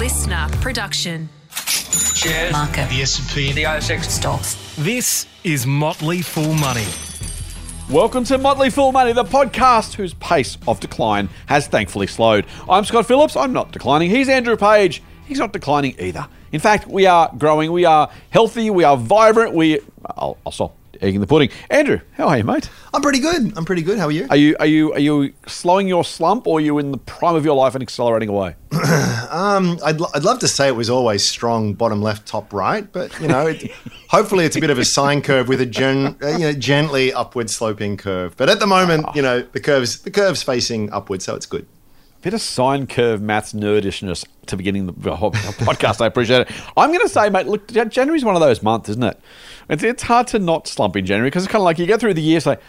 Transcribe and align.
listener 0.00 0.48
production. 0.62 1.28
Shares, 1.50 2.52
Market. 2.52 2.88
the 2.88 3.02
S&P, 3.02 3.52
the 3.52 3.64
ASX. 3.64 4.04
Stocks. 4.04 4.74
This 4.78 5.26
is 5.44 5.66
Motley 5.66 6.22
Fool 6.22 6.54
Money. 6.54 6.86
Welcome 7.90 8.24
to 8.24 8.38
Motley 8.38 8.70
Fool 8.70 8.92
Money, 8.92 9.12
the 9.12 9.24
podcast 9.24 9.92
whose 9.92 10.14
pace 10.14 10.56
of 10.66 10.80
decline 10.80 11.28
has 11.48 11.66
thankfully 11.66 12.06
slowed. 12.06 12.46
I'm 12.66 12.86
Scott 12.86 13.04
Phillips. 13.04 13.36
I'm 13.36 13.52
not 13.52 13.72
declining. 13.72 14.08
He's 14.08 14.30
Andrew 14.30 14.56
Page. 14.56 15.02
He's 15.26 15.38
not 15.38 15.52
declining 15.52 15.94
either. 15.98 16.26
In 16.50 16.60
fact, 16.60 16.86
we 16.86 17.04
are 17.04 17.30
growing. 17.36 17.70
We 17.70 17.84
are 17.84 18.10
healthy. 18.30 18.70
We 18.70 18.84
are 18.84 18.96
vibrant. 18.96 19.52
We. 19.52 19.80
I'll, 20.16 20.38
I'll 20.46 20.52
stop 20.52 20.74
egging 21.00 21.20
the 21.20 21.26
pudding. 21.26 21.50
Andrew, 21.70 22.00
how 22.12 22.28
are 22.28 22.38
you, 22.38 22.44
mate? 22.44 22.70
I'm 22.92 23.02
pretty 23.02 23.20
good. 23.20 23.56
I'm 23.56 23.64
pretty 23.64 23.82
good. 23.82 23.98
How 23.98 24.06
are 24.06 24.12
you? 24.12 24.26
Are 24.30 24.36
you 24.36 24.56
are 24.60 24.66
you 24.66 24.92
are 24.92 24.98
you 24.98 25.32
slowing 25.46 25.88
your 25.88 26.04
slump, 26.04 26.46
or 26.46 26.58
are 26.58 26.60
you 26.60 26.78
in 26.78 26.92
the 26.92 26.98
prime 26.98 27.34
of 27.34 27.44
your 27.44 27.56
life 27.56 27.74
and 27.74 27.82
accelerating 27.82 28.28
away? 28.28 28.56
um, 29.30 29.78
I'd, 29.84 30.00
lo- 30.00 30.10
I'd 30.14 30.24
love 30.24 30.38
to 30.40 30.48
say 30.48 30.68
it 30.68 30.76
was 30.76 30.90
always 30.90 31.24
strong 31.24 31.74
bottom 31.74 32.02
left, 32.02 32.26
top 32.26 32.52
right, 32.52 32.90
but 32.92 33.18
you 33.20 33.28
know, 33.28 33.48
it, 33.48 33.70
hopefully 34.08 34.44
it's 34.44 34.56
a 34.56 34.60
bit 34.60 34.70
of 34.70 34.78
a 34.78 34.84
sine 34.84 35.22
curve 35.22 35.48
with 35.48 35.60
a 35.60 35.66
gen, 35.66 36.16
uh, 36.22 36.28
you 36.28 36.38
know, 36.38 36.52
gently 36.52 37.12
upward 37.12 37.50
sloping 37.50 37.96
curve. 37.96 38.36
But 38.36 38.48
at 38.48 38.60
the 38.60 38.66
moment, 38.66 39.06
you 39.14 39.22
know, 39.22 39.40
the 39.40 39.60
curves 39.60 40.00
the 40.02 40.10
curve's 40.10 40.42
facing 40.42 40.92
upward, 40.92 41.22
so 41.22 41.34
it's 41.34 41.46
good. 41.46 41.66
Bit 42.22 42.34
of 42.34 42.40
sine 42.40 42.86
curve 42.86 43.20
maths 43.22 43.52
nerdishness 43.52 44.24
to 44.46 44.56
beginning 44.56 44.86
the 44.86 45.16
whole 45.16 45.30
podcast. 45.32 46.00
I 46.00 46.06
appreciate 46.06 46.42
it. 46.42 46.50
I'm 46.76 46.90
going 46.90 47.00
to 47.00 47.08
say, 47.08 47.30
mate, 47.30 47.46
look, 47.46 47.68
Jan- 47.68 47.90
January's 47.90 48.24
one 48.24 48.34
of 48.34 48.40
those 48.40 48.62
months, 48.62 48.88
isn't 48.90 49.02
it? 49.02 49.20
It's, 49.68 49.82
it's 49.82 50.02
hard 50.02 50.26
to 50.28 50.38
not 50.38 50.68
slump 50.68 50.96
in 50.96 51.06
January 51.06 51.28
because 51.30 51.44
it's 51.44 51.52
kind 51.52 51.62
of 51.62 51.64
like 51.64 51.78
you 51.78 51.86
get 51.86 52.00
through 52.00 52.14
the 52.14 52.22
year, 52.22 52.36
it's 52.36 52.46
like, 52.46 52.60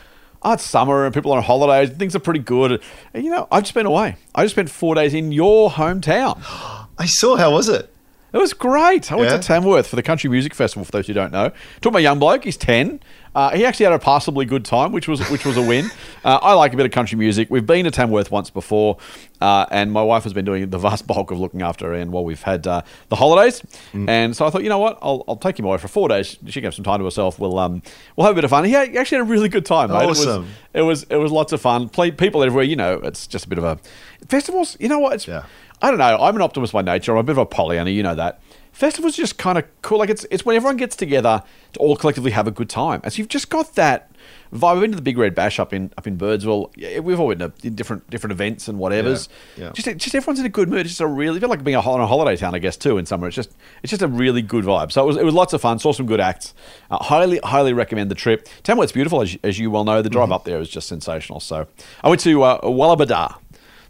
oh, 0.43 0.53
it's 0.53 0.63
summer 0.63 1.05
and 1.05 1.13
people 1.13 1.31
are 1.31 1.37
on 1.37 1.43
holidays, 1.43 1.89
and 1.89 1.99
things 1.99 2.15
are 2.15 2.19
pretty 2.19 2.39
good. 2.39 2.81
And, 3.13 3.23
you 3.23 3.29
know, 3.31 3.47
I've 3.51 3.63
just 3.63 3.73
been 3.73 3.85
away. 3.85 4.15
I 4.33 4.43
just 4.43 4.55
spent 4.55 4.69
four 4.69 4.95
days 4.95 5.13
in 5.13 5.31
your 5.31 5.70
hometown. 5.70 6.41
I 6.97 7.05
saw. 7.05 7.35
How 7.35 7.51
was 7.51 7.67
it? 7.67 7.93
It 8.34 8.38
was 8.38 8.53
great. 8.53 9.12
I 9.12 9.15
went 9.15 9.29
Yeah? 9.29 9.37
to 9.37 9.43
Tamworth 9.43 9.87
for 9.87 9.96
the 9.98 10.04
Country 10.04 10.29
Music 10.29 10.54
Festival. 10.54 10.85
For 10.85 10.91
those 10.91 11.07
who 11.07 11.13
don't 11.13 11.32
know, 11.34 11.51
took 11.82 11.91
my 11.91 11.99
young 11.99 12.18
bloke. 12.20 12.46
He's 12.46 12.55
ten. 12.57 13.01
Uh, 13.34 13.49
he 13.51 13.65
actually 13.65 13.85
had 13.85 13.93
a 13.93 13.99
passably 13.99 14.46
good 14.46 14.65
time, 14.65 14.91
which 14.91 15.07
was 15.07 15.21
which 15.29 15.46
was 15.46 15.57
a 15.57 15.62
win. 15.62 15.90
Uh, 16.23 16.38
I 16.40 16.54
like 16.54 16.71
a 16.71 16.77
bit 16.77 16.85
of 16.85 16.91
country 16.91 17.18
music. 17.18 17.49
We've 17.49 17.65
been 17.65 17.84
to 17.85 17.90
Tamworth 17.90 18.29
once 18.29 18.51
before, 18.51 18.98
uh, 19.41 19.65
and 19.71 19.91
my 19.91 20.04
wife 20.04 20.21
has 20.23 20.34
been 20.34 20.46
doing 20.46 20.70
the 20.70 20.77
vast 20.77 21.07
bulk 21.07 21.32
of 21.32 21.40
looking 21.40 21.63
after 21.63 21.96
Ian 21.96 22.12
while 22.12 22.23
we've 22.23 22.43
had 22.43 22.68
uh, 22.68 22.84
the 23.10 23.15
holidays. 23.15 23.63
Mm. 23.93 24.07
And 24.07 24.38
so 24.38 24.45
I 24.45 24.51
thought, 24.51 24.62
you 24.62 24.70
know 24.70 24.77
what, 24.77 24.99
I'll, 25.01 25.23
I'll 25.27 25.35
take 25.35 25.57
him 25.57 25.66
away 25.66 25.79
for 25.79 25.88
four 25.88 26.07
days. 26.10 26.38
She 26.45 26.54
can 26.62 26.66
have 26.66 26.76
some 26.76 26.84
time 26.85 26.99
to 26.99 27.05
herself. 27.05 27.40
We'll 27.40 27.57
um 27.57 27.82
we'll 28.16 28.27
have 28.27 28.34
a 28.34 28.35
bit 28.35 28.43
of 28.43 28.51
fun. 28.51 28.66
He, 28.66 28.71
had, 28.73 28.90
he 28.90 28.99
actually 28.99 29.18
had 29.18 29.27
a 29.27 29.32
really 29.32 29.49
good 29.49 29.66
time. 29.66 29.90
Mate. 29.90 30.07
Awesome. 30.07 30.45
It 30.76 30.82
was, 30.84 31.01
it 31.01 31.04
was 31.04 31.04
it 31.10 31.16
was 31.18 31.32
lots 31.32 31.54
of 31.54 31.60
fun. 31.62 31.90
Play, 31.90 32.12
people 32.12 32.43
everywhere. 32.43 32.66
You 32.66 32.76
know, 32.76 32.93
it's 33.04 33.26
just 33.26 33.45
a 33.45 33.49
bit 33.49 33.57
of 33.57 33.63
a 33.63 33.79
festivals. 34.27 34.77
You 34.79 34.90
know 34.90 34.99
what? 34.99 35.13
It's, 35.13 35.27
Yeah. 35.27 35.45
I 35.82 35.90
don't 35.90 35.98
know. 35.99 36.18
I'm 36.20 36.35
an 36.35 36.41
optimist 36.41 36.74
by 36.74 36.82
nature. 36.82 37.12
I'm 37.13 37.18
a 37.20 37.24
bit 37.24 37.32
of 37.34 37.37
a 37.40 37.46
Pollyanna. 37.46 37.90
You 37.90 38.04
know 38.04 38.15
that. 38.15 38.41
Festivals 38.71 39.18
just 39.18 39.37
kind 39.37 39.57
of 39.57 39.65
cool. 39.82 39.99
Like 39.99 40.10
it's 40.10 40.26
it's 40.32 40.46
when 40.46 40.55
everyone 40.55 40.77
gets 40.77 40.96
together 40.96 41.43
to 41.73 41.79
all 41.79 41.98
collectively 41.98 42.32
have 42.32 42.48
a 42.48 42.51
good 42.51 42.70
time. 42.70 43.01
And 43.04 43.12
so 43.12 43.18
you've 43.18 43.27
just 43.27 43.49
got 43.49 43.76
that 43.76 44.10
vibe. 44.54 44.76
I've 44.76 44.79
been 44.82 44.91
to 44.91 44.96
the 44.96 45.01
Big 45.01 45.18
Red 45.18 45.35
Bash 45.35 45.60
up 45.60 45.73
in 45.73 45.91
up 45.98 46.07
in 46.07 46.18
Birdsville. 46.18 46.71
Yeah, 46.77 46.99
We've 46.99 47.20
all 47.20 47.35
been 47.35 47.40
to 47.51 47.70
different 47.70 48.10
different 48.10 48.32
events 48.32 48.70
and 48.70 48.79
whatever's. 48.79 49.27
Yeah, 49.57 49.65
yeah. 49.65 49.71
Just 49.73 49.98
just 49.98 50.15
everyone's 50.15 50.40
in 50.40 50.46
a 50.46 50.49
good 50.49 50.70
mood. 50.70 50.82
It's 50.82 50.91
just 50.91 51.01
a 51.01 51.05
really 51.07 51.38
it's 51.40 51.46
like 51.48 51.65
being 51.65 51.76
a, 51.76 51.82
on 51.82 51.99
a 51.99 52.07
holiday 52.07 52.38
town, 52.38 52.55
I 52.55 52.60
guess, 52.60 52.77
too. 52.77 52.98
In 52.98 53.05
summer, 53.05 53.27
it's 53.27 53.35
just 53.35 53.51
it's 53.84 53.90
just 53.91 54.01
a 54.04 54.07
really 54.07 54.41
good 54.41 54.63
vibe. 54.63 54.93
So 54.93 55.04
it 55.04 55.07
was 55.07 55.18
it 55.18 55.26
was 55.26 55.34
lots 55.34 55.51
of 55.51 55.60
fun. 55.60 55.77
Saw 55.79 55.91
some 55.91 56.05
good 56.05 56.21
acts. 56.21 56.54
Uh, 56.90 57.04
highly 57.04 57.40
highly 57.43 57.73
recommend 57.73 58.10
the 58.10 58.16
trip. 58.16 58.48
Tamworth's 58.63 58.93
beautiful, 58.93 59.21
as 59.21 59.34
you, 59.34 59.40
as 59.43 59.60
you 59.60 59.70
well 59.70 59.84
know. 59.84 60.01
The 60.01 60.10
drive 60.10 60.27
Mm-hmm. 60.27 60.34
up 60.34 60.45
there 60.45 60.62
is 60.62 60.70
just 60.70 60.88
sensational. 60.88 61.41
So 61.41 61.68
I 62.04 62.07
went 62.07 62.21
to 62.21 62.41
uh, 62.43 62.62
Wallabadah. 62.62 63.35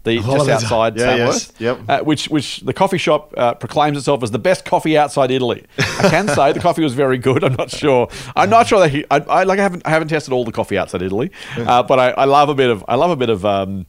The, 0.03 0.17
just 0.19 0.49
outside 0.49 0.97
Yeah, 0.97 1.16
yes. 1.16 1.53
Yep. 1.59 1.80
uh, 1.88 1.99
which 1.99 2.25
which 2.30 2.61
the 2.61 2.73
coffee 2.73 2.97
shop 2.97 3.33
uh, 3.38 3.53
proclaims 3.53 3.97
itself 3.97 4.23
as 4.23 4.31
the 4.31 4.39
best 4.39 4.66
coffee 4.66 4.97
outside 4.97 5.30
Italy. 5.30 5.63
I 5.77 6.09
can 6.09 6.27
say 6.27 6.52
the 6.53 6.59
coffee 6.59 6.81
was 6.83 6.93
very 6.93 7.19
good. 7.19 7.43
I'm 7.43 7.53
not 7.53 7.69
sure. 7.69 8.08
I'm 8.35 8.49
not 8.49 8.67
sure 8.67 8.80
that 8.80 8.89
he. 8.89 9.05
I, 9.11 9.17
I 9.17 9.43
like. 9.43 9.59
I 9.59 9.64
haven't. 9.64 9.86
I 9.86 9.92
haven't 9.92 10.08
tested 10.08 10.33
all 10.33 10.43
the 10.43 10.52
coffee 10.52 10.77
outside 10.77 11.02
Italy, 11.03 11.30
uh, 11.55 11.83
but 11.83 11.99
I, 11.99 12.09
I 12.11 12.26
love 12.26 12.49
a 12.49 12.55
bit 12.55 12.70
of. 12.71 12.83
I 12.87 12.95
love 12.95 13.11
a 13.11 13.15
bit 13.15 13.30
of. 13.30 13.45
Um, 13.45 13.86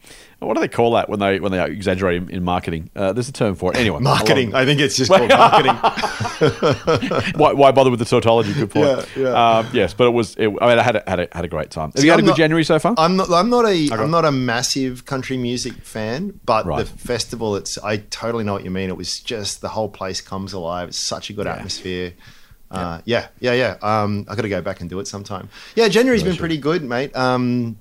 what 0.47 0.54
do 0.54 0.60
they 0.60 0.69
call 0.69 0.92
that 0.92 1.08
when 1.08 1.19
they 1.20 1.41
when 1.41 1.53
they 1.53 1.64
exaggerate 1.64 2.22
in, 2.22 2.30
in 2.30 2.42
marketing? 2.44 2.91
Uh, 2.94 3.12
there's 3.12 3.28
a 3.28 3.32
term 3.32 3.54
for 3.54 3.72
it. 3.72 3.78
Anyway, 3.78 4.00
Marketing. 4.00 4.48
it. 4.50 4.54
I 4.54 4.64
think 4.64 4.80
it's 4.80 4.97
just 4.97 5.10
called 5.10 5.28
marketing. 5.28 5.75
why, 7.36 7.53
why 7.53 7.70
bother 7.72 7.91
with 7.91 7.98
the 7.98 8.04
tautology? 8.04 8.52
Good 8.54 8.70
point. 8.70 8.86
Yeah, 9.16 9.22
yeah. 9.22 9.58
Um, 9.58 9.69
yes, 9.72 9.94
but 9.94 10.06
it 10.06 10.10
was. 10.10 10.34
It, 10.36 10.48
I 10.60 10.69
mean, 10.69 10.78
I 10.78 10.82
had 10.82 10.97
a, 10.97 11.02
had 11.06 11.20
a, 11.20 11.28
had 11.32 11.44
a 11.44 11.48
great 11.48 11.70
time. 11.70 11.92
Have 11.94 12.04
you 12.04 12.10
had 12.10 12.19
a 12.19 12.22
I'm 12.22 12.25
good 12.26 12.31
not- 12.32 12.36
January 12.38 12.64
so 12.64 12.78
far? 12.78 12.94
I'm 12.98 13.16
not. 13.16 13.31
I'm 13.31 13.50
not 13.50 13.66
a. 13.66 13.88
I'm 13.92 14.10
not 14.10 14.25
a 14.25 14.32
massive 14.32 15.04
country 15.04 15.36
music 15.36 15.75
fan, 15.75 16.38
but 16.44 16.66
Right. 16.66 16.84
the 16.84 16.98
festival. 16.98 17.56
It's. 17.56 17.78
I 17.78 17.98
totally 17.98 18.44
know 18.44 18.52
what 18.54 18.64
you 18.64 18.70
mean. 18.70 18.88
It 18.88 18.97
was 18.97 19.20
just 19.20 19.60
the 19.60 19.69
whole 19.69 19.88
place 19.88 20.20
comes 20.20 20.52
alive. 20.52 20.88
It's 20.88 20.98
such 20.98 21.31
a 21.31 21.32
good 21.32 21.47
atmosphere. 21.47 22.14
Uh, 22.70 23.02
yeah, 23.04 23.28
yeah, 23.38 23.52
yeah. 23.52 23.76
Um, 23.82 24.25
I 24.28 24.34
got 24.34 24.42
to 24.42 24.48
go 24.48 24.62
back 24.62 24.81
and 24.81 24.88
do 24.88 24.98
it 24.98 25.06
sometime. 25.06 25.50
Yeah, 25.75 25.88
January's 25.88 26.22
been 26.22 26.36
pretty 26.36 26.56
good, 26.56 26.82
mate. 26.82 27.14
Um, 27.14 27.76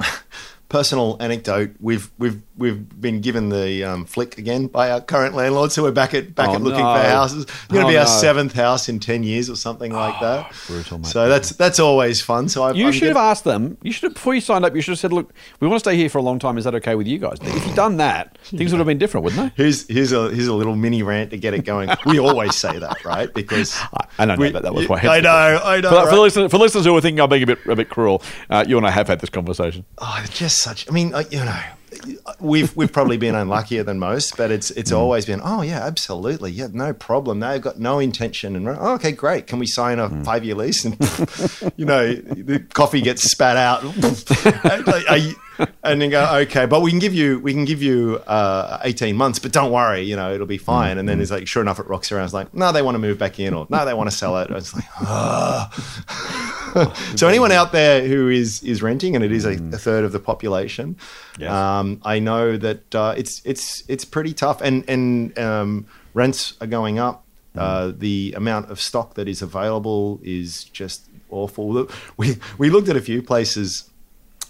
personal 0.68 1.16
anecdote: 1.20 1.70
we've 1.80 2.10
we've 2.18 2.40
we've 2.58 3.00
been 3.00 3.20
given 3.20 3.50
the 3.50 3.84
um, 3.84 4.04
flick 4.04 4.38
again 4.38 4.66
by 4.66 4.90
our 4.90 5.00
current 5.00 5.34
landlord, 5.34 5.72
so 5.72 5.82
we're 5.82 5.92
back 5.92 6.14
at 6.14 6.34
back 6.34 6.48
Oh, 6.50 6.54
at 6.54 6.62
looking 6.62 6.80
no. 6.84 6.94
for 6.94 7.02
houses. 7.08 7.42
It's 7.44 7.66
going 7.68 7.82
to 7.82 7.86
Oh, 7.88 7.90
be 7.90 7.98
our 7.98 8.04
no. 8.04 8.10
seventh 8.10 8.52
house 8.54 8.88
in 8.88 8.98
ten 9.00 9.22
years 9.22 9.48
or 9.50 9.56
something 9.56 9.92
like 9.92 10.18
that. 10.20 10.52
brutal, 10.66 10.98
mate, 10.98 11.06
So 11.06 11.28
that's 11.28 11.50
that's 11.50 11.78
always 11.78 12.20
fun. 12.22 12.48
So 12.48 12.64
I've, 12.64 12.76
You 12.76 12.86
I'm 12.86 12.92
should 12.92 13.08
have 13.08 13.16
asked 13.16 13.44
them. 13.44 13.76
You 13.82 13.92
should 13.92 14.04
have 14.04 14.14
before 14.14 14.34
you 14.34 14.40
signed 14.40 14.64
up. 14.64 14.74
You 14.74 14.80
should 14.82 14.92
have 14.92 14.98
said, 14.98 15.12
"Look, 15.12 15.32
we 15.60 15.68
want 15.68 15.76
to 15.82 15.88
stay 15.90 15.96
here 15.96 16.08
for 16.08 16.18
a 16.18 16.22
long 16.22 16.38
time. 16.38 16.58
Is 16.58 16.64
that 16.64 16.74
okay 16.76 16.94
with 16.94 17.06
you 17.06 17.18
guys?" 17.18 17.38
If 17.42 17.66
you'd 17.66 17.76
done 17.76 17.98
that, 17.98 18.36
things 18.44 18.72
would 18.72 18.78
have 18.78 18.86
been 18.86 18.98
different, 18.98 19.24
wouldn't 19.24 19.54
they? 19.56 19.62
Here's 19.62 19.86
here's 19.88 20.12
a 20.12 20.30
here's 20.30 20.46
a 20.48 20.54
little 20.54 20.76
mini 20.76 21.02
rant 21.02 21.30
to 21.30 21.36
get 21.36 21.54
it 21.54 21.64
going. 21.64 21.90
We 22.06 22.18
always 22.20 22.54
say 22.54 22.78
that, 22.78 23.04
right? 23.04 23.32
Because 23.34 23.76
I 24.18 24.26
don't 24.26 24.38
know 24.38 24.46
we- 24.46 24.50
that. 24.52 24.62
That 24.62 24.74
was 24.74 24.88
y- 24.88 25.00
my 25.02 25.08
I 25.16 25.20
know, 25.20 25.60
I 25.62 25.80
know. 25.80 25.90
For, 25.90 26.10
for, 26.10 26.16
listeners, 26.18 26.50
for 26.50 26.58
listeners 26.58 26.84
who 26.86 26.96
are 26.96 27.00
thinking 27.00 27.20
I'm 27.20 27.28
being 27.28 27.42
a 27.42 27.46
bit 27.46 27.58
a 27.66 27.76
bit 27.76 27.88
cruel, 27.90 28.22
uh, 28.50 28.64
you 28.66 28.76
and 28.78 28.86
I 28.86 28.90
have 28.90 29.06
had 29.08 29.20
this 29.20 29.30
conversation. 29.30 29.84
Oh, 29.98 30.20
it's 30.24 30.38
just 30.56 30.62
such. 30.62 30.88
I 30.88 30.92
mean, 30.92 31.12
you 31.30 31.44
know, 31.44 31.60
we've 32.40 32.74
we've 32.76 32.92
probably 32.92 33.16
been 33.16 33.34
unluckier 33.34 33.84
than 33.84 33.98
most, 33.98 34.36
but 34.36 34.50
it's 34.50 34.70
it's 34.72 34.90
mm. 34.90 34.96
always 34.96 35.26
been. 35.26 35.40
Oh 35.42 35.62
yeah, 35.62 35.84
absolutely, 35.84 36.52
yeah, 36.52 36.68
no 36.72 36.92
problem. 36.92 37.40
They've 37.40 37.60
got 37.60 37.78
no 37.78 37.98
intention, 37.98 38.56
and 38.56 38.68
oh, 38.68 38.94
okay, 38.94 39.12
great. 39.12 39.46
Can 39.46 39.58
we 39.58 39.66
sign 39.66 39.98
a 39.98 40.08
mm. 40.08 40.24
five 40.24 40.44
year 40.44 40.54
lease? 40.54 40.84
And 40.84 40.98
you 41.76 41.84
know, 41.84 42.14
the 42.14 42.60
coffee 42.72 43.00
gets 43.00 43.22
spat 43.22 43.56
out, 43.56 43.84
are 45.08 45.18
you- 45.18 45.36
and 45.84 46.00
then 46.00 46.10
go 46.10 46.28
okay, 46.42 46.66
but 46.66 46.82
we 46.82 46.90
can 46.90 46.98
give 46.98 47.14
you 47.14 47.38
we 47.40 47.52
can 47.52 47.64
give 47.64 47.82
you 47.82 48.16
uh, 48.26 48.78
eighteen 48.84 49.16
months, 49.16 49.38
but 49.38 49.52
don't 49.52 49.70
worry, 49.72 50.02
you 50.02 50.16
know, 50.16 50.32
it'll 50.32 50.46
be 50.46 50.58
fine. 50.58 50.98
And 50.98 51.08
then 51.08 51.20
it's 51.20 51.30
like, 51.30 51.46
sure 51.48 51.62
enough, 51.62 51.78
it 51.78 51.86
rocks 51.86 52.10
around. 52.12 52.24
It's 52.24 52.34
like, 52.34 52.52
no, 52.54 52.72
they 52.72 52.82
want 52.82 52.94
to 52.94 52.98
move 52.98 53.18
back 53.18 53.38
in, 53.40 53.54
or 53.54 53.66
no, 53.70 53.84
they 53.84 53.94
want 53.94 54.10
to 54.10 54.16
sell 54.16 54.36
it. 54.38 54.50
It's 54.50 54.74
like, 54.74 54.84
ah. 55.00 55.70
so 57.16 57.28
anyone 57.28 57.52
out 57.52 57.72
there 57.72 58.06
who 58.06 58.28
is 58.28 58.62
is 58.62 58.82
renting, 58.82 59.14
and 59.14 59.24
it 59.24 59.32
is 59.32 59.44
a, 59.44 59.52
a 59.52 59.78
third 59.78 60.04
of 60.04 60.12
the 60.12 60.20
population, 60.20 60.96
Yes. 61.38 61.50
um, 61.50 62.00
I 62.04 62.18
know 62.18 62.56
that 62.56 62.94
uh, 62.94 63.14
it's 63.16 63.40
it's 63.44 63.82
it's 63.88 64.04
pretty 64.04 64.32
tough, 64.34 64.60
and 64.60 64.84
and 64.88 65.38
um, 65.38 65.86
rents 66.14 66.54
are 66.60 66.66
going 66.66 66.98
up. 66.98 67.22
Uh, 67.56 67.90
the 67.96 68.34
amount 68.36 68.70
of 68.70 68.78
stock 68.78 69.14
that 69.14 69.26
is 69.26 69.40
available 69.40 70.20
is 70.22 70.64
just 70.64 71.08
awful. 71.30 71.88
We 72.18 72.36
we 72.58 72.68
looked 72.68 72.90
at 72.90 72.96
a 72.96 73.00
few 73.00 73.22
places 73.22 73.88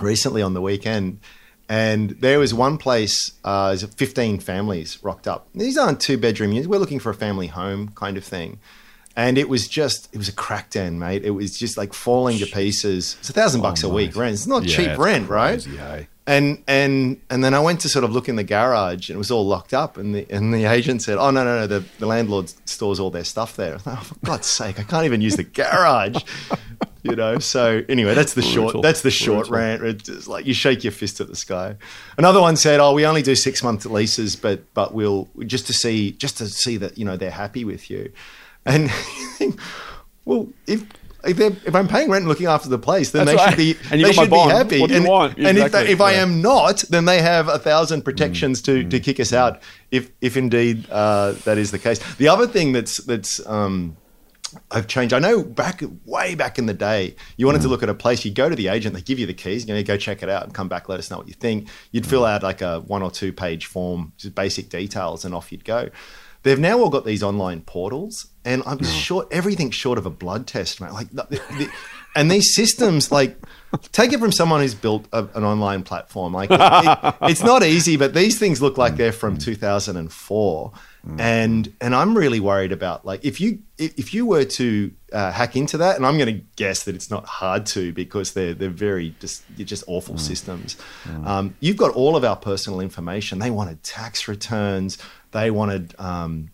recently 0.00 0.42
on 0.42 0.54
the 0.54 0.60
weekend, 0.60 1.20
and 1.68 2.10
there 2.20 2.38
was 2.38 2.54
one 2.54 2.78
place. 2.78 3.32
Uh, 3.44 3.76
15 3.76 4.40
families 4.40 4.98
rocked 5.02 5.26
up. 5.26 5.48
These 5.54 5.76
aren't 5.76 6.00
two 6.00 6.16
bedroom 6.18 6.52
units. 6.52 6.68
We're 6.68 6.78
looking 6.78 7.00
for 7.00 7.10
a 7.10 7.14
family 7.14 7.48
home 7.48 7.90
kind 7.94 8.16
of 8.16 8.24
thing. 8.24 8.60
And 9.18 9.38
it 9.38 9.48
was 9.48 9.66
just, 9.66 10.08
it 10.12 10.18
was 10.18 10.28
a 10.28 10.32
crack 10.32 10.70
den, 10.70 10.98
mate. 10.98 11.24
It 11.24 11.30
was 11.30 11.58
just 11.58 11.78
like 11.78 11.94
falling 11.94 12.38
to 12.38 12.46
pieces. 12.46 13.16
It's 13.20 13.30
a 13.30 13.32
thousand 13.32 13.62
bucks 13.62 13.82
a 13.82 13.88
week 13.88 14.14
rent. 14.14 14.34
It's 14.34 14.46
not 14.46 14.64
Yeah, 14.64 14.76
cheap 14.76 14.98
rent, 14.98 15.28
right? 15.30 15.62
hey. 15.64 16.08
And 16.28 16.60
and 16.66 17.20
and 17.31 17.44
then 17.44 17.54
I 17.54 17.60
went 17.60 17.81
to 17.82 17.88
sort 17.88 18.04
of 18.04 18.10
look 18.10 18.28
in 18.28 18.34
the 18.34 18.42
garage, 18.42 19.09
and 19.10 19.14
it 19.14 19.19
was 19.19 19.31
all 19.31 19.47
locked 19.47 19.72
up. 19.72 19.97
And 19.97 20.12
the 20.12 20.27
and 20.28 20.53
the 20.53 20.65
agent 20.65 21.03
said, 21.03 21.18
"Oh 21.18 21.30
no, 21.30 21.45
no, 21.45 21.60
no! 21.60 21.66
The, 21.68 21.84
the 22.00 22.06
landlord 22.06 22.53
stores 22.68 22.98
all 22.98 23.10
their 23.10 23.22
stuff 23.22 23.54
there." 23.54 23.71
I 23.71 23.74
was 23.74 23.86
like, 23.86 23.98
oh, 23.98 24.03
for 24.03 24.15
God's 24.27 24.47
sake, 24.48 24.80
I 24.80 24.83
can't 24.83 25.04
even 25.04 25.21
use 25.21 25.36
the 25.36 25.45
garage, 25.45 26.16
you 27.04 27.15
know. 27.15 27.39
So 27.39 27.83
anyway, 27.89 28.15
that's 28.15 28.34
the 28.34 28.42
Brutal. 28.42 28.71
short. 28.71 28.83
That's 28.83 29.03
the 29.03 29.10
short 29.12 29.47
Brutal. 29.48 29.54
rant. 29.56 29.83
It's 29.84 30.03
just 30.03 30.27
like 30.27 30.47
you 30.47 30.54
shake 30.54 30.83
your 30.83 30.92
fist 30.92 31.21
at 31.21 31.28
the 31.28 31.36
sky. 31.36 31.77
Another 32.18 32.41
one 32.41 32.56
said, 32.56 32.80
"Oh, 32.80 32.92
we 32.92 33.06
only 33.06 33.22
do 33.22 33.36
six 33.36 33.62
month 33.62 33.86
leases, 33.86 34.34
but 34.34 34.62
but 34.74 34.92
we'll 34.95 35.28
just 35.47 35.68
to 35.68 35.72
see 35.72 36.10
just 36.10 36.39
to 36.39 36.48
see 36.48 36.77
that 36.78 36.98
you 36.98 37.04
know 37.04 37.16
they're 37.16 37.30
happy 37.30 37.65
with 37.65 37.89
you." 37.89 38.10
And 38.65 38.91
well, 40.24 40.48
if 40.66 40.84
if, 41.26 41.66
if 41.66 41.74
I'm 41.74 41.88
paying 41.88 42.10
rent 42.10 42.22
and 42.22 42.28
looking 42.28 42.46
after 42.46 42.68
the 42.68 42.78
place, 42.78 43.10
then 43.10 43.26
That's 43.26 43.36
they 43.38 43.44
right. 43.44 43.50
should 43.50 43.56
be 43.56 43.76
And 43.90 44.00
you 44.00 44.06
they 44.06 44.12
should 44.12 44.30
be 44.30 44.36
happy. 44.36 44.80
What 44.80 44.88
do 44.88 44.94
you 44.94 45.00
and 45.00 45.08
want? 45.08 45.36
and 45.38 45.58
if, 45.58 45.66
Exactly. 45.66 45.84
they, 45.86 45.92
if 45.92 46.00
I 46.00 46.12
am 46.12 46.40
not, 46.42 46.80
then 46.90 47.04
they 47.04 47.20
have 47.22 47.48
a 47.48 47.58
thousand 47.58 48.02
protections 48.02 48.62
to, 48.62 48.82
to 48.88 49.00
kick 49.00 49.18
us 49.20 49.32
out. 49.32 49.62
If 49.90 50.10
if 50.20 50.36
indeed 50.36 50.88
uh, 50.90 51.32
that 51.44 51.58
is 51.58 51.70
the 51.70 51.78
case. 51.78 51.98
The 52.16 52.28
other 52.28 52.46
thing 52.46 52.72
that's 52.72 52.98
that's 52.98 53.44
um, 53.46 53.96
I've 54.70 54.86
changed. 54.86 55.12
I 55.12 55.18
know 55.18 55.42
back 55.42 55.82
way 56.04 56.34
back 56.34 56.58
in 56.58 56.66
the 56.66 56.74
day, 56.74 57.16
you 57.36 57.46
wanted 57.46 57.62
to 57.62 57.68
look 57.68 57.82
at 57.82 57.88
a 57.88 57.94
place. 57.94 58.24
You 58.24 58.32
go 58.32 58.48
to 58.48 58.54
the 58.56 58.68
agent, 58.68 58.94
they 58.94 59.00
give 59.02 59.18
you 59.18 59.26
the 59.26 59.34
keys. 59.34 59.66
You 59.68 59.74
know, 59.74 59.82
go 59.82 59.96
check 59.96 60.22
it 60.22 60.28
out 60.28 60.44
and 60.44 60.54
come 60.54 60.68
back. 60.68 60.88
Let 60.88 60.98
us 60.98 61.10
know 61.10 61.18
what 61.18 61.28
you 61.28 61.34
think. 61.34 61.68
You'd 61.90 62.06
fill 62.06 62.24
out 62.24 62.42
like 62.42 62.62
a 62.62 62.80
one 62.80 63.02
or 63.02 63.10
two 63.10 63.32
page 63.32 63.66
form, 63.66 64.12
just 64.16 64.34
basic 64.34 64.68
details, 64.68 65.24
and 65.24 65.34
off 65.34 65.50
you'd 65.52 65.64
go. 65.64 65.90
they've 66.44 66.60
now 66.60 66.78
all 66.78 66.90
got 66.90 67.04
these 67.04 67.22
online 67.24 67.60
portals, 67.60 68.28
and 68.47 68.63
I'm 68.65 68.83
short 68.83 69.28
everything 69.31 69.71
short 69.71 69.98
of 69.98 70.07
a 70.07 70.10
blood 70.10 70.47
test, 70.47 70.81
mate. 70.81 70.93
Like, 70.93 71.10
the, 71.10 71.25
the, 71.28 71.71
and 72.15 72.31
these 72.31 72.54
systems, 72.54 73.13
like, 73.13 73.37
take 73.93 74.13
it 74.15 74.21
from 74.21 74.33
someone 74.33 74.63
who's 74.63 74.75
built 74.75 75.07
a, 75.13 75.25
an 75.34 75.45
online 75.45 75.83
platform. 75.83 76.33
Like, 76.33 76.51
it, 76.51 76.60
it, 76.60 77.15
it's 77.31 77.43
not 77.43 77.63
easy, 77.63 77.97
but 77.97 78.15
these 78.15 78.39
things 78.39 78.63
look 78.63 78.78
like 78.78 78.97
they're 78.97 79.13
from 79.13 79.37
2004 79.37 80.72
and 81.19 81.72
and 81.81 81.95
I'm 81.95 82.16
really 82.16 82.41
worried 82.41 82.72
about 82.72 83.07
like 83.07 83.25
if 83.25 83.41
you 83.41 83.60
if 83.78 84.13
you 84.13 84.27
were 84.27 84.45
to 84.45 84.93
uh, 85.13 85.31
hack 85.31 85.54
into 85.54 85.78
that, 85.78 85.97
and 85.97 86.04
I'm 86.04 86.19
going 86.19 86.34
to 86.34 86.45
guess 86.57 86.83
that 86.84 86.97
it's 86.97 87.10
not 87.10 87.25
hard 87.27 87.66
to 87.66 87.93
because 87.93 88.33
they're 88.33 88.54
they're 88.54 88.71
very 88.71 89.15
just 89.21 89.45
just 89.57 89.84
awful 89.87 90.19
systems. 90.19 90.77
Um, 91.25 91.54
you've 91.60 91.77
got 91.77 91.93
all 91.95 92.16
of 92.16 92.25
our 92.25 92.37
personal 92.37 92.81
information. 92.81 93.39
They 93.39 93.51
wanted 93.51 93.83
tax 93.83 94.27
returns. 94.27 94.98
They 95.31 95.51
wanted. 95.51 95.95
Um, 95.98 96.51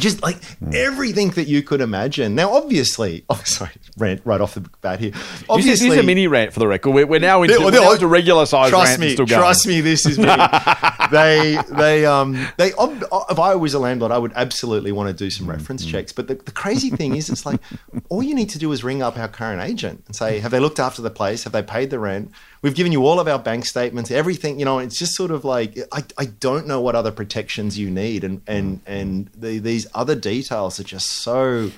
just 0.00 0.22
like 0.22 0.42
hmm. 0.44 0.70
everything 0.74 1.30
that 1.30 1.46
you 1.46 1.62
could 1.62 1.80
imagine. 1.80 2.34
Now, 2.34 2.52
obviously, 2.52 3.24
oh, 3.30 3.40
sorry, 3.44 3.70
rant 3.96 4.22
right 4.24 4.40
off 4.40 4.54
the 4.54 4.60
bat 4.80 5.00
here. 5.00 5.12
Obviously, 5.48 5.70
this 5.70 5.82
is 5.82 5.96
a 5.96 6.02
mini 6.02 6.26
rant 6.26 6.52
for 6.52 6.60
the 6.60 6.66
record. 6.66 6.90
We're, 6.90 7.06
we're 7.06 7.20
now 7.20 7.42
into, 7.42 7.56
they- 7.56 7.64
we're 7.64 7.70
they- 7.70 7.80
now 7.80 7.92
into 7.92 8.06
regular 8.06 8.46
size 8.46 8.70
Trust 8.70 8.98
me, 8.98 9.14
trust 9.14 9.66
me, 9.66 9.80
this 9.80 10.06
is 10.06 10.18
me. 10.18 10.24
they, 11.10 11.58
they, 11.70 12.06
um, 12.06 12.46
they. 12.56 12.72
ob- 12.74 13.04
If 13.30 13.38
I 13.38 13.54
was 13.54 13.74
a 13.74 13.78
landlord, 13.78 14.10
I 14.10 14.18
would 14.18 14.32
absolutely 14.34 14.92
want 14.92 15.08
to 15.08 15.14
do 15.14 15.30
some 15.30 15.48
reference 15.48 15.82
hmm, 15.82 15.88
hmm. 15.88 15.92
checks. 15.92 16.12
But 16.12 16.28
the, 16.28 16.34
the 16.34 16.52
crazy 16.52 16.90
thing 16.90 17.16
is, 17.16 17.30
it's 17.30 17.46
like 17.46 17.60
all 18.08 18.22
you 18.22 18.34
need 18.34 18.50
to 18.50 18.58
do 18.58 18.72
is 18.72 18.82
ring 18.82 19.02
up 19.02 19.16
our 19.16 19.28
current 19.28 19.62
agent 19.62 20.02
and 20.06 20.16
say, 20.16 20.40
"Have 20.40 20.50
they 20.50 20.60
looked 20.60 20.80
after 20.80 21.02
the 21.02 21.10
place? 21.10 21.44
Have 21.44 21.52
they 21.52 21.62
paid 21.62 21.90
the 21.90 21.98
rent? 21.98 22.32
We've 22.62 22.74
given 22.74 22.92
you 22.92 23.04
all 23.04 23.20
of 23.20 23.28
our 23.28 23.38
bank 23.38 23.64
statements, 23.66 24.10
everything." 24.10 24.58
You 24.58 24.64
know, 24.64 24.78
it's 24.78 24.98
just 24.98 25.14
sort 25.14 25.30
of 25.30 25.44
like 25.44 25.78
I, 25.92 26.04
I 26.18 26.26
don't 26.26 26.66
know 26.66 26.80
what 26.80 26.94
other 26.94 27.12
protections 27.12 27.78
you 27.78 27.90
need, 27.90 28.24
and 28.24 28.42
and 28.46 28.80
and 28.86 29.30
the, 29.36 29.58
these 29.58 29.83
other 29.94 30.14
details 30.14 30.78
are 30.80 30.84
just 30.84 31.08
so 31.08 31.70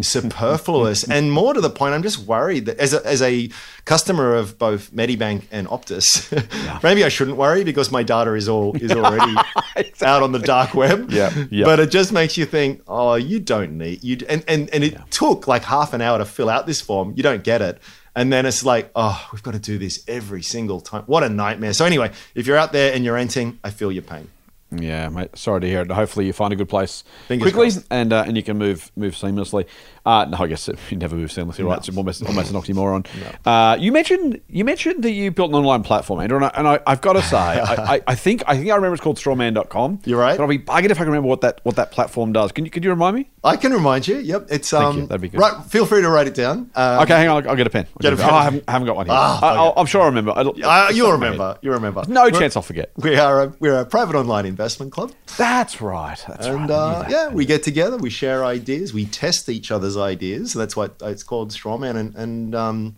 superfluous. 0.00 1.04
and 1.08 1.32
more 1.32 1.54
to 1.54 1.60
the 1.60 1.70
point, 1.70 1.94
I'm 1.94 2.02
just 2.02 2.18
worried 2.20 2.66
that 2.66 2.78
as 2.78 2.94
a, 2.94 3.06
as 3.06 3.22
a 3.22 3.50
customer 3.84 4.34
of 4.34 4.58
both 4.58 4.92
Medibank 4.92 5.44
and 5.50 5.66
Optus, 5.68 6.82
maybe 6.82 7.04
I 7.04 7.08
shouldn't 7.08 7.36
worry 7.36 7.64
because 7.64 7.90
my 7.90 8.02
data 8.02 8.34
is 8.34 8.48
all 8.48 8.76
is 8.76 8.92
already 8.92 9.34
out 10.02 10.22
on 10.22 10.32
the 10.32 10.38
dark 10.38 10.74
web. 10.74 11.10
Yeah, 11.10 11.32
yeah. 11.50 11.64
But 11.64 11.80
it 11.80 11.90
just 11.90 12.12
makes 12.12 12.36
you 12.36 12.46
think, 12.46 12.82
oh, 12.88 13.14
you 13.14 13.40
don't 13.40 13.78
need 13.78 14.02
you. 14.02 14.18
And 14.28 14.44
and 14.48 14.70
and 14.70 14.84
it 14.84 14.98
took 15.10 15.46
like 15.46 15.64
half 15.64 15.92
an 15.92 16.00
hour 16.00 16.18
to 16.18 16.24
fill 16.24 16.48
out 16.48 16.66
this 16.66 16.80
form. 16.80 17.14
You 17.16 17.22
don't 17.22 17.44
get 17.44 17.62
it. 17.62 17.80
And 18.14 18.32
then 18.32 18.44
it's 18.44 18.64
like, 18.64 18.90
oh, 18.94 19.28
we've 19.32 19.42
got 19.42 19.54
to 19.54 19.58
do 19.58 19.78
this 19.78 20.04
every 20.06 20.42
single 20.42 20.80
time. 20.80 21.04
What 21.06 21.22
a 21.22 21.28
nightmare. 21.28 21.72
So 21.72 21.86
anyway, 21.86 22.12
if 22.34 22.46
you're 22.46 22.58
out 22.58 22.72
there 22.72 22.92
and 22.92 23.04
you're 23.04 23.14
renting, 23.14 23.58
I 23.64 23.70
feel 23.70 23.90
your 23.90 24.02
pain. 24.02 24.28
Yeah, 24.74 25.08
mate. 25.10 25.36
Sorry 25.36 25.60
to 25.60 25.66
hear 25.66 25.82
it. 25.82 25.90
Hopefully, 25.90 26.26
you 26.26 26.32
find 26.32 26.52
a 26.52 26.56
good 26.56 26.68
place 26.68 27.04
Fingers 27.28 27.52
quickly, 27.52 27.70
crossed. 27.72 27.86
and 27.90 28.12
uh, 28.12 28.24
and 28.26 28.36
you 28.36 28.42
can 28.42 28.56
move 28.56 28.90
move 28.96 29.14
seamlessly. 29.14 29.66
Uh, 30.04 30.24
no, 30.24 30.38
I 30.38 30.46
guess 30.48 30.68
you 30.90 30.96
never 30.96 31.14
move 31.16 31.30
seamlessly, 31.30 31.64
right? 31.64 31.78
It's 31.78 31.96
almost 31.96 32.24
almost 32.24 32.50
an 32.50 32.56
oxymoron. 32.60 33.06
Uh, 33.46 33.76
you 33.78 33.92
mentioned 33.92 34.40
you 34.48 34.64
mentioned 34.64 35.02
that 35.04 35.12
you 35.12 35.30
built 35.30 35.50
an 35.50 35.56
online 35.56 35.82
platform, 35.82 36.20
Andrew, 36.20 36.36
and, 36.38 36.46
I, 36.46 36.50
and 36.54 36.66
I, 36.68 36.80
I've 36.86 37.00
got 37.00 37.12
to 37.14 37.22
say, 37.34 37.36
I, 37.36 37.94
I, 37.96 38.00
I 38.08 38.14
think 38.14 38.42
I 38.46 38.56
think 38.56 38.70
I 38.70 38.74
remember 38.74 38.94
it's 38.94 39.02
called 39.02 39.16
Strawman.com. 39.18 40.00
You're 40.04 40.18
right. 40.18 40.36
But 40.36 40.42
I'll 40.42 40.48
be 40.48 40.58
bugging 40.58 40.90
if 40.90 40.92
I 40.98 41.04
can 41.04 41.06
remember 41.06 41.28
what 41.28 41.40
that 41.42 41.60
what 41.64 41.76
that 41.76 41.90
platform 41.92 42.32
does. 42.32 42.52
Can 42.52 42.64
you 42.64 42.70
could 42.70 42.84
you 42.84 42.90
remind 42.90 43.16
me? 43.16 43.30
I 43.44 43.56
can 43.56 43.72
remind 43.72 44.06
you. 44.08 44.18
Yep, 44.18 44.46
it's 44.50 44.72
um. 44.72 44.98
you. 44.98 45.06
That'd 45.06 45.20
be 45.20 45.28
good. 45.28 45.40
Right, 45.40 45.64
feel 45.66 45.86
free 45.86 46.00
to 46.02 46.08
write 46.10 46.26
it 46.26 46.34
down. 46.34 46.70
Um, 46.74 47.02
Okay, 47.02 47.14
hang 47.14 47.28
on. 47.28 47.44
I'll, 47.44 47.50
I'll 47.50 47.56
get 47.56 47.66
a 47.66 47.70
pen. 47.70 47.86
I'll 47.92 47.98
Get 48.02 48.12
a 48.12 48.16
pen. 48.16 48.24
pen. 48.26 48.34
Oh, 48.34 48.36
I 48.38 48.42
haven't, 48.44 48.64
I 48.68 48.72
haven't 48.72 48.86
got 48.86 48.96
one 48.96 49.06
here. 49.06 49.14
Ah, 49.16 49.72
I. 49.74 49.80
I'm 49.80 49.86
sure 49.86 50.02
I 50.02 50.06
remember. 50.06 50.30
Uh, 50.32 50.42
you'll 50.44 50.54
in 50.54 50.60
my 50.62 50.92
head. 50.92 51.12
remember. 51.12 51.58
You 51.62 51.72
remember. 51.72 52.04
No 52.08 52.24
We're- 52.24 52.38
chance 52.38 52.56
I'll 52.56 52.62
forget. 52.62 52.90
We 52.96 53.16
are 53.16 53.42
a, 53.44 53.54
we're 53.60 53.78
a 53.78 53.84
private 53.86 54.16
online 54.16 54.46
investment 54.46 54.92
club. 54.92 55.12
That's 55.36 55.80
right. 55.80 56.22
That's 56.28 56.46
and 56.46 56.56
right. 56.56 56.70
Uh, 56.70 57.02
that. 57.02 57.10
yeah, 57.10 57.28
we 57.28 57.44
get 57.46 57.62
together, 57.62 57.96
we 57.96 58.10
share 58.10 58.44
ideas, 58.44 58.92
we 58.92 59.06
test 59.06 59.48
each 59.48 59.70
other's 59.70 59.91
ideas. 59.96 60.52
That's 60.52 60.76
what 60.76 60.96
it's 61.02 61.22
called, 61.22 61.50
Strawman. 61.50 61.96
And 61.96 62.14
and 62.14 62.54
um, 62.54 62.96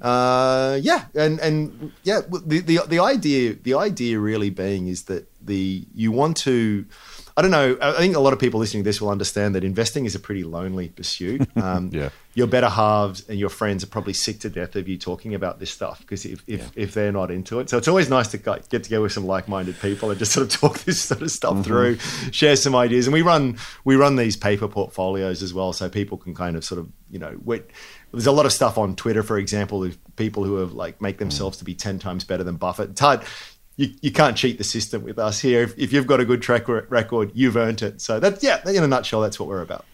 uh, 0.00 0.78
yeah, 0.80 1.06
and 1.14 1.40
and 1.40 1.92
yeah, 2.04 2.20
the, 2.20 2.60
the 2.60 2.80
the 2.86 2.98
idea 3.00 3.54
the 3.54 3.74
idea 3.74 4.18
really 4.18 4.50
being 4.50 4.88
is 4.88 5.04
that 5.04 5.28
the 5.44 5.86
you 5.94 6.12
want 6.12 6.36
to. 6.38 6.86
I 7.38 7.40
don't 7.40 7.52
know. 7.52 7.78
I 7.80 7.92
think 7.92 8.16
a 8.16 8.18
lot 8.18 8.32
of 8.32 8.40
people 8.40 8.58
listening 8.58 8.82
to 8.82 8.88
this 8.88 9.00
will 9.00 9.10
understand 9.10 9.54
that 9.54 9.62
investing 9.62 10.06
is 10.06 10.16
a 10.16 10.18
pretty 10.18 10.42
lonely 10.42 10.88
pursuit. 10.88 11.48
Um, 11.58 11.90
Yeah. 11.92 12.10
Your 12.34 12.46
better 12.46 12.68
halves 12.68 13.28
and 13.28 13.36
your 13.36 13.48
friends 13.48 13.82
are 13.82 13.88
probably 13.88 14.12
sick 14.12 14.38
to 14.40 14.50
death 14.50 14.76
of 14.76 14.86
you 14.86 14.96
talking 14.96 15.34
about 15.34 15.58
this 15.58 15.72
stuff 15.72 15.98
because 16.00 16.24
if, 16.24 16.44
if, 16.46 16.70
if 16.76 16.94
they're 16.94 17.10
not 17.10 17.32
into 17.32 17.58
it. 17.58 17.68
So 17.68 17.78
it's 17.78 17.88
always 17.88 18.08
nice 18.08 18.28
to 18.28 18.40
like, 18.48 18.68
get 18.68 18.84
together 18.84 19.02
with 19.02 19.10
some 19.10 19.26
like-minded 19.26 19.80
people 19.80 20.10
and 20.10 20.18
just 20.20 20.30
sort 20.32 20.46
of 20.46 20.52
talk 20.60 20.78
this 20.84 21.02
sort 21.02 21.22
of 21.22 21.32
stuff 21.32 21.64
through, 21.64 21.98
share 22.30 22.54
some 22.54 22.76
ideas. 22.76 23.08
And 23.08 23.14
we 23.14 23.22
run 23.22 23.58
we 23.84 23.96
run 23.96 24.14
these 24.14 24.36
paper 24.36 24.68
portfolios 24.68 25.42
as 25.42 25.52
well, 25.52 25.72
so 25.72 25.88
people 25.88 26.16
can 26.16 26.32
kind 26.32 26.56
of 26.56 26.64
sort 26.64 26.78
of 26.78 26.88
you 27.10 27.18
know 27.18 27.36
there's 28.12 28.26
a 28.26 28.32
lot 28.32 28.46
of 28.46 28.52
stuff 28.52 28.78
on 28.78 28.94
Twitter, 28.94 29.24
for 29.24 29.36
example, 29.36 29.82
of 29.82 29.98
people 30.16 30.44
who 30.44 30.56
have 30.56 30.72
like 30.72 31.00
make 31.00 31.18
themselves 31.18 31.58
to 31.58 31.64
be 31.64 31.74
ten 31.74 31.98
times 31.98 32.22
better 32.24 32.44
than 32.44 32.56
Buffett. 32.56 32.90
It's 32.90 33.00
hard. 33.00 33.22
You, 33.78 33.94
you 34.02 34.10
can't 34.10 34.36
cheat 34.36 34.58
the 34.58 34.64
system 34.64 35.04
with 35.04 35.18
us 35.20 35.38
here. 35.40 35.62
If, 35.62 35.78
if 35.78 35.92
you've 35.92 36.08
got 36.08 36.18
a 36.18 36.24
good 36.24 36.42
track 36.42 36.68
record, 36.68 37.30
you've 37.32 37.56
earned 37.56 37.80
it. 37.80 38.00
So 38.00 38.18
that 38.20 38.42
yeah, 38.42 38.60
in 38.68 38.82
a 38.82 38.88
nutshell, 38.88 39.20
that's 39.20 39.38
what 39.38 39.48
we're 39.48 39.62
about. 39.62 39.84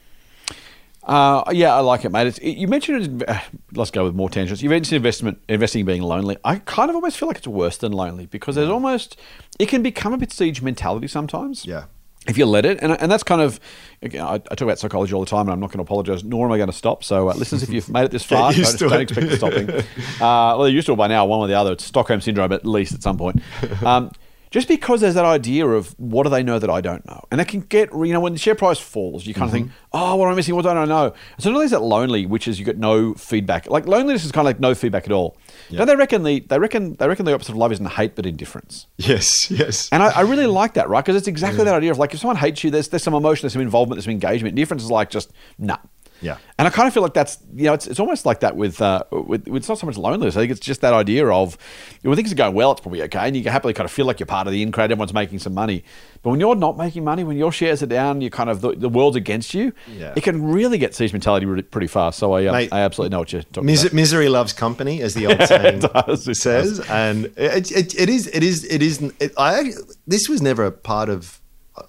Uh, 1.02 1.44
yeah, 1.52 1.74
I 1.74 1.80
like 1.80 2.06
it, 2.06 2.10
mate. 2.10 2.28
It's, 2.28 2.40
you 2.40 2.66
mentioned, 2.66 3.24
uh, 3.28 3.38
let's 3.74 3.90
go 3.90 4.04
with 4.04 4.14
more 4.14 4.30
tangents. 4.30 4.62
You 4.62 4.70
mentioned 4.70 4.96
investment, 4.96 5.38
investing 5.50 5.84
being 5.84 6.00
lonely. 6.00 6.38
I 6.44 6.56
kind 6.60 6.88
of 6.88 6.96
almost 6.96 7.18
feel 7.18 7.28
like 7.28 7.36
it's 7.36 7.46
worse 7.46 7.76
than 7.76 7.92
lonely 7.92 8.24
because 8.24 8.54
there's 8.54 8.70
almost, 8.70 9.20
it 9.58 9.68
can 9.68 9.82
become 9.82 10.14
a 10.14 10.16
bit 10.16 10.32
siege 10.32 10.62
mentality 10.62 11.06
sometimes. 11.06 11.66
Yeah. 11.66 11.84
If 12.26 12.38
you 12.38 12.46
let 12.46 12.64
it, 12.64 12.78
and, 12.80 12.92
and 12.92 13.12
that's 13.12 13.22
kind 13.22 13.42
of, 13.42 13.60
again, 14.00 14.22
I, 14.22 14.34
I 14.34 14.38
talk 14.38 14.62
about 14.62 14.78
psychology 14.78 15.12
all 15.12 15.20
the 15.20 15.26
time, 15.26 15.42
and 15.42 15.50
I'm 15.50 15.60
not 15.60 15.68
going 15.68 15.78
to 15.78 15.82
apologize, 15.82 16.24
nor 16.24 16.46
am 16.46 16.52
I 16.52 16.56
going 16.56 16.70
to 16.70 16.76
stop. 16.76 17.04
So, 17.04 17.28
uh, 17.28 17.34
listeners, 17.34 17.62
if 17.62 17.68
you've 17.68 17.90
made 17.90 18.04
it 18.04 18.10
this 18.12 18.24
far, 18.24 18.52
don't, 18.52 18.78
don't 18.78 19.00
expect 19.00 19.28
to 19.28 19.36
stopping. 19.36 19.70
Uh, 19.70 19.82
well, 20.20 20.62
they're 20.62 20.70
used 20.70 20.86
to 20.86 20.94
it 20.94 20.96
by 20.96 21.06
now, 21.06 21.26
one 21.26 21.40
or 21.40 21.46
the 21.48 21.54
other. 21.54 21.72
It's 21.72 21.84
Stockholm 21.84 22.22
syndrome, 22.22 22.52
at 22.52 22.64
least 22.64 22.94
at 22.94 23.02
some 23.02 23.18
point. 23.18 23.42
Um, 23.84 24.10
just 24.54 24.68
because 24.68 25.00
there's 25.00 25.16
that 25.16 25.24
idea 25.24 25.66
of 25.66 25.98
what 25.98 26.22
do 26.22 26.30
they 26.30 26.44
know 26.44 26.60
that 26.60 26.70
I 26.70 26.80
don't 26.80 27.04
know, 27.08 27.20
and 27.32 27.40
that 27.40 27.48
can 27.48 27.58
get 27.58 27.90
you 27.92 28.12
know 28.12 28.20
when 28.20 28.34
the 28.34 28.38
share 28.38 28.54
price 28.54 28.78
falls, 28.78 29.26
you 29.26 29.34
kind 29.34 29.46
of 29.46 29.50
think, 29.50 29.66
mm-hmm. 29.66 29.74
oh, 29.92 30.14
what 30.14 30.26
am 30.26 30.32
I 30.32 30.36
missing? 30.36 30.54
What 30.54 30.62
don't 30.62 30.76
I 30.76 30.84
know? 30.84 31.12
So 31.40 31.50
not 31.50 31.56
only 31.56 31.64
is 31.64 31.72
that 31.72 31.82
lonely, 31.82 32.24
which 32.24 32.46
is 32.46 32.60
you 32.60 32.64
get 32.64 32.78
no 32.78 33.14
feedback. 33.14 33.68
Like 33.68 33.88
loneliness 33.88 34.24
is 34.24 34.30
kind 34.30 34.46
of 34.46 34.50
like 34.50 34.60
no 34.60 34.72
feedback 34.76 35.06
at 35.06 35.10
all. 35.10 35.36
Don't 35.72 35.88
they 35.88 35.96
reckon 35.96 36.22
the 36.22 36.38
they 36.38 36.60
reckon 36.60 36.94
they 36.94 37.08
reckon 37.08 37.24
the 37.24 37.34
opposite 37.34 37.50
of 37.50 37.56
love 37.56 37.72
isn't 37.72 37.84
hate 37.84 38.14
but 38.14 38.26
indifference. 38.26 38.86
Yes, 38.96 39.50
yes. 39.50 39.88
And 39.90 40.04
I, 40.04 40.10
I 40.10 40.20
really 40.20 40.46
like 40.46 40.74
that, 40.74 40.88
right? 40.88 41.04
Because 41.04 41.16
it's 41.16 41.26
exactly 41.26 41.64
that 41.64 41.74
idea 41.74 41.90
of 41.90 41.98
like 41.98 42.14
if 42.14 42.20
someone 42.20 42.36
hates 42.36 42.62
you, 42.62 42.70
there's 42.70 42.86
there's 42.90 43.02
some 43.02 43.14
emotion, 43.14 43.42
there's 43.42 43.54
some 43.54 43.62
involvement, 43.62 43.96
there's 43.96 44.04
some 44.04 44.12
engagement. 44.12 44.54
Difference 44.54 44.84
is 44.84 44.90
like 44.90 45.10
just 45.10 45.32
nah. 45.58 45.78
Yeah. 46.24 46.38
And 46.58 46.66
I 46.66 46.70
kind 46.70 46.86
of 46.88 46.94
feel 46.94 47.02
like 47.02 47.14
that's 47.14 47.38
you 47.54 47.64
know 47.64 47.74
it's, 47.74 47.86
it's 47.86 48.00
almost 48.00 48.24
like 48.24 48.40
that 48.40 48.56
with 48.56 48.80
uh 48.80 49.02
with, 49.10 49.46
with 49.46 49.56
it's 49.62 49.68
not 49.68 49.78
so 49.78 49.86
much 49.86 49.96
loneliness. 49.96 50.36
I 50.36 50.40
think 50.40 50.52
it's 50.52 50.60
just 50.60 50.80
that 50.80 50.94
idea 50.94 51.26
of 51.28 51.58
when 52.02 52.16
things 52.16 52.32
are 52.32 52.34
going 52.36 52.54
well, 52.54 52.72
it's 52.72 52.80
probably 52.80 53.02
okay, 53.02 53.18
and 53.26 53.36
you 53.36 53.42
can 53.42 53.52
happily 53.52 53.74
kind 53.74 53.84
of 53.84 53.90
feel 53.92 54.06
like 54.06 54.18
you're 54.20 54.26
part 54.26 54.46
of 54.46 54.52
the 54.52 54.62
in 54.62 54.72
crowd. 54.72 54.90
Everyone's 54.90 55.12
making 55.12 55.40
some 55.40 55.52
money, 55.54 55.84
but 56.22 56.30
when 56.30 56.40
you're 56.40 56.54
not 56.54 56.76
making 56.78 57.04
money, 57.04 57.24
when 57.24 57.36
your 57.36 57.52
shares 57.52 57.82
are 57.82 57.86
down, 57.86 58.20
you 58.20 58.30
kind 58.30 58.48
of 58.48 58.60
the, 58.60 58.72
the 58.72 58.88
world's 58.88 59.16
against 59.16 59.52
you. 59.54 59.72
Yeah. 59.88 60.14
It 60.16 60.22
can 60.22 60.42
really 60.42 60.78
get 60.78 60.94
siege 60.94 61.12
mentality 61.12 61.44
really, 61.46 61.62
pretty 61.62 61.88
fast. 61.88 62.18
So 62.18 62.32
I 62.32 62.46
uh, 62.46 62.52
Mate, 62.52 62.72
I 62.72 62.80
absolutely 62.80 63.14
know 63.14 63.18
what 63.18 63.32
you're 63.32 63.42
talking 63.42 63.66
Mis- 63.66 63.82
about. 63.82 63.92
misery 63.92 64.28
loves 64.28 64.52
company, 64.52 65.02
as 65.02 65.14
the 65.14 65.26
old 65.28 65.42
saying 65.42 65.80
does, 65.80 66.26
it 66.26 66.36
says, 66.36 66.80
and 66.88 67.26
it, 67.36 67.70
it, 67.70 67.94
it 68.00 68.08
is. 68.08 68.28
It 68.28 68.42
is. 68.42 68.64
It 68.64 68.82
is. 68.82 69.02
It, 69.20 69.32
I 69.36 69.72
this 70.06 70.28
was 70.28 70.40
never 70.40 70.64
a 70.64 70.72
part 70.72 71.08
of. 71.08 71.40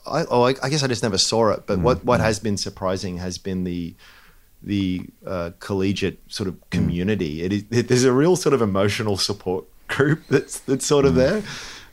I, 0.08 0.26
oh, 0.32 0.42
I, 0.44 0.56
I 0.64 0.70
guess 0.70 0.82
I 0.82 0.88
just 0.88 1.04
never 1.04 1.20
saw 1.20 1.52
it. 1.52 1.68
But 1.68 1.78
what 1.80 2.04
what 2.04 2.20
has 2.20 2.40
been 2.40 2.58
surprising 2.58 3.18
has 3.18 3.38
been 3.38 3.66
the 3.66 3.96
the 4.66 5.06
uh, 5.26 5.52
collegiate 5.60 6.20
sort 6.28 6.50
of 6.50 6.70
community. 6.72 7.44
It 7.44 7.54
is. 7.54 7.66
It, 7.72 7.88
there's 7.88 8.04
a 8.04 8.12
real 8.12 8.36
sort 8.36 8.54
of 8.54 8.62
emotional 8.62 9.16
support 9.18 9.66
group 9.88 10.24
that's 10.28 10.60
that's 10.60 10.86
sort 10.86 11.06
of 11.06 11.16
there. 11.16 11.44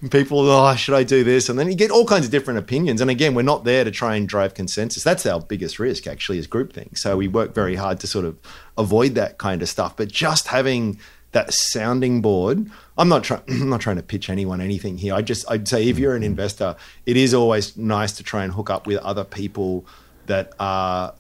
And 0.01 0.11
people, 0.11 0.41
oh, 0.41 0.75
should 0.75 0.95
I 0.95 1.05
do 1.05 1.23
this? 1.23 1.49
And 1.49 1.57
then 1.57 1.69
you 1.69 1.77
get 1.77 1.93
all 1.93 2.05
kinds 2.05 2.25
of 2.25 2.33
different 2.33 2.59
opinions. 2.59 3.01
And 3.01 3.09
again, 3.09 3.35
we're 3.35 3.43
not 3.43 3.63
there 3.63 3.85
to 3.85 3.91
try 3.93 4.17
and 4.17 4.29
drive 4.29 4.53
consensus. 4.53 5.05
That's 5.05 5.25
our 5.27 5.39
biggest 5.39 5.79
risk, 5.79 6.09
actually, 6.09 6.39
is 6.39 6.49
groupthink. 6.49 6.99
So 6.99 7.17
we 7.17 7.29
work 7.29 7.55
very 7.55 7.77
hard 7.77 8.01
to 8.01 8.09
sort 8.09 8.25
of 8.25 8.37
avoid 8.77 9.15
that 9.15 9.39
kind 9.39 9.63
of 9.63 9.69
stuff. 9.69 9.97
But 9.97 10.09
just 10.09 10.49
having 10.49 10.99
that 11.31 11.55
sounding 11.55 12.21
board, 12.21 12.69
I'm 12.99 13.09
not 13.09 13.23
trying. 13.23 13.43
I'm 13.49 13.69
not 13.69 13.81
trying 13.81 13.97
to 13.97 14.03
pitch 14.03 14.29
anyone 14.29 14.61
anything 14.61 14.99
here. 14.99 15.15
I 15.15 15.23
just, 15.23 15.49
I'd 15.49 15.69
say, 15.69 15.89
if 15.89 16.01
you're 16.01 16.17
an 16.17 16.25
investor, 16.25 16.75
it 17.07 17.17
is 17.17 17.33
always 17.33 17.77
nice 17.77 18.11
to 18.13 18.25
try 18.25 18.43
and 18.43 18.53
hook 18.53 18.71
up 18.71 18.89
with 18.89 18.99
other 18.99 19.25
people 19.25 19.87
that 20.27 20.53
are 20.59 21.15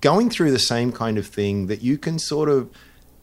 going 0.00 0.30
through 0.30 0.50
the 0.50 0.58
same 0.58 0.92
kind 0.92 1.18
of 1.18 1.26
thing 1.26 1.66
that 1.66 1.82
you 1.82 1.98
can 1.98 2.18
sort 2.18 2.48
of 2.48 2.70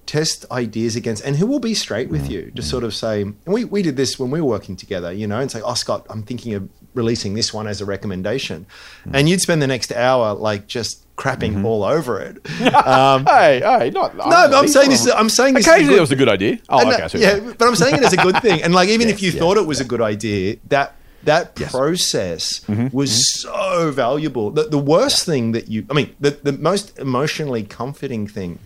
test 0.05 0.45
ideas 0.51 0.95
against 0.95 1.23
and 1.23 1.35
who 1.35 1.45
will 1.45 1.59
be 1.59 1.75
straight 1.75 2.09
with 2.09 2.31
you 2.31 2.51
to 2.55 2.63
sort 2.63 2.83
of 2.83 2.95
say 2.95 3.21
and 3.21 3.35
we, 3.45 3.63
we 3.63 3.83
did 3.83 3.95
this 3.95 4.17
when 4.17 4.31
we 4.31 4.41
were 4.41 4.47
working 4.47 4.75
together 4.75 5.11
you 5.11 5.27
know 5.27 5.39
and 5.39 5.51
say 5.51 5.61
oh 5.63 5.75
scott 5.75 6.03
i'm 6.09 6.23
thinking 6.23 6.55
of 6.55 6.67
releasing 6.93 7.33
this 7.33 7.53
one 7.53 7.67
as 7.67 7.81
a 7.81 7.85
recommendation. 7.85 8.65
And 9.13 9.29
you'd 9.29 9.41
spend 9.41 9.61
the 9.61 9.67
next 9.67 9.91
hour 9.91 10.33
like 10.33 10.67
just 10.67 11.05
crapping 11.15 11.63
all 11.65 11.83
over 11.83 12.19
it. 12.19 12.37
Um, 12.73 13.25
hey, 13.29 13.59
hey, 13.59 13.89
not 13.89 14.15
no 14.15 14.23
but 14.23 14.53
i'm 14.53 14.67
saying 14.67 14.89
this 14.89 15.05
i'm 15.11 15.29
saying 15.29 15.53
this 15.53 15.67
Occasionally, 15.67 15.97
it 15.97 16.01
was 16.01 16.11
a 16.11 16.15
good 16.15 16.29
idea. 16.29 16.59
Oh, 16.69 16.81
okay. 16.81 16.97
that- 16.97 17.11
so 17.11 17.17
you're 17.17 17.37
yeah, 17.37 17.53
but 17.57 17.67
I'm 17.67 17.75
saying 17.75 17.95
it 17.95 18.03
as 18.03 18.13
a 18.13 18.17
good 18.17 18.37
thing. 18.41 18.63
And 18.63 18.73
like, 18.73 18.89
even 18.89 19.09
if 19.09 19.21
you 19.21 19.31
yes, 19.31 19.39
thought 19.39 19.57
it 19.57 19.65
was 19.65 19.79
a 19.79 19.85
good 19.85 20.01
idea, 20.01 20.57
that 20.69 20.95
that 21.23 21.55
process 21.55 22.61
was 22.91 23.29
so 23.41 23.91
valuable. 23.91 24.51
The, 24.51 24.63
the 24.63 24.77
worst 24.79 25.25
thing 25.25 25.51
that 25.53 25.67
you, 25.67 25.85
I 25.89 25.93
mean, 25.93 26.15
the, 26.19 26.31
the 26.31 26.53
most 26.53 26.97
emotionally 26.99 27.63
comforting 27.63 28.27
thing 28.27 28.59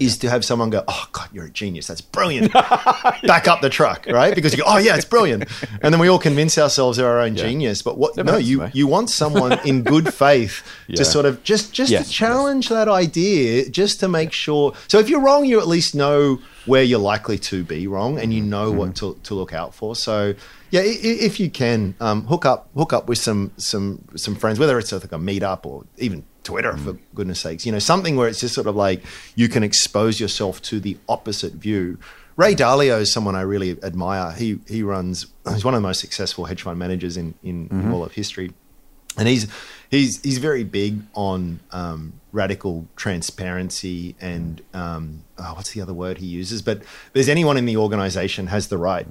is 0.00 0.18
to 0.18 0.28
have 0.28 0.44
someone 0.44 0.70
go, 0.70 0.82
"Oh 0.88 1.06
God, 1.12 1.28
you're 1.32 1.44
a 1.44 1.50
genius. 1.50 1.86
That's 1.86 2.00
brilliant." 2.00 2.52
Back 3.22 3.46
up 3.46 3.60
the 3.60 3.68
truck, 3.70 4.06
right? 4.08 4.34
Because 4.34 4.52
you 4.52 4.58
go, 4.58 4.64
"Oh 4.66 4.78
yeah, 4.78 4.96
it's 4.96 5.04
brilliant," 5.04 5.44
and 5.82 5.94
then 5.94 6.00
we 6.00 6.08
all 6.08 6.18
convince 6.18 6.58
ourselves 6.58 6.98
of 6.98 7.04
our 7.06 7.20
own 7.20 7.36
genius. 7.36 7.80
But 7.80 7.96
what? 7.96 8.16
Never 8.16 8.32
no, 8.32 8.38
you 8.38 8.68
you 8.72 8.88
want 8.88 9.08
someone 9.08 9.56
in 9.64 9.84
good 9.84 10.12
faith 10.12 10.66
Yeah. 10.88 10.96
to 10.96 11.04
sort 11.04 11.26
of 11.26 11.44
just 11.44 11.72
just 11.72 11.92
Yes, 11.92 12.08
to 12.08 12.12
challenge 12.12 12.70
that 12.70 12.88
idea, 12.88 13.68
just 13.68 14.00
to 14.00 14.08
make 14.08 14.32
sure. 14.32 14.72
So 14.88 14.98
if 14.98 15.08
you're 15.08 15.20
wrong, 15.20 15.44
you 15.44 15.60
at 15.60 15.68
least 15.68 15.94
know 15.94 16.40
where 16.66 16.82
you're 16.82 16.98
likely 16.98 17.38
to 17.38 17.62
be 17.62 17.86
wrong, 17.86 18.18
and 18.18 18.34
you 18.34 18.42
know 18.42 18.70
Mm-hmm. 18.70 18.78
what 18.78 18.96
to, 18.96 19.16
to 19.22 19.34
look 19.34 19.52
out 19.52 19.74
for. 19.76 19.94
So. 19.94 20.34
Yeah, 20.74 20.82
if 20.84 21.38
you 21.38 21.50
can 21.50 21.94
um, 22.00 22.26
hook 22.26 22.44
up, 22.44 22.68
hook 22.76 22.92
up 22.92 23.08
with 23.08 23.18
some 23.18 23.52
some 23.56 24.04
some 24.16 24.34
friends, 24.34 24.58
whether 24.58 24.76
it's 24.78 24.90
like 24.92 25.04
a 25.04 25.18
meetup 25.30 25.64
or 25.66 25.84
even 25.98 26.24
Twitter, 26.42 26.72
Mm. 26.72 26.84
for 26.84 26.92
goodness 27.14 27.40
sakes, 27.40 27.64
you 27.64 27.72
know, 27.72 27.78
something 27.78 28.16
where 28.16 28.28
it's 28.28 28.40
just 28.40 28.54
sort 28.54 28.66
of 28.66 28.74
like 28.74 29.00
you 29.36 29.48
can 29.48 29.62
expose 29.62 30.18
yourself 30.18 30.60
to 30.62 30.80
the 30.80 30.96
opposite 31.08 31.52
view. 31.54 31.98
Ray 32.36 32.54
Dalio 32.56 32.98
is 33.00 33.12
someone 33.12 33.36
I 33.36 33.42
really 33.42 33.70
admire. 33.84 34.32
He 34.32 34.58
he 34.66 34.82
runs. 34.82 35.26
He's 35.52 35.64
one 35.64 35.74
of 35.74 35.80
the 35.82 35.88
most 35.88 36.00
successful 36.00 36.46
hedge 36.46 36.62
fund 36.62 36.78
managers 36.78 37.16
in 37.16 37.34
in 37.44 37.68
Mm-hmm. 37.68 37.94
all 37.94 38.02
of 38.04 38.12
history, 38.12 38.50
and 39.16 39.28
he's 39.28 39.46
he's 39.92 40.20
he's 40.22 40.38
very 40.38 40.64
big 40.64 40.92
on 41.14 41.60
um, 41.70 42.14
radical 42.32 42.86
transparency 42.96 44.16
and 44.20 44.60
um, 44.74 45.22
oh, 45.38 45.54
what's 45.54 45.70
the 45.70 45.80
other 45.80 45.94
word 45.94 46.18
he 46.18 46.26
uses? 46.26 46.62
But 46.62 46.82
there's 47.12 47.28
anyone 47.28 47.56
in 47.56 47.64
the 47.64 47.76
organization 47.76 48.48
has 48.48 48.66
the 48.68 48.78
right 48.78 49.06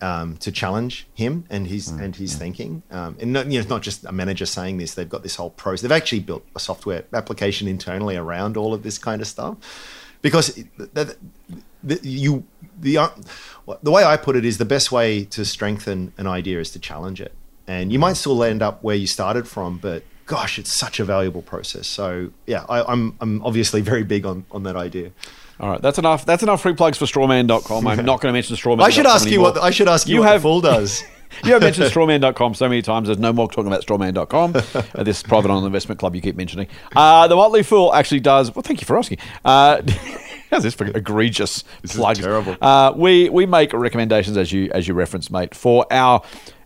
um, 0.00 0.36
to 0.38 0.50
challenge 0.52 1.06
him 1.14 1.44
and 1.50 1.66
his 1.66 1.88
and 1.88 2.16
his 2.16 2.34
thinking. 2.34 2.82
Um, 2.90 3.16
and 3.20 3.32
not, 3.32 3.46
you 3.46 3.52
know, 3.54 3.60
it's 3.60 3.68
not 3.68 3.82
just 3.82 4.04
a 4.04 4.12
manager 4.12 4.46
saying 4.46 4.78
this. 4.78 4.94
They've 4.94 5.08
got 5.08 5.22
this 5.22 5.36
whole 5.36 5.50
process. 5.50 5.82
They've 5.82 5.92
actually 5.92 6.20
built 6.20 6.44
a 6.56 6.60
software 6.60 7.04
application 7.12 7.68
internally 7.68 8.16
around 8.16 8.56
all 8.56 8.72
of 8.74 8.82
this 8.82 8.98
kind 8.98 9.20
of 9.20 9.26
stuff, 9.28 9.56
because 10.22 10.56
it- 10.58 10.66
the, 10.94 11.16
the, 11.82 12.00
you 12.02 12.44
the 12.78 12.98
uh, 12.98 13.08
the 13.82 13.90
way 13.90 14.04
I 14.04 14.16
put 14.16 14.36
it 14.36 14.44
is 14.44 14.58
the 14.58 14.64
best 14.64 14.92
way 14.92 15.24
to 15.26 15.44
strengthen 15.44 16.12
an 16.18 16.26
idea 16.26 16.60
is 16.60 16.70
to 16.72 16.78
challenge 16.78 17.20
it, 17.20 17.34
and 17.66 17.92
you 17.92 17.98
might 17.98 18.16
still 18.16 18.42
end 18.44 18.62
up 18.62 18.82
where 18.82 18.96
you 18.96 19.06
started 19.06 19.46
from, 19.48 19.78
but. 19.78 20.02
Gosh, 20.26 20.60
it's 20.60 20.72
such 20.78 21.00
a 21.00 21.04
valuable 21.04 21.42
process. 21.42 21.88
So 21.88 22.30
yeah, 22.46 22.64
I, 22.68 22.84
I'm 22.84 23.16
I'm 23.20 23.42
obviously 23.44 23.80
very 23.80 24.04
big 24.04 24.24
on, 24.24 24.44
on 24.52 24.62
that 24.62 24.76
idea. 24.76 25.10
All 25.60 25.68
right, 25.70 25.82
that's 25.82 25.98
enough. 25.98 26.24
That's 26.24 26.42
enough 26.42 26.62
free 26.62 26.74
plugs 26.74 26.96
for 26.98 27.04
strawman.com. 27.04 27.86
I'm 27.86 28.04
not 28.04 28.20
going 28.20 28.30
to 28.30 28.32
mention 28.32 28.56
strawman. 28.56 28.82
I 28.82 28.90
should 28.90 29.06
ask 29.06 29.28
you 29.30 29.40
what 29.40 29.58
I 29.58 29.70
should 29.70 29.88
ask 29.88 30.08
you, 30.08 30.14
You 30.14 30.20
what 30.20 30.28
have- 30.30 30.42
the 30.42 30.48
fool 30.48 30.60
does. 30.60 31.04
You 31.44 31.52
have 31.52 31.62
mentioned 31.62 31.86
strawman.com 31.92 32.54
so 32.54 32.68
many 32.68 32.82
times. 32.82 33.06
There's 33.06 33.20
no 33.20 33.32
more 33.32 33.46
talking 33.48 33.68
about 33.68 33.86
strawman.com. 33.86 34.56
uh, 34.96 35.02
this 35.04 35.22
private 35.22 35.48
online 35.48 35.64
investment 35.64 36.00
club 36.00 36.16
you 36.16 36.20
keep 36.20 36.34
mentioning. 36.34 36.66
Uh, 36.94 37.28
the 37.28 37.36
Motley 37.36 37.62
Fool 37.62 37.94
actually 37.94 38.18
does. 38.18 38.52
Well, 38.52 38.64
thank 38.64 38.80
you 38.80 38.84
for 38.84 38.98
asking. 38.98 39.18
Uh, 39.44 39.80
how's 40.50 40.62
this 40.64 40.74
for 40.74 40.86
egregious 40.86 41.62
This 41.82 41.96
is 41.96 42.18
terrible. 42.18 42.56
Uh, 42.60 42.92
we 42.96 43.28
we 43.28 43.46
make 43.46 43.72
recommendations 43.72 44.36
as 44.36 44.50
you 44.52 44.72
as 44.74 44.88
you 44.88 44.94
reference, 44.94 45.30
mate, 45.30 45.54
for 45.54 45.86
our. 45.92 46.20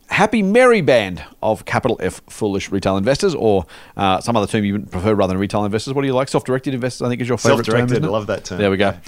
Happy 0.08 0.42
merry 0.42 0.80
band 0.80 1.24
of 1.42 1.64
capital 1.64 1.96
F 2.00 2.20
foolish 2.28 2.70
retail 2.70 2.96
investors, 2.96 3.34
or 3.34 3.66
uh, 3.96 4.20
some 4.20 4.36
other 4.36 4.46
term 4.46 4.64
you 4.64 4.78
prefer 4.78 5.14
rather 5.14 5.32
than 5.32 5.40
retail 5.40 5.64
investors. 5.64 5.92
What 5.94 6.02
do 6.02 6.06
you 6.06 6.14
like? 6.14 6.28
Self-directed 6.28 6.72
investors, 6.74 7.02
I 7.02 7.08
think, 7.08 7.20
is 7.20 7.28
your 7.28 7.36
favorite 7.38 7.64
term. 7.64 7.64
Self-directed, 7.64 7.92
isn't 7.94 8.04
it? 8.04 8.08
I 8.08 8.10
love 8.10 8.26
that 8.28 8.44
term. 8.44 8.58
There 8.58 8.70
we 8.70 8.76
go. 8.76 8.92
Ju- 8.92 8.98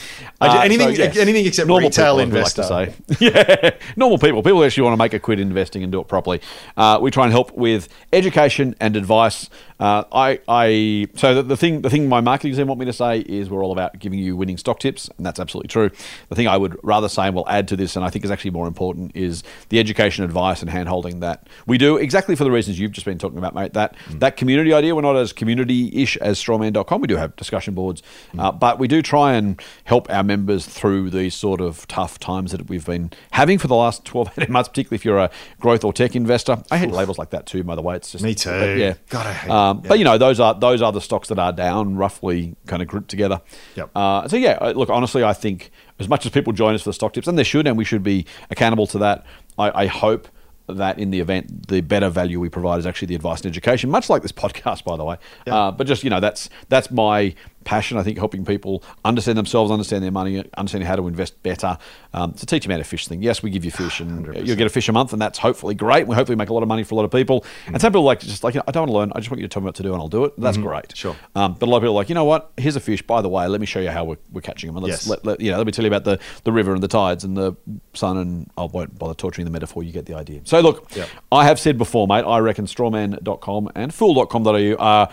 Uh, 0.41 0.61
anything- 0.65 0.89
anything 1.19 1.47
except 1.47 1.69
normal 1.69 1.89
retail 1.91 2.17
people, 2.19 2.39
as 2.39 2.57
we 2.57 2.63
investor. 2.63 2.63
like 2.63 3.07
to 3.07 3.15
say. 3.15 3.33
yeah, 3.61 3.71
normal 3.97 4.19
people, 4.19 4.43
people 4.43 4.59
who 4.59 4.65
actually 4.65 4.83
want 4.85 4.95
to 4.95 4.99
make 5.05 5.15
a 5.15 5.19
quid 5.21 5.39
investing 5.39 5.83
and 5.83 5.93
do 5.93 6.01
it 6.01 6.09
properly. 6.09 6.41
Uh, 6.77 6.99
we 7.01 7.11
try 7.11 7.25
and 7.25 7.33
help 7.33 7.53
with 7.53 7.89
education 8.13 8.75
and 8.81 8.97
advice. 8.97 9.49
Uh, 9.79 10.05
I, 10.11 10.41
I, 10.49 11.07
so 11.17 11.35
the, 11.35 11.43
the 11.43 11.57
thing, 11.57 11.83
the 11.83 11.91
thing 11.91 12.09
my 12.09 12.21
marketing 12.21 12.57
team 12.57 12.67
want 12.67 12.81
me 12.81 12.87
to 12.87 12.93
say 12.93 13.21
is 13.21 13.51
we're 13.51 13.63
all 13.63 13.73
about 13.73 13.99
giving 13.99 14.19
you 14.19 14.37
winning 14.37 14.57
stock 14.57 14.81
tips, 14.81 15.11
and 15.17 15.27
that's 15.27 15.39
absolutely 15.39 15.69
true. 15.69 15.91
The 16.29 16.35
thing 16.35 16.49
I 16.49 16.57
would 16.57 16.77
rather 16.83 17.09
say 17.09 17.27
and 17.27 17.35
will 17.35 17.49
add 17.49 17.69
to 17.69 17.77
this, 17.77 17.97
and 17.97 18.05
I 18.05 18.11
think 18.11 18.25
is 18.25 18.31
actually 18.31 18.53
more 18.53 18.67
important, 18.67 19.13
is 19.15 19.43
the 19.69 19.79
education, 19.79 20.25
advice, 20.25 20.63
and 20.63 20.71
handholding 20.71 21.21
that 21.21 21.47
we 21.67 21.77
do 21.77 21.97
exactly 21.99 22.37
for 22.37 22.45
the 22.45 22.51
reasons 22.51 22.79
you've 22.79 22.93
just 22.93 23.05
been 23.05 23.19
talking 23.19 23.39
about, 23.39 23.55
mate. 23.55 23.75
That 23.75 23.97
that 24.13 24.37
community 24.37 24.73
idea. 24.73 24.95
We're 24.95 25.03
not 25.03 25.17
as 25.17 25.33
community-ish 25.33 26.17
as 26.19 26.43
strawman.com. 26.43 27.01
We 27.01 27.09
do 27.09 27.17
have 27.17 27.37
discussion 27.37 27.75
boards, 27.75 28.03
uh, 28.39 28.53
but 28.53 28.79
we 28.79 28.89
do 28.89 29.03
try 29.03 29.35
and 29.35 29.61
help 29.85 30.09
our 30.11 30.23
members 30.23 30.65
through 30.67 31.11
these 31.11 31.35
sort 31.35 31.61
of 31.61 31.87
tough 31.89 32.19
times 32.19 32.53
that 32.53 32.69
we've 32.69 32.87
been 32.87 33.11
having 33.33 33.59
for 33.59 33.69
the 33.69 33.75
last 33.75 34.05
12, 34.05 34.39
18 34.39 34.53
months, 34.53 34.69
particularly 34.69 34.97
if 34.97 35.05
you're 35.05 35.19
a 35.19 35.31
growth 35.61 35.85
or 35.85 35.93
tech 35.93 36.17
investor. 36.17 36.63
I 36.71 36.79
hate 36.79 36.93
labels 36.93 37.19
like 37.19 37.31
that 37.31 37.45
too, 37.47 37.63
by 37.63 37.75
the 37.75 37.83
way. 37.83 37.97
It's 37.97 38.13
just 38.13 38.25
Me 38.25 38.35
too. 38.35 38.77
yeah. 38.79 38.95
God, 39.11 39.27
I 39.27 39.33
hate 39.33 39.51
um, 39.51 39.66
it. 39.71 39.89
But 39.89 39.99
you 39.99 40.05
know, 40.05 40.19
those 40.19 40.41
are 40.41 40.55
those 40.55 40.83
are 40.83 40.93
the 40.93 41.01
stocks 41.01 41.29
that 41.29 41.39
are 41.39 41.53
down, 41.53 41.97
roughly 41.97 42.57
kind 42.67 42.83
of 42.83 42.89
grouped 42.89 43.09
together. 43.09 43.41
Yep. 43.75 43.91
Uh, 43.95 44.29
so 44.29 44.37
yeah, 44.37 44.59
uh, 44.61 44.73
look, 44.73 44.91
honestly, 44.91 45.25
I 45.25 45.33
think 45.33 45.71
as 45.99 46.09
much 46.09 46.27
as 46.27 46.33
people 46.33 46.53
join 46.53 46.75
us 46.75 46.83
for 46.83 46.91
the 46.91 46.95
stock 46.95 47.13
tips, 47.13 47.29
and 47.29 47.39
they 47.39 47.45
should, 47.45 47.67
and 47.67 47.77
we 47.77 47.85
should 47.85 48.03
be 48.03 48.27
accountable 48.51 48.87
to 48.89 48.99
that. 48.99 49.25
I, 49.59 49.85
I 49.85 49.87
hope 49.87 50.29
that 50.69 50.99
in 50.99 51.11
the 51.11 51.21
event, 51.21 51.69
the 51.69 51.81
better 51.81 52.09
value 52.09 52.41
we 52.41 52.49
provide 52.49 52.79
is 52.79 52.87
actually 52.87 53.07
the 53.07 53.15
advice 53.15 53.41
and 53.41 53.47
education, 53.51 53.91
much 53.91 54.11
like 54.11 54.23
this 54.23 54.33
podcast, 54.45 54.85
by 54.85 54.97
the 54.97 55.05
way. 55.05 55.17
Uh, 55.47 55.71
but 55.71 55.87
just 55.87 56.05
you 56.05 56.11
know, 56.11 56.21
that's 56.21 56.49
that's 56.69 56.91
my 56.91 57.35
passion. 57.67 57.99
I 57.99 58.03
think 58.03 58.17
helping 58.17 58.47
people 58.47 58.83
understand 59.05 59.37
themselves, 59.37 59.71
understand 59.71 60.03
their 60.03 60.11
money, 60.11 60.43
understanding 60.57 60.87
how 60.87 60.97
to 60.97 61.07
invest 61.09 61.43
better. 61.43 61.77
Um, 62.15 62.33
to 62.33 62.47
teach 62.47 62.63
them 62.63 62.71
how 62.71 62.79
to 62.79 62.85
fish 62.85 63.07
thing. 63.07 63.23
Yes, 63.23 63.43
we 63.43 63.51
give 63.51 63.63
you 63.65 63.71
fish, 63.71 64.01
and 64.01 64.25
you'll 64.47 64.57
get 64.57 64.67
a 64.67 64.71
fish 64.71 64.89
a 64.89 64.93
month, 64.93 65.13
and 65.13 65.21
that's 65.21 65.39
hopefully 65.39 65.75
great. 65.75 66.07
We 66.07 66.15
hopefully 66.15 66.37
make 66.37 66.49
a 66.49 66.55
lot 66.55 66.63
of 66.63 66.69
money 66.69 66.83
for 66.83 66.95
a 66.95 66.97
lot 66.97 67.05
of 67.05 67.11
people. 67.11 67.45
And 67.67 67.79
some 67.79 67.93
people 67.93 68.05
like 68.05 68.21
just 68.21 68.43
like, 68.43 68.55
you 68.55 68.61
know, 68.61 68.65
I 68.67 68.71
don't 68.71 68.83
want 68.85 68.91
to 68.91 68.97
learn. 68.97 69.13
I 69.15 69.19
just 69.19 69.31
want 69.31 69.41
you 69.43 69.47
to 69.49 69.53
tell 69.53 69.61
me 69.61 69.67
what 69.67 69.75
to 69.75 69.83
do, 69.83 69.93
and 69.93 70.01
I'll 70.01 70.09
do 70.09 70.25
it. 70.25 70.33
That's 70.39 70.57
great. 70.57 70.97
Sure. 70.97 71.15
Um, 71.35 71.55
but 71.55 71.67
a 71.67 71.71
lot 71.71 71.77
of 71.79 71.83
people 71.83 71.93
are 71.95 71.97
like, 72.01 72.09
you 72.09 72.15
know 72.15 72.25
what? 72.25 72.53
Here's 72.57 72.77
a 72.77 72.81
fish. 72.81 73.03
By 73.03 73.21
the 73.21 73.29
way, 73.29 73.47
let 73.49 73.61
me 73.61 73.67
show 73.67 73.81
you 73.81 73.91
how 73.91 74.05
we're, 74.05 74.17
we're 74.33 74.41
catching 74.41 74.69
them. 74.69 74.77
And 74.77 74.87
let's 74.87 75.03
Yes. 75.03 75.09
let, 75.09 75.27
let 75.27 75.41
you 75.41 75.51
know. 75.51 75.59
Let 75.59 75.67
me 75.67 75.73
tell 75.73 75.85
you 75.85 75.91
about 75.91 76.05
the, 76.05 76.19
the 76.45 76.53
river 76.53 76.73
and 76.73 76.83
the 76.83 76.89
tides 76.89 77.25
and 77.25 77.37
the 77.37 77.55
sun. 77.93 78.17
And 78.17 78.51
I 78.57 78.65
won't 78.65 78.99
bother 78.99 79.15
torturing 79.15 79.45
the 79.45 79.51
metaphor. 79.51 79.83
You 79.83 79.93
get 79.93 80.07
the 80.07 80.15
idea. 80.15 80.41
So 80.45 80.61
look, 80.61 80.95
Yep. 80.97 81.09
I 81.33 81.45
have 81.45 81.59
said 81.59 81.77
before, 81.77 82.07
mate. 82.07 82.23
I 82.25 82.39
reckon 82.39 82.65
strawman.com 82.67 83.71
and 83.75 83.93
fool.com.au 83.93 84.77
are. 84.79 85.11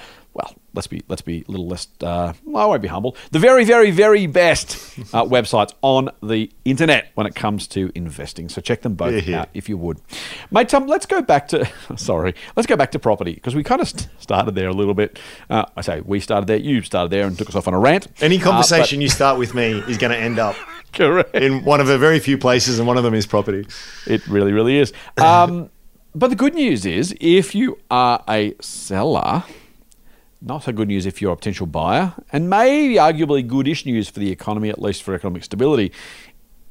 Let's 0.75 0.87
be 0.87 1.03
let's 1.07 1.21
be 1.21 1.45
a 1.47 1.51
little 1.51 1.67
less. 1.67 1.87
Uh, 2.01 2.33
well, 2.45 2.63
I 2.63 2.65
won't 2.67 2.81
be 2.81 2.87
humble. 2.87 3.15
The 3.31 3.37
very 3.39 3.63
very 3.63 3.91
very 3.91 4.25
best 4.25 4.75
uh, 5.13 5.23
websites 5.35 5.71
on 5.83 6.09
the 6.23 6.51
internet 6.65 7.11
when 7.13 7.27
it 7.27 7.35
comes 7.35 7.67
to 7.69 7.91
investing. 7.93 8.49
So 8.49 8.59
check 8.59 8.81
them 8.81 8.95
both 8.95 9.23
Yeah, 9.27 9.41
out 9.41 9.49
if 9.53 9.69
you 9.69 9.77
would, 9.77 10.01
mate. 10.49 10.69
Tom, 10.69 10.87
let's 10.87 11.05
go 11.05 11.21
back 11.21 11.47
to 11.49 11.69
sorry. 11.95 12.33
Let's 12.55 12.65
go 12.65 12.75
back 12.75 12.91
to 12.93 12.99
property 12.99 13.33
because 13.35 13.53
we 13.53 13.63
kind 13.63 13.81
of 13.81 13.87
st- 13.89 14.07
started 14.19 14.55
there 14.55 14.67
a 14.67 14.73
little 14.73 14.95
bit. 14.95 15.19
Uh, 15.49 15.65
I 15.77 15.81
say 15.81 16.01
we 16.01 16.19
started 16.19 16.47
there. 16.47 16.57
You 16.57 16.81
started 16.81 17.11
there 17.11 17.27
and 17.27 17.37
took 17.37 17.49
us 17.49 17.55
off 17.55 17.67
on 17.67 17.73
a 17.75 17.79
rant. 17.79 18.07
Any 18.19 18.37
Uh, 18.37 18.39
but- 18.39 18.49
conversation 18.49 18.99
you 18.99 19.09
start 19.09 19.37
with 19.37 19.53
me 19.53 19.73
is 19.87 19.99
going 19.99 20.11
to 20.11 20.17
end 20.17 20.39
up 20.39 20.55
correct. 20.93 21.35
in 21.35 21.63
one 21.65 21.81
of 21.81 21.87
the 21.87 21.99
very 21.99 22.19
few 22.19 22.37
places, 22.39 22.79
and 22.79 22.87
one 22.87 22.97
of 22.97 23.03
them 23.03 23.13
is 23.13 23.27
property. 23.27 23.67
It 24.07 24.25
really, 24.27 24.53
really 24.53 24.77
is. 24.79 24.91
Um, 25.17 25.69
but 26.15 26.29
the 26.29 26.35
good 26.35 26.55
news 26.55 26.85
is, 26.85 27.15
if 27.21 27.53
you 27.53 27.77
are 27.91 28.23
a 28.27 28.55
seller, 28.59 29.43
not 30.43 30.63
so 30.63 30.71
good 30.71 30.89
news 30.89 31.05
if 31.05 31.21
you're 31.21 31.33
a 31.33 31.35
potential 31.35 31.65
buyer, 31.65 32.13
and 32.31 32.49
maybe 32.49 32.95
arguably 32.95 33.45
goodish 33.45 33.85
news 33.85 34.09
for 34.09 34.19
the 34.19 34.29
economy, 34.29 34.69
at 34.69 34.81
least 34.81 35.01
for 35.03 35.15
economic 35.15 35.43
stability, 35.43 35.91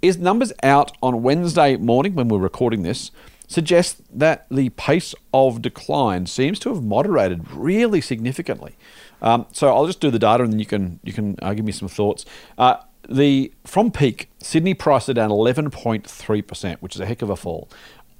is 0.02 0.18
numbers 0.18 0.52
out 0.62 0.96
on 1.02 1.22
Wednesday 1.22 1.76
morning 1.76 2.14
when 2.14 2.28
we're 2.28 2.38
recording 2.38 2.82
this 2.82 3.10
suggest 3.52 4.02
that 4.18 4.46
the 4.50 4.70
pace 4.70 5.14
of 5.32 5.62
decline 5.62 6.26
seems 6.26 6.58
to 6.58 6.72
have 6.72 6.82
moderated 6.82 7.50
really 7.52 8.00
significantly. 8.00 8.76
Um, 9.20 9.46
so 9.52 9.68
I'll 9.68 9.86
just 9.86 10.00
do 10.00 10.10
the 10.10 10.18
data, 10.18 10.42
and 10.42 10.52
then 10.52 10.58
you 10.58 10.66
can 10.66 10.98
you 11.04 11.12
can 11.12 11.36
uh, 11.42 11.54
give 11.54 11.64
me 11.64 11.72
some 11.72 11.88
thoughts. 11.88 12.24
Uh, 12.58 12.76
the 13.08 13.52
from 13.64 13.90
peak, 13.90 14.30
Sydney 14.38 14.74
priced 14.74 15.08
it 15.08 15.14
down 15.14 15.30
11.3 15.30 16.46
percent, 16.46 16.82
which 16.82 16.94
is 16.94 17.00
a 17.00 17.06
heck 17.06 17.22
of 17.22 17.30
a 17.30 17.36
fall. 17.36 17.68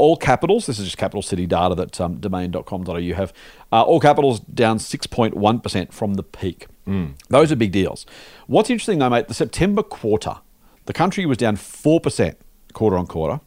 All 0.02 0.16
capitals, 0.16 0.66
this 0.66 0.80
is 0.80 0.87
just 0.87 0.99
capital 0.99 1.23
city 1.23 1.47
data 1.47 1.76
that 1.76 2.00
um, 2.00 2.18
domain.com.au 2.18 3.14
have. 3.14 3.32
Uh, 3.71 3.82
all 3.82 4.00
capitals 4.00 4.40
down 4.40 4.78
6.1% 4.78 5.92
from 5.92 6.14
the 6.14 6.25
peak. 6.25 6.66
Those 7.28 7.52
are 7.52 7.56
big 7.56 7.71
deals. 7.71 8.04
What's 8.49 8.68
interesting 8.68 8.99
though, 8.99 9.11
mate, 9.11 9.28
the 9.28 9.35
September 9.35 9.85
quarter, 9.85 10.38
the 10.87 10.92
country 10.92 11.25
was 11.25 11.38
down 11.38 11.56
4% 11.56 12.35
quarter 12.73 12.99
on 12.99 13.06
quarter, 13.06 13.40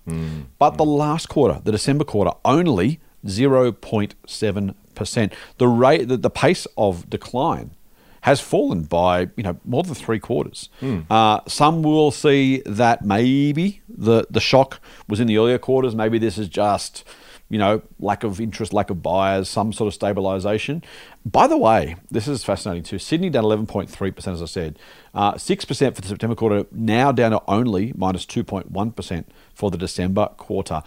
but 0.58 0.78
the 0.78 0.86
last 0.86 1.28
quarter, 1.28 1.60
the 1.62 1.74
December 1.74 2.06
quarter, 2.06 2.32
only 2.46 3.02
0.7%. 3.26 5.34
The 5.58 5.68
rate, 5.68 6.08
the, 6.08 6.16
the 6.16 6.30
pace 6.30 6.68
of 6.78 7.10
decline 7.10 7.75
has 8.26 8.42
fallen 8.42 8.82
by 8.82 9.30
you 9.36 9.44
know 9.44 9.56
more 9.66 9.84
than 9.84 9.94
three 9.94 10.18
quarters. 10.18 10.70
Uh, 11.12 11.42
some 11.48 11.84
will 11.84 12.10
see 12.10 12.64
that 12.66 13.06
maybe 13.06 13.82
the 13.88 14.26
the 14.32 14.40
shock 14.40 14.80
was 15.08 15.20
in 15.20 15.28
the 15.28 15.38
earlier 15.38 15.60
quarters. 15.60 15.94
Maybe 15.94 16.18
this 16.18 16.40
is 16.40 16.48
just 16.48 17.04
you 17.50 17.60
know 17.60 17.84
lack 18.00 18.24
of 18.24 18.42
interest, 18.42 18.74
lack 18.74 18.90
of 18.90 19.04
buyers, 19.04 19.48
some 19.48 19.72
sort 19.72 19.90
of 19.90 19.94
stabilization. 19.94 20.84
By 21.24 21.46
the 21.46 21.56
way, 21.56 21.98
this 22.10 22.28
is 22.28 22.44
fascinating 22.44 22.82
too. 22.82 22.98
Sydney 22.98 23.30
down 23.30 23.44
eleven 23.44 23.68
point 23.68 23.92
three 23.92 24.10
percent, 24.10 24.34
as 24.34 24.42
I 24.42 24.48
said, 24.48 24.80
uh, 25.14 25.38
six 25.38 25.64
percent 25.64 25.94
for 25.96 26.02
the 26.02 26.08
September 26.08 26.36
quarter. 26.36 26.66
Now 26.72 27.12
down 27.12 27.30
to 27.30 27.44
only 27.48 27.94
minus 27.96 28.26
two 28.26 28.44
point 28.44 28.72
one 28.72 28.92
percent 28.92 29.32
for 29.54 29.70
the 29.70 29.78
December 29.78 30.30
quarter. 30.38 30.82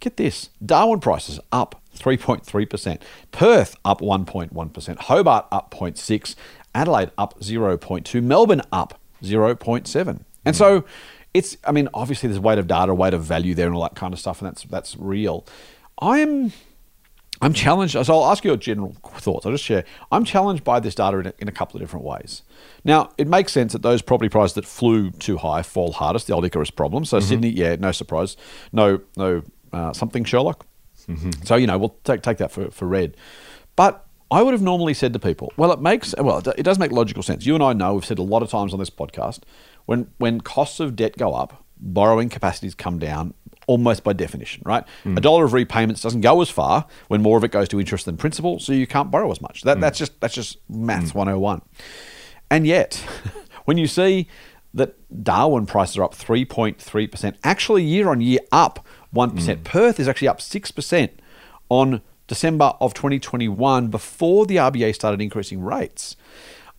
Get 0.00 0.16
this 0.16 0.50
Darwin 0.64 1.00
prices 1.00 1.40
up 1.50 1.82
3.3%, 1.98 3.00
Perth 3.32 3.76
up 3.84 4.00
1.1%, 4.00 4.98
Hobart 4.98 5.46
up 5.50 5.70
0.6, 5.70 6.34
Adelaide 6.78 7.10
up 7.18 7.38
0.2, 7.40 8.22
Melbourne 8.22 8.62
up 8.70 9.00
0.7. 9.22 10.20
And 10.44 10.56
so 10.56 10.84
it's, 11.34 11.56
I 11.64 11.72
mean, 11.72 11.88
obviously 11.92 12.28
there's 12.28 12.38
weight 12.40 12.58
of 12.58 12.68
data, 12.68 12.94
weight 12.94 13.14
of 13.14 13.24
value 13.24 13.54
there, 13.54 13.66
and 13.66 13.74
all 13.74 13.82
that 13.82 13.96
kind 13.96 14.14
of 14.14 14.20
stuff, 14.20 14.40
and 14.40 14.48
that's 14.48 14.62
that's 14.62 14.96
real. 14.96 15.44
I'm 16.00 16.52
I'm 17.42 17.52
challenged. 17.52 17.92
So 17.92 18.14
I'll 18.14 18.30
ask 18.30 18.44
you 18.44 18.50
your 18.50 18.56
general 18.56 18.94
thoughts. 19.02 19.44
I'll 19.44 19.52
just 19.52 19.64
share. 19.64 19.84
I'm 20.12 20.24
challenged 20.24 20.62
by 20.64 20.80
this 20.80 20.94
data 20.94 21.18
in 21.18 21.26
a, 21.26 21.34
in 21.40 21.48
a 21.48 21.52
couple 21.52 21.76
of 21.76 21.82
different 21.82 22.04
ways. 22.04 22.42
Now, 22.84 23.10
it 23.18 23.26
makes 23.26 23.52
sense 23.52 23.72
that 23.72 23.82
those 23.82 24.00
property 24.00 24.28
prices 24.28 24.54
that 24.54 24.64
flew 24.64 25.10
too 25.10 25.36
high 25.38 25.62
fall 25.62 25.92
hardest. 25.92 26.28
The 26.28 26.34
old 26.34 26.44
Icarus 26.44 26.70
problem. 26.70 27.04
So 27.04 27.18
Sydney, 27.20 27.50
yeah, 27.50 27.76
no 27.76 27.92
surprise. 27.92 28.36
No, 28.72 29.00
no 29.16 29.42
uh, 29.72 29.92
something 29.92 30.24
Sherlock. 30.24 30.64
So 31.44 31.56
you 31.56 31.66
know 31.66 31.76
we'll 31.78 31.96
take 32.04 32.22
take 32.22 32.38
that 32.38 32.52
for 32.52 32.70
for 32.70 32.86
read. 32.86 33.16
But 33.76 34.04
I 34.30 34.42
would 34.42 34.52
have 34.52 34.62
normally 34.62 34.94
said 34.94 35.12
to 35.14 35.18
people, 35.18 35.52
well, 35.56 35.72
it 35.72 35.80
makes 35.80 36.14
well, 36.18 36.38
it 36.38 36.62
does 36.62 36.78
make 36.78 36.92
logical 36.92 37.22
sense. 37.22 37.46
You 37.46 37.54
and 37.54 37.62
I 37.62 37.72
know 37.72 37.94
we've 37.94 38.04
said 38.04 38.18
a 38.18 38.22
lot 38.22 38.42
of 38.42 38.50
times 38.50 38.72
on 38.72 38.78
this 38.78 38.90
podcast 38.90 39.40
when 39.86 40.10
when 40.18 40.40
costs 40.40 40.80
of 40.80 40.96
debt 40.96 41.16
go 41.16 41.34
up, 41.34 41.64
borrowing 41.78 42.28
capacities 42.28 42.74
come 42.74 42.98
down 42.98 43.34
almost 43.66 44.02
by 44.02 44.12
definition, 44.12 44.62
right? 44.66 44.84
Hmm. 45.04 45.16
A 45.16 45.20
dollar 45.20 45.44
of 45.44 45.52
repayments 45.52 46.02
doesn't 46.02 46.22
go 46.22 46.40
as 46.40 46.50
far 46.50 46.86
when 47.08 47.22
more 47.22 47.38
of 47.38 47.44
it 47.44 47.52
goes 47.52 47.68
to 47.68 47.80
interest 47.80 48.06
than 48.06 48.16
principal, 48.16 48.58
so 48.58 48.72
you 48.72 48.86
can't 48.86 49.10
borrow 49.10 49.30
as 49.30 49.40
much. 49.40 49.62
That, 49.62 49.76
hmm. 49.76 49.80
That's 49.80 49.98
just 49.98 50.20
that's 50.20 50.34
just 50.34 50.58
maths 50.68 51.12
hmm. 51.12 51.18
101. 51.18 51.62
And 52.50 52.66
yet, 52.66 52.94
when 53.64 53.78
you 53.78 53.86
see 53.86 54.28
that 54.74 54.94
Darwin 55.24 55.66
prices 55.66 55.96
are 55.96 56.04
up 56.04 56.14
3.3%, 56.14 57.36
actually 57.42 57.82
year 57.82 58.08
on 58.08 58.20
year 58.20 58.40
up 58.52 58.86
1%. 59.14 59.64
Perth 59.64 59.98
is 59.98 60.08
actually 60.08 60.28
up 60.28 60.38
6% 60.38 61.10
on 61.70 62.02
December 62.28 62.74
of 62.80 62.94
2021 62.94 63.88
before 63.88 64.46
the 64.46 64.56
RBA 64.56 64.94
started 64.94 65.20
increasing 65.20 65.60
rates. 65.60 66.14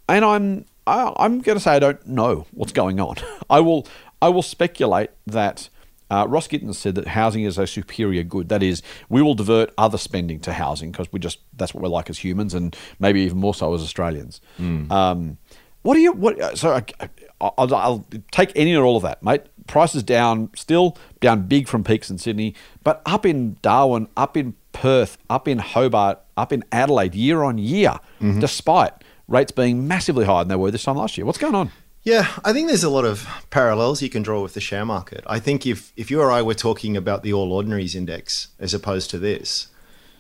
And 0.08 0.24
I'm 0.24 0.66
I, 0.88 1.14
I'm 1.18 1.42
going 1.42 1.58
to 1.58 1.64
say 1.64 1.72
I 1.72 1.80
don't 1.80 2.06
know 2.08 2.48
what's 2.52 2.72
going 2.72 3.00
on. 3.00 3.18
I 3.50 3.60
will 3.60 3.88
I 4.22 4.30
will 4.30 4.42
speculate 4.42 5.12
that 5.28 5.70
uh, 6.12 6.26
Ross 6.28 6.48
Gittins 6.48 6.76
said 6.76 6.96
that 6.96 7.10
housing 7.10 7.44
is 7.44 7.58
a 7.58 7.68
superior 7.68 8.24
good. 8.24 8.50
That 8.50 8.64
is, 8.64 8.82
we 9.10 9.22
will 9.22 9.36
divert 9.36 9.72
other 9.78 9.98
spending 9.98 10.40
to 10.42 10.54
housing 10.54 10.92
because 10.92 11.12
we 11.12 11.20
just 11.20 11.40
that's 11.56 11.74
what 11.74 11.84
we're 11.84 11.90
like 11.90 12.10
as 12.10 12.18
humans, 12.18 12.54
and 12.54 12.76
maybe 13.00 13.22
even 13.22 13.38
more 13.38 13.54
so 13.54 13.74
as 13.74 13.82
Australians. 13.82 14.42
Um, 14.92 15.38
what 15.84 15.94
do 15.94 16.00
you 16.00 16.14
what? 16.14 16.58
So 16.58 16.74
I, 16.74 17.10
I'll, 17.40 17.76
I'll 17.76 18.06
take 18.32 18.52
any 18.56 18.76
or 18.76 18.84
all 18.84 18.98
of 18.98 19.04
that, 19.04 19.22
mate. 19.24 19.44
Prices 19.68 20.02
down, 20.02 20.50
still 20.56 20.98
down 21.22 21.44
big 21.44 21.68
from 21.68 21.84
peaks 21.84 22.10
in 22.10 22.18
Sydney, 22.18 22.56
but 22.84 23.04
up 23.06 23.24
in 23.24 23.58
Darwin, 23.62 24.08
up 24.18 24.36
in 24.36 24.56
Perth, 24.80 25.18
up 25.30 25.46
in 25.48 25.60
Hobart, 25.60 26.20
up 26.38 26.54
in 26.54 26.64
Adelaide, 26.72 27.14
year 27.14 27.44
on 27.44 27.58
year, 27.58 28.00
despite 28.40 28.94
rates 29.28 29.52
being 29.52 29.88
massively 29.88 30.26
higher 30.26 30.44
than 30.44 30.48
they 30.48 30.56
were 30.56 30.72
this 30.72 30.84
time 30.84 30.96
last 30.96 31.18
year. 31.18 31.26
What's 31.26 31.38
going 31.38 31.54
on? 31.54 31.72
Yeah, 32.04 32.28
I 32.46 32.54
think 32.54 32.68
there's 32.68 32.86
a 32.86 32.90
lot 32.90 33.04
of 33.04 33.28
parallels 33.50 34.02
you 34.02 34.10
can 34.10 34.24
draw 34.24 34.42
with 34.42 34.54
the 34.54 34.62
share 34.62 34.86
market. 34.86 35.22
I 35.28 35.40
think 35.40 35.68
if, 35.68 35.92
if 35.98 36.10
you 36.10 36.22
or 36.22 36.32
I 36.32 36.42
were 36.42 36.54
talking 36.54 36.96
about 36.96 37.24
the 37.24 37.34
All 37.34 37.52
Ordinaries 37.52 37.94
Index 37.94 38.48
as 38.58 38.74
opposed 38.74 39.10
to 39.10 39.20
this, 39.20 39.68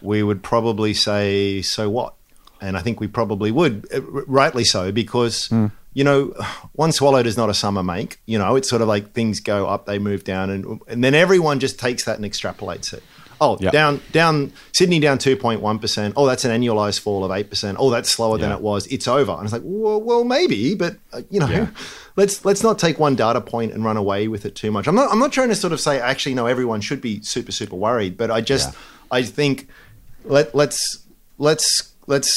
we 0.02 0.22
would 0.22 0.44
probably 0.44 0.94
say, 0.94 1.62
so 1.62 1.90
what? 1.90 2.16
And 2.60 2.76
I 2.76 2.82
think 2.82 3.00
we 3.00 3.08
probably 3.08 3.52
would, 3.52 3.88
uh, 3.94 4.02
rightly 4.02 4.66
so, 4.66 4.92
because, 4.92 5.50
you 5.94 6.04
know, 6.04 6.34
one 6.74 6.92
swallow 6.92 7.24
does 7.24 7.38
not 7.38 7.50
a 7.50 7.54
summer 7.54 7.82
make. 7.82 8.20
You 8.26 8.38
know, 8.38 8.58
it's 8.58 8.70
sort 8.70 8.82
of 8.82 8.90
like 8.90 9.14
things 9.14 9.40
go 9.40 9.68
up, 9.68 9.86
they 9.86 10.00
move 10.00 10.26
down, 10.26 10.50
and, 10.50 10.82
and 10.90 11.02
then 11.02 11.16
everyone 11.16 11.62
just 11.62 11.80
takes 11.80 12.04
that 12.04 12.18
and 12.18 12.26
extrapolates 12.26 12.94
it. 12.94 13.04
Oh, 13.42 13.58
Yeah. 13.60 13.72
down, 13.72 14.02
down, 14.12 14.52
Sydney 14.74 15.00
down 15.00 15.18
2.1%. 15.18 16.14
Oh, 16.16 16.26
that's 16.26 16.44
an 16.46 16.52
annualized 16.52 17.00
fall 17.00 17.24
of 17.24 17.32
8%. 17.32 17.76
Oh, 17.80 17.90
that's 17.90 18.12
slower 18.12 18.38
than 18.38 18.52
it 18.52 18.62
was. 18.62 18.86
It's 18.88 19.08
over. 19.08 19.32
And 19.34 19.44
it's 19.44 19.54
like, 19.54 19.62
well, 19.64 20.02
well 20.02 20.24
maybe, 20.24 20.76
but, 20.76 20.98
uh, 21.14 21.22
you 21.30 21.40
know, 21.40 21.70
let's 22.16 22.44
let's 22.44 22.64
not 22.64 22.78
take 22.78 23.00
one 23.00 23.16
data 23.16 23.40
point 23.40 23.72
and 23.74 23.84
run 23.86 23.96
away 23.98 24.28
with 24.28 24.46
it 24.46 24.56
too 24.56 24.72
much. 24.72 24.88
I'm 24.88 24.96
not 24.96 25.10
I'm 25.12 25.20
not 25.20 25.32
trying 25.32 25.50
to 25.50 25.56
sort 25.56 25.72
of 25.72 25.80
say 25.80 26.00
actually 26.00 26.36
no 26.36 26.48
everyone 26.48 26.82
should 26.82 27.00
be 27.02 27.22
super 27.22 27.52
super 27.52 27.76
worried, 27.78 28.18
but 28.18 28.30
I 28.30 28.42
just 28.42 28.74
Yeah. 28.74 28.80
I 29.12 29.24
think 29.24 29.68
let 30.26 30.54
let's 30.54 31.00
let's 31.38 31.94
let's 32.08 32.30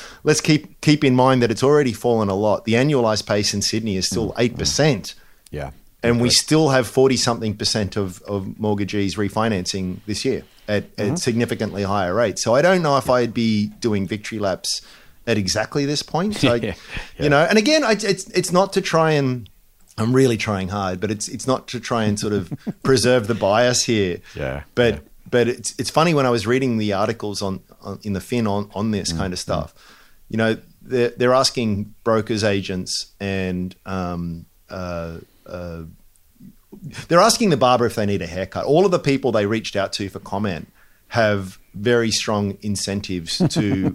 let's 0.24 0.40
keep 0.40 0.80
keep 0.80 1.04
in 1.04 1.14
mind 1.14 1.42
that 1.42 1.50
it's 1.50 1.62
already 1.62 1.92
fallen 1.92 2.28
a 2.30 2.34
lot. 2.34 2.64
The 2.64 2.72
annualized 2.74 3.26
pace 3.26 3.52
in 3.52 3.60
Sydney 3.60 3.96
is 3.96 4.06
still 4.06 4.32
8%. 4.32 5.14
Yeah. 5.50 5.70
And 6.02 6.20
we 6.20 6.30
still 6.30 6.68
have 6.68 6.86
40 6.86 7.16
something 7.16 7.56
percent 7.56 7.96
of, 7.96 8.22
of 8.22 8.58
mortgagees 8.60 9.16
refinancing 9.16 9.98
this 10.06 10.24
year 10.24 10.44
at, 10.68 10.84
at 10.98 11.18
significantly 11.18 11.82
higher 11.82 12.14
rates. 12.14 12.42
So 12.44 12.54
I 12.54 12.62
don't 12.62 12.82
know 12.82 12.96
if 12.96 13.10
I'd 13.10 13.34
be 13.34 13.68
doing 13.80 14.06
victory 14.06 14.38
laps 14.38 14.82
at 15.26 15.36
exactly 15.36 15.84
this 15.84 16.02
point. 16.02 16.36
So 16.40 16.54
Yeah. 16.54 16.74
You 17.18 17.28
know, 17.28 17.40
and 17.44 17.58
again, 17.58 17.82
I, 17.82 17.92
it's 17.92 18.28
it's 18.30 18.52
not 18.52 18.72
to 18.74 18.80
try 18.80 19.12
and 19.12 19.48
I'm 19.98 20.14
really 20.14 20.36
trying 20.36 20.68
hard, 20.68 21.00
but 21.00 21.10
it's 21.10 21.26
it's 21.28 21.46
not 21.46 21.66
to 21.68 21.80
try 21.80 22.04
and 22.04 22.20
sort 22.20 22.34
of 22.34 22.52
preserve 22.84 23.26
the 23.26 23.34
bias 23.34 23.82
here. 23.84 24.20
Yeah, 24.36 24.62
But 24.76 24.94
yeah. 24.94 25.00
but 25.30 25.48
it's 25.48 25.74
it's 25.78 25.90
funny 25.90 26.14
when 26.14 26.26
I 26.26 26.30
was 26.30 26.46
reading 26.46 26.76
the 26.78 26.92
articles 26.92 27.42
on, 27.42 27.60
on 27.80 27.98
in 28.04 28.12
the 28.12 28.20
Fin 28.20 28.46
on 28.46 28.70
on 28.74 28.90
this 28.92 29.12
Mm, 29.12 29.18
kind 29.18 29.32
of 29.32 29.38
stuff. 29.40 29.74
You 30.28 30.36
know, 30.36 30.56
they're 30.82 31.08
they're 31.16 31.34
asking 31.34 31.94
brokers, 32.04 32.44
agents, 32.44 33.06
and 33.18 33.74
um, 33.86 34.44
uh, 34.68 35.18
uh, 35.48 35.82
they're 37.08 37.20
asking 37.20 37.50
the 37.50 37.56
barber 37.56 37.86
if 37.86 37.94
they 37.94 38.06
need 38.06 38.22
a 38.22 38.26
haircut. 38.26 38.64
All 38.64 38.84
of 38.84 38.90
the 38.90 38.98
people 38.98 39.32
they 39.32 39.46
reached 39.46 39.76
out 39.76 39.92
to 39.94 40.08
for 40.08 40.18
comment 40.18 40.68
have 41.08 41.58
very 41.76 42.10
strong 42.10 42.56
incentives 42.62 43.38
to 43.38 43.90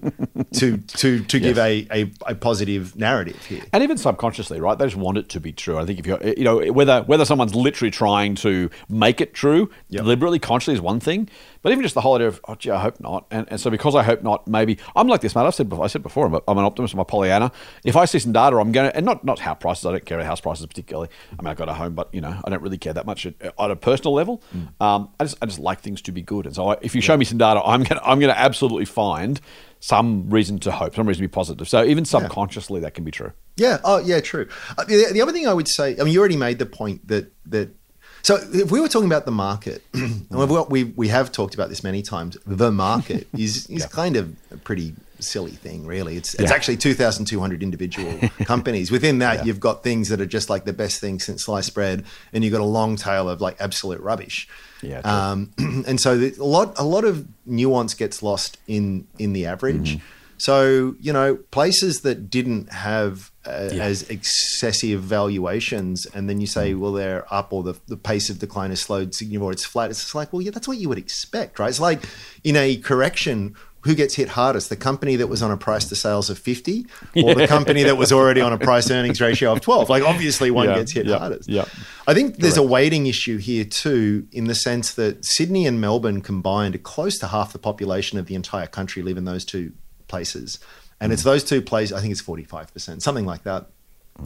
to 0.53 0.77
to 0.87 1.23
to 1.23 1.39
give 1.39 1.57
a, 1.57 1.87
a, 1.91 2.11
a 2.27 2.35
positive 2.35 2.95
narrative 2.95 3.43
here. 3.45 3.63
And 3.73 3.83
even 3.83 3.97
subconsciously, 3.97 4.59
right? 4.59 4.77
They 4.77 4.85
just 4.85 4.95
want 4.97 5.17
it 5.17 5.29
to 5.29 5.39
be 5.39 5.51
true. 5.51 5.77
I 5.77 5.85
think 5.85 5.99
if 5.99 6.05
you're, 6.05 6.21
you 6.23 6.43
know, 6.43 6.71
whether 6.71 7.01
whether 7.03 7.25
someone's 7.25 7.55
literally 7.55 7.91
trying 7.91 8.35
to 8.35 8.69
make 8.89 9.21
it 9.21 9.33
true 9.33 9.69
Yep. 9.89 10.03
deliberately, 10.03 10.39
consciously 10.39 10.73
is 10.75 10.81
one 10.81 10.99
thing, 10.99 11.27
but 11.61 11.71
even 11.71 11.83
just 11.83 11.95
the 11.95 12.01
whole 12.01 12.15
idea 12.15 12.27
of, 12.27 12.39
oh, 12.47 12.55
gee, 12.55 12.71
I 12.71 12.79
hope 12.81 12.99
not. 12.99 13.25
And, 13.31 13.45
and 13.49 13.59
so 13.59 13.69
because 13.69 13.95
I 13.95 14.03
hope 14.03 14.23
not, 14.23 14.47
maybe 14.47 14.77
I'm 14.95 15.07
like 15.07 15.21
this, 15.21 15.35
mate. 15.35 15.41
I've 15.43 15.55
said 15.55 15.69
before. 15.69 15.83
I 15.85 15.87
said 15.87 16.03
before, 16.03 16.25
I'm, 16.27 16.33
a, 16.35 16.41
I'm 16.47 16.57
an 16.57 16.63
optimist. 16.65 16.93
I'm 16.93 16.99
a 16.99 17.05
Pollyanna. 17.05 17.51
If 17.83 17.95
I 17.95 18.05
see 18.05 18.19
some 18.19 18.31
data, 18.31 18.57
I'm 18.57 18.71
going 18.71 18.89
to, 18.89 18.95
and 18.95 19.05
not 19.05 19.23
not 19.25 19.39
house 19.39 19.57
prices. 19.59 19.85
I 19.85 19.91
don't 19.91 20.05
care 20.05 20.17
about 20.19 20.27
house 20.27 20.41
prices 20.41 20.65
particularly. 20.65 21.09
I 21.37 21.41
mean, 21.41 21.49
I've 21.49 21.57
got 21.57 21.69
a 21.69 21.73
home, 21.73 21.93
but 21.93 22.13
you 22.13 22.21
know, 22.21 22.39
I 22.43 22.49
don't 22.49 22.61
really 22.61 22.77
care 22.77 22.93
that 22.93 23.05
much 23.05 23.25
at, 23.25 23.33
at 23.41 23.71
a 23.71 23.75
personal 23.75 24.13
level. 24.13 24.41
Um, 24.79 25.09
I 25.19 25.23
just 25.25 25.37
I 25.41 25.45
just 25.45 25.59
like 25.59 25.81
things 25.81 26.01
to 26.03 26.11
be 26.11 26.21
good. 26.21 26.45
And 26.45 26.55
so 26.55 26.69
I, 26.69 26.77
if 26.81 26.95
you 26.95 27.01
show 27.01 27.17
me 27.17 27.25
some 27.25 27.37
data, 27.37 27.61
I'm 27.71 27.83
gonna 27.83 28.01
I'm 28.03 28.19
gonna 28.19 28.33
absolutely 28.33 28.85
find 28.85 29.39
some 29.79 30.29
reason 30.29 30.59
to 30.59 30.71
hope, 30.71 30.95
some 30.95 31.07
reason 31.07 31.23
to 31.23 31.27
be 31.27 31.31
positive. 31.31 31.67
So 31.67 31.83
even 31.83 32.05
subconsciously, 32.05 32.79
that 32.81 32.93
can 32.93 33.03
be 33.03 33.11
true. 33.11 33.31
Yeah. 33.57 33.79
Oh, 33.83 33.97
yeah. 33.97 34.19
True. 34.21 34.47
Uh, 34.77 34.83
the, 34.85 35.07
the 35.11 35.21
other 35.21 35.31
thing 35.31 35.47
I 35.47 35.53
would 35.53 35.67
say, 35.67 35.97
I 35.99 36.03
mean, 36.03 36.13
you 36.13 36.19
already 36.19 36.37
made 36.37 36.59
the 36.59 36.65
point 36.65 37.07
that 37.07 37.31
that. 37.47 37.75
So 38.23 38.35
if 38.53 38.69
we 38.69 38.79
were 38.79 38.87
talking 38.87 39.07
about 39.07 39.25
the 39.25 39.31
market, 39.31 39.83
and 39.93 40.27
we've, 40.29 40.51
we 40.69 40.83
we 40.83 41.07
have 41.07 41.31
talked 41.31 41.55
about 41.55 41.69
this 41.69 41.83
many 41.83 42.03
times, 42.03 42.37
the 42.45 42.71
market 42.71 43.27
is 43.37 43.65
is 43.67 43.85
kind 43.87 44.15
of 44.15 44.35
pretty 44.63 44.93
silly 45.21 45.51
thing, 45.51 45.85
really. 45.85 46.17
It's 46.17 46.33
it's 46.35 46.49
Yeah. 46.51 46.55
actually 46.55 46.77
two 46.77 46.93
thousand 46.93 47.25
two 47.25 47.39
hundred 47.39 47.63
individual 47.63 48.19
companies. 48.45 48.91
Within 48.91 49.19
that, 49.19 49.45
you've 49.45 49.59
got 49.59 49.83
things 49.83 50.09
that 50.09 50.19
are 50.21 50.25
just 50.25 50.49
like 50.49 50.65
the 50.65 50.73
best 50.73 50.99
thing 50.99 51.19
since 51.19 51.45
sliced 51.45 51.73
bread, 51.73 52.03
and 52.33 52.43
you've 52.43 52.53
got 52.53 52.61
a 52.61 52.65
long 52.65 52.95
tail 52.95 53.29
of 53.29 53.41
like 53.41 53.57
absolute 53.59 54.01
rubbish. 54.01 54.47
Yeah. 54.81 54.99
Um, 54.99 55.51
and 55.57 55.99
so 55.99 56.13
a 56.19 56.31
lot 56.43 56.73
a 56.77 56.83
lot 56.83 57.03
of 57.05 57.27
nuance 57.45 57.93
gets 57.93 58.21
lost 58.23 58.57
in 58.67 59.07
in 59.19 59.33
the 59.33 59.45
average. 59.45 59.97
Mm-hmm. 59.97 60.05
So 60.37 60.95
you 60.99 61.13
know 61.13 61.35
places 61.51 62.01
that 62.01 62.29
didn't 62.31 62.71
have 62.73 63.29
uh, 63.45 63.69
Yeah. 63.71 63.83
as 63.83 64.03
excessive 64.09 65.01
valuations, 65.01 66.05
and 66.13 66.27
then 66.29 66.39
you 66.41 66.47
say, 66.47 66.73
well, 66.73 66.93
they're 66.93 67.31
up, 67.33 67.53
or 67.53 67.63
the, 67.63 67.75
the 67.87 67.97
pace 67.97 68.29
of 68.29 68.39
decline 68.39 68.69
has 68.71 68.81
slowed 68.81 69.15
or 69.39 69.51
it's 69.51 69.65
flat. 69.65 69.89
It's 69.91 70.13
like, 70.15 70.31
well, 70.33 70.41
yeah, 70.41 70.51
that's 70.51 70.67
what 70.67 70.77
you 70.77 70.89
would 70.89 70.97
expect, 70.97 71.59
right? 71.59 71.69
It's 71.69 71.79
like 71.79 72.03
in 72.43 72.55
a 72.55 72.77
correction. 72.77 73.55
Who 73.83 73.95
gets 73.95 74.13
hit 74.15 74.29
hardest? 74.29 74.69
The 74.69 74.75
company 74.75 75.15
that 75.15 75.27
was 75.27 75.41
on 75.41 75.49
a 75.49 75.57
price 75.57 75.85
to 75.89 75.95
sales 75.95 76.29
of 76.29 76.37
50 76.37 76.85
or 77.23 77.33
the 77.33 77.47
company 77.47 77.81
that 77.83 77.97
was 77.97 78.11
already 78.11 78.39
on 78.39 78.53
a 78.53 78.57
price 78.59 78.91
earnings 78.91 79.19
ratio 79.19 79.53
of 79.53 79.61
12? 79.61 79.89
Like, 79.89 80.03
obviously, 80.03 80.51
one 80.51 80.67
Yeah, 80.69 80.75
gets 80.75 80.91
hit 80.91 81.07
yeah, 81.07 81.17
hardest. 81.17 81.49
yeah. 81.49 81.65
I 82.07 82.13
think 82.13 82.37
there's 82.37 82.57
a 82.57 82.63
weighting 82.63 83.07
issue 83.07 83.37
here 83.37 83.65
too, 83.65 84.27
in 84.31 84.45
the 84.45 84.53
sense 84.55 84.93
that 84.93 85.25
Sydney 85.25 85.65
and 85.65 85.81
Melbourne 85.81 86.21
combined 86.21 86.83
close 86.83 87.17
to 87.19 87.27
half 87.27 87.53
the 87.53 87.59
population 87.59 88.19
of 88.19 88.27
the 88.27 88.35
entire 88.35 88.67
country 88.67 89.01
live 89.01 89.17
in 89.17 89.25
those 89.25 89.43
two 89.45 89.71
places, 90.07 90.59
and 90.99 91.11
it's 91.11 91.23
those 91.23 91.43
two 91.43 91.61
places. 91.61 91.93
I 91.97 92.01
think 92.01 92.11
it's 92.11 92.21
forty 92.21 92.43
five 92.43 92.71
percent, 92.73 93.01
something 93.01 93.25
like 93.25 93.43
that. 93.43 93.67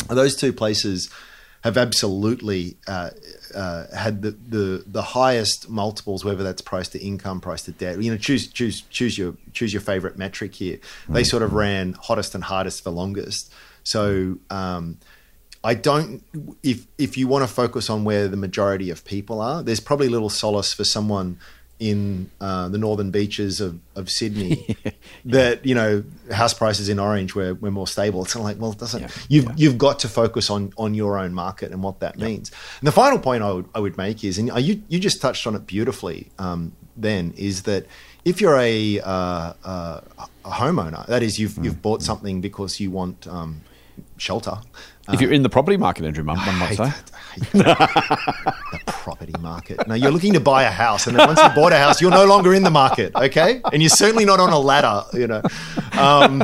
Those 0.10 0.36
two 0.36 0.52
places 0.52 1.10
have 1.66 1.78
absolutely 1.78 2.78
uh, 2.88 3.10
uh, 3.56 3.88
had 3.94 4.22
the, 4.22 4.32
the 4.32 4.84
the 4.86 5.02
highest 5.02 5.68
multiples, 5.68 6.24
whether 6.24 6.44
that's 6.44 6.62
price 6.62 6.88
to 6.90 7.00
income, 7.00 7.42
price 7.42 7.64
to 7.64 7.72
debt. 7.72 8.00
You 8.00 8.12
know, 8.12 8.18
choose 8.18 8.48
choose 8.48 8.82
choose 8.82 9.18
your 9.18 9.34
choose 9.52 9.74
your 9.74 9.82
favorite 9.82 10.16
metric 10.16 10.54
here. 10.54 10.78
They 11.10 11.24
sort 11.24 11.42
of 11.42 11.54
ran 11.54 11.94
hottest 11.94 12.36
and 12.36 12.44
hardest 12.44 12.84
for 12.84 12.92
longest. 12.92 13.52
So. 13.84 14.38
Um, 14.50 15.00
I 15.64 15.74
don't. 15.74 16.22
If 16.62 16.86
if 17.00 17.18
you 17.18 17.28
want 17.28 17.42
to 17.42 17.52
focus 17.52 17.90
on 17.90 18.04
where 18.04 18.28
the 18.28 18.38
majority 18.38 18.92
of 18.92 19.04
people 19.04 19.42
are, 19.42 19.64
there's 19.64 19.80
probably 19.80 20.10
little 20.10 20.30
solace 20.30 20.72
for 20.72 20.84
someone 20.84 21.40
in 21.80 22.30
uh, 22.40 22.70
the 22.70 22.78
northern 22.78 23.12
beaches 23.12 23.60
of, 23.60 23.80
of 23.96 24.10
Sydney 24.10 24.78
that 25.26 25.66
you 25.66 25.76
know 25.76 26.04
house 26.32 26.54
prices 26.54 26.88
in 26.90 27.00
Orange 27.00 27.36
where 27.36 27.54
we're 27.54 27.72
more 27.72 27.88
stable. 27.88 28.24
It's 28.24 28.36
like 28.36 28.58
well, 28.60 28.72
it 28.72 28.78
doesn't 28.78 29.02
Yeah. 29.02 29.10
you've 29.28 29.44
Yeah. 29.46 29.54
you've 29.58 29.78
got 29.78 30.00
to 30.00 30.08
focus 30.08 30.50
on 30.50 30.72
on 30.78 30.94
your 30.94 31.18
own 31.18 31.34
market 31.34 31.72
and 31.72 31.84
what 31.84 32.00
that 32.00 32.18
means. 32.18 32.52
And 32.80 32.88
the 32.88 32.92
final 32.94 33.20
point 33.20 33.44
I 33.44 33.52
would 33.52 33.66
I 33.76 33.80
would 33.80 33.98
make 33.98 34.24
is, 34.24 34.38
and 34.38 34.48
you 34.64 34.82
you 34.88 35.00
just 35.00 35.22
touched 35.22 35.46
on 35.48 35.56
it 35.56 35.68
beautifully. 35.68 36.30
Um, 36.40 36.72
then 36.98 37.34
is 37.36 37.64
that 37.64 37.86
if 38.24 38.40
you're 38.40 38.58
a 38.58 39.02
uh, 39.02 39.54
uh, 39.66 40.00
a 40.46 40.50
homeowner, 40.50 41.06
that 41.08 41.22
is 41.24 41.38
you've 41.40 41.58
you've 41.64 41.82
bought 41.82 42.02
something 42.02 42.40
because 42.40 42.80
you 42.80 42.90
want 42.90 43.28
um, 43.28 43.62
shelter. 44.18 44.58
If 45.14 45.22
you're 45.22 45.32
in 45.32 45.44
the 45.44 45.50
property 45.50 45.78
market, 45.78 46.06
Andrew, 46.06 46.24
one, 46.24 46.38
one 46.38 46.58
might 46.58 46.76
say. 46.76 46.86
that. 46.86 47.12
I 47.14 47.30
hate 47.30 47.52
that. 47.54 48.56
the 48.86 48.92
property 48.92 49.34
market. 49.40 49.88
No, 49.88 49.96
you're 49.96 50.12
looking 50.12 50.34
to 50.34 50.40
buy 50.40 50.64
a 50.64 50.72
house, 50.72 51.08
and 51.08 51.18
then 51.18 51.28
once 51.28 51.42
you 51.42 51.50
bought 51.50 51.74
a 51.74 51.78
house, 51.78 52.02
you're 52.02 52.12
no 52.12 52.26
longer 52.26 52.54
in 52.54 52.64
the 52.64 52.72
market, 52.72 53.16
okay? 53.16 53.62
And 53.72 53.82
you're 53.82 53.90
certainly 53.90 54.26
not 54.26 54.40
on 54.40 54.50
a 54.52 54.60
ladder, 54.60 55.04
you 55.18 55.28
know. 55.28 55.42
Um, 56.00 56.44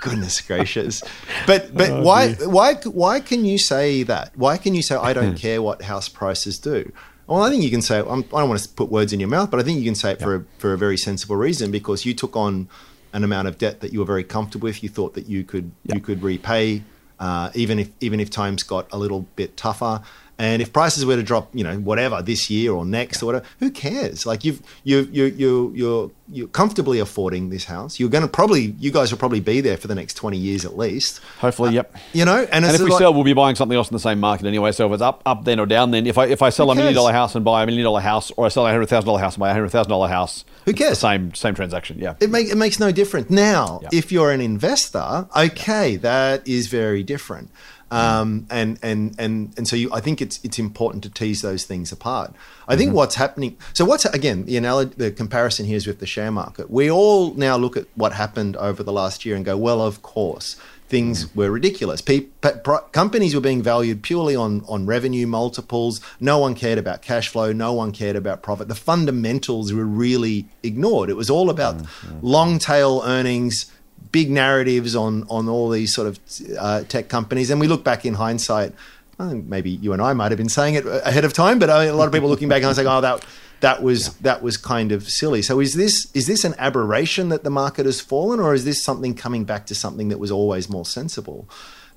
goodness 0.00 0.40
gracious! 0.40 1.02
But 1.46 1.74
but 1.76 1.90
Oh, 1.90 2.02
why 2.02 2.32
why 2.34 2.74
why 2.74 3.20
can 3.20 3.44
you 3.44 3.58
say 3.58 4.02
that? 4.04 4.32
Why 4.36 4.56
can 4.58 4.74
you 4.74 4.82
say 4.82 4.96
I 4.96 5.12
don't 5.12 5.36
care 5.36 5.62
what 5.62 5.82
house 5.82 6.08
prices 6.08 6.58
do? 6.58 6.92
Well, 7.26 7.42
I 7.42 7.50
think 7.50 7.62
you 7.62 7.70
can 7.70 7.82
say 7.82 7.98
I'm, 8.00 8.24
I 8.34 8.40
don't 8.40 8.48
want 8.48 8.60
to 8.60 8.68
put 8.68 8.90
words 8.90 9.12
in 9.12 9.20
your 9.20 9.28
mouth, 9.28 9.50
but 9.50 9.60
I 9.60 9.62
think 9.62 9.78
you 9.78 9.84
can 9.84 9.94
say 9.94 10.12
it 10.12 10.20
for 10.20 10.34
a, 10.34 10.44
for 10.58 10.72
a 10.72 10.78
very 10.78 10.96
sensible 10.96 11.36
reason 11.36 11.70
because 11.70 12.04
you 12.04 12.14
took 12.14 12.36
on 12.36 12.68
an 13.12 13.24
amount 13.24 13.46
of 13.48 13.58
debt 13.58 13.80
that 13.80 13.92
you 13.92 14.00
were 14.00 14.04
very 14.04 14.24
comfortable 14.24 14.66
with. 14.66 14.82
You 14.82 14.88
thought 14.88 15.14
that 15.14 15.26
you 15.28 15.44
could 15.44 15.70
you 15.84 16.00
could 16.00 16.22
repay 16.22 16.82
uh, 17.22 17.50
even 17.54 17.78
if 17.78 17.88
even 18.00 18.18
if 18.18 18.28
times 18.30 18.62
got 18.64 18.92
a 18.92 18.98
little 18.98 19.22
bit 19.36 19.56
tougher. 19.56 20.02
And 20.38 20.60
if 20.60 20.72
prices 20.72 21.04
were 21.06 21.14
to 21.14 21.22
drop, 21.22 21.54
you 21.54 21.62
know, 21.62 21.76
whatever 21.76 22.20
this 22.20 22.50
year 22.50 22.72
or 22.72 22.84
next 22.84 23.22
or 23.22 23.26
whatever, 23.26 23.44
who 23.60 23.70
cares? 23.70 24.26
Like 24.26 24.44
you've 24.44 24.60
you 24.82 25.08
you 25.12 25.24
you 25.26 25.72
you're 25.76 26.10
you're 26.28 26.48
comfortably 26.48 26.98
affording 26.98 27.50
this 27.50 27.64
house. 27.64 28.00
You're 28.00 28.08
going 28.08 28.22
to 28.22 28.28
probably 28.28 28.74
you 28.80 28.90
guys 28.90 29.12
will 29.12 29.18
probably 29.18 29.38
be 29.38 29.60
there 29.60 29.76
for 29.76 29.86
the 29.86 29.94
next 29.94 30.14
twenty 30.14 30.38
years 30.38 30.64
at 30.64 30.76
least. 30.76 31.20
Hopefully, 31.38 31.74
yep. 31.74 31.94
You 32.12 32.24
know, 32.24 32.40
and, 32.50 32.64
And 32.64 32.74
if 32.74 32.80
we 32.80 32.90
like- 32.90 32.98
sell, 32.98 33.14
we'll 33.14 33.22
be 33.22 33.34
buying 33.34 33.54
something 33.54 33.76
else 33.76 33.88
in 33.90 33.94
the 33.94 34.00
same 34.00 34.18
market 34.18 34.46
anyway. 34.46 34.72
So 34.72 34.86
if 34.88 34.92
it's 34.94 35.02
up, 35.02 35.22
up 35.24 35.44
then 35.44 35.60
or 35.60 35.66
down, 35.66 35.92
then 35.92 36.06
if 36.08 36.18
I 36.18 36.26
if 36.26 36.42
I 36.42 36.50
sell 36.50 36.70
a 36.72 36.74
million 36.74 36.94
dollar 36.94 37.12
house 37.12 37.36
and 37.36 37.44
buy 37.44 37.62
a 37.62 37.66
million 37.66 37.84
dollar 37.84 38.00
house, 38.00 38.32
or 38.36 38.46
I 38.46 38.48
sell 38.48 38.66
a 38.66 38.70
hundred 38.70 38.86
thousand 38.88 39.06
dollar 39.06 39.20
house 39.20 39.34
and 39.34 39.40
buy 39.40 39.50
a 39.50 39.52
hundred 39.52 39.68
thousand 39.68 39.90
dollar 39.90 40.08
house, 40.08 40.44
Who 40.64 40.72
cares? 40.72 40.98
same 40.98 41.34
same 41.34 41.54
transaction. 41.54 41.98
Yeah. 41.98 42.14
it, 42.20 42.30
make, 42.30 42.48
it 42.48 42.56
makes 42.56 42.78
no 42.78 42.92
difference. 42.92 43.30
Now, 43.30 43.80
Yeah. 43.82 43.88
if 43.92 44.12
you're 44.12 44.30
an 44.30 44.40
investor, 44.40 45.26
okay, 45.36 45.96
that 45.96 46.46
is 46.46 46.68
very 46.68 47.02
different. 47.02 47.50
Um, 47.90 48.46
and 48.48 48.78
and 48.82 49.14
and 49.18 49.52
and 49.58 49.68
so 49.68 49.76
you, 49.76 49.92
I 49.92 50.00
think 50.00 50.22
it's 50.22 50.40
it's 50.42 50.58
important 50.58 51.02
to 51.02 51.10
tease 51.10 51.42
those 51.42 51.64
things 51.64 51.92
apart. 51.92 52.32
I 52.66 52.74
think 52.74 52.94
what's 52.94 53.16
happening. 53.16 53.58
So 53.74 53.84
what's 53.84 54.06
again 54.06 54.46
the 54.46 54.56
analogy, 54.56 54.94
the 54.96 55.10
comparison 55.10 55.66
here 55.66 55.76
is 55.76 55.86
with 55.86 55.98
the 55.98 56.06
share 56.06 56.30
market. 56.30 56.70
We 56.70 56.90
all 56.90 57.34
now 57.34 57.58
look 57.58 57.76
at 57.76 57.86
what 57.94 58.14
happened 58.14 58.56
over 58.56 58.82
the 58.82 58.92
last 58.92 59.26
year 59.26 59.36
and 59.36 59.44
go, 59.44 59.58
well, 59.58 59.82
of 59.82 60.00
course. 60.00 60.56
Things 60.92 61.24
mm. 61.24 61.34
were 61.34 61.50
ridiculous. 61.50 62.02
Pe- 62.02 62.26
pe- 62.42 62.60
pro- 62.62 62.82
companies 62.92 63.34
were 63.34 63.40
being 63.40 63.62
valued 63.62 64.02
purely 64.02 64.36
on, 64.36 64.62
on 64.68 64.84
revenue 64.84 65.26
multiples. 65.26 66.02
No 66.20 66.36
one 66.36 66.54
cared 66.54 66.76
about 66.76 67.00
cash 67.00 67.28
flow. 67.28 67.50
No 67.50 67.72
one 67.72 67.92
cared 67.92 68.14
about 68.14 68.42
profit. 68.42 68.68
The 68.68 68.74
fundamentals 68.74 69.72
were 69.72 69.86
really 69.86 70.44
ignored. 70.62 71.08
It 71.08 71.16
was 71.16 71.30
all 71.30 71.48
about 71.48 71.78
mm, 71.78 72.18
long 72.20 72.58
tail 72.58 73.00
earnings, 73.06 73.72
big 74.10 74.30
narratives 74.30 74.94
on 74.94 75.24
on 75.30 75.48
all 75.48 75.70
these 75.70 75.94
sort 75.94 76.08
of 76.08 76.20
uh, 76.58 76.84
tech 76.84 77.08
companies. 77.08 77.48
And 77.48 77.58
we 77.58 77.68
look 77.68 77.84
back 77.84 78.04
in 78.04 78.12
hindsight. 78.12 78.74
I 79.18 79.30
think 79.30 79.46
maybe 79.46 79.70
you 79.70 79.94
and 79.94 80.02
I 80.02 80.12
might 80.12 80.30
have 80.30 80.38
been 80.38 80.50
saying 80.50 80.74
it 80.74 80.84
ahead 80.84 81.24
of 81.24 81.32
time, 81.32 81.58
but 81.58 81.70
I 81.70 81.86
mean, 81.86 81.94
a 81.94 81.96
lot 81.96 82.06
of 82.06 82.12
people 82.12 82.28
looking 82.28 82.50
back 82.50 82.62
and 82.62 82.76
saying, 82.76 82.86
"Oh, 82.86 83.00
that 83.00 83.24
that 83.62 83.82
was 83.82 84.14
that 84.18 84.42
was 84.42 84.56
kind 84.56 84.92
of 84.92 85.08
silly." 85.08 85.42
So 85.42 85.58
is 85.58 85.74
this 85.74 86.10
is 86.14 86.26
this 86.26 86.44
an 86.44 86.54
aberration 86.58 87.30
that 87.30 87.42
the 87.42 87.50
market 87.50 87.86
has 87.86 88.00
fallen, 88.00 88.38
or 88.38 88.54
is 88.54 88.64
this 88.64 88.82
something 88.82 89.14
coming 89.14 89.44
back 89.44 89.66
to 89.66 89.74
something 89.74 90.08
that 90.08 90.18
was 90.18 90.30
always 90.30 90.68
more 90.68 90.84
sensible? 90.84 91.48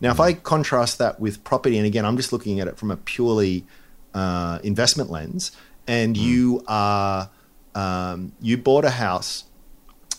Now, 0.02 0.12
if 0.12 0.20
I 0.20 0.34
contrast 0.34 0.98
that 0.98 1.20
with 1.20 1.44
property, 1.44 1.78
and 1.78 1.86
again, 1.86 2.06
I'm 2.06 2.18
just 2.18 2.34
looking 2.34 2.60
at 2.60 2.68
it 2.68 2.78
from 2.78 2.92
a 2.92 2.98
purely 2.98 3.66
uh, 4.14 4.60
investment 4.64 5.10
lens, 5.10 5.52
and 5.88 6.16
you 6.18 6.64
are 6.68 7.30
um, 7.76 8.32
you 8.42 8.58
bought 8.58 8.86
a 8.86 8.92
house 8.92 9.44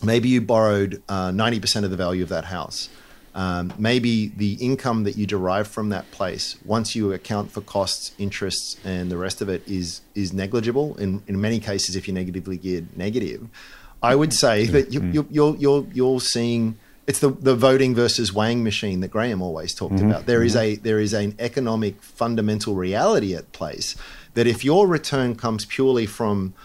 maybe 0.03 0.29
you 0.29 0.41
borrowed 0.41 1.01
uh, 1.09 1.29
90% 1.29 1.83
of 1.83 1.91
the 1.91 1.97
value 1.97 2.23
of 2.23 2.29
that 2.29 2.45
house. 2.45 2.89
Um, 3.37 3.71
maybe 3.77 4.29
the 4.29 4.53
income 4.53 5.03
that 5.03 5.15
you 5.15 5.27
derive 5.27 5.67
from 5.67 5.89
that 5.89 6.09
place, 6.09 6.57
once 6.65 6.95
you 6.95 7.13
account 7.13 7.51
for 7.51 7.61
costs, 7.61 8.11
interests, 8.17 8.77
and 8.83 9.11
the 9.11 9.17
rest 9.17 9.41
of 9.43 9.47
it, 9.47 9.61
is 9.67 10.01
is 10.15 10.33
negligible. 10.33 10.97
In 10.97 11.21
in 11.27 11.39
many 11.39 11.59
cases, 11.59 11.95
if 11.95 12.07
you're 12.07 12.15
negatively 12.15 12.57
geared, 12.57 12.97
negative. 12.97 13.47
I 14.01 14.15
would 14.15 14.31
mm-hmm. 14.31 14.47
say 14.47 14.65
that 14.65 14.91
you, 14.91 15.01
mm-hmm. 15.01 15.13
you, 15.13 15.27
you're 15.29 15.55
you're 15.55 15.87
you're 15.93 16.19
seeing 16.19 16.79
it's 17.05 17.19
the 17.19 17.29
the 17.29 17.55
voting 17.55 17.93
versus 17.93 18.33
weighing 18.33 18.63
machine 18.63 19.01
that 19.01 19.09
Graham 19.09 19.43
always 19.43 19.75
talked 19.75 19.95
mm-hmm. 19.95 20.09
about. 20.09 20.25
There 20.25 20.41
is 20.41 20.55
a 20.55 20.77
there 20.77 20.99
is 20.99 21.13
an 21.13 21.35
economic 21.37 22.01
fundamental 22.01 22.73
reality 22.73 23.35
at 23.35 23.51
place 23.51 23.95
that 24.33 24.47
if 24.47 24.65
your 24.65 24.87
return 24.87 25.35
comes 25.35 25.63
purely 25.65 26.07
from 26.07 26.55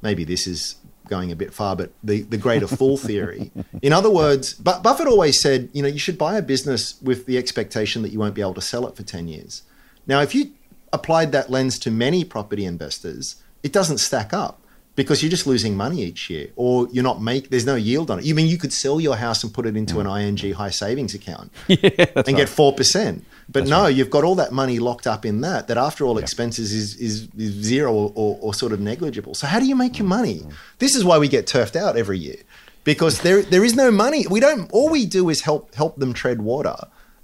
maybe 0.00 0.24
this 0.24 0.46
is 0.46 0.76
going 1.08 1.32
a 1.32 1.36
bit 1.36 1.52
far, 1.52 1.76
but 1.76 1.92
the, 2.02 2.22
the 2.22 2.36
greater 2.36 2.66
fool 2.66 2.96
theory. 3.08 3.50
In 3.82 3.92
other 3.92 4.10
words, 4.10 4.54
but 4.54 4.82
Buffett 4.82 5.06
always 5.06 5.40
said, 5.40 5.68
you 5.72 5.82
know, 5.82 5.88
you 5.88 5.98
should 5.98 6.18
buy 6.18 6.36
a 6.36 6.42
business 6.42 7.00
with 7.02 7.26
the 7.26 7.38
expectation 7.38 8.02
that 8.02 8.10
you 8.10 8.18
won't 8.18 8.34
be 8.34 8.40
able 8.40 8.54
to 8.54 8.60
sell 8.60 8.86
it 8.86 8.96
for 8.96 9.02
10 9.02 9.28
years. 9.28 9.62
Now, 10.06 10.20
if 10.20 10.34
you 10.34 10.52
applied 10.92 11.32
that 11.32 11.50
lens 11.50 11.78
to 11.80 11.90
many 11.90 12.24
property 12.24 12.64
investors, 12.64 13.36
it 13.62 13.72
doesn't 13.72 13.98
stack 13.98 14.32
up 14.32 14.60
because 14.96 15.22
you're 15.22 15.30
just 15.30 15.46
losing 15.46 15.76
money 15.76 16.02
each 16.02 16.28
year 16.28 16.48
or 16.56 16.88
you're 16.90 17.04
not 17.04 17.22
make 17.22 17.50
there's 17.50 17.66
no 17.66 17.76
yield 17.76 18.10
on 18.10 18.18
it. 18.18 18.24
You 18.24 18.34
mean 18.34 18.46
you 18.46 18.58
could 18.58 18.72
sell 18.72 18.98
your 18.98 19.16
house 19.16 19.44
and 19.44 19.52
put 19.52 19.66
it 19.66 19.76
into 19.76 20.00
an 20.00 20.06
ING 20.06 20.54
high 20.54 20.70
savings 20.70 21.14
account 21.14 21.52
and 21.68 21.78
get 21.78 22.48
4%. 22.48 23.22
But 23.48 23.68
no, 23.68 23.86
you've 23.86 24.10
got 24.10 24.24
all 24.24 24.34
that 24.36 24.52
money 24.52 24.80
locked 24.80 25.06
up 25.06 25.24
in 25.24 25.42
that, 25.42 25.68
that 25.68 25.76
after 25.76 26.04
all 26.04 26.18
expenses 26.18 26.72
is, 26.72 26.96
is, 26.96 27.28
is 27.36 27.52
zero 27.52 27.92
or, 27.92 28.12
or, 28.16 28.38
or 28.40 28.54
sort 28.54 28.72
of 28.72 28.80
negligible. 28.80 29.34
So 29.34 29.46
how 29.46 29.60
do 29.60 29.66
you 29.66 29.76
make 29.76 29.98
your 29.98 30.08
money? 30.08 30.42
This 30.78 30.96
is 30.96 31.04
why 31.04 31.18
we 31.18 31.28
get 31.28 31.46
turfed 31.46 31.76
out 31.76 31.96
every 31.96 32.18
year 32.18 32.38
because 32.82 33.20
there, 33.20 33.42
there 33.42 33.64
is 33.64 33.74
no 33.74 33.90
money. 33.90 34.26
We 34.28 34.40
don't, 34.40 34.70
all 34.72 34.88
we 34.90 35.06
do 35.06 35.28
is 35.28 35.42
help, 35.42 35.74
help 35.74 35.96
them 35.96 36.12
tread 36.12 36.40
water. 36.40 36.76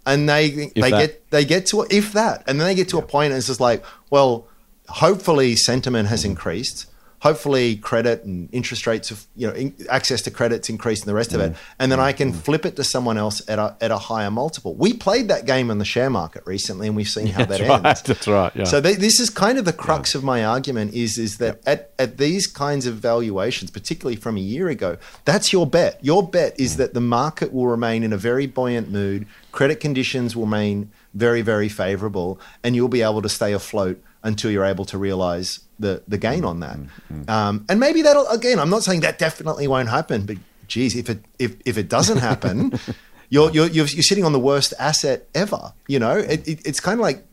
And 0.04 0.28
they, 0.28 0.72
they 0.74 0.90
that. 0.90 0.90
get, 0.90 1.30
they 1.30 1.44
get 1.44 1.66
to, 1.66 1.86
if 1.88 2.12
that, 2.12 2.42
and 2.46 2.60
then 2.60 2.66
they 2.66 2.74
get 2.74 2.88
to 2.90 2.98
a 2.98 3.02
point 3.02 3.30
and 3.30 3.38
it's 3.38 3.46
just 3.46 3.60
like, 3.60 3.84
well, 4.10 4.46
hopefully 4.88 5.56
sentiment 5.56 6.08
has 6.08 6.24
increased. 6.24 6.86
Hopefully, 7.22 7.76
credit 7.76 8.24
and 8.24 8.48
interest 8.50 8.84
rates, 8.84 9.10
have, 9.10 9.24
you 9.36 9.46
know, 9.46 9.52
in, 9.54 9.72
access 9.88 10.22
to 10.22 10.30
credits 10.32 10.68
increased 10.68 11.04
and 11.04 11.08
the 11.08 11.14
rest 11.14 11.32
of 11.32 11.40
it, 11.40 11.52
mm. 11.52 11.56
and 11.78 11.92
then 11.92 12.00
mm. 12.00 12.02
I 12.02 12.12
can 12.12 12.32
mm. 12.32 12.36
flip 12.36 12.66
it 12.66 12.74
to 12.74 12.82
someone 12.82 13.16
else 13.16 13.40
at 13.48 13.60
a, 13.60 13.76
at 13.80 13.92
a 13.92 13.96
higher 13.96 14.28
multiple. 14.28 14.74
We 14.74 14.92
played 14.92 15.28
that 15.28 15.46
game 15.46 15.70
in 15.70 15.78
the 15.78 15.84
share 15.84 16.10
market 16.10 16.42
recently, 16.46 16.88
and 16.88 16.96
we've 16.96 17.08
seen 17.08 17.28
how 17.28 17.44
that 17.44 17.60
right. 17.60 17.86
ends. 17.86 18.02
That's 18.02 18.26
right. 18.26 18.50
Yeah. 18.56 18.64
So 18.64 18.80
th- 18.80 18.98
this 18.98 19.20
is 19.20 19.30
kind 19.30 19.56
of 19.56 19.64
the 19.64 19.72
crux 19.72 20.16
of 20.16 20.24
my 20.24 20.44
argument 20.44 20.94
is 20.94 21.16
is 21.16 21.38
that 21.38 21.60
at, 21.64 21.92
at 21.96 22.18
these 22.18 22.48
kinds 22.48 22.86
of 22.86 22.96
valuations, 22.96 23.70
particularly 23.70 24.16
from 24.16 24.36
a 24.36 24.40
year 24.40 24.68
ago, 24.68 24.96
that's 25.24 25.52
your 25.52 25.64
bet. 25.64 26.00
Your 26.02 26.28
bet 26.28 26.58
is 26.58 26.76
that 26.78 26.92
the 26.92 27.00
market 27.00 27.52
will 27.52 27.68
remain 27.68 28.02
in 28.02 28.12
a 28.12 28.16
very 28.16 28.48
buoyant 28.48 28.90
mood, 28.90 29.26
credit 29.52 29.78
conditions 29.78 30.34
will 30.34 30.46
remain 30.46 30.90
very 31.14 31.42
very 31.42 31.68
favorable, 31.68 32.40
and 32.64 32.74
you'll 32.74 32.88
be 32.88 33.02
able 33.02 33.22
to 33.22 33.28
stay 33.28 33.52
afloat 33.52 34.02
until 34.22 34.50
you're 34.50 34.64
able 34.64 34.84
to 34.86 34.98
realize 34.98 35.60
the 35.78 36.02
the 36.06 36.18
gain 36.18 36.44
on 36.44 36.60
that. 36.60 36.76
Mm, 36.76 36.88
mm, 37.12 37.24
mm. 37.24 37.30
Um, 37.30 37.64
and 37.68 37.80
maybe 37.80 38.02
that'll 38.02 38.26
again. 38.28 38.58
I'm 38.58 38.70
not 38.70 38.82
saying 38.82 39.00
that 39.00 39.18
definitely 39.18 39.66
won't 39.66 39.88
happen, 39.88 40.26
but 40.26 40.36
geez, 40.68 40.96
if 40.96 41.10
it 41.10 41.24
if 41.38 41.56
if 41.64 41.78
it 41.78 41.88
doesn't 41.88 42.18
happen. 42.18 42.78
You're, 43.32 43.50
you're, 43.50 43.68
you're, 43.68 43.86
you're 43.86 44.02
sitting 44.02 44.26
on 44.26 44.32
the 44.32 44.38
worst 44.38 44.74
asset 44.78 45.26
ever. 45.34 45.72
You 45.88 45.98
know, 45.98 46.18
it, 46.18 46.46
it, 46.46 46.66
it's 46.66 46.80
kind 46.80 47.00
of 47.00 47.02
like 47.02 47.24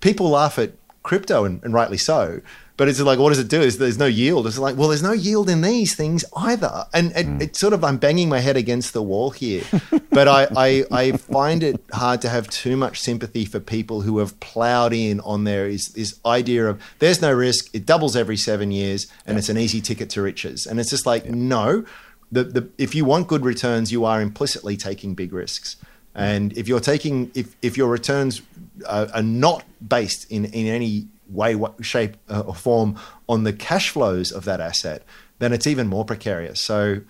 people 0.00 0.30
laugh 0.30 0.58
at 0.58 0.72
crypto 1.02 1.44
and, 1.44 1.62
and 1.62 1.74
rightly 1.74 1.98
so. 1.98 2.40
But 2.76 2.88
it's 2.88 3.00
like, 3.00 3.18
what 3.18 3.28
does 3.28 3.38
it 3.38 3.48
do? 3.48 3.60
Is 3.60 3.78
there's 3.78 3.98
no 3.98 4.06
yield? 4.06 4.46
It's 4.46 4.58
like, 4.58 4.76
well, 4.76 4.88
there's 4.88 5.02
no 5.02 5.12
yield 5.12 5.50
in 5.50 5.60
these 5.60 5.94
things 5.94 6.24
either. 6.36 6.86
And 6.94 7.12
it, 7.14 7.26
hmm. 7.26 7.40
it's 7.40 7.60
sort 7.60 7.74
of 7.74 7.84
I'm 7.84 7.98
banging 7.98 8.28
my 8.28 8.40
head 8.40 8.56
against 8.56 8.92
the 8.92 9.02
wall 9.02 9.30
here. 9.30 9.62
but 10.10 10.26
I, 10.26 10.48
I 10.56 10.84
I 10.90 11.12
find 11.12 11.62
it 11.62 11.84
hard 11.92 12.22
to 12.22 12.28
have 12.28 12.48
too 12.48 12.76
much 12.76 13.00
sympathy 13.00 13.44
for 13.44 13.60
people 13.60 14.02
who 14.02 14.18
have 14.18 14.38
plowed 14.40 14.92
in 14.92 15.20
on 15.20 15.44
there 15.44 15.66
is 15.66 15.88
this 15.88 16.18
idea 16.24 16.66
of 16.66 16.80
there's 16.98 17.20
no 17.20 17.32
risk, 17.32 17.74
it 17.74 17.84
doubles 17.84 18.16
every 18.16 18.36
seven 18.36 18.70
years, 18.70 19.06
and 19.26 19.36
it's 19.38 19.48
an 19.48 19.58
easy 19.58 19.80
ticket 19.80 20.08
to 20.10 20.22
riches. 20.22 20.66
And 20.66 20.80
it's 20.80 20.90
just 20.90 21.06
like, 21.06 21.26
no. 21.26 21.84
The, 22.30 22.44
the, 22.44 22.68
if 22.78 22.94
you 22.94 23.04
want 23.04 23.28
good 23.28 23.44
returns, 23.44 23.92
you 23.92 24.06
are 24.06 24.22
implicitly 24.22 24.78
taking 24.78 25.14
big 25.14 25.34
risks. 25.34 25.76
And 26.14 26.56
if 26.56 26.68
you're 26.68 26.80
taking, 26.80 27.30
if, 27.34 27.54
if 27.62 27.76
your 27.76 27.88
returns 27.88 28.42
are, 28.88 29.08
are 29.14 29.22
not 29.22 29.64
based 29.86 30.30
in, 30.30 30.46
in 30.46 30.66
any 30.66 31.08
way, 31.32 31.54
wa- 31.54 31.72
shape, 31.80 32.16
uh, 32.28 32.40
or 32.40 32.54
form 32.54 32.98
on 33.28 33.44
the 33.44 33.52
cash 33.52 33.90
flows 33.90 34.32
of 34.32 34.44
that 34.44 34.60
asset, 34.60 35.02
then 35.38 35.52
it's 35.52 35.66
even 35.66 35.86
more 35.86 36.04
precarious. 36.04 36.60
So, 36.60 37.00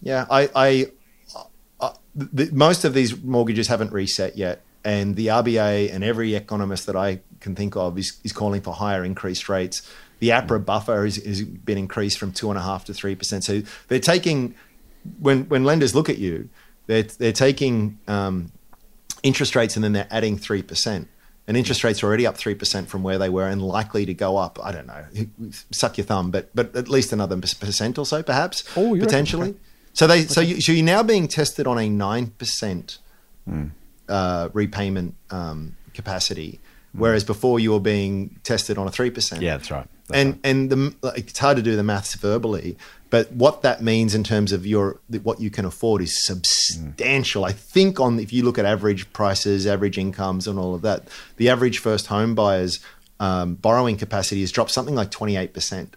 yeah, 0.00 0.26
I, 0.30 0.48
I, 0.54 0.86
uh, 1.80 1.92
the, 2.14 2.50
most 2.52 2.84
of 2.84 2.94
these 2.94 3.22
mortgages 3.22 3.68
haven't 3.68 3.92
reset 3.92 4.36
yet. 4.36 4.62
and 4.84 5.16
the 5.16 5.26
RBA 5.26 5.92
and 5.92 6.02
every 6.02 6.34
economist 6.34 6.86
that 6.86 6.96
I 6.96 7.20
can 7.40 7.54
think 7.54 7.76
of 7.76 7.98
is, 7.98 8.18
is 8.24 8.32
calling 8.32 8.62
for 8.62 8.72
higher 8.74 9.04
increased 9.04 9.48
rates. 9.48 9.82
The 10.20 10.30
APRA 10.30 10.64
buffer 10.64 11.04
has, 11.04 11.16
has 11.16 11.42
been 11.42 11.78
increased 11.78 12.18
from 12.18 12.32
two 12.32 12.50
and 12.50 12.58
a 12.58 12.62
half 12.62 12.84
to 12.86 12.94
three 12.94 13.14
percent. 13.14 13.44
So 13.44 13.62
they're 13.88 13.98
taking 13.98 14.54
when 15.18 15.48
when 15.48 15.64
lenders 15.64 15.94
look 15.94 16.08
at 16.08 16.18
you, 16.18 16.48
they're 16.86 17.02
they're 17.02 17.32
taking 17.32 17.98
um, 18.06 18.52
interest 19.22 19.56
rates 19.56 19.76
and 19.76 19.84
then 19.84 19.92
they're 19.92 20.08
adding 20.10 20.36
three 20.38 20.62
percent. 20.62 21.08
And 21.50 21.56
interest 21.56 21.82
rates 21.82 22.00
are 22.04 22.06
already 22.06 22.28
up 22.28 22.36
three 22.36 22.54
percent 22.54 22.88
from 22.88 23.02
where 23.02 23.18
they 23.18 23.28
were, 23.28 23.48
and 23.48 23.60
likely 23.60 24.06
to 24.06 24.14
go 24.14 24.36
up. 24.36 24.60
I 24.62 24.70
don't 24.70 24.86
know, 24.86 25.04
suck 25.72 25.98
your 25.98 26.04
thumb, 26.04 26.30
but 26.30 26.54
but 26.54 26.76
at 26.76 26.88
least 26.88 27.12
another 27.12 27.36
percent 27.36 27.98
or 27.98 28.06
so, 28.06 28.22
perhaps 28.22 28.62
Oh, 28.76 28.96
potentially. 28.96 29.48
Okay. 29.48 29.58
So 29.92 30.06
they 30.06 30.26
so 30.26 30.40
you 30.40 30.60
so 30.60 30.70
you're 30.70 30.84
now 30.84 31.02
being 31.02 31.26
tested 31.26 31.66
on 31.66 31.76
a 31.76 31.88
nine 31.88 32.28
percent 32.38 32.98
uh, 34.08 34.48
repayment 34.52 35.16
um, 35.30 35.74
capacity, 35.92 36.60
whereas 36.92 37.24
before 37.24 37.60
you 37.60 37.72
were 37.72 37.80
being 37.80 38.38
tested 38.42 38.78
on 38.78 38.86
a 38.86 38.90
three 38.90 39.10
percent. 39.10 39.42
Yeah, 39.42 39.56
that's 39.56 39.70
right. 39.70 39.86
That's 40.08 40.20
and 40.20 40.32
right. 40.34 40.40
and 40.44 40.70
the 40.70 40.94
like, 41.02 41.18
it's 41.18 41.38
hard 41.38 41.56
to 41.56 41.62
do 41.62 41.76
the 41.76 41.82
maths 41.82 42.14
verbally, 42.14 42.76
but 43.10 43.30
what 43.32 43.62
that 43.62 43.82
means 43.82 44.14
in 44.14 44.24
terms 44.24 44.52
of 44.52 44.66
your 44.66 45.00
what 45.22 45.40
you 45.40 45.50
can 45.50 45.64
afford 45.64 46.02
is 46.02 46.24
substantial. 46.24 47.44
I 47.44 47.52
think 47.52 48.00
on 48.00 48.18
if 48.18 48.32
you 48.32 48.44
look 48.44 48.58
at 48.58 48.64
average 48.64 49.12
prices, 49.12 49.66
average 49.66 49.98
incomes, 49.98 50.46
and 50.46 50.58
all 50.58 50.74
of 50.74 50.82
that, 50.82 51.08
the 51.36 51.48
average 51.48 51.78
first 51.78 52.06
home 52.08 52.34
buyers 52.34 52.80
um, 53.20 53.54
borrowing 53.54 53.96
capacity 53.96 54.40
has 54.40 54.50
dropped 54.50 54.70
something 54.70 54.94
like 54.94 55.10
twenty 55.10 55.36
eight 55.36 55.52
percent. 55.52 55.96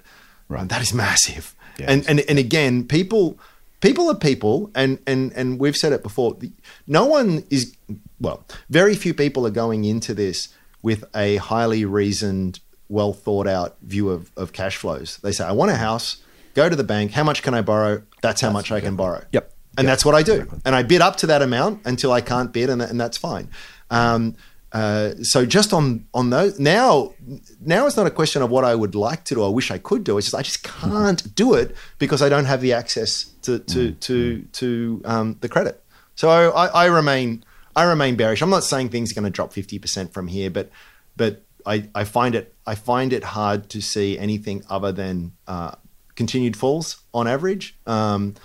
Right, 0.50 0.68
that 0.70 0.82
is 0.82 0.94
massive. 0.94 1.56
Yeah, 1.80 1.92
and 1.92 2.08
and 2.08 2.20
and 2.20 2.38
again, 2.38 2.86
people 2.88 3.40
people 3.80 4.10
are 4.10 4.16
people, 4.16 4.70
and 4.76 5.00
and 5.08 5.32
and 5.34 5.60
we've 5.60 5.78
said 5.78 5.94
it 5.94 6.04
before. 6.04 6.38
No 6.86 7.06
one 7.06 7.44
is 7.50 7.76
well. 8.20 8.46
Very 8.70 8.96
few 8.96 9.14
people 9.14 9.48
are 9.48 9.52
going 9.52 9.86
into 9.86 10.14
this 10.14 10.50
with 10.84 11.06
a 11.16 11.38
highly 11.38 11.86
reasoned, 11.86 12.60
well 12.90 13.14
thought 13.14 13.48
out 13.48 13.78
view 13.82 14.10
of 14.10 14.30
of 14.38 14.54
cash 14.54 14.78
flows. 14.78 15.18
They 15.24 15.32
say, 15.32 15.44
"I 15.46 15.52
want 15.54 15.72
a 15.72 15.76
house. 15.78 16.18
Go 16.54 16.70
to 16.70 16.76
the 16.76 16.84
bank. 16.84 17.12
How 17.14 17.24
much 17.24 17.42
can 17.42 17.56
I 17.56 17.62
borrow? 17.62 18.04
That's 18.22 18.42
how 18.42 18.52
much 18.52 18.72
I 18.72 18.80
can 18.80 18.96
borrow." 18.96 19.24
Yep. 19.32 19.52
And 19.76 19.86
Yep. 19.86 19.92
that's 19.92 20.06
what 20.06 20.14
I 20.14 20.22
do. 20.22 20.48
And 20.66 20.76
I 20.76 20.84
bid 20.84 21.02
up 21.02 21.16
to 21.18 21.28
that 21.28 21.42
amount 21.42 21.82
until 21.86 22.12
I 22.12 22.22
can't 22.22 22.54
bid, 22.54 22.70
and, 22.70 22.80
and 22.80 23.02
that's 23.02 23.18
fine. 23.18 23.50
Um, 23.90 24.36
uh, 24.72 25.14
so 25.24 25.46
just 25.46 25.72
on 25.74 26.06
on 26.14 26.30
those 26.30 26.60
now, 26.60 27.14
now 27.62 27.88
it's 27.88 27.96
not 27.98 28.06
a 28.08 28.12
question 28.12 28.42
of 28.42 28.50
what 28.52 28.64
I 28.64 28.76
would 28.76 28.94
like 28.96 29.24
to 29.26 29.36
do. 29.36 29.44
I 29.44 29.48
wish 29.48 29.72
I 29.72 29.78
could 29.80 30.04
do. 30.04 30.18
It's 30.18 30.28
just 30.28 30.36
I 30.36 30.42
just 30.44 30.64
can't 30.64 31.34
do 31.36 31.54
it 31.56 31.76
because 32.00 32.22
I 32.22 32.30
don't 32.30 32.46
have 32.46 32.62
the 32.62 32.74
access 32.74 33.26
to 33.44 33.60
to 33.60 33.92
to 33.92 34.42
to 34.60 35.02
um, 35.06 35.38
the 35.42 35.50
credit. 35.50 35.82
So 36.16 36.30
I, 36.30 36.68
I 36.68 36.86
remain 36.86 37.44
I 37.76 37.84
remain 37.84 38.16
bearish. 38.16 38.42
I'm 38.42 38.50
not 38.50 38.64
saying 38.64 38.90
things 38.90 39.12
are 39.12 39.16
going 39.16 39.26
to 39.26 39.30
drop 39.30 39.54
50 39.54 39.80
percent 39.80 40.14
from 40.14 40.28
here, 40.28 40.50
but 40.50 40.70
but 41.16 41.44
I, 41.66 41.90
I 41.96 42.04
find 42.04 42.36
it 42.36 42.54
I 42.66 42.76
find 42.76 43.14
it 43.14 43.24
hard 43.24 43.70
to 43.70 43.82
see 43.82 44.18
anything 44.18 44.64
other 44.70 44.92
than 44.92 45.34
uh, 45.48 45.76
continued 46.16 46.56
falls 46.58 46.98
on 47.14 47.28
average. 47.28 47.76
Um, 47.86 48.36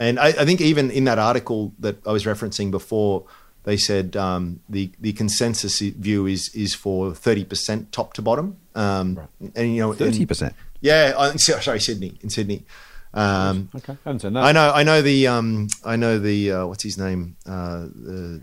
and 0.00 0.18
I, 0.18 0.28
I 0.28 0.44
think 0.44 0.60
even 0.60 0.90
in 0.90 1.04
that 1.04 1.18
article 1.18 1.72
that 1.80 2.06
I 2.06 2.12
was 2.12 2.24
referencing 2.24 2.70
before, 2.70 3.24
they 3.64 3.76
said 3.76 4.16
um, 4.16 4.60
the 4.68 4.90
the 5.00 5.12
consensus 5.12 5.80
view 5.80 6.26
is 6.26 6.54
is 6.54 6.74
for 6.74 7.14
thirty 7.14 7.44
percent 7.44 7.92
top 7.92 8.14
to 8.14 8.22
bottom. 8.22 8.56
Um, 8.74 9.18
And 9.56 9.74
you 9.74 9.80
know, 9.80 9.92
Thirty 9.92 10.24
percent. 10.26 10.54
Yeah, 10.80 11.12
uh, 11.16 11.36
sorry, 11.36 11.80
Sydney 11.80 12.18
in 12.22 12.30
Sydney. 12.30 12.64
Um, 13.12 13.68
Okay, 13.74 13.94
I 13.94 13.96
haven't 14.04 14.20
seen 14.20 14.34
that. 14.34 14.44
I 14.44 14.52
know, 14.52 14.70
I 14.72 14.82
know 14.84 15.02
the, 15.02 15.26
um, 15.26 15.68
I 15.84 15.96
know 15.96 16.18
the, 16.18 16.52
uh, 16.52 16.66
what's 16.66 16.84
his 16.84 16.98
name? 16.98 17.36
Uh, 17.46 17.86
the, 17.92 18.40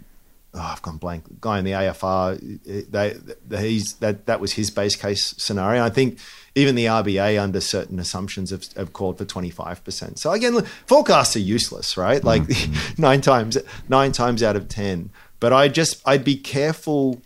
oh, 0.56 0.60
I've 0.60 0.82
gone 0.82 0.98
blank. 0.98 1.42
Guy 1.42 1.60
in 1.60 1.66
the 1.66 1.72
AFR. 1.72 2.90
They, 2.90 3.16
they, 3.48 3.70
he's 3.70 3.94
that 3.96 4.26
that 4.26 4.40
was 4.40 4.54
his 4.54 4.72
base 4.72 4.96
case 4.96 5.36
scenario. 5.38 5.84
I 5.84 5.90
think 5.90 6.20
even 6.56 6.76
the 6.76 6.86
RBA, 6.86 7.42
under 7.42 7.60
certain 7.60 8.00
assumptions, 8.00 8.52
have, 8.52 8.66
have 8.76 8.94
called 8.94 9.18
for 9.18 9.26
twenty 9.26 9.50
five 9.50 9.84
percent. 9.84 10.20
So 10.20 10.32
again, 10.32 10.56
look, 10.56 10.68
forecasts 10.68 11.36
are 11.36 11.40
useless, 11.40 11.98
right? 11.98 12.24
Like 12.24 12.44
mm-hmm. 12.44 13.02
nine 13.02 13.22
times, 13.22 13.58
nine 13.90 14.12
times 14.12 14.42
out 14.42 14.56
of 14.56 14.68
ten. 14.70 15.10
But 15.40 15.54
I 15.54 15.68
just, 15.68 16.02
I'd 16.06 16.24
be 16.24 16.38
careful. 16.38 17.22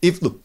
If 0.00 0.22
look. 0.22 0.40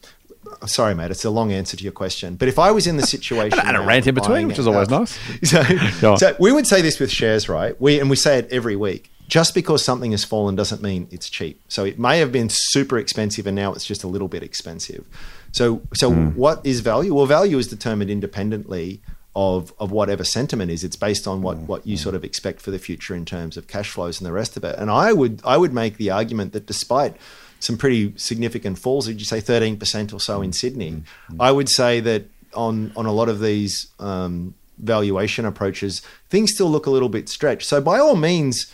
Sorry, 0.66 0.94
mate. 0.94 1.10
It's 1.10 1.24
a 1.24 1.30
long 1.30 1.52
answer 1.52 1.76
to 1.76 1.82
your 1.82 1.92
question, 1.92 2.36
but 2.36 2.48
if 2.48 2.58
I 2.58 2.70
was 2.70 2.86
in 2.86 2.96
the 2.96 3.06
situation 3.06 3.58
And 3.58 3.76
a 3.76 3.80
rant 3.80 4.06
in 4.06 4.14
between, 4.14 4.48
which 4.48 4.58
is 4.58 4.66
always 4.66 4.88
nice. 4.88 5.18
so, 5.42 6.16
so 6.16 6.36
we 6.38 6.52
would 6.52 6.66
say 6.66 6.82
this 6.82 6.98
with 6.98 7.10
shares, 7.10 7.48
right? 7.48 7.78
We 7.80 8.00
and 8.00 8.08
we 8.08 8.16
say 8.16 8.38
it 8.38 8.48
every 8.50 8.76
week. 8.76 9.10
Just 9.28 9.54
because 9.54 9.84
something 9.84 10.12
has 10.12 10.24
fallen 10.24 10.54
doesn't 10.54 10.82
mean 10.82 11.08
it's 11.10 11.28
cheap. 11.28 11.60
So 11.68 11.84
it 11.84 11.98
may 11.98 12.18
have 12.20 12.30
been 12.30 12.48
super 12.48 12.96
expensive 12.98 13.46
and 13.46 13.56
now 13.56 13.72
it's 13.72 13.84
just 13.84 14.04
a 14.04 14.06
little 14.08 14.28
bit 14.28 14.42
expensive. 14.42 15.04
So 15.52 15.82
so 15.94 16.10
Hmm. 16.12 16.28
what 16.36 16.60
is 16.64 16.80
value? 16.80 17.12
Well, 17.14 17.26
value 17.26 17.58
is 17.58 17.66
determined 17.68 18.10
independently 18.10 19.00
of 19.34 19.72
of 19.78 19.90
whatever 19.90 20.22
sentiment 20.24 20.70
is. 20.70 20.84
It's 20.84 20.96
based 20.96 21.26
on 21.26 21.38
Hmm. 21.38 21.42
what 21.44 21.56
what 21.70 21.86
you 21.86 21.96
sort 21.96 22.14
of 22.14 22.24
expect 22.24 22.60
for 22.62 22.70
the 22.70 22.78
future 22.78 23.14
in 23.16 23.24
terms 23.24 23.56
of 23.56 23.66
cash 23.66 23.90
flows 23.90 24.20
and 24.20 24.26
the 24.26 24.32
rest 24.32 24.56
of 24.56 24.64
it. 24.64 24.76
And 24.78 24.90
I 24.90 25.12
would 25.12 25.40
I 25.44 25.56
would 25.56 25.72
make 25.72 25.96
the 25.96 26.10
argument 26.10 26.52
that 26.52 26.66
despite 26.66 27.16
some 27.58 27.76
pretty 27.78 28.12
significant 28.16 28.78
falls, 28.78 29.06
did 29.06 29.18
you 29.18 29.24
say 29.24 29.40
13% 29.40 30.12
or 30.12 30.16
Hmm. 30.16 30.20
so 30.20 30.42
in 30.42 30.52
Sydney? 30.52 31.02
I 31.40 31.50
would 31.52 31.68
say 31.68 32.00
that 32.00 32.22
on 32.54 32.92
on 32.96 33.06
a 33.06 33.12
lot 33.12 33.28
of 33.28 33.40
these 33.40 33.88
um, 33.98 34.54
valuation 34.78 35.44
approaches, 35.46 36.02
things 36.30 36.52
still 36.54 36.70
look 36.70 36.86
a 36.86 36.90
little 36.90 37.08
bit 37.08 37.28
stretched. 37.28 37.66
So 37.66 37.80
by 37.80 37.98
all 37.98 38.14
means, 38.16 38.66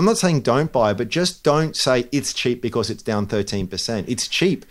I'm 0.00 0.06
not 0.06 0.16
saying 0.16 0.40
don't 0.40 0.72
buy, 0.72 0.94
but 0.94 1.10
just 1.10 1.44
don't 1.44 1.76
say 1.76 2.08
it's 2.10 2.32
cheap 2.32 2.62
because 2.62 2.88
it's 2.88 3.02
down 3.02 3.26
13%. 3.26 4.04
It's 4.08 4.26
cheap 4.26 4.64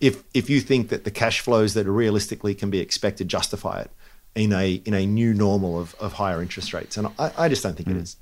if 0.00 0.22
if 0.32 0.48
you 0.48 0.60
think 0.60 0.88
that 0.88 1.04
the 1.04 1.10
cash 1.10 1.40
flows 1.40 1.74
that 1.74 1.84
realistically 1.84 2.54
can 2.54 2.70
be 2.70 2.78
expected 2.80 3.28
justify 3.28 3.82
it 3.82 3.90
in 4.34 4.54
a 4.54 4.80
in 4.86 4.94
a 4.94 5.04
new 5.04 5.34
normal 5.34 5.78
of, 5.78 5.94
of 5.96 6.14
higher 6.14 6.40
interest 6.40 6.72
rates. 6.72 6.96
And 6.96 7.08
I, 7.18 7.32
I 7.36 7.48
just 7.50 7.62
don't 7.62 7.76
think 7.76 7.90
it 7.90 7.98
is. 7.98 8.16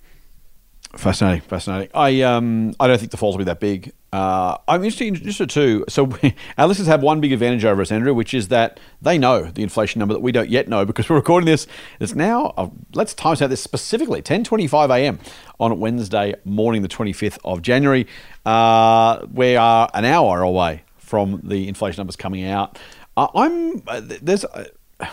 Fascinating, 0.97 1.43
fascinating. 1.43 1.91
I 1.95 2.23
um 2.23 2.75
I 2.81 2.89
don't 2.89 2.99
think 2.99 3.13
the 3.13 3.17
falls 3.17 3.37
will 3.37 3.45
be 3.45 3.45
that 3.45 3.61
big. 3.61 3.93
Uh, 4.15 4.59
I'm 4.69 4.85
interested, 4.85 5.51
too. 5.51 5.85
So 5.89 6.09
our 6.59 6.69
listeners 6.69 6.87
have 6.87 7.03
one 7.03 7.21
big 7.21 7.33
advantage 7.33 7.65
over 7.65 7.83
us, 7.83 7.91
Andrew, 7.91 8.15
which 8.15 8.33
is 8.33 8.47
that 8.47 8.79
they 9.03 9.19
know 9.19 9.43
the 9.43 9.65
inflation 9.65 9.99
number 9.99 10.15
that 10.15 10.21
we 10.21 10.31
don't 10.31 10.49
yet 10.49 10.69
know 10.69 10.85
because 10.85 11.09
we're 11.11 11.17
recording 11.17 11.47
this. 11.47 11.67
It's 11.99 12.15
now 12.15 12.55
uh, 12.57 12.69
let's 12.95 13.13
timestamp 13.13 13.49
this 13.49 13.61
specifically 13.61 14.23
10:25 14.23 14.97
a.m. 14.97 15.19
on 15.59 15.81
Wednesday 15.81 16.37
morning, 16.45 16.83
the 16.83 16.89
25th 16.89 17.39
of 17.45 17.61
January. 17.61 18.07
Uh, 18.47 19.27
we 19.33 19.57
are 19.57 19.91
an 19.95 20.05
hour 20.05 20.43
away 20.43 20.85
from 20.97 21.41
the 21.43 21.67
inflation 21.67 21.99
numbers 21.99 22.15
coming 22.15 22.45
out. 22.45 22.79
Uh, 23.17 23.27
I'm 23.35 23.83
uh, 23.89 24.01
there's. 24.01 24.45
Uh, 24.45 24.67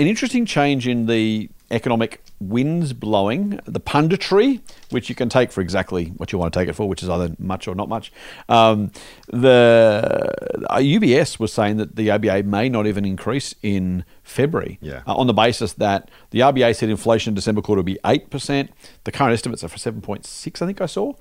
an 0.00 0.06
interesting 0.06 0.46
change 0.46 0.86
in 0.86 1.06
the 1.06 1.50
economic 1.70 2.22
winds 2.40 2.92
blowing, 2.92 3.60
the 3.66 3.80
punditry, 3.80 4.60
which 4.90 5.08
you 5.08 5.14
can 5.14 5.28
take 5.28 5.52
for 5.52 5.60
exactly 5.60 6.06
what 6.16 6.32
you 6.32 6.38
want 6.38 6.52
to 6.52 6.58
take 6.58 6.68
it 6.68 6.72
for, 6.72 6.88
which 6.88 7.02
is 7.02 7.08
either 7.08 7.34
much 7.38 7.68
or 7.68 7.74
not 7.74 7.88
much. 7.88 8.10
Um, 8.48 8.90
the 9.28 10.32
uh, 10.70 10.78
UBS 10.78 11.38
was 11.38 11.52
saying 11.52 11.76
that 11.76 11.96
the 11.96 12.08
RBA 12.08 12.44
may 12.44 12.68
not 12.68 12.86
even 12.86 13.04
increase 13.04 13.54
in 13.62 14.04
February 14.22 14.78
Yeah. 14.80 15.02
uh, 15.06 15.14
on 15.14 15.26
the 15.26 15.32
basis 15.32 15.72
that 15.74 16.10
the 16.30 16.40
RBA 16.40 16.74
said 16.76 16.88
inflation 16.88 17.30
in 17.32 17.34
December 17.34 17.60
quarter 17.62 17.78
would 17.80 17.86
be 17.86 17.98
8%. 18.04 18.68
The 19.04 19.12
current 19.12 19.32
estimates 19.32 19.62
are 19.64 19.68
for 19.68 19.78
7.6, 19.78 20.62
I 20.62 20.66
think 20.66 20.80
I 20.80 20.86
saw. 20.86 21.12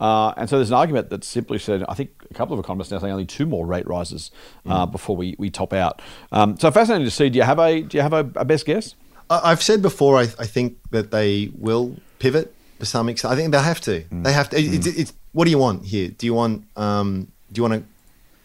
Uh, 0.00 0.34
and 0.36 0.48
so 0.48 0.56
there's 0.56 0.70
an 0.70 0.76
argument 0.76 1.10
that 1.10 1.24
simply 1.24 1.58
said, 1.58 1.84
I 1.88 1.94
think 1.94 2.10
a 2.30 2.34
couple 2.34 2.54
of 2.58 2.60
economists 2.62 2.90
now 2.90 2.98
saying 2.98 3.12
only 3.12 3.26
two 3.26 3.46
more 3.46 3.66
rate 3.66 3.86
rises 3.86 4.30
uh, 4.66 4.86
before 4.86 5.16
we, 5.16 5.34
we 5.38 5.50
top 5.50 5.72
out. 5.72 6.00
Um, 6.32 6.56
so 6.58 6.70
fascinating 6.70 7.06
to 7.06 7.10
see. 7.10 7.30
Do 7.30 7.38
you 7.38 7.42
have 7.44 7.58
a, 7.58 7.80
do 7.82 7.96
you 7.96 8.02
have 8.02 8.12
a, 8.12 8.30
a 8.36 8.44
best 8.44 8.66
guess? 8.66 8.94
I've 9.42 9.62
said 9.62 9.82
before, 9.82 10.18
I, 10.18 10.22
I 10.38 10.46
think 10.46 10.78
that 10.90 11.10
they 11.10 11.50
will 11.58 11.96
pivot 12.18 12.54
to 12.80 12.86
some 12.86 13.08
extent. 13.08 13.32
I 13.32 13.36
think 13.36 13.52
they 13.52 13.60
have 13.60 13.80
to. 13.82 14.04
They 14.10 14.32
have 14.32 14.50
to. 14.50 14.56
It's, 14.56 14.86
it's, 14.86 15.12
what 15.32 15.44
do 15.44 15.50
you 15.50 15.58
want 15.58 15.84
here? 15.84 16.08
Do 16.08 16.26
you 16.26 16.34
want 16.34 16.64
um, 16.76 17.28
do 17.52 17.58
you 17.58 17.62
want 17.68 17.82
to 17.82 17.88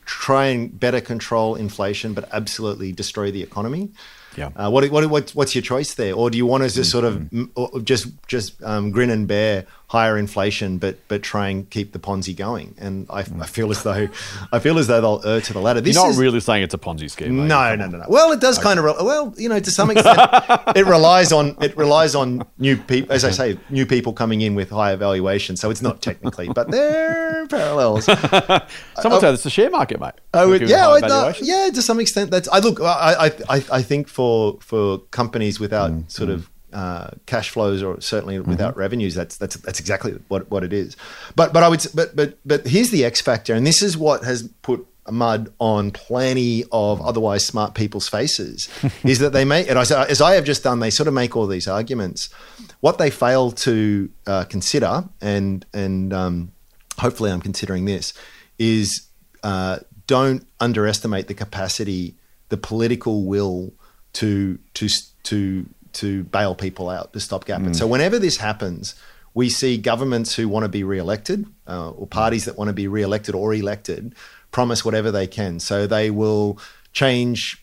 try 0.05 0.45
and 0.47 0.79
better 0.79 1.01
control 1.01 1.55
inflation, 1.55 2.13
but 2.13 2.27
absolutely 2.33 2.91
destroy 2.91 3.31
the 3.31 3.43
economy? 3.43 3.89
Yeah. 4.39 4.49
Uh, 4.55 4.69
what, 4.71 4.89
what, 4.89 5.05
what, 5.09 5.29
what's 5.31 5.53
your 5.53 5.61
choice 5.61 5.93
there? 5.95 6.13
Or 6.13 6.29
do 6.29 6.37
you 6.37 6.45
want 6.45 6.63
to 6.63 6.69
just 6.73 6.89
sort 6.91 7.05
of 7.05 7.15
m- 7.33 7.51
just 7.83 8.07
just 8.27 8.61
um, 8.63 8.91
grin 8.91 9.09
and 9.09 9.27
bear 9.27 9.65
higher 9.87 10.17
inflation, 10.17 10.77
but 10.77 10.97
but 11.07 11.21
try 11.23 11.49
and 11.49 11.69
keep 11.69 11.91
the 11.93 11.99
Ponzi 11.99 12.35
going? 12.35 12.75
And 12.79 13.05
I, 13.09 13.19
I 13.19 13.47
feel 13.47 13.69
as 13.71 13.83
though 13.83 14.07
I 14.53 14.59
feel 14.59 14.77
as 14.79 14.87
though 14.87 15.01
they'll 15.01 15.21
err 15.29 15.41
to 15.41 15.53
the 15.53 15.59
latter. 15.59 15.81
This 15.81 15.95
You're 15.95 16.05
not 16.05 16.11
is, 16.11 16.17
really 16.17 16.39
saying 16.39 16.63
it's 16.63 16.73
a 16.73 16.77
Ponzi 16.77 17.09
scheme. 17.11 17.47
no, 17.47 17.75
no, 17.75 17.87
no, 17.87 17.97
no. 17.97 18.05
Well, 18.07 18.31
it 18.31 18.39
does 18.39 18.57
kind 18.57 18.79
of. 18.79 18.85
Re- 18.85 18.93
well, 19.01 19.33
you 19.37 19.49
know, 19.49 19.59
to 19.59 19.71
some 19.71 19.91
extent, 19.91 20.19
it 20.75 20.85
relies 20.85 21.31
on 21.31 21.57
it 21.61 21.75
relies 21.75 22.15
on 22.15 22.43
new 22.57 22.77
people, 22.77 23.11
as 23.13 23.25
I 23.25 23.31
say, 23.31 23.59
new 23.69 23.85
people 23.85 24.13
coming 24.13 24.41
in 24.41 24.55
with 24.55 24.69
higher 24.69 24.95
valuation. 24.95 25.57
So 25.57 25.69
it's 25.69 25.81
not 25.81 26.01
technically, 26.01 26.47
but 26.49 26.71
there 26.71 27.43
are 27.43 27.47
parallels. 27.47 28.05
Someone 29.01 29.19
said 29.21 29.33
it's 29.33 29.43
the 29.43 29.49
share 29.49 29.69
market, 29.69 29.99
mate. 29.99 30.13
I 30.33 30.45
would, 30.45 30.61
yeah, 30.69 30.87
I- 30.87 31.35
yeah. 31.41 31.69
To 31.73 31.81
some 31.81 31.99
extent, 31.99 32.31
that's. 32.31 32.47
I 32.47 32.59
look. 32.59 32.79
I, 32.79 32.85
I, 33.25 33.55
I, 33.57 33.63
I 33.79 33.81
think 33.81 34.07
for 34.07 34.28
for 34.61 34.99
companies 35.11 35.59
without 35.59 35.91
Mm, 35.91 36.11
sort 36.11 36.29
of 36.29 36.49
uh, 36.73 37.09
cash 37.25 37.49
flows 37.49 37.81
or 37.81 37.99
certainly 38.01 38.39
without 38.39 38.77
revenues, 38.77 39.15
that's 39.15 39.37
that's 39.37 39.55
that's 39.65 39.79
exactly 39.79 40.11
what, 40.27 40.49
what 40.51 40.63
it 40.63 40.73
is. 40.73 40.95
But 41.35 41.53
but 41.53 41.63
I 41.63 41.69
would 41.69 41.85
but 41.93 42.15
but 42.15 42.37
but 42.45 42.67
here's 42.67 42.91
the 42.91 43.05
X 43.05 43.21
factor, 43.21 43.53
and 43.55 43.65
this 43.65 43.81
is 43.81 43.97
what 43.97 44.23
has 44.23 44.47
put 44.61 44.85
mud 45.11 45.51
on 45.59 45.91
plenty 45.91 46.65
of 46.71 47.01
otherwise 47.01 47.45
smart 47.45 47.73
people's 47.73 48.07
faces 48.07 48.69
is 49.03 49.19
that 49.19 49.33
they 49.33 49.43
make 49.43 49.67
and 49.67 49.79
I, 49.79 49.81
as 50.05 50.21
I 50.21 50.35
have 50.35 50.45
just 50.45 50.63
done 50.63 50.79
they 50.79 50.91
sort 50.91 51.07
of 51.07 51.13
make 51.13 51.35
all 51.35 51.47
these 51.47 51.67
arguments. 51.67 52.29
What 52.81 52.97
they 52.97 53.09
fail 53.09 53.51
to 53.51 54.09
uh, 54.27 54.43
consider 54.45 55.05
and 55.21 55.65
and 55.73 56.13
um, 56.13 56.51
hopefully 56.99 57.31
I'm 57.31 57.41
considering 57.41 57.85
this 57.85 58.13
is 58.57 59.07
uh, 59.43 59.79
don't 60.05 60.45
underestimate 60.59 61.27
the 61.27 61.33
capacity 61.33 62.15
the 62.49 62.57
political 62.57 63.25
will 63.25 63.73
to 64.13 64.57
to 64.75 64.89
to 65.23 65.65
to 65.93 66.23
bail 66.25 66.55
people 66.55 66.89
out 66.89 67.13
to 67.13 67.19
stop 67.19 67.45
gap. 67.45 67.61
And 67.61 67.75
so 67.75 67.87
whenever 67.87 68.19
this 68.19 68.37
happens, 68.37 68.95
we 69.33 69.49
see 69.49 69.77
governments 69.77 70.35
who 70.35 70.47
want 70.47 70.63
to 70.63 70.69
be 70.69 70.83
re-elected 70.83 71.45
uh, 71.67 71.91
or 71.91 72.07
parties 72.07 72.45
that 72.45 72.57
want 72.57 72.69
to 72.69 72.73
be 72.73 72.87
re-elected 72.87 73.35
or 73.35 73.53
elected 73.53 74.13
promise 74.51 74.83
whatever 74.83 75.11
they 75.11 75.27
can. 75.27 75.59
So 75.59 75.87
they 75.87 76.09
will 76.09 76.57
change 76.93 77.61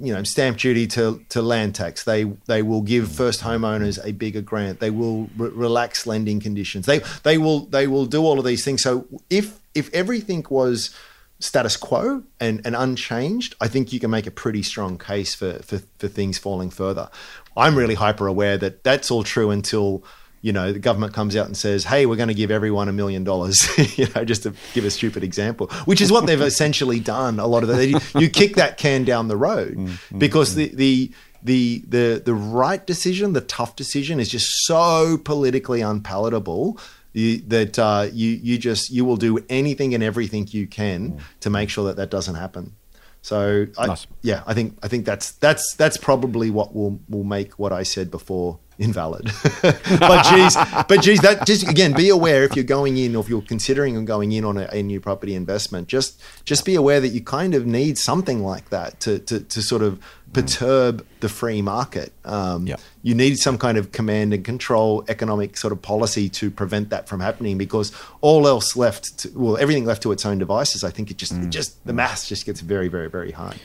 you 0.00 0.14
know 0.14 0.22
stamp 0.22 0.56
duty 0.56 0.86
to, 0.86 1.24
to 1.28 1.42
land 1.42 1.74
tax. 1.74 2.04
They 2.04 2.24
they 2.46 2.62
will 2.62 2.82
give 2.82 3.12
first 3.12 3.42
homeowners 3.42 3.98
a 4.04 4.12
bigger 4.12 4.40
grant. 4.40 4.80
They 4.80 4.90
will 4.90 5.28
re- 5.36 5.50
relax 5.50 6.06
lending 6.06 6.40
conditions. 6.40 6.86
They 6.86 7.00
they 7.22 7.38
will 7.38 7.66
they 7.66 7.86
will 7.86 8.06
do 8.06 8.22
all 8.22 8.38
of 8.38 8.44
these 8.44 8.64
things. 8.64 8.82
So 8.82 9.06
if 9.28 9.60
if 9.74 9.92
everything 9.94 10.44
was 10.48 10.94
status 11.40 11.76
quo 11.76 12.22
and, 12.38 12.60
and 12.64 12.76
unchanged, 12.76 13.56
I 13.60 13.68
think 13.68 13.92
you 13.92 13.98
can 13.98 14.10
make 14.10 14.26
a 14.26 14.30
pretty 14.30 14.62
strong 14.62 14.98
case 14.98 15.34
for, 15.34 15.54
for 15.60 15.82
for 15.98 16.06
things 16.08 16.38
falling 16.38 16.70
further. 16.70 17.10
I'm 17.56 17.76
really 17.76 17.94
hyper 17.94 18.26
aware 18.26 18.56
that 18.58 18.84
that's 18.84 19.10
all 19.10 19.24
true 19.24 19.50
until 19.50 20.04
you 20.42 20.52
know 20.52 20.72
the 20.72 20.78
government 20.78 21.12
comes 21.12 21.36
out 21.36 21.46
and 21.46 21.56
says, 21.56 21.84
"Hey, 21.84 22.06
we're 22.06 22.16
going 22.16 22.28
to 22.28 22.34
give 22.34 22.50
everyone 22.50 22.88
a 22.88 22.92
million 22.92 23.24
dollars," 23.24 23.66
you 23.98 24.06
know, 24.14 24.24
just 24.24 24.44
to 24.44 24.54
give 24.74 24.84
a 24.84 24.90
stupid 24.90 25.24
example, 25.24 25.68
which 25.86 26.00
is 26.00 26.12
what 26.12 26.26
they've 26.26 26.40
essentially 26.52 27.00
done. 27.00 27.40
A 27.40 27.46
lot 27.46 27.62
of 27.62 27.68
that, 27.70 27.86
you, 27.86 27.98
you 28.18 28.28
kick 28.28 28.56
that 28.56 28.78
can 28.78 29.04
down 29.04 29.28
the 29.28 29.36
road 29.36 29.76
mm-hmm. 29.76 30.18
because 30.18 30.54
the 30.54 30.68
mm-hmm. 30.68 30.76
the 30.76 31.12
the 31.42 31.84
the 31.88 32.22
the 32.24 32.34
right 32.34 32.86
decision, 32.86 33.32
the 33.32 33.40
tough 33.40 33.76
decision, 33.76 34.20
is 34.20 34.28
just 34.28 34.46
so 34.66 35.18
politically 35.18 35.80
unpalatable 35.80 36.78
you, 37.12 37.38
that 37.48 37.78
uh, 37.78 38.06
you 38.12 38.30
you 38.30 38.58
just 38.58 38.90
you 38.90 39.04
will 39.04 39.16
do 39.16 39.38
anything 39.48 39.94
and 39.94 40.02
everything 40.02 40.46
you 40.50 40.66
can 40.66 41.20
to 41.40 41.50
make 41.50 41.70
sure 41.70 41.84
that 41.86 41.96
that 41.96 42.10
doesn't 42.10 42.36
happen. 42.36 42.74
So 43.22 43.66
I, 43.76 43.86
Nice. 43.88 44.06
yeah, 44.22 44.42
I 44.46 44.54
think 44.54 44.78
I 44.82 44.88
think 44.88 45.04
that's 45.04 45.32
that's 45.32 45.74
that's 45.74 45.96
probably 45.96 46.50
what 46.50 46.74
will 46.74 47.00
will 47.08 47.24
make 47.24 47.58
what 47.58 47.72
I 47.72 47.82
said 47.82 48.10
before 48.10 48.58
invalid. 48.80 49.30
but 49.62 50.24
geez, 50.24 50.56
but 50.88 51.02
geez, 51.02 51.20
that 51.20 51.46
just 51.46 51.68
again 51.68 51.92
be 51.92 52.08
aware 52.08 52.42
if 52.42 52.56
you're 52.56 52.64
going 52.64 52.96
in 52.96 53.14
or 53.14 53.22
if 53.22 53.28
you're 53.28 53.42
considering 53.42 53.96
on 53.96 54.04
going 54.04 54.32
in 54.32 54.44
on 54.44 54.56
a, 54.56 54.68
a 54.72 54.82
new 54.82 55.00
property 55.00 55.34
investment, 55.34 55.86
just 55.86 56.20
just 56.44 56.64
be 56.64 56.74
aware 56.74 57.00
that 57.00 57.08
you 57.08 57.20
kind 57.20 57.54
of 57.54 57.66
need 57.66 57.98
something 57.98 58.42
like 58.42 58.70
that 58.70 58.98
to 59.00 59.18
to, 59.20 59.40
to 59.40 59.62
sort 59.62 59.82
of 59.82 60.02
perturb 60.32 61.04
the 61.20 61.28
free 61.28 61.62
market. 61.62 62.12
Um, 62.24 62.66
Yeah. 62.66 62.76
You 63.02 63.14
need 63.14 63.38
some 63.38 63.56
kind 63.58 63.78
of 63.78 63.92
command 63.92 64.34
and 64.34 64.44
control 64.44 65.04
economic 65.08 65.56
sort 65.56 65.72
of 65.72 65.80
policy 65.82 66.28
to 66.28 66.50
prevent 66.50 66.90
that 66.90 67.08
from 67.08 67.20
happening 67.20 67.58
because 67.58 67.92
all 68.20 68.46
else 68.46 68.76
left, 68.76 69.20
to, 69.20 69.30
well, 69.34 69.56
everything 69.56 69.86
left 69.86 70.02
to 70.02 70.12
its 70.12 70.26
own 70.26 70.38
devices, 70.38 70.84
I 70.84 70.90
think 70.90 71.10
it 71.10 71.16
just, 71.16 71.32
it 71.32 71.48
just 71.48 71.84
the 71.86 71.92
maths 71.92 72.28
just 72.28 72.44
gets 72.46 72.60
very, 72.60 72.88
very, 72.88 73.08
very 73.08 73.32
hard. 73.32 73.56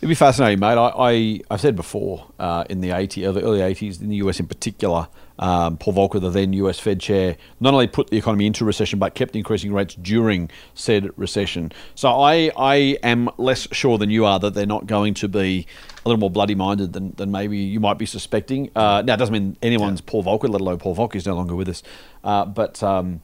It'd 0.00 0.08
be 0.08 0.14
fascinating, 0.14 0.60
mate. 0.60 0.78
I, 0.78 0.92
I 0.96 1.40
I've 1.50 1.60
said 1.60 1.74
before 1.74 2.28
uh, 2.38 2.62
in 2.70 2.80
the 2.80 2.92
80, 2.92 3.32
the 3.32 3.42
early 3.42 3.62
eighties 3.62 4.00
in 4.00 4.08
the 4.10 4.16
US 4.16 4.38
in 4.38 4.46
particular, 4.46 5.08
um, 5.40 5.76
Paul 5.76 5.94
Volcker, 5.94 6.20
the 6.20 6.30
then 6.30 6.52
US 6.52 6.78
Fed 6.78 7.00
chair, 7.00 7.36
not 7.58 7.74
only 7.74 7.88
put 7.88 8.08
the 8.08 8.16
economy 8.16 8.46
into 8.46 8.64
recession 8.64 9.00
but 9.00 9.16
kept 9.16 9.34
increasing 9.34 9.72
rates 9.72 9.96
during 9.96 10.50
said 10.72 11.10
recession. 11.16 11.72
So 11.96 12.10
I 12.10 12.52
I 12.56 12.96
am 13.02 13.28
less 13.38 13.66
sure 13.72 13.98
than 13.98 14.08
you 14.08 14.24
are 14.24 14.38
that 14.38 14.54
they're 14.54 14.66
not 14.66 14.86
going 14.86 15.14
to 15.14 15.28
be 15.28 15.66
a 16.04 16.08
little 16.08 16.20
more 16.20 16.30
bloody 16.30 16.54
minded 16.54 16.92
than, 16.92 17.14
than 17.16 17.32
maybe 17.32 17.58
you 17.58 17.80
might 17.80 17.98
be 17.98 18.06
suspecting. 18.06 18.70
Uh, 18.76 19.02
now 19.04 19.14
it 19.14 19.16
doesn't 19.16 19.32
mean 19.32 19.56
anyone's 19.62 20.00
Paul 20.00 20.22
Volcker, 20.22 20.48
let 20.48 20.60
alone 20.60 20.78
Paul 20.78 20.94
Volcker 20.94 21.16
is 21.16 21.26
no 21.26 21.34
longer 21.34 21.56
with 21.56 21.68
us, 21.68 21.82
uh, 22.22 22.44
but. 22.44 22.80
Um, 22.84 23.20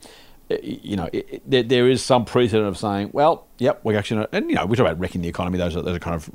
you 0.62 0.96
know, 0.96 1.08
it, 1.12 1.26
it, 1.30 1.42
there, 1.50 1.62
there 1.62 1.88
is 1.88 2.02
some 2.02 2.24
precedent 2.24 2.66
of 2.68 2.76
saying, 2.76 3.10
well, 3.12 3.46
yep, 3.58 3.80
we're 3.82 3.96
actually, 3.98 4.20
not, 4.20 4.28
and 4.32 4.48
you 4.50 4.56
know, 4.56 4.66
we 4.66 4.76
talk 4.76 4.86
about 4.86 4.98
wrecking 4.98 5.22
the 5.22 5.28
economy. 5.28 5.58
Those 5.58 5.76
are 5.76 5.82
those 5.82 5.96
are 5.96 6.00
kind 6.00 6.14
of 6.16 6.30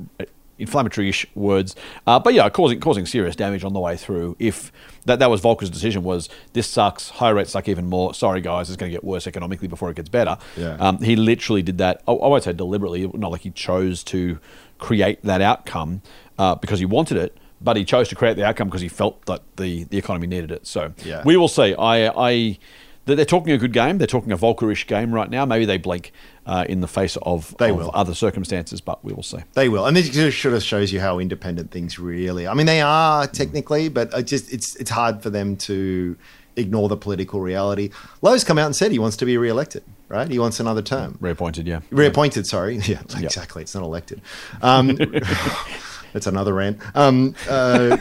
inflammatory-ish 0.58 1.26
words, 1.34 1.74
uh, 2.06 2.18
but 2.18 2.34
yeah, 2.34 2.48
causing 2.50 2.80
causing 2.80 3.06
serious 3.06 3.34
damage 3.34 3.64
on 3.64 3.72
the 3.72 3.80
way 3.80 3.96
through. 3.96 4.36
If 4.38 4.72
that 5.06 5.18
that 5.20 5.30
was 5.30 5.40
Volcker's 5.40 5.70
decision 5.70 6.02
was 6.02 6.28
this 6.52 6.68
sucks, 6.68 7.08
higher 7.10 7.34
rates 7.34 7.52
suck 7.52 7.68
even 7.68 7.86
more. 7.86 8.12
Sorry 8.14 8.40
guys, 8.40 8.68
it's 8.68 8.76
going 8.76 8.90
to 8.90 8.94
get 8.94 9.04
worse 9.04 9.26
economically 9.26 9.68
before 9.68 9.90
it 9.90 9.96
gets 9.96 10.08
better. 10.10 10.36
Yeah. 10.56 10.74
Um, 10.74 10.98
he 10.98 11.16
literally 11.16 11.62
did 11.62 11.78
that. 11.78 12.02
I, 12.06 12.12
I 12.12 12.28
won't 12.28 12.44
say 12.44 12.52
deliberately, 12.52 13.06
not 13.14 13.30
like 13.32 13.40
he 13.42 13.50
chose 13.50 14.04
to 14.04 14.38
create 14.78 15.22
that 15.22 15.40
outcome 15.40 16.02
uh, 16.38 16.56
because 16.56 16.78
he 16.78 16.84
wanted 16.84 17.16
it. 17.16 17.36
But 17.62 17.76
he 17.76 17.84
chose 17.84 18.08
to 18.08 18.14
create 18.14 18.36
the 18.38 18.44
outcome 18.46 18.68
because 18.68 18.80
he 18.80 18.88
felt 18.88 19.26
that 19.26 19.42
the, 19.58 19.84
the 19.84 19.98
economy 19.98 20.26
needed 20.26 20.50
it. 20.50 20.66
So 20.66 20.94
Yeah. 21.04 21.22
we 21.26 21.36
will 21.36 21.46
see. 21.48 21.74
I, 21.74 22.08
I 22.08 22.58
they're 23.06 23.16
they're 23.16 23.24
talking 23.24 23.52
a 23.52 23.58
good 23.58 23.72
game. 23.72 23.98
They're 23.98 24.06
talking 24.06 24.32
a 24.32 24.38
Volckerish 24.38 24.86
game 24.86 25.12
right 25.12 25.28
now. 25.30 25.44
Maybe 25.44 25.64
they 25.64 25.78
blink 25.78 26.12
uh, 26.46 26.64
in 26.68 26.80
the 26.80 26.88
face 26.88 27.16
of, 27.22 27.54
They 27.58 27.70
of 27.70 27.76
will. 27.76 27.90
other 27.94 28.14
circumstances, 28.14 28.80
but 28.80 29.04
we 29.04 29.12
will 29.12 29.22
see. 29.22 29.38
They 29.54 29.68
will, 29.68 29.86
and 29.86 29.96
this 29.96 30.08
just 30.08 30.40
sort 30.40 30.54
of 30.54 30.62
shows 30.62 30.92
you 30.92 31.00
how 31.00 31.18
independent 31.18 31.70
things 31.70 31.98
really. 31.98 32.46
I 32.46 32.54
mean, 32.54 32.66
they 32.66 32.80
are 32.80 33.26
technically, 33.26 33.88
but 33.88 34.14
I 34.14 34.22
just 34.22 34.52
it's 34.52 34.76
it's 34.76 34.90
hard 34.90 35.22
for 35.22 35.30
them 35.30 35.56
to 35.58 36.16
ignore 36.56 36.88
the 36.88 36.96
political 36.96 37.40
reality. 37.40 37.90
Lowe's 38.22 38.44
come 38.44 38.58
out 38.58 38.66
and 38.66 38.76
said 38.76 38.90
he 38.92 38.98
wants 38.98 39.16
to 39.18 39.24
be 39.24 39.36
re-elected. 39.38 39.84
Right, 40.08 40.28
he 40.28 40.40
wants 40.40 40.58
another 40.58 40.82
term. 40.82 41.16
Reappointed, 41.20 41.68
yeah. 41.68 41.82
Reappointed, 41.90 42.44
sorry. 42.44 42.78
Yeah, 42.84 43.00
exactly. 43.16 43.62
It's 43.62 43.76
not 43.76 43.84
elected. 43.84 44.20
Um, 44.60 44.98
that's 46.12 46.26
another 46.26 46.54
rant. 46.54 46.78
Um, 46.94 47.34
uh, 47.48 47.96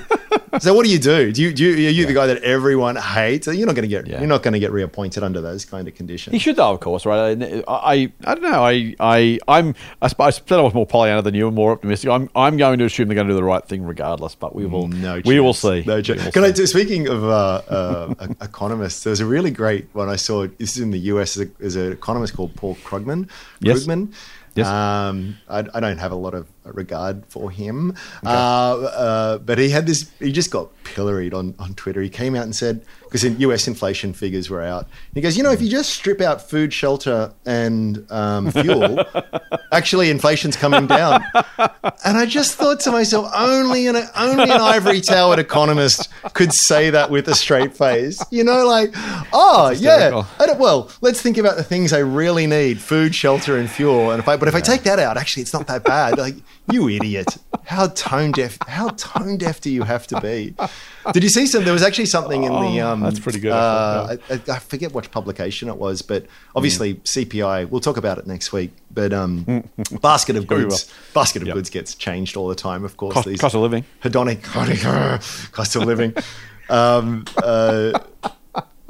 so, 0.59 0.73
what 0.73 0.85
do 0.85 0.91
you 0.91 0.99
do? 0.99 1.31
Do 1.31 1.41
you, 1.41 1.53
do 1.53 1.63
you 1.63 1.87
are 1.87 1.91
you 1.91 2.05
the 2.05 2.13
guy 2.13 2.27
that 2.27 2.41
everyone 2.43 2.95
hates? 2.95 3.47
You're 3.47 3.65
not 3.67 3.75
going 3.75 3.83
to 3.83 3.87
get 3.87 4.07
Yeah. 4.07 4.19
you're 4.19 4.27
not 4.27 4.43
going 4.43 4.53
to 4.53 4.59
get 4.59 4.71
reappointed 4.71 5.23
under 5.23 5.41
those 5.41 5.65
kind 5.65 5.87
of 5.87 5.95
conditions. 5.95 6.33
He 6.33 6.39
should 6.39 6.55
though, 6.55 6.71
of 6.73 6.79
course, 6.79 7.05
right? 7.05 7.41
I, 7.41 7.63
I, 7.67 8.11
I 8.25 8.35
don't 8.35 8.43
know. 8.43 8.63
I, 8.63 8.95
I, 8.99 9.39
I'm. 9.47 9.75
I 10.01 10.09
I 10.19 10.29
said 10.31 10.51
I 10.59 10.61
was 10.61 10.73
more 10.73 10.85
Pollyanna 10.87 11.21
than 11.21 11.33
you, 11.33 11.47
and 11.47 11.55
more 11.55 11.71
optimistic. 11.71 12.09
I'm, 12.09 12.29
I'm 12.35 12.57
going 12.57 12.79
to 12.79 12.85
assume 12.85 13.07
they're 13.07 13.15
going 13.15 13.27
to 13.27 13.33
do 13.33 13.37
the 13.37 13.43
right 13.43 13.65
thing 13.65 13.83
regardless. 13.83 14.35
But 14.35 14.55
we 14.55 14.65
will, 14.65 14.87
No, 14.87 15.21
we 15.25 15.39
will 15.39 15.53
see. 15.53 15.83
No 15.85 16.01
chance. 16.01 16.31
Can 16.33 16.43
I 16.43 16.51
do, 16.51 16.65
speaking 16.67 17.07
of 17.07 17.23
uh, 17.23 17.61
uh, 17.69 18.13
economists, 18.41 19.03
there's 19.03 19.19
a 19.19 19.25
really 19.25 19.51
great 19.51 19.87
one 19.93 20.09
I 20.09 20.15
saw. 20.15 20.47
This 20.47 20.75
is 20.75 20.81
in 20.81 20.91
the 20.91 20.99
US. 21.13 21.35
There's, 21.35 21.75
an 21.75 21.91
economist 21.91 22.35
called 22.35 22.55
Paul 22.55 22.75
Krugman. 22.83 23.29
Yes. 23.59 23.85
Krugman. 23.85 24.13
Yes. 24.59 24.67
Um, 24.67 25.37
I, 25.49 25.59
I 25.73 25.79
don't 25.79 25.97
have 25.97 26.11
a 26.11 26.15
lot 26.15 26.33
of 26.33 26.47
regard 26.63 27.25
for 27.27 27.49
him, 27.51 27.95
uh, 28.25 28.29
uh, 28.29 29.37
but 29.39 29.57
he 29.57 29.69
had 29.69 29.85
this. 29.87 30.09
He 30.19 30.31
just 30.31 30.51
got 30.51 30.69
pilloried 30.93 31.33
on, 31.33 31.55
on 31.59 31.73
Twitter. 31.75 32.01
He 32.01 32.09
came 32.09 32.35
out 32.35 32.43
and 32.43 32.55
said 32.55 32.83
because 33.09 33.23
in 33.23 33.39
US 33.39 33.67
inflation 33.67 34.13
figures 34.13 34.49
were 34.49 34.61
out. 34.61 34.87
He 35.13 35.21
goes, 35.21 35.35
you 35.35 35.43
know, 35.43 35.51
if 35.51 35.61
you 35.61 35.69
just 35.69 35.89
strip 35.89 36.21
out 36.21 36.47
food, 36.47 36.71
shelter, 36.71 37.33
and 37.45 38.05
um, 38.11 38.51
fuel, 38.51 39.03
actually 39.71 40.09
inflation's 40.11 40.55
coming 40.55 40.85
down. 40.85 41.23
And 42.05 42.17
I 42.17 42.25
just 42.25 42.55
thought 42.55 42.79
to 42.81 42.91
myself, 42.91 43.31
only 43.35 43.87
an 43.87 43.95
only 44.15 44.43
an 44.43 44.61
ivory 44.61 45.01
towered 45.01 45.39
economist 45.39 46.09
could 46.33 46.53
say 46.53 46.89
that 46.91 47.09
with 47.09 47.27
a 47.27 47.35
straight 47.35 47.75
face. 47.75 48.23
You 48.31 48.43
know, 48.43 48.65
like, 48.65 48.91
oh 49.33 49.73
yeah. 49.75 50.23
Well, 50.59 50.91
let's 51.01 51.21
think 51.21 51.37
about 51.37 51.57
the 51.57 51.63
things 51.63 51.93
I 51.93 51.99
really 51.99 52.47
need: 52.47 52.79
food, 52.79 53.15
shelter, 53.15 53.57
and 53.57 53.69
fuel. 53.69 54.11
And 54.11 54.19
if 54.19 54.27
I, 54.27 54.37
but 54.37 54.47
if 54.47 54.55
I 54.55 54.61
take 54.61 54.83
that 54.83 54.99
out, 54.99 55.17
actually, 55.17 55.41
it's 55.41 55.53
not 55.53 55.67
that 55.67 55.83
bad. 55.83 56.17
Like, 56.17 56.35
you 56.71 56.89
idiot! 56.89 57.37
How 57.65 57.87
tone 57.87 58.31
deaf? 58.31 58.57
How 58.67 58.89
tone 58.89 59.37
deaf 59.37 59.61
do 59.61 59.69
you 59.69 59.83
have 59.83 60.07
to 60.07 60.19
be? 60.21 60.55
Did 61.13 61.23
you 61.23 61.29
see 61.29 61.45
some? 61.45 61.63
There 61.63 61.73
was 61.73 61.83
actually 61.83 62.07
something 62.07 62.43
in 62.43 62.51
the. 62.51 62.81
Oh, 62.81 62.91
Um, 62.93 63.01
that's 63.01 63.19
pretty 63.19 63.39
good, 63.39 63.51
I 63.51 63.55
Uh, 63.57 64.17
I, 64.29 64.33
I, 64.33 64.41
I 64.55 64.59
forget 64.59 64.91
which 64.91 65.11
publication 65.11 65.67
it 65.69 65.77
was, 65.77 66.01
but 66.01 66.25
obviously 66.55 66.95
Mm. 66.95 67.01
CPI. 67.03 67.69
We'll 67.69 67.81
talk 67.81 67.97
about 67.97 68.17
it 68.17 68.25
next 68.27 68.51
week. 68.51 68.71
But 68.91 69.13
um, 69.13 69.63
basket 70.01 70.35
of 70.35 70.47
goods, 70.47 70.91
basket 71.13 71.41
of 71.43 71.47
Yep. 71.49 71.55
goods 71.55 71.69
gets 71.69 71.93
changed 71.95 72.35
all 72.37 72.47
the 72.47 72.55
time. 72.55 72.83
Of 72.83 72.97
course, 72.97 73.13
Cost- 73.13 73.27
these 73.27 73.39
cost 73.41 73.55
of 73.55 73.61
living. 73.61 73.85
hedonic 74.03 74.41
cost 75.51 75.75
of 75.75 75.83
living. 75.83 76.13
Um, 76.69 77.25
uh, 77.43 77.99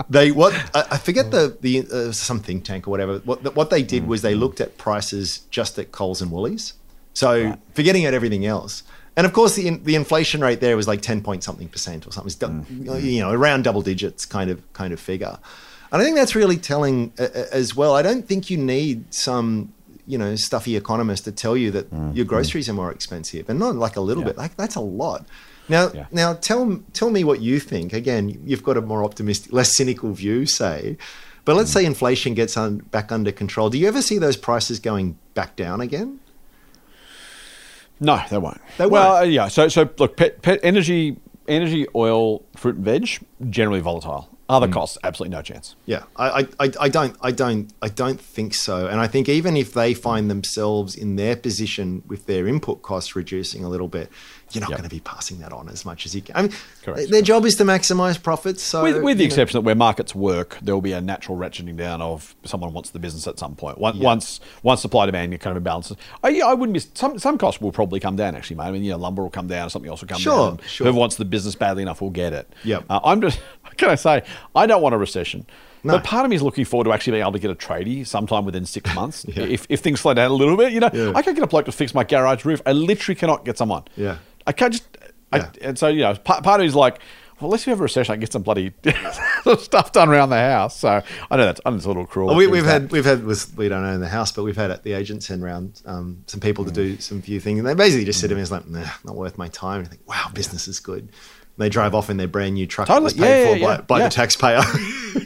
they 0.09 0.31
what 0.31 0.53
I, 0.73 0.85
I 0.91 0.97
forget 0.97 1.31
the 1.31 1.57
the 1.59 1.85
uh, 1.91 2.11
some 2.13 2.39
think 2.39 2.63
tank 2.63 2.87
or 2.87 2.91
whatever. 2.91 3.19
What 3.19 3.53
what 3.55 3.69
they 3.69 3.83
did 3.83 4.07
was 4.07 4.21
they 4.21 4.35
looked 4.35 4.61
at 4.61 4.77
prices 4.77 5.39
just 5.49 5.77
at 5.77 5.91
Coles 5.91 6.21
and 6.21 6.31
Woolies. 6.31 6.73
So 7.19 7.57
forgetting 7.73 8.05
at 8.05 8.13
everything 8.13 8.45
else. 8.45 8.83
And 9.17 9.25
of 9.25 9.33
course, 9.33 9.55
the 9.55 9.67
in, 9.67 9.83
the 9.83 9.95
inflation 9.95 10.39
rate 10.39 10.61
there 10.61 10.77
was 10.77 10.87
like 10.87 11.01
ten 11.01 11.21
point 11.21 11.43
something 11.43 11.67
percent 11.67 12.07
or 12.07 12.11
something. 12.11 12.33
Dou- 12.39 12.63
mm. 12.73 13.03
You 13.03 13.19
know, 13.19 13.31
around 13.31 13.63
double 13.63 13.81
digits 13.81 14.25
kind 14.25 14.49
of 14.49 14.57
kind 14.71 14.93
of 14.93 14.99
figure. 14.99 15.37
And 15.91 16.01
I 16.01 16.05
think 16.05 16.15
that's 16.15 16.35
really 16.35 16.57
telling 16.57 17.11
as 17.17 17.75
well. 17.75 17.95
I 17.95 18.01
don't 18.01 18.25
think 18.25 18.49
you 18.49 18.57
need 18.57 19.13
some 19.13 19.73
you 20.07 20.17
know 20.17 20.35
stuffy 20.37 20.77
economist 20.77 21.25
to 21.25 21.33
tell 21.33 21.57
you 21.57 21.71
that 21.71 21.91
mm. 21.91 22.15
your 22.15 22.25
mm. 22.25 22.29
groceries 22.29 22.69
are 22.69 22.73
more 22.73 22.91
expensive, 22.91 23.49
and 23.49 23.59
not 23.59 23.75
like 23.75 23.97
a 23.97 24.01
little 24.01 24.23
bit. 24.23 24.37
Like 24.37 24.55
that's 24.55 24.75
a 24.75 24.81
lot. 24.81 25.25
Now, 25.67 25.91
Yeah. 25.93 26.05
now 26.11 26.33
tell 26.33 26.79
tell 26.93 27.09
me 27.09 27.23
what 27.25 27.41
you 27.41 27.59
think. 27.59 27.91
Again, 27.91 28.23
you've 28.45 28.63
got 28.63 28.77
a 28.77 28.81
more 28.81 29.03
optimistic, 29.03 29.51
less 29.51 29.75
cynical 29.75 30.13
view, 30.13 30.45
say. 30.45 30.97
But 31.45 31.55
let's 31.55 31.71
say 31.71 31.83
inflation 31.85 32.33
gets 32.33 32.55
un, 32.57 32.77
back 32.91 33.11
under 33.11 33.31
control. 33.31 33.69
Do 33.69 33.77
you 33.77 33.87
ever 33.87 34.01
see 34.01 34.17
those 34.19 34.37
prices 34.37 34.79
going 34.79 35.17
back 35.33 35.55
down 35.55 35.81
again? 35.81 36.19
No, 37.99 38.21
they 38.29 38.37
won't. 38.37 38.61
They 38.77 38.85
well, 38.87 39.13
won't. 39.13 39.23
uh, 39.23 39.27
yeah. 39.27 39.47
So, 39.49 39.67
so 39.67 39.89
look, 39.97 40.15
pet, 40.17 40.41
pet 40.41 40.59
energy, 40.63 41.17
energy, 41.47 41.85
oil, 41.95 42.43
fruit 42.55 42.75
and 42.75 42.85
veg, 42.85 43.09
generally 43.49 43.81
volatile. 43.81 44.29
Other 44.47 44.67
Mm. 44.67 44.73
costs, 44.73 44.97
absolutely 45.03 45.35
no 45.37 45.43
chance. 45.43 45.75
Yeah, 45.85 46.03
I, 46.15 46.47
I- 46.59 46.71
I 46.79 46.89
don't, 46.89 47.15
I 47.21 47.31
don't, 47.31 47.71
I 47.83 47.87
don't 47.89 48.19
think 48.19 48.55
so. 48.55 48.87
And 48.87 48.99
I 48.99 49.05
think 49.05 49.29
even 49.29 49.55
if 49.55 49.73
they 49.75 49.93
find 49.93 50.27
themselves 50.27 50.95
in 50.95 51.17
their 51.17 51.35
position 51.35 52.01
with 52.07 52.25
their 52.25 52.47
input 52.47 52.81
costs 52.81 53.15
reducing 53.15 53.63
a 53.63 53.69
little 53.69 53.87
bit, 53.87 54.09
you're 54.51 54.61
not 54.61 54.69
Yep. 54.71 54.79
going 54.79 54.89
to 54.89 54.95
be 54.95 54.99
passing 55.01 55.39
that 55.39 55.51
on 55.53 55.69
as 55.69 55.85
much 55.85 56.05
as 56.05 56.15
you 56.15 56.21
can. 56.21 56.35
I 56.35 56.41
mean, 56.43 56.51
Correct, 56.83 57.09
their 57.11 57.21
job 57.21 57.45
is 57.45 57.55
to 57.57 57.63
maximize 57.63 58.21
profits. 58.21 58.61
So, 58.63 58.83
with, 58.83 59.03
with 59.03 59.17
the 59.17 59.23
know, 59.23 59.27
exception 59.27 59.57
that 59.57 59.61
where 59.61 59.75
markets 59.75 60.13
work, 60.15 60.57
there 60.61 60.73
will 60.75 60.81
be 60.81 60.93
a 60.93 61.01
natural 61.01 61.37
ratcheting 61.37 61.75
down 61.77 62.01
of 62.01 62.35
someone 62.43 62.73
wants 62.73 62.89
the 62.91 62.99
business 62.99 63.27
at 63.27 63.37
some 63.39 63.55
point. 63.55 63.77
Once 63.77 63.97
Yeah. 63.97 64.03
once, 64.05 64.39
once 64.63 64.81
supply 64.81 65.05
demand 65.05 65.39
kind 65.39 65.55
of 65.57 65.63
imbalances, 65.63 65.95
I, 66.23 66.39
I 66.41 66.53
wouldn't 66.53 66.73
be 66.73 66.81
some 66.93 67.19
some 67.19 67.37
costs 67.37 67.61
will 67.61 67.71
probably 67.71 67.99
come 67.99 68.15
down. 68.15 68.35
Actually, 68.35 68.57
mate. 68.57 68.63
I 68.65 68.71
mean, 68.71 68.83
you 68.83 68.91
know, 68.91 68.97
lumber 68.97 69.21
will 69.23 69.29
come 69.29 69.47
down, 69.47 69.67
or 69.67 69.69
something 69.69 69.89
else 69.89 70.01
will 70.01 70.07
come 70.09 70.19
Sure, 70.19 70.49
down. 70.51 70.59
sure. 70.67 70.85
Whoever 70.85 70.97
wants 70.99 71.15
the 71.17 71.25
business 71.25 71.55
badly 71.55 71.83
enough 71.83 72.01
will 72.01 72.09
get 72.09 72.33
it. 72.33 72.51
Yep. 72.63 72.85
Uh, 72.89 72.99
I'm 73.03 73.21
just 73.21 73.39
can 73.77 73.89
I 73.89 73.95
say 73.95 74.23
I 74.55 74.65
don't 74.65 74.81
want 74.81 74.95
a 74.95 74.97
recession. 74.97 75.45
No. 75.81 75.93
But 75.93 76.03
part 76.03 76.25
of 76.25 76.29
me 76.29 76.35
is 76.35 76.41
looking 76.41 76.65
forward 76.65 76.83
to 76.83 76.91
actually 76.91 77.11
being 77.11 77.21
able 77.21 77.31
to 77.31 77.39
get 77.39 77.51
a 77.51 77.55
tradie 77.55 78.05
sometime 78.05 78.43
within 78.43 78.65
six 78.65 78.93
months. 78.95 79.25
Yeah. 79.29 79.43
if, 79.43 79.65
if 79.69 79.79
things 79.79 80.01
slow 80.01 80.13
down 80.13 80.29
a 80.29 80.33
little 80.33 80.57
bit, 80.57 80.73
you 80.73 80.81
know, 80.81 80.89
Yeah. 80.91 81.13
I 81.15 81.21
can't 81.21 81.37
get 81.37 81.43
a 81.43 81.47
bloke 81.47 81.67
to 81.67 81.71
fix 81.71 81.93
my 81.93 82.03
garage 82.03 82.43
roof. 82.43 82.61
I 82.65 82.73
literally 82.73 83.15
cannot 83.15 83.45
get 83.45 83.57
someone. 83.57 83.83
Yeah. 83.95 84.17
I 84.49 84.51
can't 84.51 84.73
just. 84.73 84.85
I, 85.31 85.47
and 85.61 85.77
so 85.77 85.87
you 85.89 86.01
know, 86.01 86.15
part, 86.15 86.43
part 86.43 86.59
of 86.59 86.63
me 86.63 86.67
is 86.67 86.73
like, 86.75 86.99
well, 87.39 87.49
unless 87.49 87.67
you 87.67 87.69
have 87.69 87.79
a 87.79 87.83
recession, 87.83 88.11
I 88.11 88.15
can 88.15 88.21
get 88.21 88.33
some 88.33 88.41
bloody 88.41 88.73
stuff 89.59 89.91
done 89.91 90.09
around 90.09 90.29
the 90.31 90.37
house. 90.39 90.75
So 90.79 91.01
I 91.29 91.37
know 91.37 91.45
that's, 91.45 91.61
I 91.65 91.69
know 91.69 91.75
it's 91.75 91.85
a 91.85 91.87
little 91.87 92.05
cruel. 92.07 92.27
Well, 92.27 92.35
we, 92.35 92.45
to 92.45 92.47
do 92.47 92.51
we've 92.53 92.63
that. 92.65 92.81
had 92.81 92.91
we've 92.91 93.05
had 93.05 93.23
with 93.23 93.55
we 93.55 93.69
don't 93.69 93.85
own 93.85 93.99
the 93.99 94.07
house, 94.09 94.31
but 94.31 94.43
we've 94.43 94.57
had 94.57 94.71
at 94.71 94.81
the 94.83 94.93
agents 94.93 95.27
send 95.27 95.43
round 95.43 95.81
um, 95.85 96.23
some 96.27 96.39
people 96.39 96.65
Mm. 96.65 96.67
to 96.69 96.73
do 96.73 96.97
some 96.99 97.21
few 97.21 97.39
things, 97.39 97.59
and 97.59 97.67
they 97.67 97.75
basically 97.75 98.05
just 98.05 98.19
said 98.19 98.29
to 98.31 98.35
me, 98.35 98.41
"It's 98.41 98.49
like, 98.51 98.67
nah, 98.67 98.87
not 99.05 99.15
worth 99.15 99.37
my 99.37 99.47
time." 99.49 99.79
And 99.81 99.87
I 99.87 99.89
think, 99.91 100.01
wow, 100.09 100.29
business 100.33 100.67
is 100.67 100.79
good. 100.79 101.11
They 101.59 101.67
drive 101.69 101.93
off 101.93 102.09
in 102.09 102.15
their 102.17 102.27
brand 102.27 102.55
new 102.55 102.65
truck 102.65 102.87
Totally. 102.87 103.01
that 103.01 103.03
was 103.03 103.13
paid 103.13 103.41
Yeah, 103.43 103.51
for 103.53 103.57
yeah, 103.57 103.65
by, 103.65 103.73
yeah. 103.75 103.81
by 103.81 104.03
the 104.03 104.09
taxpayer. 104.09 104.61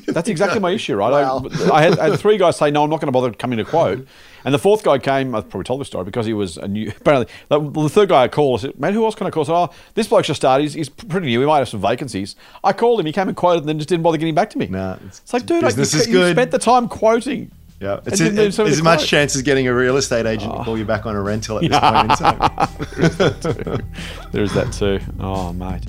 That's 0.07 0.27
exactly 0.27 0.59
my 0.59 0.71
issue, 0.71 0.95
right? 0.95 1.11
Wow. 1.11 1.45
I, 1.65 1.69
I, 1.71 1.81
had, 1.83 1.99
I 1.99 2.09
had 2.09 2.19
three 2.19 2.37
guys 2.37 2.57
say, 2.57 2.71
"No, 2.71 2.83
I'm 2.83 2.89
not 2.89 2.99
going 2.99 3.07
to 3.07 3.11
bother 3.11 3.31
coming 3.31 3.57
to 3.57 3.65
quote," 3.65 4.05
and 4.43 4.53
the 4.53 4.59
fourth 4.59 4.83
guy 4.83 4.97
came. 4.97 5.33
I 5.35 5.41
probably 5.41 5.63
told 5.63 5.79
this 5.79 5.87
story 5.87 6.05
because 6.05 6.25
he 6.25 6.33
was 6.33 6.57
a 6.57 6.67
new. 6.67 6.89
Apparently, 6.89 7.31
the, 7.49 7.59
the 7.59 7.89
third 7.89 8.09
guy 8.09 8.23
I 8.23 8.27
called, 8.27 8.59
I 8.59 8.61
said, 8.63 8.79
"Man, 8.79 8.93
who 8.93 9.05
else 9.05 9.15
can 9.15 9.25
I 9.27 9.29
call?" 9.31 9.43
I 9.43 9.45
said, 9.45 9.53
"Oh, 9.53 9.69
this 9.93 10.07
bloke's 10.07 10.27
just 10.27 10.39
started. 10.41 10.63
He's, 10.63 10.73
he's 10.73 10.89
pretty 10.89 11.27
new. 11.27 11.39
We 11.39 11.45
might 11.45 11.59
have 11.59 11.69
some 11.69 11.81
vacancies." 11.81 12.35
I 12.63 12.73
called 12.73 12.99
him. 12.99 13.05
He 13.05 13.11
came 13.13 13.27
and 13.27 13.37
quoted, 13.37 13.59
and 13.61 13.69
then 13.69 13.77
just 13.77 13.89
didn't 13.89 14.03
bother 14.03 14.17
getting 14.17 14.35
back 14.35 14.49
to 14.51 14.57
me. 14.57 14.67
Nah, 14.67 14.93
it's- 14.95 15.21
it's 15.23 15.33
like, 15.33 15.45
dude, 15.45 15.63
like, 15.63 15.75
business 15.75 16.07
you, 16.07 16.19
you 16.23 16.31
spent 16.31 16.49
the 16.51 16.59
time 16.59 16.87
quoting. 16.87 17.51
yeah, 17.79 17.99
it's, 18.05 18.19
a, 18.19 18.29
do 18.31 18.51
some 18.51 18.67
as 18.67 18.77
the 18.77 18.83
much 18.83 18.99
quote. 18.99 19.07
chance 19.07 19.35
as 19.35 19.41
getting 19.41 19.67
a 19.67 19.73
real 19.73 19.97
estate 19.97 20.25
agent 20.25 20.51
to 20.51 20.57
ah. 20.59 20.63
call 20.63 20.77
you 20.77 20.85
back 20.85 21.05
on 21.05 21.15
a 21.15 21.21
rental 21.21 21.57
at 21.57 21.69
this 21.69 21.79
point 21.79 22.11
in 22.11 22.17
time. 22.17 23.83
There 24.31 24.43
is 24.43 24.53
that 24.53 24.71
too. 24.73 24.99
Oh, 25.19 25.53
mate. 25.53 25.83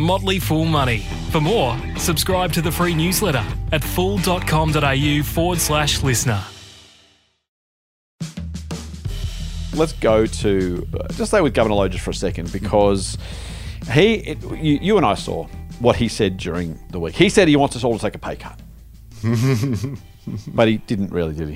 Motley 0.00 0.38
Fool 0.38 0.64
Money. 0.64 1.06
For 1.30 1.40
more, 1.40 1.78
subscribe 1.96 2.52
to 2.54 2.62
the 2.62 2.72
free 2.72 2.94
newsletter 2.94 3.44
at 3.72 3.84
fool.com.au 3.84 5.22
forward 5.22 5.58
slash 5.58 6.02
listener. 6.02 6.42
let's 9.74 9.92
go 9.94 10.26
to 10.26 10.86
uh, 10.94 11.08
just 11.12 11.30
stay 11.30 11.40
with 11.40 11.54
Governor 11.54 11.76
Lowe 11.76 11.88
just 11.88 12.04
for 12.04 12.10
a 12.10 12.14
second 12.14 12.52
because 12.52 13.16
he, 13.92 14.14
it, 14.14 14.42
you, 14.42 14.78
you 14.80 14.96
and 14.96 15.06
I 15.06 15.14
saw 15.14 15.46
what 15.78 15.96
he 15.96 16.08
said 16.08 16.36
during 16.36 16.78
the 16.90 17.00
week. 17.00 17.14
He 17.14 17.28
said 17.28 17.48
he 17.48 17.56
wants 17.56 17.76
us 17.76 17.84
all 17.84 17.94
to 17.96 17.98
take 17.98 18.14
a 18.14 18.18
pay 18.18 18.36
cut, 18.36 18.60
but 20.48 20.68
he 20.68 20.78
didn't 20.78 21.10
really, 21.12 21.34
did 21.34 21.48
he? 21.48 21.54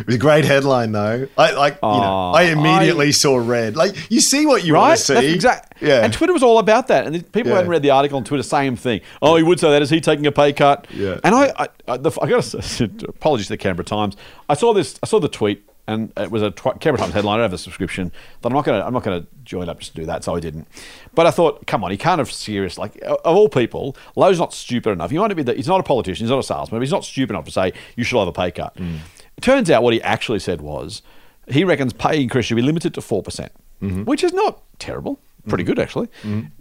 It 0.00 0.06
was 0.06 0.14
a 0.14 0.18
great 0.18 0.44
headline 0.44 0.92
though. 0.92 1.28
I 1.36 1.52
like, 1.52 1.74
you 1.74 1.88
know, 1.88 2.02
Oh, 2.02 2.32
I 2.34 2.44
immediately 2.44 3.08
I- 3.08 3.12
to 3.22 3.38
red. 3.40 3.76
Like 3.76 3.94
you 4.10 4.20
see 4.20 4.46
what 4.46 4.64
you 4.64 4.74
Right? 4.74 4.80
want 4.88 4.98
to 4.98 5.04
see. 5.04 5.14
That's 5.14 5.26
exact. 5.26 5.74
Yeah. 5.82 6.02
And 6.04 6.12
Twitter 6.12 6.32
was 6.32 6.42
all 6.42 6.58
about 6.58 6.88
that. 6.88 7.06
And 7.06 7.32
people 7.32 7.50
Yeah. 7.50 7.56
hadn't 7.56 7.70
read 7.70 7.82
the 7.82 7.90
article 7.90 8.16
on 8.18 8.24
Twitter, 8.24 8.42
same 8.42 8.76
thing. 8.76 9.00
Oh, 9.20 9.36
he 9.36 9.42
would 9.42 9.60
say 9.60 9.70
that. 9.70 9.82
Is 9.82 9.90
he 9.90 10.00
taking 10.00 10.26
a 10.26 10.32
pay 10.32 10.52
cut? 10.52 10.86
Yeah. 10.94 11.18
And 11.24 11.34
I, 11.34 11.52
I, 11.58 11.68
I, 11.88 11.92
I 11.94 11.96
got 11.98 12.42
to 12.44 13.04
apologies 13.08 13.46
to 13.48 13.52
the 13.54 13.58
Canberra 13.58 13.84
Times. 13.84 14.16
I 14.48 14.54
saw 14.54 14.72
this. 14.72 14.98
I 15.02 15.06
saw 15.06 15.20
the 15.20 15.28
tweet, 15.28 15.64
and 15.88 16.12
it 16.16 16.30
was 16.30 16.42
a 16.42 16.50
tw- 16.50 16.78
Canberra 16.80 16.98
Times 16.98 17.12
headline. 17.12 17.34
I 17.34 17.36
don't 17.38 17.44
have 17.50 17.52
a 17.52 17.58
subscription, 17.58 18.12
but 18.40 18.48
I'm 18.50 18.54
not 18.54 18.64
going 18.64 18.80
to. 18.80 18.86
I'm 18.86 18.92
not 18.92 19.02
going 19.02 19.20
to 19.22 19.26
join 19.44 19.68
up 19.68 19.80
just 19.80 19.94
to 19.94 20.00
do 20.00 20.06
that. 20.06 20.22
So 20.24 20.34
I 20.36 20.40
didn't. 20.40 20.68
But 21.14 21.26
I 21.26 21.30
thought, 21.30 21.66
come 21.66 21.82
on, 21.84 21.90
he 21.90 21.96
can't 21.96 22.18
have 22.18 22.30
serious. 22.30 22.78
Like 22.78 22.98
of 23.02 23.18
all 23.36 23.48
people, 23.48 23.96
Lowe's 24.16 24.38
not 24.38 24.54
stupid 24.54 24.90
enough. 24.90 25.10
He 25.10 25.18
might 25.18 25.34
be. 25.34 25.42
The, 25.42 25.54
he's 25.54 25.66
not 25.66 25.80
a 25.80 25.82
politician. 25.82 26.24
He's 26.24 26.30
not 26.30 26.38
a 26.38 26.42
salesman. 26.42 26.78
But 26.78 26.82
he's 26.84 26.92
not 26.92 27.04
stupid 27.04 27.32
enough 27.34 27.44
to 27.46 27.50
say 27.52 27.72
you 27.96 28.04
should 28.04 28.18
have 28.18 28.28
a 28.28 28.32
pay 28.32 28.50
cut. 28.50 28.76
Mm. 28.76 28.98
It 29.36 29.40
turns 29.42 29.70
out 29.70 29.82
what 29.82 29.92
he 29.92 30.00
actually 30.02 30.38
said 30.38 30.60
was 30.60 31.02
he 31.48 31.64
reckons 31.64 31.92
pay 31.92 32.22
increase 32.22 32.44
should 32.46 32.54
be 32.56 32.62
limited 32.62 32.94
to 32.94 33.00
four 33.00 33.22
percent, 33.22 33.52
Mm-hmm. 33.82 34.04
which 34.04 34.22
is 34.22 34.32
not 34.32 34.62
terrible. 34.78 35.18
Pretty 35.48 35.64
good 35.64 35.80
actually. 35.80 36.08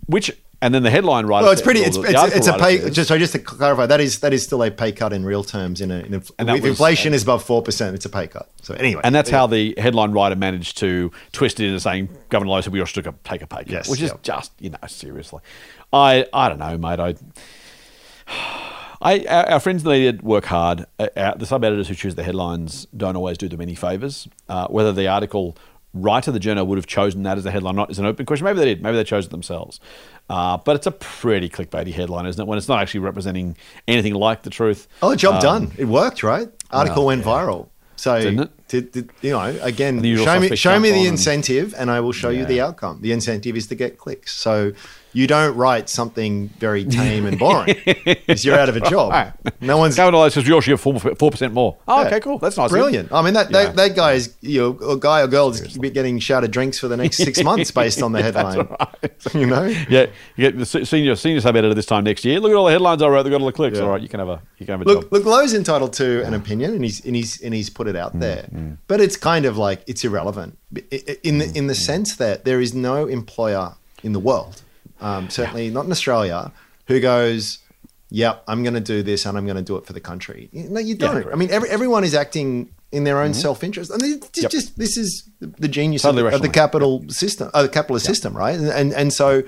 Which 0.07 0.31
and 0.61 0.73
then 0.73 0.83
the 0.83 0.89
headline 0.91 1.25
writer. 1.25 1.43
Well, 1.43 1.51
it's 1.53 1.61
pretty. 1.61 1.79
It's, 1.81 1.97
it's, 1.97 2.35
it's 2.35 2.47
a 2.47 2.57
pay. 2.57 2.77
says- 2.77 2.95
Just 2.95 3.07
so, 3.07 3.17
just 3.17 3.33
to 3.33 3.39
clarify, 3.39 3.85
that 3.87 3.99
is 3.99 4.19
that 4.19 4.31
is 4.33 4.43
still 4.43 4.61
a 4.63 4.69
pay 4.71 4.91
cut 4.91 5.11
in 5.11 5.25
real 5.25 5.43
terms. 5.43 5.81
In 5.81 5.89
a, 5.91 5.99
in 5.99 6.13
a 6.13 6.17
if 6.17 6.29
was- 6.39 6.65
inflation 6.65 7.13
is 7.13 7.23
above 7.23 7.43
four 7.43 7.61
percent, 7.61 7.95
it's 7.95 8.05
a 8.05 8.09
pay 8.09 8.27
cut. 8.27 8.49
So 8.61 8.73
anyway, 8.75 9.01
And 9.03 9.13
that's 9.15 9.29
how 9.29 9.47
the 9.47 9.73
headline 9.77 10.11
writer 10.11 10.35
managed 10.35 10.77
to 10.77 11.11
twist 11.31 11.59
it 11.59 11.65
into 11.67 11.79
saying 11.79 12.09
Governor 12.29 12.51
Lowe 12.51 12.61
said 12.61 12.73
we 12.73 12.79
all 12.79 12.85
should 12.85 13.03
take 13.23 13.41
a 13.41 13.47
pay 13.47 13.63
cut, 13.63 13.69
Yes, 13.69 13.89
which 13.89 14.01
is 14.01 14.11
yep. 14.11 14.21
just 14.21 14.51
you 14.59 14.69
know 14.69 14.77
seriously. 14.87 15.41
I 15.91 16.25
I 16.33 16.49
don't 16.49 16.59
know, 16.59 16.77
mate. 16.77 16.99
I. 16.99 17.15
I, 19.03 19.25
our, 19.27 19.49
our 19.53 19.59
friends 19.59 19.81
in 19.81 19.89
the 19.89 19.95
media 19.95 20.19
work 20.21 20.45
hard. 20.45 20.85
Uh, 20.99 21.07
our, 21.17 21.35
the 21.35 21.47
sub 21.47 21.63
editors 21.63 21.87
who 21.87 21.95
choose 21.95 22.13
the 22.13 22.21
headlines 22.23 22.85
don't 22.95 23.15
always 23.15 23.35
do 23.35 23.47
them 23.49 23.59
any 23.59 23.73
favours. 23.73 24.27
Uh, 24.47 24.67
whether 24.67 24.91
the 24.91 25.07
article 25.07 25.57
writer, 25.93 26.29
of 26.31 26.33
the 26.33 26.39
journal, 26.39 26.65
would 26.67 26.77
have 26.77 26.87
chosen 26.87 27.23
that 27.23 27.37
as 27.37 27.45
a 27.45 27.51
headline 27.51 27.75
not 27.75 27.91
is 27.91 27.99
an 27.99 28.05
open 28.05 28.25
question. 28.25 28.45
Maybe 28.45 28.59
they 28.59 28.65
did. 28.65 28.81
Maybe 28.81 28.95
they 28.97 29.03
chose 29.03 29.25
it 29.25 29.31
themselves. 29.31 29.79
Uh, 30.29 30.57
but 30.57 30.75
it's 30.77 30.87
a 30.87 30.91
pretty 30.91 31.49
clickbaity 31.49 31.93
headline, 31.93 32.25
isn't 32.25 32.41
it? 32.41 32.47
When 32.47 32.57
it's 32.57 32.69
not 32.69 32.79
actually 32.81 33.01
representing 33.01 33.57
anything 33.87 34.13
like 34.13 34.43
the 34.43 34.49
truth. 34.49 34.87
oh, 35.01 35.15
job 35.15 35.35
Um, 35.35 35.41
done. 35.41 35.71
It 35.77 35.85
worked, 35.85 36.23
right? 36.23 36.47
Article 36.71 37.05
went 37.05 37.21
yeah. 37.25 37.27
viral. 37.31 37.67
So 37.97 38.19
Didn't 38.19 38.39
it? 38.39 38.67
did- 38.67 38.91
did- 38.93 39.09
you 39.21 39.31
know, 39.31 39.55
again, 39.61 40.01
show 40.17 40.39
me 40.39 40.55
show 40.55 40.79
me 40.79 40.89
the 40.89 40.95
on 40.95 40.99
and- 41.01 41.07
incentive, 41.09 41.75
and 41.77 41.91
I 41.91 41.99
will 41.99 42.13
show 42.13 42.29
you 42.29 42.45
the 42.45 42.59
outcome. 42.61 42.99
The 43.01 43.11
incentive 43.11 43.55
is 43.55 43.67
to 43.67 43.75
get 43.75 43.97
clicks. 43.99 44.31
So 44.35 44.71
you 45.13 45.27
don't 45.27 45.55
write 45.55 45.89
something 45.89 46.47
very 46.59 46.85
tame 46.85 47.25
and 47.25 47.37
boring 47.39 47.75
because 47.85 48.45
you're 48.45 48.57
out 48.57 48.69
of 48.69 48.75
a 48.77 48.81
job. 48.89 49.11
Right. 49.11 49.33
No 49.61 49.77
one's 49.77 49.97
Lowe 49.97 50.29
says 50.29 50.43
should 50.43 50.67
have 50.67 50.79
four 50.81 51.31
percent 51.31 51.53
more. 51.53 51.77
Oh, 51.87 52.01
Yeah. 52.01 52.07
okay, 52.07 52.19
cool. 52.19 52.37
That's 52.39 52.57
nice. 52.57 52.69
Brilliant. 52.71 53.11
I 53.11 53.21
mean, 53.21 53.33
that, 53.33 53.51
Yeah. 53.51 53.63
that, 53.65 53.75
that 53.75 53.95
guy 53.95 54.13
is, 54.13 54.33
you 54.41 54.59
know, 54.79 54.89
a 54.89 54.97
guy 54.97 55.21
or 55.21 55.27
girl 55.27 55.49
is 55.49 55.77
getting 55.77 56.19
shouted 56.19 56.51
drinks 56.51 56.79
for 56.79 56.87
the 56.87 56.97
next 56.97 57.17
six 57.17 57.43
months 57.49 57.71
based 57.71 58.01
on 58.01 58.11
the 58.11 58.21
headline. 58.21 58.67
You 59.33 59.45
know? 59.45 59.63
Yeah, 59.89 60.07
you 60.35 60.49
get 60.51 60.57
the 60.57 60.65
senior 60.65 61.15
senior 61.15 61.41
sub 61.41 61.55
editor 61.55 61.73
this 61.73 61.85
time 61.85 62.03
next 62.03 62.25
year. 62.25 62.39
Look 62.39 62.51
at 62.51 62.55
all 62.55 62.65
the 62.65 62.71
headlines 62.71 63.01
I 63.01 63.07
wrote. 63.07 63.23
They 63.23 63.29
got 63.29 63.39
all 63.41 63.47
the 63.47 63.53
clicks. 63.53 63.77
Yeah. 63.77 63.83
All 63.85 63.91
right, 63.91 64.01
you 64.01 64.09
can 64.09 64.19
have 64.19 64.29
a 64.29 64.41
you 64.57 64.65
can 64.65 64.73
have 64.79 64.81
a 64.81 64.85
Look, 64.85 65.03
job. 65.03 65.13
look, 65.13 65.25
Lowe's 65.25 65.53
entitled 65.53 65.93
to 65.93 66.23
an 66.25 66.33
opinion, 66.33 66.73
and 66.73 66.83
he's 66.83 67.05
and 67.05 67.15
he's 67.15 67.41
and 67.41 67.53
he's 67.53 67.69
put 67.69 67.87
it 67.87 67.95
Mm, 67.95 67.99
out 67.99 68.19
there. 68.19 68.47
But 68.87 68.99
it's 69.01 69.15
kind 69.17 69.45
of 69.45 69.57
like 69.57 69.83
it's 69.87 70.03
irrelevant 70.03 70.57
in 71.23 71.37
the 71.39 71.51
in 71.55 71.67
the 71.67 71.73
Mm, 71.73 71.85
sense 71.85 72.15
that 72.17 72.45
there 72.45 72.59
is 72.61 72.73
no 72.73 73.07
employer 73.07 73.73
in 74.03 74.13
the 74.13 74.19
world, 74.19 74.61
um, 75.01 75.29
certainly 75.29 75.69
not 75.69 75.85
in 75.85 75.91
Australia, 75.91 76.51
who 76.87 76.99
goes, 76.99 77.59
"Yep, 78.09 78.43
I'm 78.47 78.63
going 78.63 78.75
to 78.75 78.79
do 78.79 79.03
this, 79.03 79.25
and 79.25 79.37
I'm 79.37 79.45
going 79.45 79.57
to 79.57 79.63
do 79.63 79.75
it 79.75 79.85
for 79.85 79.93
the 79.93 79.99
country." 79.99 80.49
No, 80.53 80.79
you 80.79 80.95
don't. 80.95 81.23
Mm-hmm. 81.23 81.33
I 81.33 81.35
mean, 81.35 81.51
every, 81.51 81.69
everyone 81.69 82.03
is 82.03 82.13
acting 82.13 82.71
in 82.91 83.03
their 83.03 83.19
own 83.19 83.33
self 83.33 83.63
interest. 83.63 83.91
I 83.93 83.97
mean, 83.97 84.19
just, 84.19 84.37
Yep. 84.37 84.51
just 84.51 84.77
this 84.77 84.97
is 84.97 85.29
the 85.39 85.67
genius 85.67 86.03
Totally 86.03 86.27
of, 86.27 86.33
of 86.35 86.41
the 86.41 86.49
capital 86.49 87.03
system, 87.09 87.49
uh, 87.53 87.63
the 87.63 87.69
capitalist 87.69 88.05
system, 88.05 88.35
right? 88.35 88.57
And 88.57 88.67
and, 88.69 88.93
and 88.93 89.13
so 89.13 89.43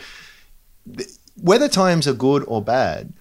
whether 1.42 1.68
times 1.68 2.08
are 2.08 2.14
good 2.14 2.44
or 2.48 2.62
bad, 2.62 3.14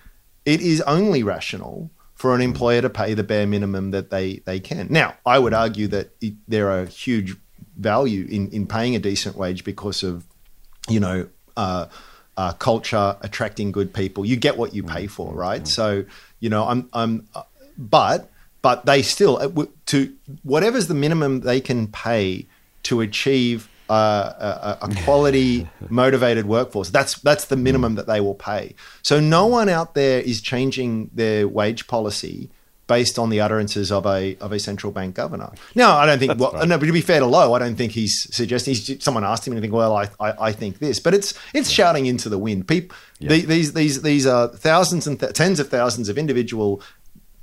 it 0.45 0.61
is 0.61 0.81
only 0.83 1.23
rational 1.23 1.91
for 2.15 2.35
an 2.35 2.41
employer 2.41 2.81
to 2.83 2.91
pay 2.91 3.15
the 3.15 3.23
bare 3.25 3.47
minimum 3.47 3.91
that 3.91 4.11
they, 4.11 4.37
they 4.45 4.61
can. 4.61 4.87
Now, 4.91 5.15
I 5.27 5.39
would 5.39 5.55
argue 5.55 5.89
that 5.89 6.11
it, 6.21 6.35
there 6.47 6.71
are 6.71 6.85
huge 6.85 7.37
value 7.77 8.27
in, 8.31 8.49
in 8.51 8.67
paying 8.67 8.95
a 8.95 8.99
decent 8.99 9.37
wage 9.37 9.65
because 9.65 10.03
of, 10.03 10.25
you 10.89 11.01
know, 11.01 11.29
uh, 11.57 11.87
uh, 12.37 12.53
culture, 12.55 13.17
attracting 13.21 13.73
good 13.73 13.93
people. 13.93 14.25
You 14.25 14.37
get 14.37 14.57
what 14.57 14.75
you 14.75 14.83
pay 14.83 15.07
for, 15.07 15.35
right? 15.35 15.67
So, 15.69 16.05
you 16.41 16.49
know, 16.49 16.67
I'm, 16.67 16.89
I'm, 16.93 17.29
uh, 17.35 17.43
but, 17.77 18.31
but 18.63 18.87
they 18.87 19.03
still 19.03 19.39
uh, 19.39 19.67
to 19.87 20.15
whatever's 20.43 20.87
the 20.87 20.95
minimum 20.95 21.41
they 21.41 21.61
can 21.61 21.89
pay 21.89 22.47
to 22.85 23.01
achieve 23.01 23.69
uh, 23.91 24.79
a, 24.81 24.87
a 24.87 24.95
quality, 25.05 25.69
motivated 25.89 26.47
workforce. 26.47 26.91
That's 26.91 27.19
that's 27.21 27.47
the 27.47 27.57
minimum 27.57 27.97
that 27.97 28.07
they 28.07 28.21
will 28.21 28.35
pay. 28.35 28.75
So 29.03 29.21
no 29.21 29.47
one 29.47 29.69
out 29.69 29.95
there 29.95 30.21
is 30.21 30.41
changing 30.41 31.11
their 31.13 31.47
wage 31.49 31.87
policy 31.89 32.51
based 32.87 33.19
on 33.19 33.31
the 33.31 33.41
utterances 33.41 33.93
of 33.93 34.07
a 34.07 34.37
of 34.41 34.53
a 34.53 34.59
central 34.59 34.93
bank 34.93 35.15
governor. 35.15 35.51
Now, 35.75 35.97
I 35.97 36.07
don't 36.07 36.19
think. 36.19 36.39
Well, 36.39 36.67
no, 36.67 36.79
but 36.79 36.87
to 36.87 36.93
be 36.93 37.01
fair 37.01 37.21
to 37.21 37.27
Lowe, 37.27 37.55
I 37.55 37.59
don't 37.59 37.77
think 37.77 37.93
he's 37.93 38.29
suggesting. 38.35 38.75
He's, 38.75 39.03
someone 39.03 39.25
asked 39.25 39.47
him 39.47 39.53
and 39.53 39.63
think, 39.63 39.73
well, 39.73 39.97
I, 39.97 40.09
I, 40.21 40.49
I 40.49 40.53
think 40.53 40.79
this, 40.79 40.99
but 40.99 41.15
it's 41.15 41.35
it's 41.55 41.71
shouting 41.71 42.07
into 42.07 42.29
the 42.29 42.39
wind. 42.39 42.69
People, 42.69 42.97
these 43.21 43.73
these 43.73 44.03
these 44.03 44.27
are 44.27 44.49
thousands 44.49 45.07
and 45.07 45.19
th- 45.19 45.33
tens 45.33 45.61
of 45.61 45.69
thousands 45.69 46.09
of 46.09 46.19
individual. 46.19 46.83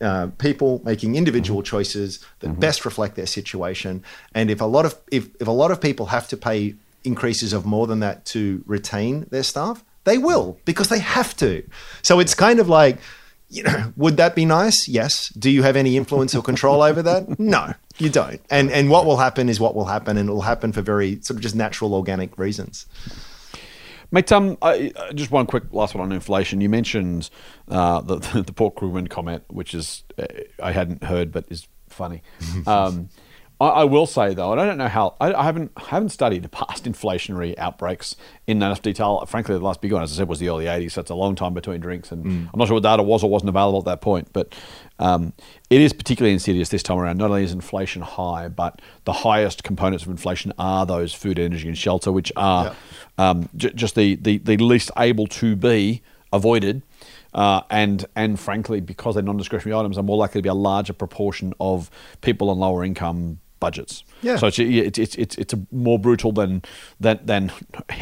Uh, 0.01 0.27
people 0.37 0.81
making 0.85 1.15
individual 1.15 1.61
choices 1.61 2.25
that 2.39 2.57
best 2.57 2.85
reflect 2.85 3.17
their 3.17 3.25
situation, 3.25 4.01
and 4.33 4.49
if 4.49 4.61
a 4.61 4.65
lot 4.65 4.85
of 4.85 4.97
if, 5.11 5.27
if 5.41 5.47
a 5.47 5.51
lot 5.51 5.71
of 5.71 5.81
people 5.81 6.05
have 6.05 6.25
to 6.25 6.37
pay 6.37 6.73
increases 7.03 7.51
of 7.51 7.65
more 7.65 7.85
than 7.85 7.99
that 7.99 8.23
to 8.23 8.63
retain 8.65 9.25
their 9.29 9.43
staff, 9.43 9.83
they 10.05 10.17
will 10.17 10.57
because 10.63 10.87
they 10.87 10.99
have 10.99 11.35
to. 11.35 11.67
So 12.01 12.19
it's 12.19 12.33
kind 12.33 12.59
of 12.59 12.69
like 12.69 12.97
you 13.49 13.63
know, 13.63 13.93
would 13.97 14.17
that 14.17 14.35
be 14.35 14.45
nice? 14.45 14.87
Yes. 14.87 15.29
Do 15.29 15.49
you 15.49 15.63
have 15.63 15.75
any 15.75 15.97
influence 15.97 16.35
or 16.35 16.43
control 16.43 16.81
over 16.81 17.01
that? 17.01 17.39
No, 17.39 17.73
you 17.97 18.09
don't. 18.09 18.41
And 18.49 18.71
and 18.71 18.89
what 18.89 19.05
will 19.05 19.17
happen 19.17 19.49
is 19.49 19.59
what 19.59 19.75
will 19.75 19.85
happen, 19.85 20.17
and 20.17 20.29
it 20.29 20.31
will 20.31 20.41
happen 20.41 20.71
for 20.71 20.81
very 20.81 21.19
sort 21.21 21.37
of 21.37 21.41
just 21.41 21.55
natural, 21.55 21.93
organic 21.93 22.37
reasons. 22.37 22.85
Mate, 24.11 24.31
um, 24.31 24.57
I, 24.61 24.91
uh, 24.95 25.13
just 25.13 25.29
one 25.29 25.45
quick 25.45 25.63
last 25.71 25.93
one 25.93 26.03
on 26.03 26.11
inflation. 26.11 26.61
You 26.61 26.69
mentioned 26.69 27.29
uh, 27.67 28.01
the, 28.01 28.17
the 28.45 28.53
Paul 28.53 28.71
Krugman 28.71 29.09
comment, 29.09 29.43
which 29.47 29.73
is 29.73 30.03
uh, 30.17 30.25
I 30.61 30.71
hadn't 30.71 31.03
heard, 31.03 31.31
but 31.31 31.45
is 31.49 31.67
funny. 31.87 32.21
Um, 32.67 33.09
I, 33.61 33.67
I 33.67 33.83
will 33.83 34.05
say 34.05 34.33
though, 34.33 34.51
and 34.51 34.61
I 34.61 34.65
don't 34.65 34.77
know 34.77 34.87
how 34.87 35.15
I, 35.19 35.33
I 35.33 35.43
haven't 35.43 35.71
I 35.75 35.85
haven't 35.85 36.09
studied 36.09 36.49
past 36.51 36.83
inflationary 36.85 37.57
outbreaks 37.57 38.15
in 38.47 38.57
enough 38.57 38.81
detail. 38.81 39.25
Frankly, 39.25 39.55
the 39.55 39.63
last 39.63 39.81
big 39.81 39.91
one, 39.91 40.01
as 40.01 40.13
I 40.13 40.15
said, 40.17 40.27
was 40.29 40.39
the 40.39 40.49
early 40.49 40.65
'80s. 40.65 40.91
So 40.93 41.01
it's 41.01 41.09
a 41.09 41.15
long 41.15 41.35
time 41.35 41.53
between 41.53 41.79
drinks, 41.81 42.11
and 42.11 42.25
I'm 42.25 42.57
not 42.57 42.67
sure 42.67 42.75
what 42.75 42.83
data 42.83 43.03
was 43.03 43.23
or 43.23 43.29
wasn't 43.29 43.49
available 43.49 43.79
at 43.79 43.85
that 43.85 44.01
point. 44.01 44.29
But 44.33 44.55
um, 44.99 45.33
it 45.69 45.81
is 45.81 45.93
particularly 45.93 46.33
insidious 46.33 46.69
this 46.69 46.83
time 46.83 46.97
around. 46.97 47.17
Not 47.17 47.29
only 47.31 47.43
is 47.43 47.51
inflation 47.51 48.01
high, 48.01 48.47
but 48.47 48.81
the 49.05 49.13
highest 49.13 49.63
components 49.63 50.03
of 50.05 50.09
inflation 50.09 50.53
are 50.57 50.85
those 50.85 51.13
food, 51.13 51.39
energy, 51.39 51.67
and 51.67 51.77
shelter, 51.77 52.11
which 52.11 52.31
are 52.35 52.75
um, 53.17 53.49
j- 53.55 53.71
just 53.73 53.95
the, 53.95 54.15
the 54.15 54.37
the 54.37 54.57
least 54.57 54.91
able 54.97 55.27
to 55.27 55.55
be 55.55 56.01
avoided. 56.31 56.81
Uh, 57.33 57.61
and 57.69 58.05
and 58.15 58.39
frankly, 58.39 58.79
because 58.79 59.13
they're 59.15 59.23
non-discretionary 59.23 59.77
items, 59.79 59.97
are 59.97 60.03
more 60.03 60.17
likely 60.17 60.39
to 60.39 60.43
be 60.43 60.49
a 60.49 60.53
larger 60.53 60.93
proportion 60.93 61.53
of 61.59 61.91
people 62.21 62.49
on 62.49 62.57
lower 62.57 62.83
income 62.83 63.39
budgets. 63.59 64.03
Yeah. 64.21 64.35
So 64.37 64.47
it's 64.47 64.59
it's 64.59 65.15
it's 65.15 65.35
it's, 65.37 65.53
more 65.71 65.99
brutal 65.99 66.31
than 66.31 66.61
than 66.99 67.19
than 67.23 67.51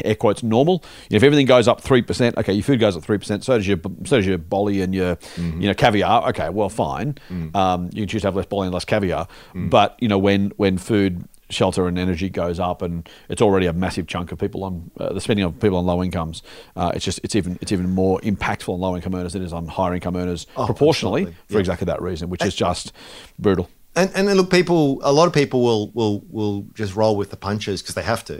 air 0.04 0.14
quotes 0.14 0.42
normal. 0.42 0.84
If 1.10 1.22
everything 1.22 1.46
goes 1.46 1.68
up 1.68 1.80
three 1.80 2.02
percent, 2.02 2.36
okay, 2.36 2.52
your 2.52 2.62
food 2.62 2.80
goes 2.80 2.96
up 2.96 3.02
three 3.02 3.18
percent. 3.18 3.44
So 3.44 3.56
does 3.56 3.66
your 3.66 3.78
so 4.04 4.16
does 4.16 4.26
your 4.26 4.38
bolly 4.38 4.80
and 4.80 4.94
your 4.94 5.18
you 5.36 5.66
know 5.68 5.74
caviar. 5.74 6.28
Okay, 6.30 6.48
well 6.48 6.68
fine. 6.68 7.16
Um, 7.54 7.86
you 7.92 8.02
can 8.02 8.08
choose 8.08 8.22
to 8.22 8.28
have 8.28 8.36
less 8.36 8.46
bolly 8.46 8.66
and 8.66 8.74
less 8.74 8.84
caviar. 8.84 9.28
But 9.54 9.96
you 10.00 10.08
know 10.08 10.18
when 10.18 10.52
when 10.56 10.78
food 10.78 11.28
shelter 11.50 11.88
and 11.88 11.98
energy 11.98 12.28
goes 12.28 12.60
up, 12.60 12.82
and 12.82 13.08
it's 13.30 13.40
already 13.40 13.66
a 13.66 13.72
massive 13.72 14.06
chunk 14.06 14.32
of 14.32 14.38
people 14.38 14.64
on 14.64 14.90
uh, 15.00 15.12
the 15.14 15.20
spending 15.20 15.46
of 15.46 15.58
people 15.58 15.78
on 15.78 15.86
low 15.86 16.02
incomes. 16.02 16.42
Uh, 16.76 16.92
it's 16.94 17.04
just 17.04 17.20
it's 17.24 17.34
even 17.34 17.58
it's 17.62 17.72
even 17.72 17.88
more 17.90 18.20
impactful 18.20 18.72
on 18.72 18.80
low 18.80 18.94
income 18.94 19.14
earners 19.14 19.32
than 19.32 19.42
it 19.42 19.46
is 19.46 19.52
on 19.52 19.66
higher 19.66 19.94
income 19.94 20.14
earners 20.14 20.46
proportionally 20.54 21.22
absolutely. 21.22 21.44
for 21.46 21.54
Yeah. 21.54 21.60
exactly 21.60 21.84
that 21.86 22.02
reason, 22.02 22.28
which 22.28 22.44
is 22.44 22.54
just 22.54 22.92
brutal. 23.38 23.70
And 23.98 24.10
and 24.14 24.28
then 24.28 24.36
look, 24.36 24.50
people. 24.50 25.00
A 25.02 25.12
lot 25.12 25.26
of 25.26 25.32
people 25.34 25.60
will 25.62 25.90
will 25.98 26.22
will 26.30 26.66
just 26.74 26.94
roll 26.94 27.16
with 27.16 27.30
the 27.30 27.36
punches 27.36 27.82
because 27.82 27.94
they 27.94 28.02
have 28.02 28.24
to. 28.26 28.38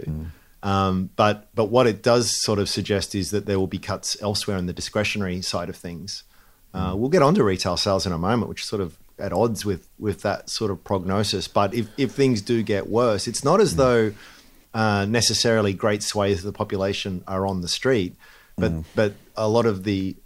Um, 0.63 1.09
but 1.15 1.35
but 1.55 1.65
what 1.65 1.85
it 1.87 2.01
does 2.03 2.41
sort 2.41 2.59
of 2.59 2.67
suggest 2.69 3.15
is 3.15 3.31
that 3.31 3.45
there 3.45 3.57
will 3.59 3.67
be 3.67 3.77
cuts 3.79 4.17
elsewhere 4.21 4.57
in 4.57 4.65
the 4.65 4.73
discretionary 4.73 5.41
side 5.41 5.69
of 5.69 5.75
things. 5.75 6.23
Uh, 6.73 6.93
We'll 6.95 7.09
get 7.09 7.21
onto 7.21 7.43
retail 7.43 7.77
sales 7.77 8.05
in 8.05 8.11
a 8.11 8.17
moment, 8.17 8.49
which 8.49 8.61
is 8.61 8.67
sort 8.67 8.81
of 8.81 8.97
at 9.17 9.31
odds 9.33 9.65
with 9.65 9.87
with 9.97 10.21
that 10.21 10.49
sort 10.49 10.71
of 10.71 10.83
prognosis. 10.83 11.47
But 11.47 11.73
if 11.73 11.87
if 11.97 12.11
things 12.11 12.41
do 12.41 12.61
get 12.63 12.89
worse, 12.89 13.27
it's 13.27 13.43
not 13.43 13.59
as 13.61 13.75
though 13.75 14.13
uh, 14.73 15.05
necessarily 15.09 15.73
great 15.73 16.03
swathes 16.03 16.39
of 16.39 16.45
the 16.45 16.57
population 16.57 17.23
are 17.27 17.47
on 17.47 17.61
the 17.61 17.67
street, 17.67 18.15
but 18.57 18.71
but 18.95 19.13
a 19.39 19.47
lot 19.47 19.65
of 19.65 19.85
the 19.85 20.17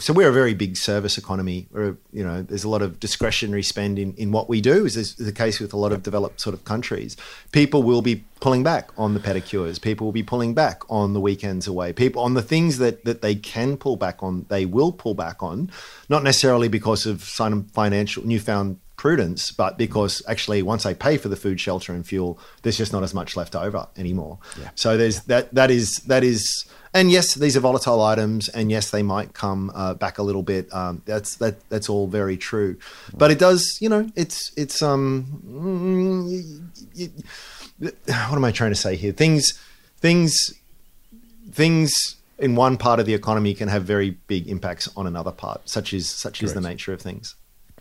so 0.00 0.12
we're 0.12 0.28
a 0.28 0.32
very 0.32 0.54
big 0.54 0.76
service 0.76 1.16
economy. 1.16 1.68
We're, 1.70 1.96
you 2.12 2.24
know, 2.24 2.42
there's 2.42 2.64
a 2.64 2.68
lot 2.68 2.82
of 2.82 2.98
discretionary 2.98 3.62
spend 3.62 3.98
in, 3.98 4.12
in 4.14 4.32
what 4.32 4.48
we 4.48 4.60
do, 4.60 4.84
is 4.84 5.14
the 5.14 5.32
case 5.32 5.60
with 5.60 5.72
a 5.72 5.76
lot 5.76 5.92
of 5.92 6.02
developed 6.02 6.40
sort 6.40 6.52
of 6.52 6.64
countries. 6.64 7.16
People 7.52 7.84
will 7.84 8.02
be 8.02 8.24
pulling 8.40 8.64
back 8.64 8.90
on 8.98 9.14
the 9.14 9.20
pedicures. 9.20 9.80
People 9.80 10.06
will 10.06 10.12
be 10.12 10.24
pulling 10.24 10.52
back 10.52 10.82
on 10.90 11.12
the 11.12 11.20
weekends 11.20 11.68
away. 11.68 11.92
People 11.92 12.22
on 12.22 12.34
the 12.34 12.42
things 12.42 12.78
that 12.78 13.04
that 13.04 13.22
they 13.22 13.36
can 13.36 13.76
pull 13.76 13.96
back 13.96 14.22
on, 14.22 14.46
they 14.48 14.66
will 14.66 14.92
pull 14.92 15.14
back 15.14 15.42
on, 15.42 15.70
not 16.08 16.24
necessarily 16.24 16.68
because 16.68 17.06
of 17.06 17.22
some 17.22 17.64
financial 17.68 18.26
newfound 18.26 18.80
prudence, 18.96 19.52
but 19.52 19.76
because 19.78 20.22
actually 20.26 20.62
once 20.62 20.82
they 20.82 20.94
pay 20.94 21.16
for 21.16 21.28
the 21.28 21.36
food, 21.36 21.60
shelter, 21.60 21.92
and 21.92 22.06
fuel, 22.06 22.38
there's 22.62 22.78
just 22.78 22.92
not 22.92 23.02
as 23.02 23.14
much 23.14 23.36
left 23.36 23.54
over 23.54 23.86
anymore. 23.96 24.38
So 24.74 24.96
there's 24.96 25.20
that 25.24 25.54
that 25.54 25.70
is 25.70 25.96
that 26.06 26.24
is, 26.24 26.64
and 26.96 27.10
yes, 27.10 27.34
these 27.34 27.56
are 27.56 27.60
volatile 27.60 28.02
items, 28.02 28.48
and 28.48 28.70
yes, 28.70 28.90
they 28.90 29.02
might 29.02 29.34
come 29.34 29.70
uh, 29.74 29.94
back 29.94 30.16
a 30.18 30.22
little 30.22 30.42
bit. 30.42 30.72
Um, 30.72 31.02
that's 31.04 31.36
that 31.36 31.68
that's 31.68 31.88
all 31.88 32.06
very 32.06 32.36
true, 32.36 32.78
but 33.14 33.30
it 33.30 33.38
does, 33.38 33.78
you 33.80 33.88
know, 33.88 34.10
it's 34.16 34.50
it's 34.56 34.82
um, 34.82 35.42
mm, 35.46 36.62
what 37.78 38.36
am 38.36 38.44
I 38.44 38.50
trying 38.50 38.70
to 38.70 38.76
say 38.76 38.96
here? 38.96 39.12
Things 39.12 39.60
things 39.98 40.54
things 41.50 42.16
in 42.38 42.54
one 42.54 42.76
part 42.76 42.98
of 42.98 43.06
the 43.06 43.14
economy 43.14 43.54
can 43.54 43.68
have 43.68 43.84
very 43.84 44.10
big 44.26 44.48
impacts 44.48 44.88
on 44.96 45.06
another 45.06 45.32
part, 45.32 45.68
such 45.68 45.92
is 45.92 46.08
such 46.08 46.42
is 46.42 46.54
the 46.54 46.60
nature 46.60 46.92
of 46.92 47.00
things. 47.00 47.34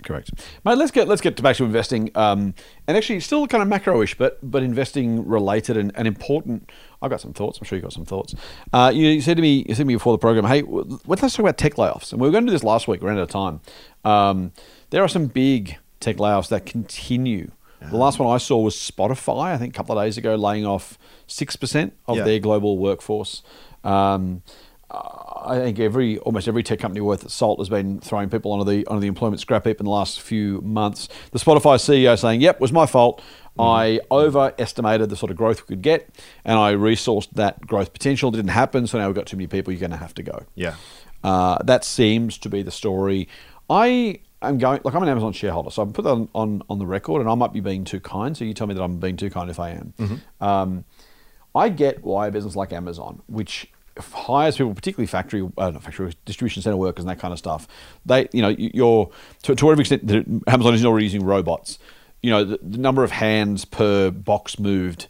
Correct, 0.03 0.31
mate. 0.65 0.77
Let's 0.77 0.91
get 0.91 1.07
let's 1.07 1.21
get 1.21 1.41
back 1.41 1.55
to 1.55 1.63
investing, 1.63 2.11
um, 2.15 2.53
and 2.85 2.95
actually 2.97 3.19
still 3.21 3.47
kind 3.47 3.63
of 3.63 3.69
macro-ish, 3.69 4.15
but 4.17 4.37
but 4.43 4.61
investing 4.61 5.25
related 5.27 5.77
and, 5.77 5.91
and 5.95 6.07
important. 6.07 6.69
I've 7.01 7.09
got 7.09 7.21
some 7.21 7.33
thoughts. 7.33 7.57
I'm 7.57 7.63
sure 7.65 7.77
you 7.77 7.81
have 7.81 7.89
got 7.91 7.93
some 7.93 8.05
thoughts. 8.05 8.35
Uh, 8.73 8.91
you, 8.93 9.07
you 9.07 9.21
said 9.21 9.37
to 9.37 9.41
me, 9.41 9.65
you 9.67 9.73
said 9.73 9.83
to 9.83 9.85
me 9.85 9.95
before 9.95 10.13
the 10.13 10.19
program, 10.19 10.45
hey, 10.45 10.63
let's 11.07 11.21
talk 11.21 11.39
about 11.39 11.57
tech 11.57 11.75
layoffs, 11.75 12.11
and 12.11 12.21
we 12.21 12.27
were 12.27 12.31
going 12.31 12.45
to 12.45 12.49
do 12.49 12.51
this 12.51 12.63
last 12.63 12.87
week. 12.87 13.01
We're 13.01 13.11
out 13.11 13.17
of 13.19 13.29
time. 13.29 13.61
Um, 14.03 14.51
there 14.89 15.01
are 15.01 15.07
some 15.07 15.27
big 15.27 15.77
tech 16.01 16.17
layoffs 16.17 16.49
that 16.49 16.65
continue. 16.65 17.51
The 17.89 17.97
last 17.97 18.17
one 18.17 18.33
I 18.33 18.37
saw 18.39 18.57
was 18.57 18.75
Spotify. 18.75 19.53
I 19.53 19.57
think 19.57 19.75
a 19.75 19.77
couple 19.77 19.97
of 19.97 20.03
days 20.03 20.17
ago, 20.17 20.35
laying 20.35 20.65
off 20.65 20.97
six 21.27 21.55
percent 21.55 21.93
of 22.07 22.17
Yeah. 22.17 22.23
their 22.23 22.39
global 22.39 22.77
workforce. 22.79 23.43
Um, 23.83 24.41
I 24.95 25.59
think 25.59 25.79
every 25.79 26.17
almost 26.19 26.47
every 26.47 26.63
tech 26.63 26.79
company 26.79 27.01
worth 27.01 27.23
its 27.23 27.33
salt 27.33 27.59
has 27.59 27.69
been 27.69 27.99
throwing 27.99 28.29
people 28.29 28.51
onto 28.51 28.65
the 28.65 28.85
onto 28.87 29.01
the 29.01 29.07
employment 29.07 29.39
scrap 29.39 29.65
heap 29.65 29.79
in 29.79 29.85
the 29.85 29.91
last 29.91 30.21
few 30.21 30.61
months. 30.61 31.07
The 31.31 31.39
Spotify 31.39 31.79
CEO 31.79 32.17
saying, 32.17 32.41
"Yep, 32.41 32.55
it 32.55 32.61
was 32.61 32.71
my 32.71 32.85
fault. 32.85 33.21
I 33.57 34.01
overestimated 34.11 35.09
the 35.09 35.15
sort 35.15 35.31
of 35.31 35.37
growth 35.37 35.61
we 35.61 35.67
could 35.67 35.81
get, 35.81 36.09
and 36.43 36.57
I 36.59 36.73
resourced 36.73 37.29
that 37.33 37.65
growth 37.65 37.93
potential. 37.93 38.29
It 38.29 38.35
didn't 38.35 38.49
happen, 38.49 38.85
so 38.85 38.97
now 38.97 39.07
we've 39.07 39.15
got 39.15 39.27
too 39.27 39.37
many 39.37 39.47
people. 39.47 39.71
You're 39.71 39.79
going 39.79 39.91
to 39.91 39.97
have 39.97 40.13
to 40.15 40.23
go." 40.23 40.43
Yeah. 40.55 40.75
Uh, 41.23 41.57
that 41.63 41.83
seems 41.85 42.37
to 42.39 42.49
be 42.49 42.63
the 42.63 42.71
story. 42.71 43.27
I 43.69 44.19
am 44.41 44.57
going 44.57 44.81
like 44.83 44.93
I'm 44.93 45.03
an 45.03 45.09
Amazon 45.09 45.33
shareholder, 45.33 45.71
so 45.71 45.83
I 45.83 45.85
put 45.85 46.03
that 46.03 46.11
on, 46.11 46.29
on, 46.35 46.63
on 46.69 46.79
the 46.79 46.85
record, 46.85 47.21
and 47.21 47.29
I 47.29 47.35
might 47.35 47.53
be 47.53 47.61
being 47.61 47.83
too 47.83 47.99
kind. 47.99 48.35
So 48.35 48.45
you 48.45 48.53
tell 48.53 48.67
me 48.67 48.73
that 48.73 48.83
I'm 48.83 48.99
being 48.99 49.17
too 49.17 49.29
kind 49.29 49.49
if 49.49 49.59
I 49.59 49.71
am. 49.71 49.93
Um, 50.41 50.85
I 51.53 51.69
get 51.69 52.03
why 52.03 52.27
a 52.27 52.31
business 52.31 52.55
like 52.55 52.73
Amazon, 52.73 53.21
which 53.27 53.71
hires 53.99 54.57
people, 54.57 54.73
particularly 54.73 55.07
factory, 55.07 55.47
uh, 55.57 55.71
not 55.71 55.83
factory 55.83 56.13
distribution 56.25 56.61
center 56.61 56.77
workers 56.77 57.03
and 57.03 57.09
that 57.09 57.19
kind 57.19 57.31
of 57.31 57.39
stuff, 57.39 57.67
they, 58.05 58.27
you 58.33 58.41
know, 58.41 58.49
you- 58.49 58.71
you're 58.73 59.09
to, 59.43 59.55
to 59.55 59.65
whatever 59.65 59.81
extent 59.81 60.05
that 60.07 60.25
Amazon 60.47 60.73
is 60.73 60.85
already 60.85 61.05
using 61.05 61.23
robots. 61.23 61.79
You 62.21 62.31
know, 62.31 62.43
the, 62.43 62.59
the 62.61 62.77
number 62.77 63.03
of 63.03 63.11
hands 63.11 63.65
per 63.65 64.09
box 64.11 64.57
moved 64.59 65.07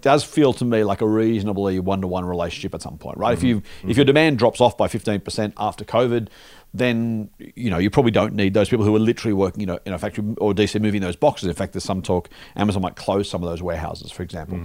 does 0.00 0.22
feel 0.22 0.52
to 0.52 0.64
me 0.64 0.84
like 0.84 1.00
a 1.00 1.08
reasonably 1.08 1.80
one-to-one 1.80 2.24
relationship 2.24 2.72
at 2.74 2.82
some 2.82 2.98
point, 2.98 3.18
right? 3.18 3.32
If 3.32 3.42
you 3.42 3.62
if 3.88 3.96
your 3.96 4.04
demand 4.04 4.38
drops 4.38 4.60
off 4.60 4.76
by 4.76 4.86
fifteen 4.86 5.18
percent 5.20 5.54
after 5.56 5.84
COVID, 5.84 6.28
then 6.74 7.30
you 7.38 7.70
know 7.70 7.78
you 7.78 7.90
probably 7.90 8.10
don't 8.10 8.34
need 8.34 8.54
those 8.54 8.68
people 8.68 8.84
who 8.84 8.94
are 8.94 9.00
literally 9.00 9.32
working, 9.32 9.60
you 9.60 9.66
know, 9.66 9.78
in 9.86 9.92
a 9.92 9.98
factory 9.98 10.24
or 10.38 10.52
DC 10.52 10.80
moving 10.80 11.00
those 11.00 11.16
boxes. 11.16 11.48
In 11.48 11.54
fact, 11.54 11.72
there's 11.72 11.84
some 11.84 12.02
talk 12.02 12.28
Amazon 12.56 12.82
might 12.82 12.96
close 12.96 13.28
some 13.28 13.42
of 13.42 13.48
those 13.48 13.62
warehouses, 13.62 14.10
for 14.12 14.22
example. 14.22 14.60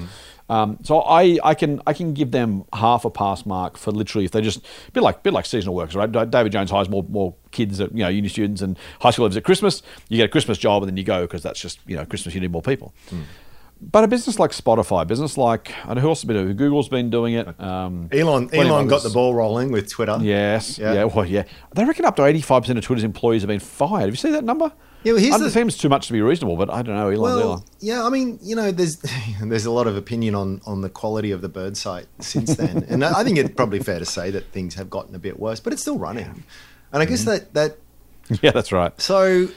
Um, 0.50 0.78
so 0.84 1.00
I, 1.02 1.40
I 1.44 1.54
can 1.54 1.82
I 1.88 1.94
can 1.94 2.14
give 2.14 2.32
them 2.32 2.66
half 2.74 3.06
a 3.06 3.10
pass 3.10 3.46
mark 3.46 3.78
for 3.78 3.92
literally 3.92 4.26
if 4.26 4.32
they 4.32 4.42
just 4.42 4.60
a 4.60 4.92
bit 4.92 5.02
like 5.02 5.24
bit 5.24 5.34
like 5.34 5.46
seasonal 5.46 5.76
workers, 5.76 5.96
right? 5.96 6.12
David 6.30 6.52
Jones 6.52 6.70
hires 6.70 6.90
more 6.90 7.04
more 7.04 7.36
kids, 7.52 7.80
at, 7.80 7.92
you 7.92 8.04
know, 8.04 8.10
uni 8.10 8.28
students 8.28 8.62
and 8.62 8.78
high 9.00 9.12
school 9.12 9.28
leavers 9.28 9.38
at 9.38 9.46
Christmas. 9.46 9.82
You 10.10 10.18
get 10.18 10.26
a 10.26 10.30
Christmas 10.30 10.58
job 10.58 10.84
and 10.84 10.90
then 10.90 10.98
you 10.98 11.04
go 11.04 11.22
because 11.22 11.42
that's 11.44 11.62
just 11.62 11.80
you 11.88 11.96
know 11.96 12.06
Christmas. 12.06 12.36
You 12.36 12.42
need 12.42 12.52
more 12.52 12.62
people. 12.62 12.94
But 13.92 14.04
a 14.04 14.08
business 14.08 14.40
like 14.40 14.52
Spotify, 14.52 15.06
business 15.06 15.38
like 15.38 15.72
I 15.84 15.88
don't 15.88 15.96
know 15.98 16.02
who 16.02 16.10
else 16.10 16.22
has 16.22 16.28
been 16.28 16.38
doing. 16.38 16.50
it. 16.52 16.58
Google's 16.58 16.88
been 16.90 17.10
doing 17.10 17.34
it. 17.36 17.60
Um, 17.60 18.08
Elon 18.12 18.50
Elon 18.54 18.88
got 18.88 19.04
the 19.04 19.10
ball 19.10 19.34
rolling 19.36 19.72
with 19.72 19.90
Twitter. 19.90 20.18
Yes. 20.22 20.78
Yeah. 20.80 20.94
Yeah. 20.94 21.04
Well, 21.06 21.26
yeah. 21.26 21.44
They 21.76 21.84
reckon 21.86 22.06
up 22.06 22.16
to 22.16 22.26
eighty-five 22.26 22.64
percent 22.64 22.78
of 22.80 22.86
Twitter's 22.86 23.04
employees 23.04 23.42
have 23.42 23.50
been 23.50 23.60
fired. 23.60 24.02
Have 24.02 24.10
you 24.12 24.16
seen 24.16 24.32
that 24.32 24.44
number? 24.44 24.72
Yeah, 25.04 25.14
well, 25.14 25.38
the- 25.40 25.46
it 25.48 25.52
seems 25.52 25.78
too 25.78 25.90
much 25.90 26.08
to 26.08 26.14
be 26.14 26.22
reasonable, 26.22 26.56
but 26.56 26.70
I 26.70 26.82
don't 26.82 26.96
know. 26.96 27.10
Elon's 27.10 27.20
Well, 27.20 27.40
Elon. 27.42 27.64
yeah, 27.82 28.06
I 28.06 28.10
mean, 28.10 28.40
you 28.42 28.56
know, 28.56 28.72
there's 28.72 29.04
there's 29.44 29.66
a 29.66 29.72
lot 29.72 29.86
of 29.88 29.98
opinion 29.98 30.34
on 30.34 30.62
on 30.66 30.80
the 30.82 30.90
quality 30.90 31.32
of 31.32 31.42
the 31.42 31.50
bird 31.50 31.76
site 31.76 32.08
since 32.20 32.56
then, 32.58 32.86
and 32.88 33.04
I 33.04 33.24
think 33.26 33.38
it's 33.38 33.54
probably 33.54 33.80
fair 33.80 34.00
to 34.00 34.06
say 34.06 34.32
that 34.32 34.46
things 34.54 34.76
have 34.76 34.90
gotten 34.90 35.14
a 35.14 35.20
bit 35.20 35.40
worse, 35.40 35.60
but 35.60 35.74
it's 35.74 35.82
still 35.82 35.98
running. 36.00 36.44
And 36.94 37.02
I 37.02 37.06
guess 37.06 37.26
Mm-hmm. 37.26 37.54
that 37.54 37.78
that 38.30 38.40
Yeah, 38.42 38.52
that's 38.52 38.72
right. 38.72 39.00
so 39.02 39.50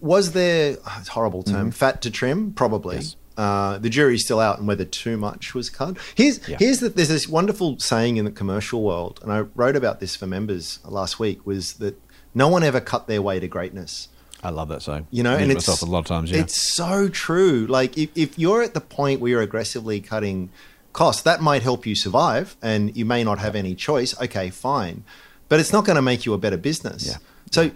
was 0.00 0.32
there 0.32 0.76
it's 0.98 1.08
a 1.08 1.12
horrible 1.12 1.42
term 1.42 1.70
fat 1.70 2.02
to 2.02 2.10
trim? 2.10 2.52
Probably. 2.52 2.96
Yes. 2.96 3.16
Uh, 3.36 3.78
the 3.78 3.90
jury's 3.90 4.24
still 4.24 4.40
out 4.40 4.58
on 4.58 4.66
whether 4.66 4.84
too 4.84 5.16
much 5.16 5.54
was 5.54 5.68
cut. 5.68 5.96
Here's 6.14 6.46
Yeah. 6.48 6.56
here's 6.58 6.80
the, 6.80 6.88
there's 6.88 7.08
this 7.08 7.28
wonderful 7.28 7.78
saying 7.78 8.16
in 8.16 8.24
the 8.24 8.30
commercial 8.30 8.82
world, 8.82 9.20
and 9.22 9.30
I 9.32 9.40
wrote 9.54 9.76
about 9.76 10.00
this 10.00 10.16
for 10.16 10.26
members 10.26 10.78
last 10.84 11.18
week. 11.18 11.46
Was 11.46 11.74
that 11.74 12.00
no 12.34 12.48
one 12.48 12.62
ever 12.62 12.80
cut 12.80 13.06
their 13.06 13.22
way 13.22 13.40
to 13.40 13.48
greatness. 13.48 14.08
I 14.42 14.50
love 14.50 14.68
that 14.68 14.82
saying. 14.82 15.06
You 15.10 15.22
know, 15.22 15.34
I've 15.34 15.40
and 15.40 15.50
it's 15.50 15.66
myself 15.66 15.82
a 15.82 15.90
lot 15.90 16.00
of 16.00 16.06
times. 16.06 16.30
Yeah, 16.30 16.40
It's 16.40 16.60
so 16.60 17.08
true. 17.08 17.66
Like 17.66 17.96
if, 17.98 18.10
if 18.14 18.38
you're 18.38 18.62
at 18.62 18.74
the 18.74 18.80
point 18.80 19.20
where 19.20 19.30
you're 19.30 19.40
aggressively 19.42 20.00
cutting 20.00 20.50
costs, 20.92 21.22
that 21.22 21.40
might 21.40 21.62
help 21.62 21.86
you 21.86 21.94
survive, 21.94 22.56
and 22.62 22.94
you 22.96 23.04
may 23.04 23.24
not 23.24 23.38
have 23.38 23.56
any 23.56 23.74
choice. 23.74 24.18
Okay, 24.20 24.50
fine, 24.50 25.04
but 25.48 25.60
it's 25.60 25.72
not 25.72 25.84
going 25.84 25.96
to 25.96 26.02
make 26.02 26.24
you 26.26 26.32
a 26.34 26.38
better 26.38 26.56
business. 26.56 27.06
Yeah. 27.06 27.16
So 27.50 27.70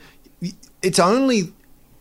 it's 0.82 0.98
only 0.98 1.52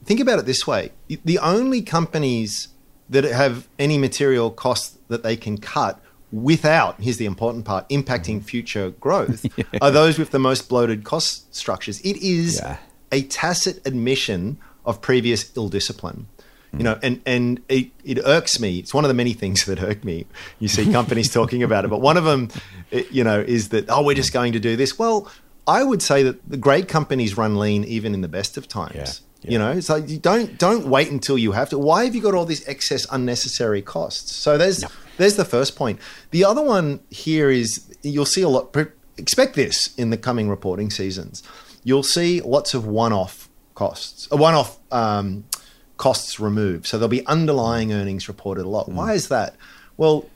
think 0.06 0.20
about 0.20 0.40
it 0.40 0.46
this 0.46 0.68
way: 0.68 0.92
the 1.26 1.40
only 1.40 1.82
companies 1.82 2.68
that 3.10 3.24
have 3.24 3.68
any 3.78 3.98
material 3.98 4.52
costs 4.52 4.98
that 5.08 5.24
they 5.24 5.36
can 5.36 5.58
cut 5.58 6.02
without 6.32 7.02
here's 7.02 7.18
the 7.18 7.26
important 7.26 7.66
part 7.66 7.90
impacting 7.90 8.36
mm-hmm. 8.38 8.40
future 8.42 8.92
growth 8.92 9.46
are 9.82 9.90
those 9.90 10.20
with 10.20 10.30
the 10.30 10.38
most 10.38 10.70
bloated 10.70 11.04
cost 11.04 11.54
structures 11.56 12.00
it 12.02 12.18
is 12.18 12.60
Yeah. 12.62 12.78
a 13.12 13.24
tacit 13.24 13.82
admission 13.88 14.60
of 14.86 15.02
previous 15.02 15.56
ill 15.58 15.70
discipline. 15.70 16.28
You 16.72 16.84
know, 16.84 16.96
mm. 16.96 17.00
and 17.04 17.22
and 17.26 17.62
it, 17.68 17.90
it 18.04 18.20
irks 18.24 18.60
me. 18.60 18.78
It's 18.78 18.94
one 18.94 19.04
of 19.04 19.08
the 19.08 19.16
many 19.16 19.34
things 19.34 19.66
that 19.70 19.82
irk 19.82 20.04
me. 20.04 20.28
You 20.60 20.68
see 20.68 20.92
companies 20.92 21.34
talking 21.40 21.64
about 21.64 21.84
it, 21.84 21.88
but 21.88 22.00
one 22.00 22.16
of 22.16 22.26
them, 22.26 22.50
it- 22.92 23.12
you 23.12 23.24
know, 23.24 23.40
is 23.40 23.70
that 23.70 23.90
oh, 23.90 24.04
we're 24.04 24.16
just 24.16 24.34
going 24.34 24.54
to 24.54 24.60
do 24.60 24.76
this. 24.76 25.00
Well, 25.00 25.32
I 25.68 25.84
would 25.84 26.04
say 26.04 26.22
that 26.22 26.48
the 26.48 26.58
great 26.58 26.88
companies 26.88 27.36
run 27.38 27.58
lean 27.58 27.84
even 27.86 28.14
in 28.14 28.22
the 28.22 28.28
best 28.28 28.56
of 28.56 28.68
times. 28.68 28.96
Yeah, 28.96 29.12
yeah. 29.42 29.52
You 29.52 29.58
know, 29.60 29.80
so 29.80 29.96
like 29.96 30.10
you 30.10 30.18
don't 30.18 30.58
don't 30.58 30.88
wait 30.88 31.10
until 31.10 31.38
you 31.38 31.54
have 31.54 31.70
to. 31.70 31.78
Why 31.78 32.04
have 32.06 32.14
you 32.14 32.22
got 32.22 32.34
all 32.34 32.46
these 32.46 32.68
excess 32.68 33.08
unnecessary 33.12 33.82
costs? 33.82 34.36
So 34.36 34.58
there's 34.58 34.84
there's 35.18 35.38
the 35.38 35.46
first 35.46 35.76
point. 35.76 36.00
The 36.32 36.44
other 36.44 36.62
one 36.62 37.00
here 37.10 37.50
is 37.50 37.96
you'll 38.02 38.26
see 38.26 38.42
a 38.42 38.50
lot. 38.50 38.76
Expect 39.18 39.56
this 39.56 39.96
in 39.96 40.10
the 40.10 40.18
coming 40.18 40.50
reporting 40.50 40.90
seasons. 40.90 41.44
You'll 41.84 42.04
see 42.04 42.42
lots 42.42 42.74
of 42.74 42.86
one-off 42.86 43.50
costs, 43.76 44.28
uh, 44.32 44.38
one-off 44.38 44.78
um, 44.92 45.46
costs 45.98 46.40
removed. 46.40 46.86
So 46.88 46.98
there'll 46.98 47.10
be 47.10 47.26
underlying 47.26 47.94
earnings 47.94 48.28
reported 48.28 48.66
a 48.66 48.70
lot. 48.70 48.90
Why 48.90 49.14
is 49.14 49.30
that? 49.30 49.56
Well, 49.98 50.30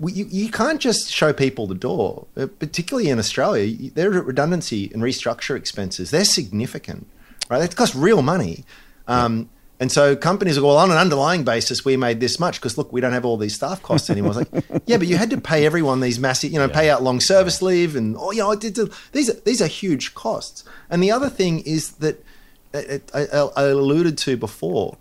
we, 0.00 0.12
you, 0.12 0.26
you 0.30 0.50
can't 0.50 0.80
just 0.80 1.10
show 1.10 1.32
people 1.32 1.66
the 1.66 1.74
door, 1.74 2.26
uh, 2.36 2.46
particularly 2.58 3.08
in 3.10 3.18
Australia. 3.18 3.90
Their 3.90 4.10
redundancy 4.10 4.90
and 4.92 5.02
restructure 5.02 5.56
expenses, 5.56 6.10
they're 6.10 6.24
significant, 6.24 7.06
right? 7.48 7.58
They 7.58 7.68
cost 7.68 7.94
real 7.94 8.22
money. 8.22 8.64
Um, 9.06 9.50
And 9.80 9.90
so 9.90 10.14
companies 10.14 10.56
will 10.56 10.62
go, 10.62 10.68
well, 10.68 10.78
on 10.78 10.92
an 10.92 10.96
underlying 10.96 11.42
basis, 11.44 11.84
we 11.84 11.96
made 11.96 12.20
this 12.20 12.38
much 12.38 12.60
because 12.60 12.78
look, 12.78 12.92
we 12.92 13.00
don't 13.00 13.12
have 13.12 13.24
all 13.24 13.36
these 13.36 13.54
staff 13.54 13.82
costs 13.82 14.08
anymore. 14.08 14.40
It's 14.40 14.52
like, 14.52 14.82
yeah, 14.86 14.98
but 14.98 15.08
you 15.08 15.16
had 15.16 15.30
to 15.30 15.40
pay 15.40 15.66
everyone 15.66 16.00
these 16.00 16.18
massive, 16.18 16.52
you 16.52 16.58
know, 16.60 16.68
pay 16.68 16.88
out 16.90 17.02
long 17.02 17.20
service 17.20 17.60
leave 17.60 17.96
and, 17.96 18.16
oh, 18.16 18.30
you 18.30 18.38
know, 18.38 18.52
I 18.52 18.56
did 18.56 18.78
these, 19.12 19.28
are, 19.28 19.34
these 19.40 19.60
are 19.60 19.66
huge 19.66 20.14
costs. 20.14 20.64
And 20.88 21.02
the 21.02 21.10
other 21.10 21.28
thing 21.28 21.60
is 21.60 21.92
that 21.94 22.24
uh, 22.72 22.98
I, 23.12 23.20
I, 23.20 23.38
I 23.56 23.62
alluded 23.64 24.16
to 24.18 24.36
before, 24.36 24.96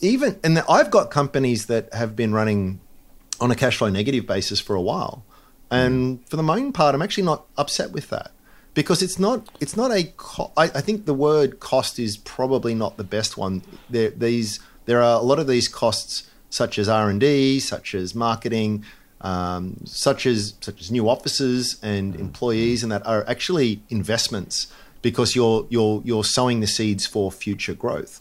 even 0.00 0.38
and 0.44 0.62
I've 0.68 0.90
got 0.90 1.10
companies 1.10 1.66
that 1.66 1.92
have 1.92 2.14
been 2.14 2.32
running 2.32 2.80
on 3.40 3.50
a 3.50 3.56
cash 3.56 3.76
flow 3.76 3.88
negative 3.90 4.26
basis 4.26 4.60
for 4.60 4.76
a 4.76 4.80
while, 4.80 5.24
and 5.70 6.26
for 6.28 6.36
the 6.36 6.42
main 6.42 6.72
part, 6.72 6.94
I'm 6.94 7.02
actually 7.02 7.24
not 7.24 7.44
upset 7.56 7.90
with 7.92 8.08
that 8.10 8.30
because 8.76 9.02
it's 9.02 9.18
not 9.18 9.48
it's 9.58 9.76
not 9.76 9.90
a 9.90 10.04
co- 10.16 10.52
I, 10.56 10.64
I 10.64 10.82
think 10.82 11.06
the 11.06 11.14
word 11.14 11.58
cost 11.58 11.98
is 11.98 12.18
probably 12.18 12.74
not 12.74 12.98
the 12.98 13.04
best 13.04 13.36
one. 13.36 13.62
There 13.90 14.10
these 14.10 14.60
there 14.84 15.02
are 15.02 15.18
a 15.18 15.22
lot 15.24 15.40
of 15.40 15.48
these 15.48 15.66
costs 15.66 16.30
such 16.50 16.78
as 16.78 16.88
R 16.88 17.10
and 17.10 17.18
D, 17.18 17.58
such 17.58 17.92
as 17.96 18.14
marketing. 18.14 18.84
Um, 19.22 19.78
such 19.86 20.26
as 20.26 20.54
such 20.60 20.78
as 20.82 20.90
new 20.92 21.08
offices 21.08 21.80
and 21.82 22.14
employees, 22.14 22.82
and 22.82 22.92
that 22.92 23.04
are 23.06 23.24
actually 23.26 23.80
investments 23.88 24.70
because 25.00 25.34
you're 25.34 25.66
you're 25.70 26.02
you're 26.04 26.22
sowing 26.22 26.60
the 26.60 26.66
seeds 26.66 27.06
for 27.06 27.32
future 27.32 27.74
growth. 27.74 28.20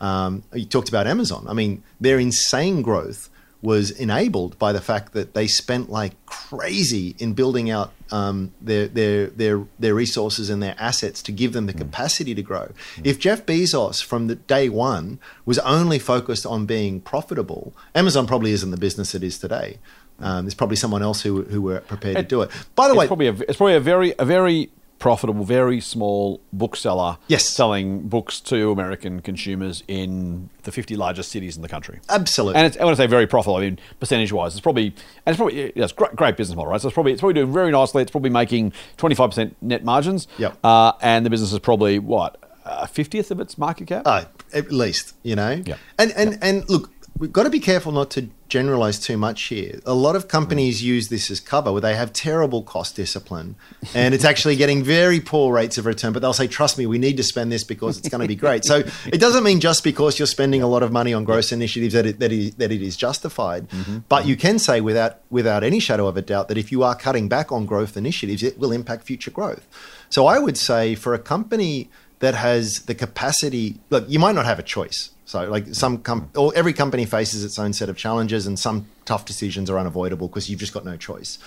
Um, 0.00 0.42
you 0.54 0.64
talked 0.64 0.88
about 0.88 1.06
Amazon. 1.06 1.44
I 1.46 1.52
mean, 1.52 1.84
their 2.00 2.18
insane 2.18 2.80
growth 2.80 3.28
was 3.62 3.90
enabled 3.90 4.58
by 4.58 4.72
the 4.72 4.80
fact 4.80 5.12
that 5.12 5.34
they 5.34 5.46
spent 5.46 5.90
like 5.90 6.14
crazy 6.26 7.14
in 7.18 7.34
building 7.34 7.70
out 7.70 7.92
um, 8.10 8.52
their, 8.60 8.88
their 8.88 9.26
their 9.26 9.64
their 9.78 9.94
resources 9.94 10.50
and 10.50 10.62
their 10.62 10.74
assets 10.78 11.22
to 11.22 11.32
give 11.32 11.52
them 11.52 11.66
the 11.66 11.72
capacity 11.72 12.34
to 12.34 12.42
grow. 12.42 12.72
If 13.04 13.18
Jeff 13.18 13.44
Bezos 13.44 14.02
from 14.02 14.26
the 14.28 14.34
day 14.34 14.68
one 14.68 15.18
was 15.44 15.58
only 15.60 15.98
focused 15.98 16.46
on 16.46 16.66
being 16.66 17.00
profitable, 17.00 17.74
Amazon 17.94 18.26
probably 18.26 18.52
isn't 18.52 18.70
the 18.70 18.76
business 18.78 19.14
it 19.14 19.22
is 19.22 19.38
today. 19.38 19.78
Um, 20.20 20.44
there's 20.44 20.54
probably 20.54 20.76
someone 20.76 21.02
else 21.02 21.22
who 21.22 21.42
who 21.42 21.62
were 21.62 21.80
prepared 21.80 22.16
to 22.16 22.22
do 22.22 22.42
it. 22.42 22.50
By 22.74 22.88
the 22.88 22.94
it's 22.94 22.98
way, 22.98 23.06
probably 23.06 23.28
a, 23.28 23.32
it's 23.32 23.56
probably 23.56 23.76
a 23.76 23.80
very 23.80 24.14
a 24.18 24.24
very 24.24 24.70
profitable, 25.00 25.42
very 25.44 25.80
small 25.80 26.40
bookseller. 26.52 27.18
Yes. 27.26 27.48
selling 27.48 28.06
books 28.06 28.38
to 28.42 28.70
American 28.70 29.20
consumers 29.20 29.82
in 29.88 30.50
the 30.62 30.70
50 30.70 30.94
largest 30.94 31.32
cities 31.32 31.56
in 31.56 31.62
the 31.62 31.68
country. 31.68 31.98
absolutely. 32.08 32.56
And 32.58 32.66
it's, 32.68 32.76
I 32.76 32.84
want 32.84 32.96
to 32.96 33.02
say 33.02 33.08
very 33.08 33.26
profitable. 33.26 33.56
I 33.56 33.60
mean, 33.62 33.78
percentage 33.98 34.30
wise, 34.30 34.52
it's 34.52 34.60
probably 34.60 34.94
and 35.26 35.32
it's 35.32 35.36
probably 35.38 35.62
yeah, 35.74 35.84
it's 35.84 35.92
great, 35.92 36.14
great 36.14 36.36
business 36.36 36.54
model, 36.54 36.70
right? 36.70 36.80
So 36.80 36.86
it's 36.86 36.94
probably 36.94 37.12
it's 37.12 37.20
probably 37.20 37.34
doing 37.34 37.52
very 37.52 37.72
nicely. 37.72 38.02
It's 38.02 38.10
probably 38.12 38.30
making 38.30 38.72
25 38.98 39.30
percent 39.30 39.56
net 39.60 39.82
margins. 39.82 40.28
Yep. 40.38 40.58
Uh, 40.62 40.92
and 41.00 41.26
the 41.26 41.30
business 41.30 41.52
is 41.52 41.58
probably 41.58 41.98
what 41.98 42.36
a 42.64 42.86
fiftieth 42.86 43.30
of 43.32 43.40
its 43.40 43.58
market 43.58 43.88
cap. 43.88 44.02
Uh, 44.04 44.26
at 44.52 44.70
least, 44.70 45.14
you 45.22 45.34
know. 45.34 45.62
Yeah. 45.64 45.76
And 45.98 46.12
and 46.12 46.38
and 46.42 46.68
look, 46.68 46.90
we've 47.20 47.32
got 47.32 47.42
to 47.42 47.50
be 47.50 47.60
careful 47.60 47.92
not 47.92 48.10
to 48.10 48.30
generalize 48.48 48.98
too 48.98 49.16
much 49.16 49.42
here. 49.42 49.78
A 49.84 49.94
lot 49.94 50.16
of 50.16 50.26
companies 50.26 50.80
mm. 50.80 50.84
use 50.84 51.08
this 51.08 51.30
as 51.30 51.38
cover 51.38 51.70
where 51.70 51.80
they 51.80 51.94
have 51.94 52.12
terrible 52.12 52.62
cost 52.62 52.96
discipline 52.96 53.56
and 53.94 54.14
it's 54.14 54.24
actually 54.24 54.56
getting 54.56 54.82
very 54.82 55.20
poor 55.20 55.52
rates 55.52 55.76
of 55.76 55.84
return, 55.84 56.14
but 56.14 56.20
they'll 56.20 56.32
say, 56.32 56.48
trust 56.48 56.78
me, 56.78 56.86
we 56.86 56.98
need 56.98 57.18
to 57.18 57.22
spend 57.22 57.52
this 57.52 57.62
because 57.62 57.98
it's 57.98 58.08
going 58.08 58.22
to 58.22 58.26
be 58.26 58.34
great. 58.34 58.64
So 58.64 58.82
it 59.06 59.18
doesn't 59.18 59.44
mean 59.44 59.60
just 59.60 59.84
because 59.84 60.18
you're 60.18 60.26
spending 60.26 60.62
a 60.62 60.66
lot 60.66 60.82
of 60.82 60.90
money 60.90 61.12
on 61.12 61.24
gross 61.24 61.52
initiatives 61.52 61.92
that 61.92 62.06
it, 62.06 62.18
that 62.20 62.32
it, 62.32 62.58
that 62.58 62.72
it 62.72 62.82
is 62.82 62.96
justified. 62.96 63.68
Mm-hmm. 63.68 63.98
But 64.08 64.26
you 64.26 64.34
mm-hmm. 64.34 64.40
can 64.40 64.58
say 64.58 64.80
without, 64.80 65.20
without 65.30 65.62
any 65.62 65.78
shadow 65.78 66.08
of 66.08 66.16
a 66.16 66.22
doubt 66.22 66.48
that 66.48 66.56
if 66.56 66.72
you 66.72 66.82
are 66.82 66.96
cutting 66.96 67.28
back 67.28 67.52
on 67.52 67.66
growth 67.66 67.96
initiatives, 67.98 68.42
it 68.42 68.58
will 68.58 68.72
impact 68.72 69.04
future 69.04 69.30
growth. 69.30 69.68
So 70.08 70.26
I 70.26 70.38
would 70.38 70.56
say 70.56 70.94
for 70.94 71.12
a 71.12 71.18
company 71.18 71.90
that 72.20 72.34
has 72.34 72.82
the 72.82 72.94
capacity, 72.94 73.78
look, 73.90 74.06
you 74.08 74.18
might 74.18 74.34
not 74.34 74.46
have 74.46 74.58
a 74.58 74.62
choice. 74.62 75.10
So, 75.30 75.48
like 75.48 75.72
some, 75.76 76.02
every 76.56 76.72
company 76.72 77.04
faces 77.04 77.44
its 77.44 77.56
own 77.56 77.72
set 77.72 77.88
of 77.88 77.96
challenges, 77.96 78.48
and 78.48 78.58
some 78.58 78.88
tough 79.04 79.24
decisions 79.24 79.70
are 79.70 79.78
unavoidable 79.78 80.26
because 80.26 80.50
you've 80.50 80.58
just 80.58 80.74
got 80.74 80.84
no 80.84 80.96
choice. 80.96 81.38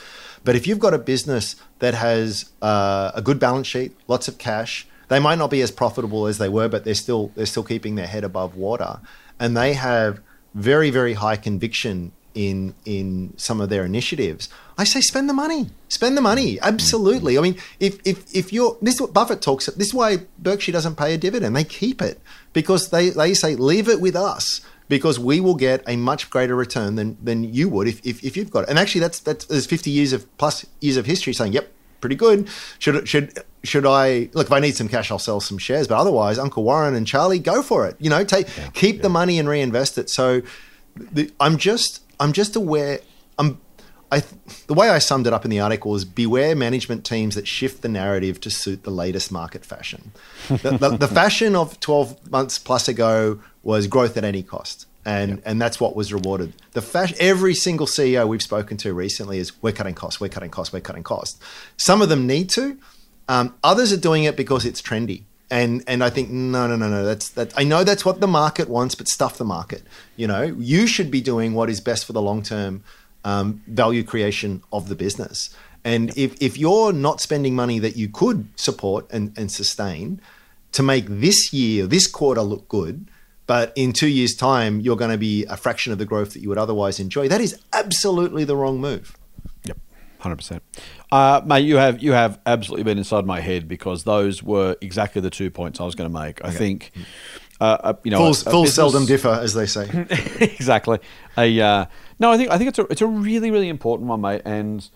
But 0.46 0.56
if 0.56 0.66
you've 0.66 0.80
got 0.80 0.94
a 0.94 0.98
business 0.98 1.58
that 1.80 1.94
has 1.94 2.50
uh, 2.62 3.12
a 3.14 3.22
good 3.22 3.40
balance 3.40 3.68
sheet, 3.68 3.92
lots 4.08 4.30
of 4.30 4.38
cash, 4.38 4.88
they 5.10 5.20
might 5.20 5.38
not 5.38 5.52
be 5.52 5.62
as 5.62 5.70
profitable 5.70 6.28
as 6.28 6.38
they 6.38 6.48
were, 6.48 6.70
but 6.70 6.86
they're 6.86 6.94
still 6.96 7.34
they're 7.36 7.46
still 7.46 7.66
keeping 7.66 7.96
their 7.96 8.08
head 8.08 8.24
above 8.24 8.56
water, 8.56 9.02
and 9.38 9.58
they 9.58 9.74
have 9.74 10.22
very 10.54 10.90
very 10.90 11.16
high 11.16 11.36
conviction 11.36 12.14
in 12.36 12.74
in 12.86 13.34
some 13.38 13.62
of 13.62 13.70
their 13.70 13.86
initiatives. 13.86 14.50
I 14.78 14.84
say 14.84 15.02
spend 15.02 15.30
the 15.30 15.34
money, 15.34 15.70
spend 15.88 16.18
the 16.18 16.22
money. 16.22 16.60
Absolutely. 16.62 17.38
I 17.38 17.42
mean, 17.42 17.58
if 17.80 18.00
if 18.06 18.34
if 18.36 18.52
you're 18.52 18.78
this 18.82 18.96
is 18.96 19.02
what 19.02 19.14
Buffett 19.14 19.42
talks. 19.42 19.66
This 19.68 19.88
is 19.88 19.94
why 19.94 20.20
Berkshire 20.40 20.72
doesn't 20.72 20.96
pay 20.96 21.14
a 21.14 21.18
dividend. 21.18 21.56
They 21.56 21.64
keep 21.64 22.02
it 22.02 22.20
because 22.54 22.90
they 22.90 23.10
they 23.10 23.34
say 23.34 23.56
leave 23.56 23.88
it 23.88 24.02
with 24.02 24.16
us 24.16 24.62
because 24.90 25.20
we 25.20 25.40
will 25.40 25.56
get 25.56 25.84
a 25.88 25.96
much 25.96 26.30
greater 26.30 26.56
return 26.56 26.96
than 26.96 27.18
than 27.24 27.44
you 27.54 27.70
would 27.70 27.88
if 27.88 28.06
if, 28.06 28.24
if 28.24 28.36
you've 28.36 28.52
got 28.52 28.64
it. 28.64 28.70
And 28.70 28.80
actually, 28.80 29.02
that's 29.02 29.20
that's 29.20 29.46
there's 29.46 29.66
50 29.66 29.90
years 29.90 30.14
of 30.14 30.38
plus 30.38 30.66
years 30.82 30.98
of 30.98 31.06
history 31.06 31.34
saying, 31.34 31.54
yep, 31.54 31.72
pretty 32.02 32.16
good. 32.16 32.48
Should 32.80 33.08
should 33.08 33.40
should 33.64 33.86
I 33.86 34.30
look 34.34 34.48
if 34.48 34.54
I 34.54 34.60
need 34.60 34.76
some 34.76 34.90
cash, 34.90 35.10
I'll 35.12 35.20
sell 35.20 35.40
some 35.40 35.58
shares. 35.58 35.88
But 35.88 35.98
otherwise, 35.98 36.38
Uncle 36.38 36.64
Warren 36.64 36.96
and 36.96 37.08
Charlie, 37.08 37.40
go 37.40 37.64
for 37.64 37.88
it. 37.88 37.96
You 38.00 38.10
know, 38.10 38.24
take 38.24 38.48
keep 38.74 39.02
the 39.02 39.10
money 39.10 39.40
and 39.40 39.48
reinvest 39.48 39.98
it. 39.98 40.10
So 40.10 40.42
the, 40.96 41.32
I'm 41.40 41.58
just 41.58 42.02
I'm 42.24 42.32
just 42.32 42.56
aware. 42.56 43.00
I'm 43.38 43.60
I 44.10 44.24
the 44.68 44.74
way 44.74 44.90
I 44.90 45.00
summed 45.00 45.28
it 45.28 45.34
up 45.34 45.44
in 45.44 45.52
the 45.52 45.60
article 45.60 45.94
is 45.96 46.06
beware 46.06 46.56
management 46.56 47.04
teams 47.04 47.36
that 47.36 47.48
shift 47.48 47.82
the 47.82 47.90
narrative 47.90 48.40
to 48.42 48.50
suit 48.50 48.84
the 48.84 48.92
latest 48.92 49.30
market 49.32 49.66
fashion. 49.66 50.14
The, 50.48 50.78
the, 50.78 50.98
the 50.98 51.08
fashion 51.22 51.56
of 51.56 51.80
12 51.80 52.32
months 52.32 52.60
plus 52.60 52.88
ago 52.88 53.42
was 53.62 53.88
growth 53.88 54.16
at 54.16 54.24
any 54.24 54.42
cost. 54.44 54.86
And, 55.06 55.42
and 55.46 55.62
that's 55.62 55.82
what 55.82 55.98
was 55.98 56.14
rewarded. 56.14 56.54
The 56.72 56.82
fashion, 56.82 57.18
every 57.20 57.54
single 57.54 57.88
CEO 57.88 58.26
we've 58.26 58.42
spoken 58.42 58.78
to 58.78 58.94
recently 58.94 59.38
is 59.38 59.62
we're 59.62 59.74
cutting 59.74 59.96
costs, 59.96 60.22
we're 60.22 60.30
cutting 60.30 60.50
costs, 60.50 60.72
we're 60.72 60.80
cutting 60.80 61.04
costs. 61.04 61.38
Some 61.76 62.02
of 62.02 62.08
them 62.08 62.26
need 62.26 62.50
to, 62.52 62.78
um, 63.28 63.54
others 63.66 63.92
are 63.92 63.98
doing 63.98 64.24
it 64.24 64.38
because 64.38 64.64
it's 64.64 64.82
trendy. 64.82 65.24
And 65.54 65.84
and 65.86 66.04
I 66.04 66.10
think 66.10 66.32
no 66.32 66.66
no 66.66 66.76
no 66.76 66.90
no 66.90 67.06
that's 67.06 67.30
that 67.30 67.54
I 67.56 67.64
know 67.64 67.84
that's 67.84 68.04
what 68.04 68.20
the 68.20 68.28
market 68.28 68.68
wants, 68.70 68.96
but 68.96 69.08
stuff 69.08 69.38
the 69.38 69.46
market. 69.46 69.84
You 70.16 70.26
know, 70.26 70.42
you 70.42 70.88
should 70.88 71.12
be 71.12 71.22
doing 71.22 71.54
what 71.54 71.70
is 71.70 71.80
best 71.80 72.06
for 72.06 72.14
the 72.14 72.24
long 72.24 72.42
term 72.42 72.84
um, 73.24 73.62
value 73.68 74.04
creation 74.04 74.64
of 74.72 74.90
the 74.90 74.96
business. 74.96 75.56
And 75.84 76.18
if 76.18 76.42
if 76.42 76.58
you're 76.58 76.92
not 76.92 77.22
spending 77.22 77.54
money 77.56 77.78
that 77.78 77.96
you 77.96 78.10
could 78.10 78.48
support 78.56 79.06
and, 79.12 79.38
and 79.38 79.52
sustain 79.52 80.20
to 80.72 80.82
make 80.82 81.06
this 81.08 81.54
year, 81.54 81.86
this 81.86 82.08
quarter 82.08 82.42
look 82.42 82.68
good, 82.68 83.08
but 83.46 83.74
in 83.76 83.94
two 83.94 84.08
years' 84.08 84.36
time, 84.36 84.80
you're 84.80 84.98
going 84.98 85.12
to 85.12 85.20
be 85.20 85.46
a 85.46 85.56
fraction 85.56 85.94
of 85.94 86.00
the 86.00 86.06
growth 86.06 86.34
that 86.34 86.40
you 86.40 86.50
would 86.50 86.58
otherwise 86.58 87.00
enjoy. 87.00 87.28
That 87.28 87.42
is 87.42 87.60
absolutely 87.74 88.44
the 88.44 88.56
wrong 88.56 88.82
move. 88.82 89.16
Yep, 89.66 89.78
hundred 90.24 90.38
percent. 90.38 90.64
Uh, 91.12 91.42
mate, 91.46 91.66
you 91.66 91.76
have 91.78 92.02
you 92.02 92.14
have 92.14 92.40
absolutely 92.46 92.84
been 92.84 92.98
inside 92.98 93.26
my 93.26 93.40
head 93.40 93.68
because 93.68 94.04
those 94.04 94.42
were 94.42 94.76
exactly 94.82 95.22
the 95.22 95.30
two 95.30 95.52
points 95.52 95.80
I 95.80 95.84
was 95.86 95.94
going 95.96 96.12
to 96.12 96.20
make. 96.20 96.44
I 96.44 96.50
think, 96.52 96.92
uh, 97.62 97.78
uh, 97.84 97.94
you 98.04 98.12
know, 98.12 98.18
Fools, 98.18 98.46
a- 98.46 98.50
a 98.50 98.52
fools 98.52 98.64
business- 98.70 98.76
seldom 98.76 99.06
differ, 99.06 99.30
as 99.30 99.54
they 99.54 99.66
say. 99.68 99.88
exactly. 100.40 101.00
A 101.38 101.62
uh, 101.62 101.86
no, 102.20 102.32
I 102.32 102.38
think 102.38 102.50
I 102.50 102.58
think 102.58 102.70
it's 102.70 102.80
a 102.80 102.84
it's 102.90 103.02
a 103.02 103.08
really 103.08 103.52
really 103.52 103.70
important 103.70 104.10
one, 104.10 104.22
mate. 104.22 104.42
And 104.46 104.90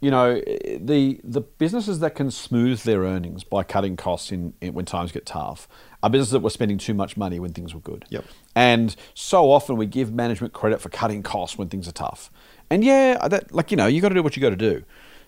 you 0.00 0.10
know, 0.10 0.40
the 0.80 1.20
the 1.22 1.40
businesses 1.40 2.00
that 2.00 2.14
can 2.14 2.30
smooth 2.30 2.80
their 2.82 3.02
earnings 3.02 3.44
by 3.44 3.62
cutting 3.62 3.96
costs 3.96 4.32
in, 4.32 4.52
in 4.60 4.74
when 4.74 4.84
times 4.84 5.12
get 5.12 5.26
tough 5.26 5.68
are 6.02 6.10
businesses 6.10 6.32
that 6.32 6.40
were 6.40 6.50
spending 6.50 6.76
too 6.78 6.92
much 6.94 7.16
money 7.16 7.38
when 7.38 7.52
things 7.52 7.72
were 7.72 7.80
good. 7.80 8.04
Yep. 8.08 8.24
And 8.56 8.96
so 9.14 9.52
often 9.52 9.76
we 9.76 9.86
give 9.86 10.12
management 10.12 10.52
credit 10.52 10.80
for 10.80 10.88
cutting 10.88 11.22
costs 11.22 11.56
when 11.56 11.68
things 11.68 11.86
are 11.86 11.92
tough. 11.92 12.30
And 12.72 12.82
yeah, 12.82 13.28
that 13.28 13.52
like 13.52 13.70
you 13.70 13.76
know, 13.76 13.86
you 13.86 14.00
got 14.00 14.08
to 14.08 14.14
do 14.14 14.22
what 14.22 14.34
you 14.34 14.40
got 14.40 14.48
to 14.48 14.56
do. 14.56 14.82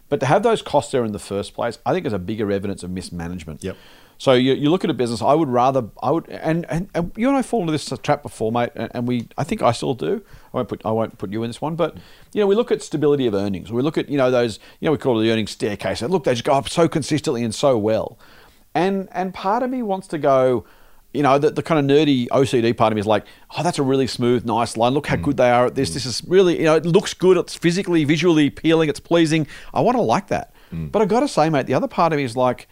But 0.09 0.21
to 0.21 0.27
have 0.27 0.43
those 0.43 0.63
costs 0.63 0.93
there 0.93 1.05
in 1.05 1.13
the 1.13 1.19
first 1.19 1.53
place, 1.53 1.79
I 1.85 1.93
think 1.93 2.07
is 2.07 2.15
a 2.15 2.19
bigger 2.19 2.51
evidence 2.51 2.83
of 2.83 2.91
mismanagement. 2.91 3.63
Yep. 3.63 3.77
So 4.17 4.33
you, 4.33 4.55
you 4.55 4.71
look 4.71 4.83
at 4.83 4.89
a 4.89 4.95
business. 4.95 5.21
I 5.21 5.35
would 5.35 5.51
rather 5.51 5.91
I 6.03 6.11
would 6.11 6.27
and, 6.31 6.65
and, 6.71 6.89
and 6.95 7.13
you 7.17 7.29
and 7.29 7.37
I 7.37 7.43
fall 7.43 7.61
into 7.61 7.73
this 7.73 7.93
trap 8.03 8.23
before, 8.23 8.51
mate. 8.51 8.71
And, 8.75 8.91
and 8.95 9.07
we 9.07 9.29
I 9.37 9.45
think 9.45 9.61
I 9.61 9.73
still 9.73 9.93
do. 9.93 10.25
I 10.55 10.57
won't 10.57 10.71
put 10.71 10.81
I 10.87 10.91
won't 10.91 11.19
put 11.19 11.31
you 11.31 11.43
in 11.43 11.51
this 11.51 11.61
one, 11.61 11.77
but 11.77 11.99
you 12.33 12.41
know 12.41 12.47
we 12.47 12.55
look 12.55 12.73
at 12.73 12.81
stability 12.81 13.27
of 13.27 13.35
earnings. 13.35 13.71
We 13.71 13.83
look 13.83 13.99
at 13.99 14.09
you 14.09 14.17
know 14.17 14.31
those 14.31 14.59
you 14.81 14.87
know 14.87 14.93
we 14.93 14.99
call 14.99 15.21
it 15.21 15.25
the 15.25 15.31
earnings 15.31 15.51
staircase. 15.51 16.01
And 16.01 16.11
look, 16.11 16.25
they 16.25 16.33
just 16.33 16.45
go 16.45 16.55
up 16.55 16.71
so 16.71 16.89
consistently 16.89 17.45
and 17.45 17.55
so 17.55 17.77
well. 17.77 18.19
And 18.75 19.07
and 19.13 19.35
part 19.35 19.63
of 19.63 19.69
me 19.69 19.83
wants 19.83 20.07
to 20.09 20.19
go. 20.19 20.65
You 21.15 21.23
know, 21.23 21.39
the, 21.39 21.51
the 21.51 21.63
kind 21.63 21.79
of 21.79 21.97
nerdy 21.97 22.29
OCD 22.29 22.77
part 22.77 22.93
of 22.93 22.97
me 22.97 23.01
is 23.01 23.07
like, 23.07 23.25
oh, 23.57 23.63
that's 23.63 23.79
a 23.79 23.83
really 23.83 24.07
smooth, 24.07 24.45
nice 24.45 24.77
line. 24.77 24.93
Look 24.93 25.07
how 25.07 25.17
good 25.17 25.37
they 25.37 25.51
are 25.51 25.67
at 25.67 25.75
this. 25.75 25.91
Mm. 25.91 25.95
This 25.95 26.07
is 26.07 26.23
really, 26.27 26.59
you 26.59 26.65
know, 26.65 26.75
it 26.75 26.85
looks 26.85 27.15
good. 27.15 27.37
It's 27.37 27.55
physically, 27.55 28.05
visually 28.05 28.49
appealing. 28.49 28.89
It's 28.89 29.01
pleasing. 29.01 29.47
I 29.73 29.81
want 29.81 29.97
to 29.97 30.03
like 30.03 30.29
that. 30.29 30.53
Mm. 30.73 30.91
But 30.91 31.03
I've 31.03 31.09
got 31.09 31.21
to 31.21 31.29
say, 31.29 31.49
mate, 31.49 31.67
the 31.67 31.75
other 31.75 31.89
part 31.89 32.13
of 32.13 32.17
me 32.17 32.25
is 32.25 32.37
like, 32.37 32.69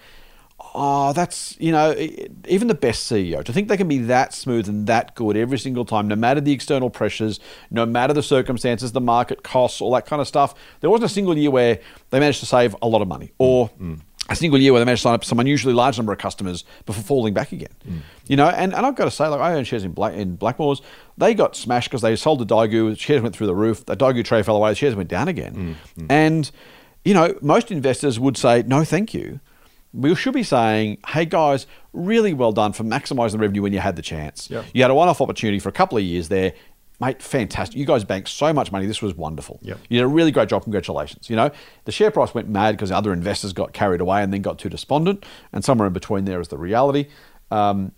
oh, 0.74 1.12
that's, 1.12 1.56
you 1.60 1.72
know, 1.72 1.94
even 2.48 2.68
the 2.68 2.74
best 2.74 3.10
CEO, 3.10 3.44
to 3.44 3.52
think 3.52 3.68
they 3.68 3.76
can 3.76 3.88
be 3.88 3.98
that 3.98 4.32
smooth 4.32 4.68
and 4.68 4.86
that 4.86 5.14
good 5.14 5.36
every 5.36 5.58
single 5.58 5.84
time, 5.84 6.08
no 6.08 6.16
matter 6.16 6.40
the 6.40 6.52
external 6.52 6.90
pressures, 6.90 7.40
no 7.70 7.84
matter 7.84 8.12
the 8.12 8.22
circumstances, 8.22 8.92
the 8.92 9.00
market 9.00 9.42
costs, 9.42 9.80
all 9.80 9.92
that 9.92 10.06
kind 10.06 10.20
of 10.20 10.28
stuff. 10.28 10.54
There 10.80 10.90
wasn't 10.90 11.10
a 11.10 11.14
single 11.14 11.36
year 11.36 11.50
where 11.50 11.80
they 12.10 12.20
managed 12.20 12.40
to 12.40 12.46
save 12.46 12.74
a 12.82 12.88
lot 12.88 13.02
of 13.02 13.08
money 13.08 13.32
or 13.38 13.70
mm. 13.80 14.00
A 14.32 14.36
single 14.36 14.60
year 14.60 14.72
where 14.72 14.80
they 14.80 14.84
managed 14.84 15.02
to 15.02 15.08
sign 15.08 15.14
up 15.14 15.24
some 15.24 15.38
unusually 15.40 15.74
large 15.74 15.96
number 15.96 16.12
of 16.12 16.18
customers 16.18 16.64
before 16.86 17.02
falling 17.02 17.34
back 17.34 17.52
again. 17.52 17.72
Hmm. 17.84 17.98
You 18.26 18.36
know, 18.36 18.48
and, 18.48 18.74
and 18.74 18.86
I've 18.86 18.94
got 18.94 19.04
to 19.04 19.10
say, 19.10 19.26
like, 19.26 19.40
I 19.40 19.54
own 19.54 19.64
shares 19.64 19.84
in 19.84 19.92
Black 19.92 20.14
in 20.14 20.36
Blackmores. 20.36 20.80
They 21.18 21.34
got 21.34 21.56
smashed 21.56 21.90
because 21.90 22.02
they 22.02 22.16
sold 22.16 22.40
the 22.40 22.46
Daigou, 22.46 22.98
shares 22.98 23.22
went 23.22 23.36
through 23.36 23.46
the 23.48 23.54
roof, 23.54 23.86
the 23.86 23.96
Daigou 23.96 24.24
trade 24.24 24.44
fell 24.44 24.56
away, 24.56 24.70
the 24.70 24.76
shares 24.76 24.94
went 24.94 25.08
down 25.08 25.28
again. 25.28 25.54
Hmm. 25.54 25.72
Hmm. 26.00 26.06
And, 26.10 26.50
you 27.04 27.14
know, 27.14 27.36
most 27.40 27.70
investors 27.70 28.18
would 28.18 28.36
say, 28.36 28.62
no, 28.66 28.84
thank 28.84 29.14
you 29.14 29.40
we 29.94 30.14
should 30.14 30.34
be 30.34 30.42
saying, 30.42 30.98
hey 31.08 31.24
guys, 31.24 31.66
really 31.92 32.32
well 32.32 32.52
done 32.52 32.72
for 32.72 32.84
maximising 32.84 33.32
the 33.32 33.38
revenue 33.38 33.62
when 33.62 33.72
you 33.72 33.78
had 33.78 33.96
the 33.96 34.02
chance. 34.02 34.48
Yep. 34.50 34.64
You 34.72 34.82
had 34.82 34.90
a 34.90 34.94
one 34.94 35.08
off 35.08 35.20
opportunity 35.20 35.58
for 35.58 35.68
a 35.68 35.72
couple 35.72 35.98
of 35.98 36.04
years 36.04 36.28
there. 36.28 36.54
Mate, 37.02 37.20
fantastic. 37.20 37.76
You 37.76 37.84
guys 37.84 38.04
banked 38.04 38.28
so 38.28 38.52
much 38.52 38.70
money. 38.70 38.86
This 38.86 39.02
was 39.02 39.14
wonderful. 39.14 39.58
Yep. 39.62 39.78
You 39.88 39.98
did 39.98 40.04
a 40.04 40.08
really 40.08 40.30
great 40.30 40.48
job. 40.48 40.62
Congratulations. 40.62 41.28
You 41.28 41.34
know, 41.34 41.50
the 41.84 41.90
share 41.90 42.12
price 42.12 42.32
went 42.32 42.48
mad 42.48 42.72
because 42.76 42.92
other 42.92 43.12
investors 43.12 43.52
got 43.52 43.72
carried 43.72 44.00
away 44.00 44.22
and 44.22 44.32
then 44.32 44.40
got 44.40 44.58
too 44.58 44.68
despondent. 44.68 45.26
And 45.52 45.64
somewhere 45.64 45.88
in 45.88 45.92
between 45.92 46.26
there 46.26 46.40
is 46.40 46.48
the 46.48 46.58
reality. 46.58 47.08
Um, 47.50 47.90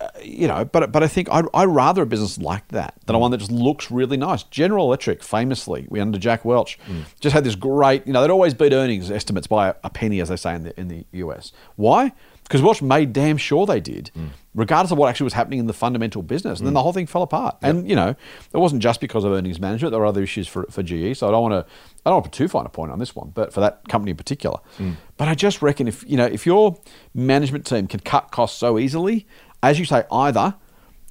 uh, 0.00 0.08
you 0.22 0.48
know, 0.48 0.64
but 0.64 0.90
but 0.90 1.02
I 1.02 1.08
think 1.08 1.28
I'd, 1.30 1.44
I'd 1.52 1.68
rather 1.68 2.00
a 2.00 2.06
business 2.06 2.38
like 2.38 2.66
that 2.68 2.94
than 3.04 3.14
a 3.14 3.18
one 3.18 3.30
that 3.32 3.36
just 3.36 3.52
looks 3.52 3.90
really 3.90 4.16
nice. 4.16 4.42
General 4.44 4.86
Electric, 4.86 5.22
famously, 5.22 5.86
we 5.90 6.00
under 6.00 6.18
Jack 6.18 6.42
Welch, 6.42 6.78
just 7.20 7.34
had 7.34 7.44
this 7.44 7.54
great. 7.54 8.06
You 8.06 8.14
know, 8.14 8.22
they'd 8.22 8.30
always 8.30 8.54
beat 8.54 8.72
earnings 8.72 9.10
estimates 9.10 9.46
by 9.46 9.68
a, 9.68 9.74
a 9.84 9.90
penny, 9.90 10.20
as 10.22 10.30
they 10.30 10.36
say 10.36 10.54
in 10.54 10.62
the 10.62 10.80
in 10.80 10.88
the 10.88 11.04
US. 11.12 11.52
Why? 11.76 12.12
Because 12.50 12.62
Welch 12.62 12.82
made 12.82 13.12
damn 13.12 13.36
sure 13.36 13.64
they 13.64 13.78
did, 13.78 14.10
regardless 14.56 14.90
of 14.90 14.98
what 14.98 15.08
actually 15.08 15.22
was 15.22 15.34
happening 15.34 15.60
in 15.60 15.68
the 15.68 15.72
fundamental 15.72 16.20
business. 16.20 16.58
And 16.58 16.66
then 16.66 16.74
the 16.74 16.82
whole 16.82 16.92
thing 16.92 17.06
fell 17.06 17.22
apart. 17.22 17.56
And 17.62 17.88
you 17.88 17.94
know, 17.94 18.16
it 18.52 18.56
wasn't 18.56 18.82
just 18.82 19.00
because 19.00 19.22
of 19.22 19.30
earnings 19.30 19.60
management. 19.60 19.92
There 19.92 20.00
were 20.00 20.06
other 20.06 20.24
issues 20.24 20.48
for 20.48 20.66
for 20.68 20.82
GE. 20.82 21.16
So 21.16 21.28
I 21.28 21.30
don't 21.30 21.42
want 21.42 21.52
to 21.52 21.72
I 22.04 22.10
don't 22.10 22.14
want 22.14 22.24
to 22.24 22.30
put 22.30 22.36
too 22.36 22.48
fine 22.48 22.66
a 22.66 22.68
point 22.68 22.90
on 22.90 22.98
this 22.98 23.14
one, 23.14 23.30
but 23.32 23.52
for 23.52 23.60
that 23.60 23.86
company 23.88 24.10
in 24.10 24.16
particular. 24.16 24.58
Mm. 24.78 24.96
But 25.16 25.28
I 25.28 25.36
just 25.36 25.62
reckon 25.62 25.86
if 25.86 26.02
you 26.08 26.16
know 26.16 26.26
if 26.26 26.44
your 26.44 26.76
management 27.14 27.66
team 27.66 27.86
can 27.86 28.00
cut 28.00 28.32
costs 28.32 28.58
so 28.58 28.80
easily, 28.80 29.28
as 29.62 29.78
you 29.78 29.84
say, 29.84 30.02
either 30.10 30.56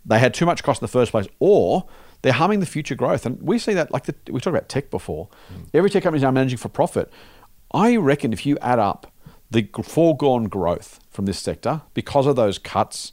they 0.06 0.20
had 0.20 0.34
too 0.34 0.46
much 0.46 0.62
cost 0.62 0.82
in 0.82 0.84
the 0.84 0.92
first 0.92 1.12
place, 1.12 1.28
or 1.40 1.88
they're 2.22 2.34
harming 2.34 2.60
the 2.60 2.66
future 2.66 2.96
growth. 2.96 3.26
And 3.26 3.42
we 3.42 3.60
see 3.60 3.74
that, 3.76 3.92
like 3.92 4.04
the, 4.04 4.16
we 4.30 4.42
talked 4.42 4.58
about 4.58 4.68
tech 4.68 4.90
before. 4.90 5.30
Mm. 5.54 5.70
Every 5.74 5.90
tech 5.90 6.04
company 6.04 6.18
is 6.18 6.24
now 6.24 6.32
managing 6.32 6.58
for 6.58 6.68
profit. 6.68 7.10
I 7.74 7.96
reckon 7.96 8.34
if 8.34 8.46
you 8.46 8.58
add 8.62 8.80
up 8.80 9.10
the 9.52 9.68
foregone 9.84 10.45
growth 10.45 11.00
from 11.10 11.26
this 11.26 11.39
sector 11.39 11.82
because 11.93 12.28
of 12.28 12.36
those 12.36 12.58
cuts, 12.58 13.12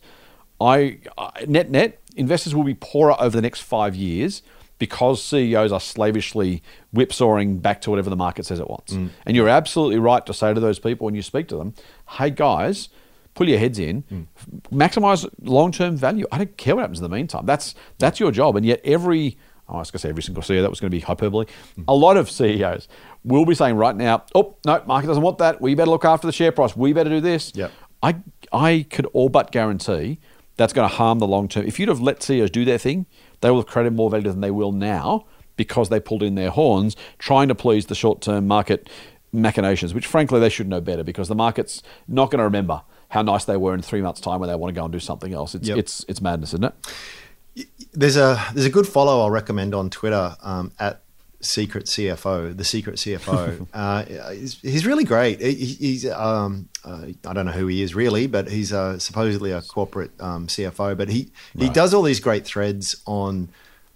I 0.61 0.99
I- 1.18 1.45
net 1.47 1.70
net 1.70 2.01
investors 2.16 2.55
will 2.55 2.64
be 2.64 2.74
poorer 2.74 3.14
over 3.20 3.37
the 3.37 3.43
next 3.43 3.61
five 3.61 3.95
years 3.95 4.43
because 4.78 5.22
CEOs 5.22 5.72
are 5.72 5.80
slavishly 5.80 6.62
whipsawing 6.93 7.59
back 7.59 7.80
to 7.82 7.91
whatever 7.91 8.11
the 8.11 8.16
market 8.16 8.45
says 8.45 8.61
it 8.61 8.68
wants. 8.68 8.93
Mm. 8.93 9.09
And 9.24 9.37
you're 9.37 9.49
absolutely 9.49 9.99
right 9.99 10.24
to 10.26 10.34
say 10.34 10.53
to 10.53 10.61
those 10.61 10.78
people 10.78 11.07
when 11.07 11.14
you 11.14 11.22
speak 11.22 11.49
to 11.49 11.57
them, 11.57 11.74
"Hey 12.18 12.30
guys." 12.30 12.89
pull 13.34 13.47
your 13.51 13.59
heads 13.59 13.78
in, 13.78 14.03
f- 14.34 14.47
maximize 14.72 15.28
long-term 15.43 15.95
value. 15.95 16.24
I 16.32 16.39
don't 16.39 16.57
care 16.57 16.74
what 16.74 16.80
happens 16.80 17.01
in 17.01 17.03
the 17.03 17.14
meantime. 17.14 17.45
That's 17.45 17.74
that's 17.99 18.18
your 18.18 18.32
job. 18.32 18.57
And 18.57 18.64
yet 18.64 18.80
every 18.82 19.37
oh, 19.68 19.74
I 19.74 19.78
was 19.80 19.91
going 19.91 19.99
to 19.99 20.03
say 20.03 20.09
every 20.09 20.22
single 20.22 20.43
CEO 20.43 20.62
that 20.62 20.70
was 20.70 20.80
going 20.80 20.91
to 20.91 20.97
be 20.97 21.01
hyperbole. 21.01 21.45
Mm. 21.78 21.84
A 21.87 21.95
lot 21.95 22.16
of 22.16 22.30
CEOs 22.30 22.89
will 23.27 23.45
be 23.45 23.55
saying 23.55 23.77
right 23.77 23.95
now, 23.95 24.24
oh 24.35 24.57
no, 24.64 24.83
market 24.87 25.09
doesn't 25.09 25.22
want 25.22 25.39
that. 25.39 25.61
We 25.61 25.74
better 25.74 25.91
look 25.91 26.05
after 26.05 26.27
the 26.27 26.33
share 26.33 26.53
price. 26.53 26.77
We 26.77 26.93
better 26.93 27.11
do 27.11 27.20
this. 27.20 27.53
Yep. 27.55 27.72
I 28.03 28.16
I 28.53 28.87
could 28.91 29.07
all 29.07 29.29
but 29.29 29.51
guarantee 29.53 30.18
that's 30.57 30.72
going 30.72 30.89
to 30.89 30.95
harm 30.95 31.18
the 31.18 31.27
long 31.27 31.49
term. 31.49 31.66
If 31.66 31.79
you'd 31.79 31.89
have 31.89 32.01
let 32.01 32.22
CEOs 32.22 32.51
do 32.51 32.64
their 32.64 32.79
thing, 32.79 33.07
they 33.41 33.51
will 33.51 33.59
have 33.59 33.66
created 33.66 33.93
more 33.95 34.09
value 34.09 34.31
than 34.31 34.41
they 34.41 34.51
will 34.51 34.72
now 34.72 35.27
because 35.57 35.89
they 35.89 36.01
pulled 36.01 36.22
in 36.22 36.35
their 36.35 36.51
horns 36.51 36.97
trying 37.18 37.49
to 37.49 37.55
please 37.55 37.87
the 37.87 37.95
short-term 37.95 38.47
market 38.47 38.89
machinations, 39.33 39.93
which 39.95 40.07
frankly 40.07 40.39
they 40.41 40.49
should 40.49 40.68
know 40.68 40.81
better 40.81 41.03
because 41.03 41.29
the 41.29 41.35
market's 41.35 41.83
not 42.07 42.31
going 42.31 42.39
to 42.39 42.45
remember 42.45 42.83
how 43.11 43.22
nice 43.22 43.45
they 43.45 43.57
were 43.57 43.74
in 43.74 43.83
three 43.83 44.03
months' 44.03 44.20
time 44.20 44.41
when 44.41 44.49
they 44.49 44.55
want 44.55 44.74
to 44.74 44.79
go 44.79 44.85
and 44.85 44.93
do 44.93 45.01
something 45.01 45.33
else. 45.33 45.55
It's 45.55 45.68
Yep. 45.68 45.79
it's 45.79 46.05
it's 46.09 46.20
madness, 46.20 46.51
isn't 46.55 46.64
it? 46.64 47.66
There's 47.93 48.16
a 48.16 48.43
there's 48.53 48.66
a 48.66 48.70
good 48.70 48.87
follow 48.87 49.20
I'll 49.20 49.31
recommend 49.31 49.74
on 49.74 49.89
Twitter 49.91 50.37
um, 50.43 50.72
at 50.79 51.03
Secret 51.41 51.87
CFO, 51.87 52.57
the 52.57 52.64
Secret 52.64 52.97
CFO. 52.97 53.66
uh, 53.74 54.30
he's, 54.32 54.61
he's 54.61 54.87
really 54.87 55.05
great. 55.05 55.41
He, 55.41 55.55
he's 55.55 56.09
um, 56.09 56.68
uh, 56.84 57.07
I 57.26 57.32
don't 57.32 57.47
know 57.47 57.53
who 57.53 57.66
he 57.66 57.82
is 57.82 57.95
really, 57.95 58.26
but 58.26 58.49
he's 58.49 58.72
uh, 58.72 58.99
supposedly 58.99 59.53
a 59.53 59.62
corporate 59.62 60.12
um, 60.20 60.47
CFO. 60.47 60.97
But 60.97 61.09
he 61.09 61.30
he 61.59 61.68
does 61.68 61.95
all 61.95 62.03
these 62.03 62.20
great 62.20 62.45
threads 62.45 63.03
on 63.07 63.49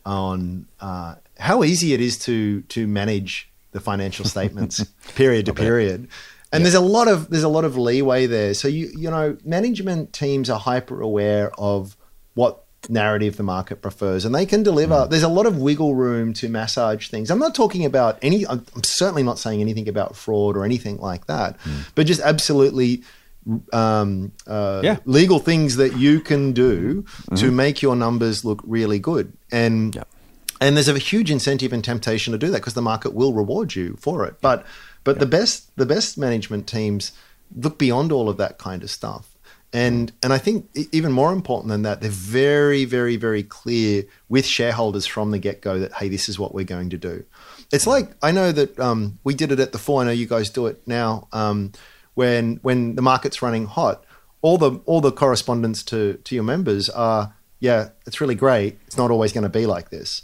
on 0.05 0.66
uh, 0.80 1.16
how 1.38 1.64
easy 1.64 1.95
it 1.95 2.01
is 2.01 2.18
to 2.20 2.62
to 2.62 2.86
manage 2.86 3.51
the 3.72 3.80
financial 3.80 4.24
statements 4.26 4.84
period 5.14 5.47
to 5.47 5.55
period. 5.55 6.09
And 6.53 6.64
there's 6.64 6.74
a 6.74 6.80
lot 6.80 7.07
of 7.07 7.30
there's 7.30 7.45
a 7.45 7.49
lot 7.49 7.64
of 7.64 7.76
leeway 7.78 8.26
there. 8.26 8.55
So 8.55 8.68
you 8.68 8.91
you 8.97 9.11
know 9.11 9.36
management 9.45 10.12
teams 10.12 10.51
are 10.51 10.59
hyper 10.59 11.01
aware 11.01 11.53
of 11.59 11.97
what 12.34 12.64
narrative 12.89 13.37
the 13.37 13.43
market 13.43 13.83
prefers 13.83 14.24
and 14.24 14.35
they 14.35 14.47
can 14.47 14.62
deliver 14.62 15.07
there's 15.11 15.22
a 15.22 15.28
lot 15.28 15.45
of 15.47 15.59
wiggle 15.59 15.95
room 15.95 16.33
to 16.33 16.49
massage 16.49 17.09
things. 17.09 17.31
I'm 17.31 17.39
not 17.39 17.55
talking 17.55 17.85
about 17.85 18.18
any 18.22 18.47
i'm 18.47 18.64
certainly 18.83 19.22
not 19.22 19.39
saying 19.39 19.61
anything 19.61 19.87
about 19.89 20.16
fraud 20.16 20.57
or 20.57 20.64
anything 20.64 20.97
like 20.99 21.26
that 21.26 21.57
but 21.95 22.07
just 22.07 22.20
absolutely 22.22 23.03
um, 23.72 24.33
uh, 24.47 24.81
Yeah. 24.85 24.97
legal 25.05 25.39
things 25.39 25.76
that 25.76 25.97
you 25.97 26.20
can 26.20 26.53
do 26.53 27.05
to 27.37 27.51
make 27.51 27.81
your 27.83 27.97
numbers 27.97 28.45
look 28.45 28.61
really 28.66 28.99
good. 28.99 29.33
And 29.51 29.95
Yep. 29.95 30.09
and 30.61 30.76
there's 30.76 30.89
a 30.89 30.99
huge 30.99 31.31
incentive 31.31 31.72
and 31.72 31.83
temptation 31.83 32.33
to 32.33 32.39
do 32.39 32.51
that 32.51 32.59
because 32.59 32.74
the 32.74 32.83
market 32.83 33.14
will 33.14 33.33
reward 33.33 33.74
you 33.74 33.97
for 33.99 34.26
it. 34.26 34.35
But 34.43 34.64
but 35.05 35.18
the 35.20 35.26
best 35.26 35.74
the 35.76 35.87
best 35.87 36.18
management 36.18 36.66
teams 36.66 37.12
look 37.57 37.78
beyond 37.78 38.12
all 38.12 38.28
of 38.28 38.37
that 38.37 38.59
kind 38.59 38.83
of 38.83 38.91
stuff 38.91 39.30
and 39.73 40.12
and 40.23 40.33
I 40.33 40.39
think 40.39 40.68
even 40.93 41.12
more 41.12 41.33
important 41.33 41.68
than 41.68 41.83
that, 41.83 42.01
they're 42.01 42.11
very, 42.11 42.85
very, 42.85 43.16
very 43.16 43.43
clear 43.43 44.05
with 44.29 44.45
shareholders 44.45 45.07
from 45.07 45.31
the 45.31 45.39
get 45.39 45.61
go 45.61 45.79
that 45.79 45.93
hey, 45.95 46.09
this 46.09 46.29
is 46.29 46.39
what 46.39 46.55
we're 46.55 46.64
going 46.64 46.91
to 46.91 46.99
do. 46.99 47.25
It's 47.73 47.87
like 47.87 48.11
I 48.23 48.33
know 48.33 48.51
that 48.53 48.79
um, 48.81 49.18
we 49.23 49.35
did 49.35 49.53
it 49.53 49.61
at 49.61 49.73
the 49.73 49.79
four. 49.79 50.03
I 50.03 50.07
know 50.07 50.11
you 50.11 50.27
guys 50.27 50.51
do 50.51 50.66
it 50.66 50.83
now. 50.87 51.29
Um, 51.33 51.73
when 52.14 52.57
when 52.62 52.97
the 52.97 53.03
market's 53.03 53.43
running 53.43 53.66
hot, 53.66 54.05
all 54.43 54.59
the 54.59 54.81
all 54.87 55.01
the 55.01 55.12
correspondence 55.12 55.85
to 55.85 56.14
to 56.14 56.35
your 56.35 56.45
members 56.45 56.91
are 56.91 57.35
yeah, 57.61 57.91
it's 58.07 58.21
really 58.21 58.35
great. 58.35 58.79
It's 58.87 58.97
not 58.97 59.11
always 59.11 59.33
going 59.33 59.45
to 59.45 59.51
be 59.51 59.66
like 59.66 59.91
this. 59.91 60.23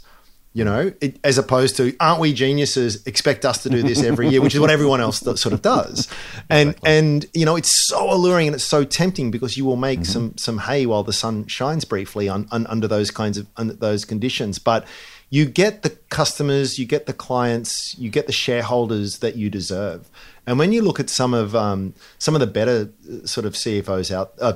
You 0.53 0.65
know, 0.65 0.91
it, 1.01 1.19
as 1.23 1.37
opposed 1.37 1.77
to, 1.77 1.95
aren't 1.99 2.19
we 2.19 2.33
geniuses? 2.33 3.05
Expect 3.05 3.45
us 3.45 3.61
to 3.61 3.69
do 3.69 3.83
this 3.83 4.01
every 4.01 4.29
year, 4.29 4.41
which 4.41 4.55
is 4.55 4.59
what 4.59 4.71
everyone 4.71 4.99
else 5.01 5.19
th- 5.19 5.37
sort 5.37 5.53
of 5.53 5.61
does. 5.61 6.07
And 6.49 6.75
and 6.85 7.25
you 7.33 7.45
know, 7.45 7.57
it's 7.57 7.87
so 7.87 8.11
alluring 8.11 8.47
and 8.47 8.55
it's 8.55 8.63
so 8.63 8.83
tempting 8.83 9.31
because 9.31 9.57
you 9.57 9.65
will 9.65 9.75
make 9.75 10.05
some 10.05 10.35
some 10.37 10.59
hay 10.59 10.85
while 10.85 11.03
the 11.03 11.13
sun 11.13 11.45
shines 11.47 11.83
briefly 11.83 12.29
on, 12.29 12.47
on, 12.51 12.65
under 12.67 12.87
those 12.87 13.11
kinds 13.11 13.37
of 13.37 13.47
under 13.57 13.73
those 13.73 14.05
conditions. 14.05 14.57
But 14.57 14.87
you 15.29 15.45
get 15.45 15.81
the 15.81 15.89
customers, 16.09 16.79
you 16.79 16.85
get 16.85 17.05
the 17.05 17.13
clients, 17.13 17.97
you 17.97 18.09
get 18.09 18.27
the 18.27 18.33
shareholders 18.33 19.19
that 19.19 19.35
you 19.35 19.49
deserve. 19.49 20.09
And 20.45 20.57
when 20.57 20.71
you 20.71 20.81
look 20.81 20.99
at 20.99 21.09
some 21.09 21.33
of 21.33 21.55
um, 21.55 21.93
some 22.17 22.33
of 22.33 22.39
the 22.39 22.47
better 22.47 22.89
uh, 23.09 23.25
sort 23.25 23.45
of 23.45 23.53
CFOs 23.53 24.11
out, 24.11 24.33
uh, 24.39 24.53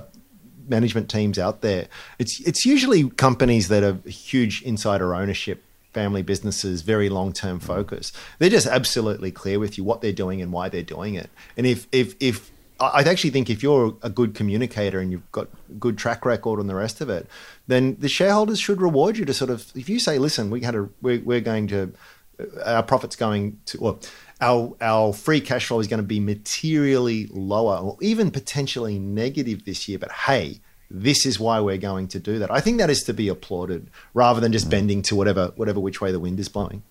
management 0.68 1.10
teams 1.10 1.38
out 1.38 1.62
there, 1.62 1.88
it's 2.18 2.39
it's 2.48 2.66
usually 2.66 3.10
companies 3.10 3.68
that 3.68 3.84
have 3.84 4.06
huge 4.06 4.62
insider 4.62 5.14
ownership, 5.14 5.64
family 5.94 6.22
businesses, 6.22 6.82
very 6.82 7.10
long 7.10 7.34
term 7.34 7.60
focus. 7.60 8.12
They're 8.39 8.50
just 8.50 8.68
absolutely 8.68 9.32
clear 9.32 9.60
with 9.60 9.78
you 9.78 9.84
what 9.84 10.02
they're 10.02 10.12
doing 10.12 10.42
and 10.42 10.52
why 10.52 10.70
they're 10.70 10.82
doing 10.82 11.16
it. 11.16 11.30
And 11.58 11.66
if 11.66 11.88
if 11.92 12.16
if 12.20 12.52
I 12.80 13.04
actually 13.04 13.30
think 13.30 13.50
if 13.50 13.62
you're 13.62 13.96
a 14.02 14.10
good 14.10 14.34
communicator 14.34 15.00
and 15.00 15.12
you've 15.12 15.32
got 15.32 15.48
good 15.80 15.98
track 15.98 16.26
record 16.26 16.60
and 16.60 16.68
the 16.68 16.76
rest 16.76 17.00
of 17.00 17.10
it, 17.10 17.28
then 17.68 17.96
the 18.00 18.10
shareholders 18.10 18.60
should 18.60 18.82
reward 18.82 19.18
you 19.18 19.26
to 19.26 19.34
sort 19.34 19.52
of 19.52 19.72
if 19.76 19.88
you 19.88 20.00
say, 20.00 20.18
listen, 20.18 20.50
we 20.50 20.62
had 20.62 20.76
a 20.76 20.89
we're, 21.02 21.22
we're 21.22 21.42
going 21.42 21.68
to 21.68 21.94
uh, 22.39 22.62
our 22.66 22.84
profits 22.84 23.16
going 23.16 23.60
to 23.66 23.78
or 23.80 24.00
our 24.39 24.74
our 24.82 25.14
free 25.14 25.42
cash 25.42 25.68
flow 25.68 25.80
is 25.80 25.88
going 25.88 26.02
to 26.02 26.08
be 26.08 26.20
materially 26.20 27.28
lower 27.32 27.78
or 27.78 27.98
even 28.02 28.32
potentially 28.32 28.98
negative 28.98 29.66
this 29.66 29.88
year, 29.88 30.00
but 30.00 30.12
hey, 30.12 30.60
this 30.94 31.26
is 31.26 31.39
why 31.39 31.60
we're 31.60 31.78
going 31.78 32.08
to 32.10 32.20
do 32.20 32.39
that. 32.39 32.52
I 32.52 32.60
think 32.60 32.78
that 32.80 32.89
is 32.89 33.04
to 33.04 33.14
be 33.14 33.28
applauded 33.28 33.89
rather 34.14 34.39
than 34.39 34.52
just 34.52 34.70
bending 34.70 35.02
to 35.04 35.16
whatever 35.16 35.54
whatever 35.56 35.80
which 35.80 36.02
way 36.02 36.12
the 36.12 36.20
wind 36.20 36.39
is 36.39 36.50
blowing. 36.50 36.84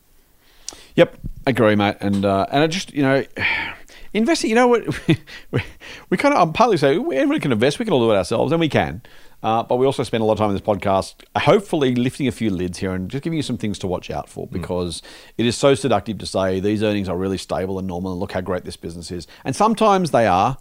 Yep, 0.96 1.18
agree, 1.46 1.76
mate. 1.76 1.96
And 2.00 2.24
uh, 2.24 2.46
and 2.50 2.62
I 2.62 2.66
just 2.66 2.92
you 2.92 3.02
know. 3.02 3.24
Investing, 4.12 4.50
you 4.50 4.56
know 4.56 4.66
what? 4.66 5.06
we, 5.52 5.62
we 6.08 6.16
kind 6.16 6.34
of, 6.34 6.40
I'm 6.40 6.52
partly 6.52 6.76
say 6.76 6.96
everybody 6.96 7.38
can 7.38 7.52
invest. 7.52 7.78
We 7.78 7.84
can 7.84 7.94
all 7.94 8.00
do 8.00 8.10
it 8.10 8.16
ourselves, 8.16 8.50
and 8.50 8.58
we 8.58 8.68
can. 8.68 9.02
Uh, 9.42 9.62
but 9.62 9.76
we 9.76 9.86
also 9.86 10.02
spend 10.02 10.22
a 10.22 10.24
lot 10.24 10.32
of 10.34 10.38
time 10.38 10.50
in 10.50 10.54
this 10.54 10.62
podcast, 10.62 11.14
hopefully 11.36 11.94
lifting 11.94 12.28
a 12.28 12.32
few 12.32 12.50
lids 12.50 12.78
here 12.78 12.92
and 12.92 13.10
just 13.10 13.24
giving 13.24 13.36
you 13.36 13.42
some 13.42 13.56
things 13.56 13.78
to 13.78 13.86
watch 13.86 14.10
out 14.10 14.28
for 14.28 14.46
because 14.48 15.00
it 15.38 15.46
is 15.46 15.56
so 15.56 15.74
seductive 15.74 16.18
to 16.18 16.26
say 16.26 16.60
these 16.60 16.82
earnings 16.82 17.08
are 17.08 17.16
really 17.16 17.38
stable 17.38 17.78
and 17.78 17.88
normal 17.88 18.12
and 18.12 18.20
look 18.20 18.32
how 18.32 18.40
great 18.40 18.64
this 18.64 18.76
business 18.76 19.10
is. 19.10 19.26
And 19.44 19.56
sometimes 19.56 20.10
they 20.10 20.26
are. 20.26 20.58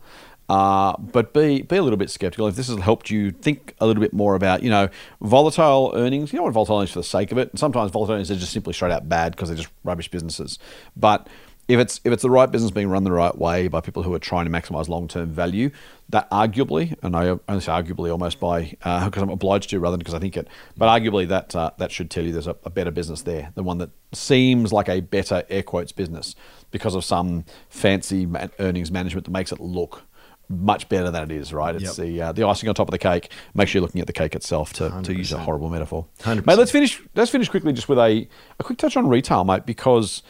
Uh, 0.50 0.97
but 0.97 1.32
be 1.32 1.62
be 1.62 1.78
a 1.78 1.84
little 1.84 1.97
bit 1.97 2.10
skeptical. 2.10 2.47
If 2.47 2.56
this 2.56 2.68
has 2.70 2.80
helped 2.80 3.12
you 3.12 3.30
think 3.30 3.76
a 3.80 3.86
little 3.86 4.02
bit 4.02 4.14
more 4.14 4.34
about, 4.34 4.64
you 4.64 4.70
know, 4.72 4.89
volatile 5.22 5.91
earnings, 5.95 6.34
you 6.34 6.38
know 6.38 6.43
what 6.43 6.54
volatile 6.54 6.78
earnings 6.78 6.91
for 6.91 7.00
the 7.00 7.04
sake 7.04 7.32
of 7.32 7.38
it. 7.38 7.52
And 7.52 7.60
sometimes 7.60 7.91
volatile 7.91 8.16
earnings 8.16 8.32
are 8.32 8.36
just 8.36 8.52
simply 8.52 8.74
straight 8.74 8.91
out 8.91 9.08
bad 9.08 9.34
because 9.34 9.50
they're 9.50 9.58
just 9.58 9.70
rubbish 9.84 10.10
businesses. 10.10 10.58
But 10.95 11.28
if 11.70 11.80
it's 11.80 12.02
if 12.04 12.12
it's 12.12 12.24
the 12.24 12.32
right 12.32 12.50
business 12.50 12.72
being 12.72 12.89
run 12.89 13.04
the 13.04 13.12
right 13.12 13.38
way 13.38 13.68
by 13.68 13.80
people 13.80 14.02
who 14.02 14.12
are 14.16 14.20
trying 14.20 14.45
to 14.45 14.52
maximize 14.52 14.89
long 14.89 15.08
term 15.08 15.30
value, 15.30 15.70
that 16.10 16.30
arguably, 16.32 16.97
and 17.04 17.16
I 17.16 17.38
only 17.47 17.62
say 17.62 17.72
arguably 17.72 18.12
almost 18.12 18.39
by 18.39 18.76
uh, 18.82 19.06
because 19.06 19.22
I'm 19.22 19.30
obliged 19.30 19.70
to 19.70 19.80
rather 19.80 19.93
than 19.93 20.00
because 20.00 20.16
I 20.16 20.20
think 20.20 20.36
it, 20.36 20.47
but 20.76 20.88
arguably 20.88 21.28
that 21.28 21.56
uh, 21.56 21.70
that 21.78 21.91
should 21.91 22.10
tell 22.10 22.24
you 22.26 22.32
there's 22.32 22.47
a, 22.47 22.56
a, 22.66 22.72
better 22.72 22.89
business 22.89 23.22
there, 23.22 23.52
the 23.54 23.62
one 23.62 23.78
that 23.78 23.91
seems 24.14 24.74
like 24.74 24.89
a 24.89 25.00
better 25.00 25.43
air 25.47 25.62
quotes 25.62 25.91
business 25.91 26.36
because 26.72 26.95
of 26.95 27.06
some 27.06 27.45
fancy 27.70 28.28
earnings 28.58 28.89
management 28.89 29.26
that 29.26 29.32
makes 29.32 29.52
it 29.52 29.60
look 29.60 30.06
much 30.50 30.89
better 30.89 31.12
than 31.12 31.24
it 31.24 31.32
is, 31.32 31.54
right? 31.54 31.76
It's 31.76 31.97
Yep. 31.97 32.08
the 32.08 32.22
uh, 32.22 32.32
the 32.32 32.43
icing 32.47 32.68
on 32.70 32.76
top 32.76 32.88
of 32.88 32.91
the 32.91 32.97
cake. 32.97 33.32
Make 33.54 33.68
sure 33.68 33.80
you're 33.80 33.86
looking 33.86 34.02
at 34.02 34.08
the 34.08 34.14
cake 34.14 34.36
itself 34.36 34.74
to, 34.74 35.02
to 35.04 35.14
use 35.14 35.32
a 35.32 35.38
horrible 35.38 35.70
metaphor. 35.70 36.06
100%. 36.22 36.45
Mate, 36.45 36.58
let's 36.58 36.72
finish. 36.72 37.02
Let's 37.16 37.32
finish 37.32 37.50
quickly 37.50 37.72
just 37.74 37.88
with 37.88 38.00
a, 38.00 38.28
a 38.60 38.64
quick 38.64 38.78
touch 38.80 38.97
on 38.97 39.08
retail, 39.08 39.43
mate, 39.43 39.66
because 39.66 40.24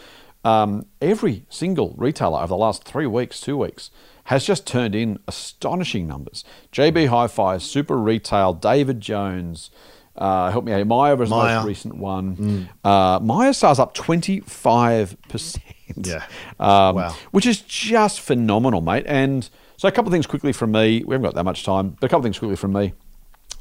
um, 0.43 0.85
every 1.01 1.45
single 1.49 1.93
retailer 1.97 2.39
over 2.39 2.47
the 2.47 2.57
last 2.57 2.83
three 2.83 3.05
weeks, 3.07 3.39
two 3.39 3.57
weeks, 3.57 3.91
has 4.25 4.45
just 4.45 4.67
turned 4.67 4.93
in 4.95 5.19
astonishing 5.27 6.05
numbers. 6.07 6.43
JB 6.73 7.07
Hi-Fi, 7.07 7.57
Super 7.57 7.97
Retail, 7.97 8.53
David 8.53 9.01
Jones. 9.01 9.69
Uh, 10.15 10.51
help 10.51 10.65
me 10.65 10.73
out. 10.73 10.85
Myer 10.85 11.15
was 11.15 11.29
the 11.29 11.35
most 11.35 11.65
recent 11.65 11.95
one. 11.95 12.67
Uh, 12.83 13.19
Myer 13.21 13.53
sales 13.53 13.79
up 13.79 13.93
twenty 13.93 14.41
five 14.41 15.15
percent. 15.29 15.63
Yeah. 15.95 16.25
Um, 16.59 16.95
Wow. 16.97 17.15
Which 17.31 17.45
is 17.45 17.61
just 17.61 18.19
phenomenal, 18.19 18.81
mate. 18.81 19.05
And 19.07 19.49
so 19.79 19.87
a 19.87 19.91
couple 19.93 20.09
of 20.09 20.11
things 20.11 20.27
quickly 20.27 20.51
from 20.51 20.73
me. 20.73 21.05
We 21.05 21.13
haven't 21.13 21.23
got 21.23 21.35
that 21.35 21.45
much 21.45 21.63
time, 21.63 21.95
but 22.01 22.07
a 22.07 22.09
couple 22.09 22.19
of 22.19 22.23
things 22.25 22.37
quickly 22.37 22.57
from 22.57 22.73
me. 22.73 22.91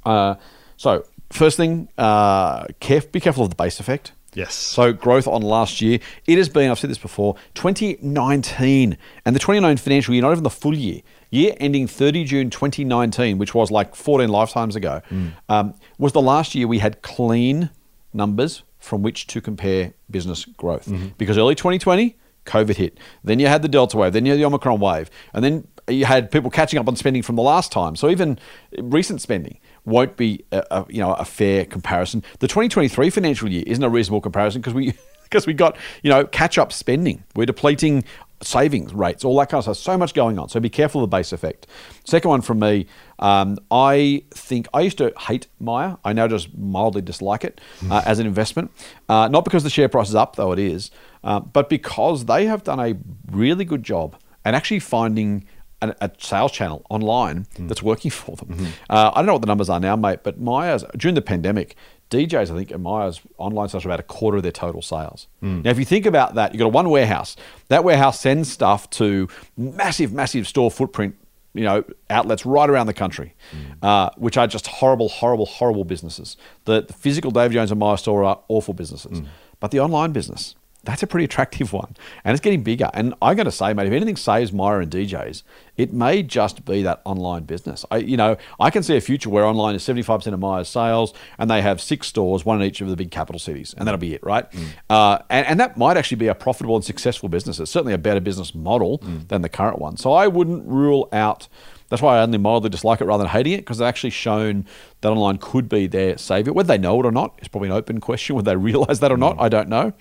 Uh, 0.04 0.34
so 0.76 1.04
first 1.30 1.56
thing, 1.56 1.88
uh, 1.96 2.64
caref- 2.80 3.12
be 3.12 3.20
careful 3.20 3.44
of 3.44 3.50
the 3.50 3.54
base 3.54 3.78
effect. 3.78 4.10
Yes. 4.34 4.52
So 4.52 4.92
growth 4.92 5.28
on 5.28 5.42
last 5.42 5.80
year, 5.80 6.00
it 6.26 6.36
has 6.38 6.48
been. 6.48 6.72
I've 6.72 6.78
said 6.80 6.90
this 6.90 6.98
before. 6.98 7.36
2019 7.54 8.98
and 9.24 9.36
the 9.36 9.38
2019 9.38 9.76
financial 9.80 10.12
year, 10.12 10.22
not 10.22 10.32
even 10.32 10.42
the 10.42 10.50
full 10.50 10.74
year, 10.74 11.02
year 11.30 11.54
ending 11.60 11.86
30 11.86 12.24
June 12.24 12.50
2019, 12.50 13.38
which 13.38 13.54
was 13.54 13.70
like 13.70 13.94
14 13.94 14.28
lifetimes 14.28 14.74
ago, 14.74 15.00
um, 15.48 15.72
was 15.98 16.12
the 16.14 16.20
last 16.20 16.56
year 16.56 16.66
we 16.66 16.80
had 16.80 17.00
clean 17.02 17.70
numbers 18.12 18.64
from 18.80 19.02
which 19.02 19.28
to 19.28 19.40
compare 19.40 19.92
business 20.10 20.44
growth. 20.44 20.92
Because 21.16 21.38
early 21.38 21.54
2020, 21.54 22.16
COVID 22.44 22.74
hit. 22.74 22.98
Then 23.22 23.38
you 23.38 23.46
had 23.46 23.62
the 23.62 23.68
Delta 23.68 23.96
wave. 23.96 24.12
Then 24.12 24.26
you 24.26 24.32
had 24.32 24.40
the 24.40 24.44
Omicron 24.46 24.80
wave, 24.80 25.10
and 25.32 25.44
then 25.44 25.68
you 25.88 26.04
had 26.04 26.30
people 26.30 26.50
catching 26.50 26.78
up 26.78 26.88
on 26.88 26.96
spending 26.96 27.22
from 27.22 27.36
the 27.36 27.42
last 27.42 27.72
time. 27.72 27.96
So 27.96 28.10
even 28.10 28.38
recent 28.78 29.20
spending 29.20 29.58
won't 29.84 30.16
be 30.16 30.44
a, 30.52 30.64
a, 30.70 30.86
you 30.88 31.00
know 31.00 31.14
a 31.14 31.24
fair 31.24 31.64
comparison. 31.64 32.22
The 32.40 32.48
2023 32.48 33.10
financial 33.10 33.48
year 33.48 33.64
isn't 33.66 33.82
a 33.82 33.88
reasonable 33.88 34.20
comparison 34.20 34.60
because 34.60 34.74
we 34.74 34.94
because 35.24 35.46
we 35.46 35.54
got 35.54 35.76
you 36.02 36.10
know 36.10 36.26
catch 36.26 36.58
up 36.58 36.72
spending. 36.72 37.24
We're 37.34 37.46
depleting 37.46 38.04
savings 38.42 38.94
rates, 38.94 39.24
all 39.24 39.36
that 39.38 39.48
kind 39.48 39.58
of 39.58 39.64
stuff. 39.64 39.76
So 39.76 39.98
much 39.98 40.14
going 40.14 40.38
on. 40.38 40.48
So 40.48 40.60
be 40.60 40.70
careful 40.70 41.02
of 41.02 41.10
the 41.10 41.16
base 41.16 41.32
effect. 41.32 41.66
Second 42.04 42.28
one 42.28 42.40
from 42.40 42.60
me, 42.60 42.86
um, 43.18 43.58
I 43.70 44.22
think 44.30 44.68
I 44.72 44.82
used 44.82 44.98
to 44.98 45.12
hate 45.18 45.48
Myer. 45.58 45.96
I 46.04 46.12
now 46.12 46.28
just 46.28 46.56
mildly 46.56 47.02
dislike 47.02 47.44
it 47.44 47.60
uh, 47.90 48.02
as 48.06 48.18
an 48.18 48.26
investment. 48.26 48.70
Uh, 49.08 49.28
not 49.28 49.44
because 49.44 49.64
the 49.64 49.70
share 49.70 49.88
price 49.88 50.08
is 50.08 50.14
up, 50.14 50.36
though 50.36 50.52
it 50.52 50.58
is, 50.58 50.90
uh, 51.24 51.40
but 51.40 51.68
because 51.68 52.26
they 52.26 52.46
have 52.46 52.62
done 52.62 52.80
a 52.80 52.96
really 53.30 53.64
good 53.64 53.82
job 53.82 54.16
at 54.44 54.54
actually 54.54 54.80
finding 54.80 55.44
an, 55.80 55.94
a 56.00 56.10
sales 56.18 56.52
channel 56.52 56.84
online 56.90 57.46
hmm. 57.56 57.68
that's 57.68 57.82
working 57.82 58.10
for 58.12 58.36
them. 58.36 58.48
Hmm. 58.48 58.66
Uh, 58.88 59.10
I 59.14 59.16
don't 59.16 59.26
know 59.26 59.34
what 59.34 59.42
the 59.42 59.46
numbers 59.46 59.68
are 59.68 59.80
now, 59.80 59.96
mate, 59.96 60.20
but 60.22 60.40
Myer's 60.40 60.84
during 60.96 61.14
the 61.14 61.22
pandemic, 61.22 61.76
DJs, 62.10 62.50
I 62.50 62.56
think, 62.56 62.72
at 62.72 62.80
Myer's 62.80 63.20
online 63.36 63.68
sales 63.68 63.84
were 63.84 63.90
about 63.90 64.00
a 64.00 64.04
quarter 64.04 64.38
of 64.38 64.42
their 64.42 64.52
total 64.52 64.82
sales. 64.82 65.26
Hmm. 65.40 65.62
Now, 65.62 65.70
if 65.70 65.78
you 65.78 65.84
think 65.84 66.06
about 66.06 66.34
that, 66.34 66.52
you've 66.52 66.58
got 66.58 66.66
a 66.66 66.70
one 66.70 66.88
warehouse. 66.90 67.36
That 67.68 67.84
warehouse 67.84 68.20
sends 68.20 68.50
stuff 68.50 68.88
to 68.90 69.28
massive, 69.56 70.12
massive 70.12 70.48
store 70.48 70.70
footprint, 70.70 71.16
you 71.54 71.64
know, 71.64 71.84
outlets 72.08 72.46
right 72.46 72.68
around 72.68 72.86
the 72.86 72.94
country, 72.94 73.34
uh, 73.82 74.10
which 74.16 74.36
are 74.36 74.46
just 74.46 74.66
horrible, 74.66 75.08
horrible, 75.08 75.46
horrible 75.46 75.84
businesses. 75.84 76.36
The, 76.64 76.82
the 76.82 76.92
physical 76.92 77.30
Dave 77.30 77.52
Jones 77.52 77.70
and 77.70 77.80
Myer 77.80 77.96
store 77.96 78.24
are 78.24 78.40
awful 78.48 78.74
businesses, 78.74 79.22
but 79.60 79.70
the 79.70 79.80
online 79.80 80.12
business, 80.12 80.54
that's 80.88 81.02
a 81.02 81.06
pretty 81.06 81.26
attractive 81.26 81.74
one. 81.74 81.94
And 82.24 82.32
it's 82.32 82.40
getting 82.40 82.62
bigger. 82.62 82.88
And 82.94 83.12
I'm 83.20 83.36
going 83.36 83.44
to 83.44 83.52
say, 83.52 83.74
mate, 83.74 83.86
if 83.88 83.92
anything 83.92 84.16
saves 84.16 84.54
Myer 84.54 84.80
and 84.80 84.90
DJs, 84.90 85.42
it 85.76 85.92
may 85.92 86.22
just 86.22 86.64
be 86.64 86.82
that 86.82 87.02
online 87.04 87.42
business. 87.42 87.84
I, 87.90 87.98
you 87.98 88.16
know, 88.16 88.38
I 88.58 88.70
can 88.70 88.82
see 88.82 88.96
a 88.96 89.00
future 89.02 89.28
where 89.28 89.44
online 89.44 89.74
is 89.74 89.82
75% 89.82 90.32
of 90.32 90.40
Myer's 90.40 90.66
sales 90.66 91.12
and 91.36 91.50
they 91.50 91.60
have 91.60 91.82
six 91.82 92.06
stores, 92.06 92.46
one 92.46 92.62
in 92.62 92.66
each 92.66 92.80
of 92.80 92.88
the 92.88 92.96
big 92.96 93.10
capital 93.10 93.38
cities. 93.38 93.74
And 93.76 93.86
that'll 93.86 93.98
be 94.00 94.14
it, 94.14 94.22
right? 94.22 94.46
Uh, 94.88 95.18
and, 95.28 95.46
and 95.46 95.60
that 95.60 95.76
might 95.76 95.98
actually 95.98 96.16
be 96.16 96.28
a 96.28 96.34
profitable 96.34 96.74
and 96.76 96.84
successful 96.84 97.28
business. 97.28 97.60
It's 97.60 97.70
certainly 97.70 97.92
a 97.92 97.98
better 97.98 98.20
business 98.20 98.54
model 98.54 98.96
than 99.28 99.42
the 99.42 99.50
current 99.50 99.78
one. 99.78 99.98
So 99.98 100.14
I 100.14 100.26
wouldn't 100.26 100.66
rule 100.66 101.10
out. 101.12 101.48
That's 101.88 102.02
why 102.02 102.18
I 102.18 102.22
only 102.22 102.38
mildly 102.38 102.70
dislike 102.70 103.00
it 103.00 103.04
rather 103.06 103.24
than 103.24 103.30
hating 103.30 103.54
it 103.54 103.58
because 103.58 103.78
they've 103.78 103.88
actually 103.88 104.10
shown 104.10 104.66
that 105.00 105.10
online 105.10 105.38
could 105.38 105.68
be 105.68 105.86
their 105.86 106.18
savior. 106.18 106.52
Whether 106.52 106.68
they 106.68 106.78
know 106.78 107.00
it 107.00 107.06
or 107.06 107.12
not 107.12 107.38
is 107.40 107.48
probably 107.48 107.70
an 107.70 107.74
open 107.74 108.00
question. 108.00 108.36
Whether 108.36 108.50
they 108.50 108.56
realize 108.70 109.00
that 109.00 109.10
or 109.10 109.16
not, 109.16 109.36
I 109.38 109.48
don't 109.48 109.68
know. 109.68 109.92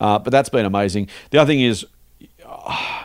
Uh, 0.00 0.18
but 0.18 0.30
that's 0.30 0.48
been 0.48 0.64
amazing. 0.64 1.08
The 1.30 1.38
other 1.38 1.48
thing 1.48 1.60
is, 1.60 1.84
uh, 2.46 3.04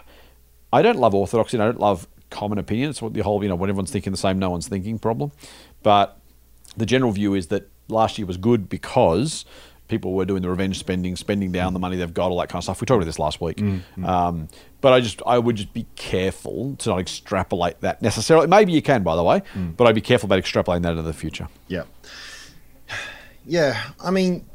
I 0.71 0.81
don't 0.81 0.99
love 0.99 1.15
orthodoxy. 1.15 1.57
and 1.57 1.63
I 1.63 1.67
don't 1.67 1.79
love 1.79 2.07
common 2.29 2.57
opinion. 2.57 2.89
It's 2.89 3.01
what 3.01 3.13
the 3.13 3.21
whole, 3.21 3.41
you 3.41 3.49
know, 3.49 3.55
when 3.55 3.69
everyone's 3.69 3.91
thinking 3.91 4.11
the 4.11 4.17
same, 4.17 4.37
no 4.37 4.49
one's 4.49 4.67
thinking 4.67 4.99
problem. 4.99 5.31
But 5.81 6.19
the 6.75 6.85
general 6.85 7.11
view 7.11 7.33
is 7.33 7.47
that 7.47 7.69
last 7.87 8.17
year 8.17 8.27
was 8.27 8.37
good 8.37 8.69
because 8.69 9.45
people 9.87 10.13
were 10.13 10.25
doing 10.25 10.41
the 10.41 10.49
revenge 10.49 10.79
spending, 10.79 11.15
spending 11.15 11.51
down 11.51 11.73
the 11.73 11.79
mm. 11.79 11.83
money 11.83 11.97
they've 11.97 12.13
got, 12.13 12.31
all 12.31 12.39
that 12.39 12.49
kind 12.49 12.59
of 12.59 12.63
stuff. 12.63 12.81
We 12.81 12.85
talked 12.85 12.97
about 12.97 13.05
this 13.05 13.19
last 13.19 13.41
week. 13.41 13.57
Mm, 13.57 13.81
mm. 13.97 14.07
Um, 14.07 14.47
but 14.81 14.93
I 14.93 14.99
just, 14.99 15.21
I 15.25 15.39
would 15.39 15.55
just 15.55 15.73
be 15.73 15.85
careful 15.95 16.75
to 16.79 16.89
not 16.89 16.99
extrapolate 16.99 17.81
that 17.81 18.01
necessarily. 18.01 18.47
Maybe 18.47 18.71
you 18.73 18.81
can, 18.81 19.03
by 19.03 19.15
the 19.15 19.23
way, 19.23 19.41
but 19.75 19.87
I'd 19.87 19.95
be 19.95 20.01
careful 20.01 20.27
about 20.27 20.43
extrapolating 20.43 20.83
that 20.83 20.91
into 20.91 21.03
the 21.03 21.13
future. 21.13 21.47
Yeah. 21.67 21.83
Yeah. 23.45 23.81
I 23.99 24.11
mean, 24.11 24.45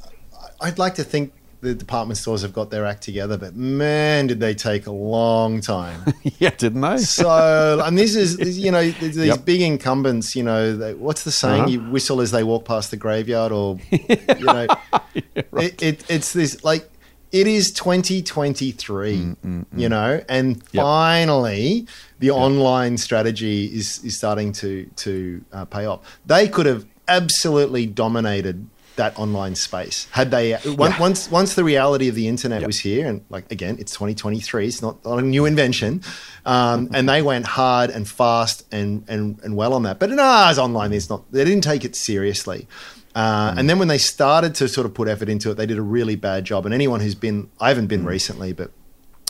I'd 0.61 0.79
like 0.79 0.95
to 0.97 1.05
think 1.05 1.33
the 1.63 1.75
department 1.75 2.19
stores 2.19 2.43
have 2.43 2.53
got 2.53 2.71
their 2.71 2.85
act 2.85 3.03
together, 3.05 3.39
but 3.39 3.55
man, 3.55 4.27
did 4.27 4.41
they 4.41 4.53
take 4.53 4.87
a 4.89 4.91
long 4.93 5.61
time. 5.61 6.05
yeah, 6.39 6.51
didn't 6.51 6.81
they? 6.81 6.99
so, 6.99 7.81
and 7.85 7.97
this 7.97 8.17
is, 8.17 8.59
you 8.59 8.71
know, 8.73 8.83
these 8.91 9.17
Yep. 9.17 9.45
big 9.45 9.61
incumbents, 9.63 10.35
you 10.35 10.43
know, 10.43 10.77
they, 10.77 10.93
what's 10.95 11.23
the 11.23 11.31
saying? 11.31 11.63
Uh-huh. 11.63 11.71
You 11.71 11.81
whistle 11.81 12.21
as 12.21 12.33
they 12.33 12.43
walk 12.43 12.65
past 12.65 12.91
the 12.91 12.97
graveyard, 12.97 13.53
or, 13.53 13.79
you 13.93 14.47
know, 14.47 14.67
it, 15.15 15.81
it, 15.81 16.05
it's 16.11 16.33
this 16.33 16.63
like, 16.65 16.89
it 17.31 17.47
is 17.47 17.71
2023, 17.73 19.37
you 19.77 19.89
know, 19.89 20.21
and 20.29 20.57
Mm, 20.57 20.69
Yep. 20.73 20.83
finally 20.83 21.87
the 22.19 22.31
online 22.33 22.99
strategy 22.99 23.67
is, 23.67 24.03
is 24.05 24.17
starting 24.19 24.53
to, 24.55 24.87
to 24.97 25.45
uh, 25.53 25.65
pay 25.65 25.87
off. 25.87 26.01
They 26.27 26.49
could 26.49 26.67
have 26.67 26.85
absolutely 27.09 27.87
dominated 27.87 28.69
that 28.97 29.19
online 29.19 29.55
space. 29.55 30.07
Had 30.11 30.31
they 30.31 30.59
once 30.65 30.99
once, 30.99 31.31
once 31.31 31.55
the 31.55 31.65
reality 31.65 32.09
of 32.09 32.15
the 32.15 32.29
internet 32.29 32.61
Yep. 32.61 32.67
was 32.67 32.79
here 32.81 33.07
and 33.07 33.25
like 33.31 33.51
again 33.51 33.77
it's 33.79 33.93
2023 33.93 34.67
it's 34.67 34.83
not, 34.83 35.05
not 35.05 35.19
a 35.19 35.23
new 35.23 35.47
invention 35.47 36.03
um, 36.45 36.91
and 36.95 37.09
they 37.09 37.23
went 37.23 37.47
hard 37.47 37.91
and 37.91 38.07
fast 38.09 38.67
and 38.73 39.05
and, 39.09 39.41
and 39.43 39.57
well 39.57 39.73
on 39.75 39.83
that. 39.85 39.99
But 39.99 40.11
no 40.11 40.47
it's 40.51 40.59
online 40.59 40.93
it's 40.93 41.09
not 41.09 41.31
they 41.33 41.45
didn't 41.45 41.65
take 41.65 41.85
it 41.85 41.97
seriously. 41.97 42.69
Uh, 43.15 43.55
and 43.59 43.69
then 43.69 43.79
when 43.79 43.89
they 43.89 43.99
started 43.99 44.55
to 44.55 44.67
sort 44.69 44.87
of 44.87 44.95
put 44.95 45.07
effort 45.09 45.29
into 45.29 45.51
it 45.51 45.55
they 45.57 45.67
did 45.67 45.79
a 45.79 45.83
really 45.83 46.17
bad 46.17 46.45
job. 46.45 46.65
And 46.67 46.75
anyone 46.75 47.01
who's 47.01 47.15
been 47.15 47.51
i 47.61 47.69
haven't 47.69 47.87
been 47.89 48.05
recently 48.05 48.53
but 48.53 48.71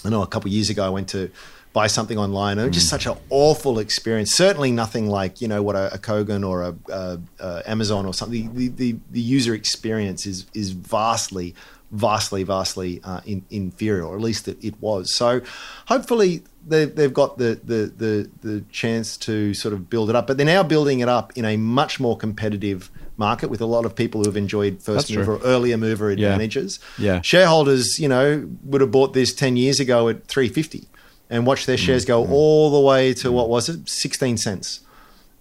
I 0.04 0.08
know 0.08 0.22
a 0.22 0.26
couple 0.26 0.48
of 0.48 0.52
years 0.52 0.68
ago 0.70 0.84
I 0.84 0.88
went 0.88 1.08
to 1.10 1.30
buy 1.72 1.86
something 1.86 2.18
online 2.18 2.58
and 2.58 2.68
was 2.68 2.76
just 2.76 2.88
such 2.90 3.06
an 3.06 3.14
awful 3.30 3.78
experience. 3.78 4.32
Certainly 4.32 4.72
nothing 4.72 5.08
like 5.08 5.40
you 5.40 5.48
know 5.48 5.62
what 5.62 5.74
a, 5.76 5.94
a 5.94 5.98
Kogan 5.98 6.46
or 6.46 6.62
a, 6.62 6.74
a, 6.92 7.18
a 7.40 7.62
Amazon 7.70 8.06
or 8.06 8.12
something. 8.14 8.54
The, 8.54 8.68
the 8.68 8.96
the 9.10 9.20
user 9.20 9.54
experience 9.54 10.26
is 10.26 10.46
is 10.54 10.72
vastly, 10.72 11.54
vastly, 11.90 12.42
vastly 12.42 13.00
uh, 13.04 13.20
in, 13.24 13.44
inferior, 13.50 14.04
or 14.04 14.16
at 14.16 14.22
least 14.22 14.48
it, 14.48 14.58
it 14.62 14.74
was. 14.80 15.14
So 15.14 15.40
hopefully 15.86 16.42
they've, 16.66 16.94
they've 16.94 17.12
got 17.14 17.38
the, 17.38 17.58
the 17.64 17.92
the 17.96 18.30
the 18.42 18.64
chance 18.70 19.16
to 19.18 19.54
sort 19.54 19.72
of 19.74 19.88
build 19.88 20.10
it 20.10 20.16
up, 20.16 20.26
but 20.26 20.36
they're 20.36 20.46
now 20.46 20.62
building 20.62 21.00
it 21.00 21.08
up 21.08 21.32
in 21.36 21.44
a 21.44 21.56
much 21.56 21.98
more 22.00 22.16
competitive 22.16 22.90
market 23.16 23.50
with 23.50 23.60
a 23.60 23.66
lot 23.66 23.84
of 23.84 23.94
people 23.94 24.20
who 24.22 24.26
have 24.26 24.36
enjoyed 24.36 24.82
first 24.82 25.08
That's 25.08 25.10
true. 25.10 25.18
mover, 25.18 25.38
earlier 25.44 25.76
mover 25.76 26.10
Yeah. 26.10 26.32
advantages 26.32 26.80
Yeah. 26.98 27.20
shareholders, 27.20 27.98
you 27.98 28.08
know, 28.08 28.48
would 28.64 28.80
have 28.80 28.90
bought 28.90 29.12
this 29.12 29.34
10 29.34 29.56
years 29.56 29.78
ago 29.80 30.08
at 30.08 30.26
350 30.26 30.88
and 31.32 31.46
watch 31.46 31.66
their 31.66 31.76
shares 31.76 32.04
go 32.04 32.22
Mm-hmm. 32.22 32.32
all 32.32 32.70
the 32.70 32.80
way 32.80 33.12
to 33.14 33.32
what 33.32 33.48
was 33.48 33.68
it? 33.68 33.88
16 33.88 34.36
cents. 34.36 34.80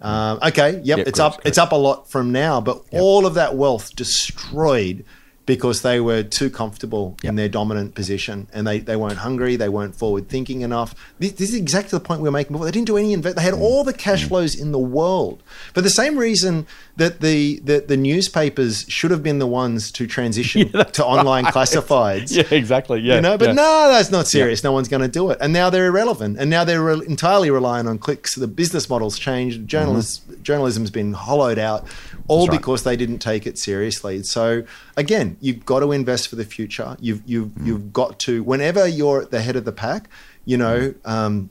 Um, 0.02 0.40
okay, 0.42 0.82
yep, 0.84 0.98
Yeah, 0.98 1.04
it's 1.06 1.20
correct, 1.20 1.20
up 1.20 1.34
correct. 1.34 1.48
it's 1.48 1.58
up 1.60 1.72
a 1.74 1.76
lot 1.76 2.10
from 2.10 2.32
now, 2.32 2.60
but 2.62 2.82
all 2.92 3.28
of 3.28 3.36
that 3.36 3.56
wealth 3.56 3.96
destroyed 3.96 5.06
because 5.48 5.82
they 5.82 6.00
were 6.00 6.22
too 6.24 6.50
comfortable 6.50 7.18
in 7.24 7.36
their 7.36 7.50
dominant 7.50 7.96
position 7.96 8.48
and 8.54 8.66
they, 8.66 8.80
they 8.80 8.96
weren't 8.96 9.18
hungry, 9.18 9.56
they 9.56 9.68
weren't 9.70 9.96
forward 9.96 10.30
thinking 10.30 10.62
enough. 10.62 10.94
This, 11.20 11.32
this 11.34 11.50
is 11.50 11.56
exactly 11.56 11.98
the 11.98 12.04
point 12.06 12.22
we 12.22 12.28
were 12.30 12.32
making 12.32 12.54
before. 12.54 12.66
They 12.66 12.72
didn't 12.72 12.88
do 12.88 12.96
any 12.98 13.12
invest. 13.14 13.36
They 13.36 13.42
had 13.42 13.56
Mm. 13.56 13.62
all 13.62 13.84
the 13.84 13.94
cash 13.94 14.28
flows 14.28 14.54
in 14.56 14.72
the 14.72 14.80
world. 14.80 15.42
For 15.74 15.82
the 15.82 15.90
same 15.90 16.18
reason 16.18 16.68
that 16.98 17.22
the, 17.22 17.60
the, 17.64 17.80
the 17.80 17.98
newspapers 17.98 18.86
should 18.88 19.10
have 19.12 19.24
been 19.24 19.40
the 19.40 19.48
ones 19.48 19.92
to 19.94 20.06
transition 20.08 20.72
to 20.94 21.04
online 21.06 21.46
classifieds. 21.46 22.36
Yeah, 22.36 22.44
exactly. 22.52 23.02
Yeah, 23.02 23.16
You 23.16 23.22
know, 23.22 23.38
but 23.38 23.48
yeah. 23.50 23.54
no, 23.54 23.90
that's 23.92 24.12
not 24.12 24.28
serious. 24.28 24.64
No 24.64 24.72
one's 24.72 24.88
going 24.88 25.02
to 25.02 25.08
do 25.08 25.32
it. 25.32 25.40
And 25.42 25.52
now 25.52 25.70
they're 25.70 25.88
irrelevant. 25.88 26.38
And 26.40 26.50
now 26.50 26.64
they're 26.64 26.82
re- 26.84 27.06
entirely 27.08 27.50
relying 27.50 27.88
on 27.88 27.98
clicks. 27.98 28.36
The 28.36 28.48
business 28.48 28.90
model's 28.90 29.18
changed. 29.18 29.68
Journalists, 29.68 30.22
Journalism's 30.44 30.92
been 30.92 31.14
hollowed 31.14 31.58
out, 31.60 31.88
all 32.28 32.42
Mm-hmm. 32.42 32.46
That's 32.46 32.50
right. 32.52 32.60
because 32.62 32.84
they 32.84 32.96
didn't 32.96 33.20
take 33.20 33.46
it 33.48 33.58
seriously. 33.58 34.24
So 34.24 34.64
again, 35.02 35.36
you've 35.42 35.66
got 35.66 35.80
to 35.82 35.92
invest 35.92 36.30
for 36.30 36.38
the 36.38 36.46
future. 36.46 36.96
You've 37.00 37.22
you've 37.26 37.50
Mm. 37.50 37.66
you've 37.68 37.92
got 37.94 38.20
to. 38.20 38.42
Whenever 38.44 38.88
you're 38.88 39.22
at 39.24 39.32
the 39.32 39.42
head 39.42 39.56
of 39.58 39.66
the 39.66 39.72
pack, 39.74 40.10
you 40.46 40.58
know. 40.58 40.94
Mm. 41.04 41.10
Um, 41.10 41.50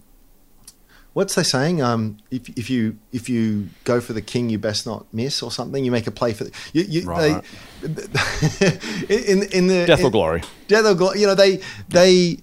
What's 1.12 1.34
they 1.34 1.42
saying? 1.42 1.82
Um, 1.82 2.18
if, 2.30 2.48
if 2.50 2.70
you 2.70 2.96
if 3.12 3.28
you 3.28 3.68
go 3.82 4.00
for 4.00 4.12
the 4.12 4.22
king, 4.22 4.48
you 4.48 4.60
best 4.60 4.86
not 4.86 5.12
miss, 5.12 5.42
or 5.42 5.50
something. 5.50 5.84
You 5.84 5.90
make 5.90 6.06
a 6.06 6.12
play 6.12 6.32
for 6.32 6.44
the. 6.44 6.52
You, 6.72 6.82
you, 6.84 7.00
Right. 7.04 7.42
They, 7.82 9.24
in 9.26 9.42
in 9.42 9.66
the 9.66 9.86
Death 9.86 10.04
or 10.04 10.10
glory. 10.12 10.42
Death 10.68 10.86
or 10.86 10.94
glory. 10.94 11.20
You 11.20 11.26
know, 11.26 11.34
they 11.34 11.60
they 11.88 12.38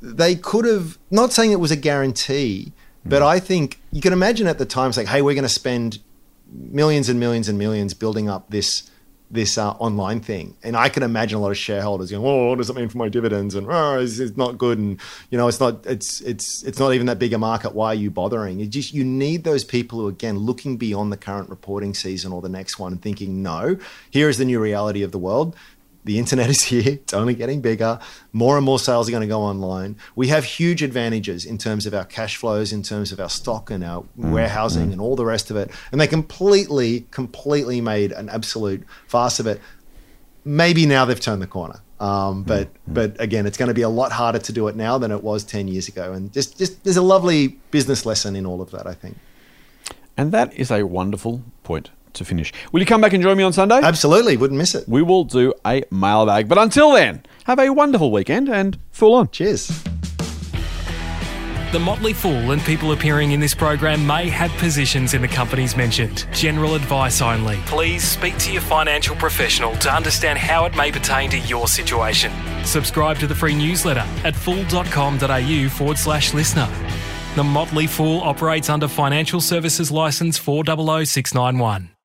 they 0.00 0.36
could 0.36 0.64
have 0.64 0.96
not 1.10 1.32
saying 1.32 1.50
it 1.50 1.58
was 1.60 1.72
a 1.72 1.76
guarantee, 1.76 2.72
but 3.04 3.20
Mm. 3.20 3.26
I 3.26 3.40
think 3.40 3.80
you 3.90 4.00
can 4.00 4.12
imagine 4.12 4.46
at 4.46 4.58
the 4.58 4.66
time 4.66 4.92
saying, 4.92 5.08
"Hey, 5.08 5.20
we're 5.20 5.34
going 5.34 5.42
to 5.42 5.48
spend 5.62 5.98
millions 6.52 7.08
and 7.08 7.18
millions 7.18 7.48
and 7.48 7.58
millions 7.58 7.94
building 7.94 8.28
up 8.28 8.48
this 8.50 8.88
this 9.30 9.58
uh, 9.58 9.70
online 9.72 10.20
thing," 10.20 10.56
and 10.62 10.76
I 10.76 10.88
can 10.88 11.02
imagine 11.02 11.38
a 11.38 11.40
lot 11.40 11.50
of 11.50 11.58
shareholders 11.58 12.10
going, 12.10 12.24
"Oh, 12.24 12.50
what 12.50 12.58
does 12.58 12.70
it 12.70 12.76
mean 12.76 12.88
for 12.88 12.98
my 12.98 13.08
dividends?" 13.08 13.54
and 13.54 13.66
"Oh, 13.68 13.98
it's, 13.98 14.18
it's 14.18 14.36
not 14.36 14.58
good," 14.58 14.78
and 14.78 15.00
you 15.30 15.38
know, 15.38 15.48
it's 15.48 15.60
not 15.60 15.84
it's 15.86 16.20
it's 16.20 16.62
it's 16.62 16.78
not 16.78 16.94
even 16.94 17.06
that 17.06 17.18
big 17.18 17.32
a 17.32 17.38
market. 17.38 17.74
Why 17.74 17.88
are 17.88 17.94
you 17.94 18.10
bothering? 18.10 18.60
You 18.60 18.66
just 18.66 18.92
you 18.92 19.04
need 19.04 19.44
those 19.44 19.64
people 19.64 19.98
who 20.00 20.08
again 20.08 20.38
looking 20.38 20.76
beyond 20.76 21.12
the 21.12 21.16
current 21.16 21.50
reporting 21.50 21.94
season 21.94 22.32
or 22.32 22.42
the 22.42 22.48
next 22.48 22.78
one 22.78 22.92
and 22.92 23.02
thinking, 23.02 23.42
"No, 23.42 23.76
here 24.10 24.28
is 24.28 24.38
the 24.38 24.44
new 24.44 24.60
reality 24.60 25.02
of 25.02 25.12
the 25.12 25.18
world." 25.18 25.56
The 26.04 26.18
internet 26.18 26.50
is 26.50 26.62
here. 26.64 26.94
It's 26.94 27.14
only 27.14 27.34
getting 27.34 27.60
bigger. 27.60 27.98
More 28.32 28.56
and 28.56 28.64
more 28.64 28.78
sales 28.78 29.08
are 29.08 29.10
going 29.10 29.22
to 29.22 29.26
go 29.26 29.40
online. 29.40 29.96
We 30.14 30.28
have 30.28 30.44
huge 30.44 30.82
advantages 30.82 31.46
in 31.46 31.56
terms 31.56 31.86
of 31.86 31.94
our 31.94 32.04
cash 32.04 32.36
flows, 32.36 32.72
in 32.72 32.82
terms 32.82 33.10
of 33.10 33.20
our 33.20 33.30
stock 33.30 33.70
and 33.70 33.82
our 33.82 34.02
mm, 34.02 34.30
warehousing 34.30 34.88
mm. 34.88 34.92
and 34.92 35.00
all 35.00 35.16
the 35.16 35.24
rest 35.24 35.50
of 35.50 35.56
it. 35.56 35.70
And 35.92 36.00
they 36.00 36.06
completely, 36.06 37.06
completely 37.10 37.80
made 37.80 38.12
an 38.12 38.28
absolute 38.28 38.86
farce 39.06 39.40
of 39.40 39.46
it. 39.46 39.60
Maybe 40.44 40.84
now 40.84 41.06
they've 41.06 41.18
turned 41.18 41.40
the 41.40 41.46
corner. 41.46 41.80
Um, 42.00 42.44
mm, 42.44 42.46
but 42.46 42.68
but 42.86 43.18
again, 43.18 43.46
it's 43.46 43.56
going 43.56 43.68
to 43.68 43.74
be 43.74 43.82
a 43.82 43.88
lot 43.88 44.12
harder 44.12 44.40
to 44.40 44.52
do 44.52 44.68
it 44.68 44.76
now 44.76 44.98
than 44.98 45.10
it 45.10 45.22
was 45.22 45.42
ten 45.42 45.68
years 45.68 45.88
ago. 45.88 46.12
And 46.12 46.30
just 46.32 46.58
just 46.58 46.84
there's 46.84 46.98
a 46.98 47.02
lovely 47.02 47.58
business 47.70 48.04
lesson 48.04 48.36
in 48.36 48.44
all 48.44 48.60
of 48.60 48.70
that. 48.72 48.86
I 48.86 48.94
think. 48.94 49.16
And 50.16 50.32
that 50.32 50.52
is 50.54 50.70
a 50.70 50.82
wonderful 50.82 51.42
point 51.62 51.90
to 52.14 52.24
finish. 52.24 52.52
Will 52.72 52.80
you 52.80 52.86
come 52.86 53.00
back 53.00 53.12
and 53.12 53.22
join 53.22 53.36
me 53.36 53.42
on 53.42 53.52
Sunday? 53.52 53.80
Absolutely, 53.82 54.36
wouldn't 54.36 54.58
miss 54.58 54.74
it. 54.74 54.88
We 54.88 55.02
will 55.02 55.24
do 55.24 55.52
a 55.66 55.84
mailbag. 55.90 56.48
But 56.48 56.58
until 56.58 56.92
then, 56.92 57.22
have 57.44 57.58
a 57.58 57.70
wonderful 57.70 58.10
weekend 58.10 58.48
and 58.48 58.78
Fool 58.94 59.14
on. 59.14 59.28
Cheers. 59.30 59.66
The 61.72 61.80
Motley 61.80 62.12
Fool 62.12 62.52
and 62.52 62.62
people 62.62 62.92
appearing 62.92 63.32
in 63.32 63.40
this 63.40 63.52
program 63.52 64.06
may 64.06 64.28
have 64.28 64.52
positions 64.52 65.12
in 65.12 65.20
the 65.20 65.26
companies 65.26 65.76
mentioned. 65.76 66.28
General 66.32 66.76
advice 66.76 67.20
only. 67.20 67.56
Please 67.66 68.04
speak 68.04 68.38
to 68.38 68.52
your 68.52 68.62
financial 68.62 69.16
professional 69.16 69.74
to 69.78 69.92
understand 69.92 70.38
how 70.38 70.66
it 70.66 70.76
may 70.76 70.92
pertain 70.92 71.30
to 71.30 71.38
your 71.40 71.66
situation. 71.66 72.32
Subscribe 72.64 73.18
to 73.18 73.26
the 73.26 73.34
free 73.34 73.56
newsletter 73.56 74.04
at 74.22 74.36
fool.com.au 74.36 75.68
forward 75.68 75.98
slash 75.98 76.32
listener. 76.32 76.68
The 77.34 77.42
Motley 77.42 77.88
Fool 77.88 78.20
operates 78.20 78.70
under 78.70 78.86
Financial 78.86 79.40
Services 79.40 79.90
Licence 79.90 80.38
400691. 80.38 81.93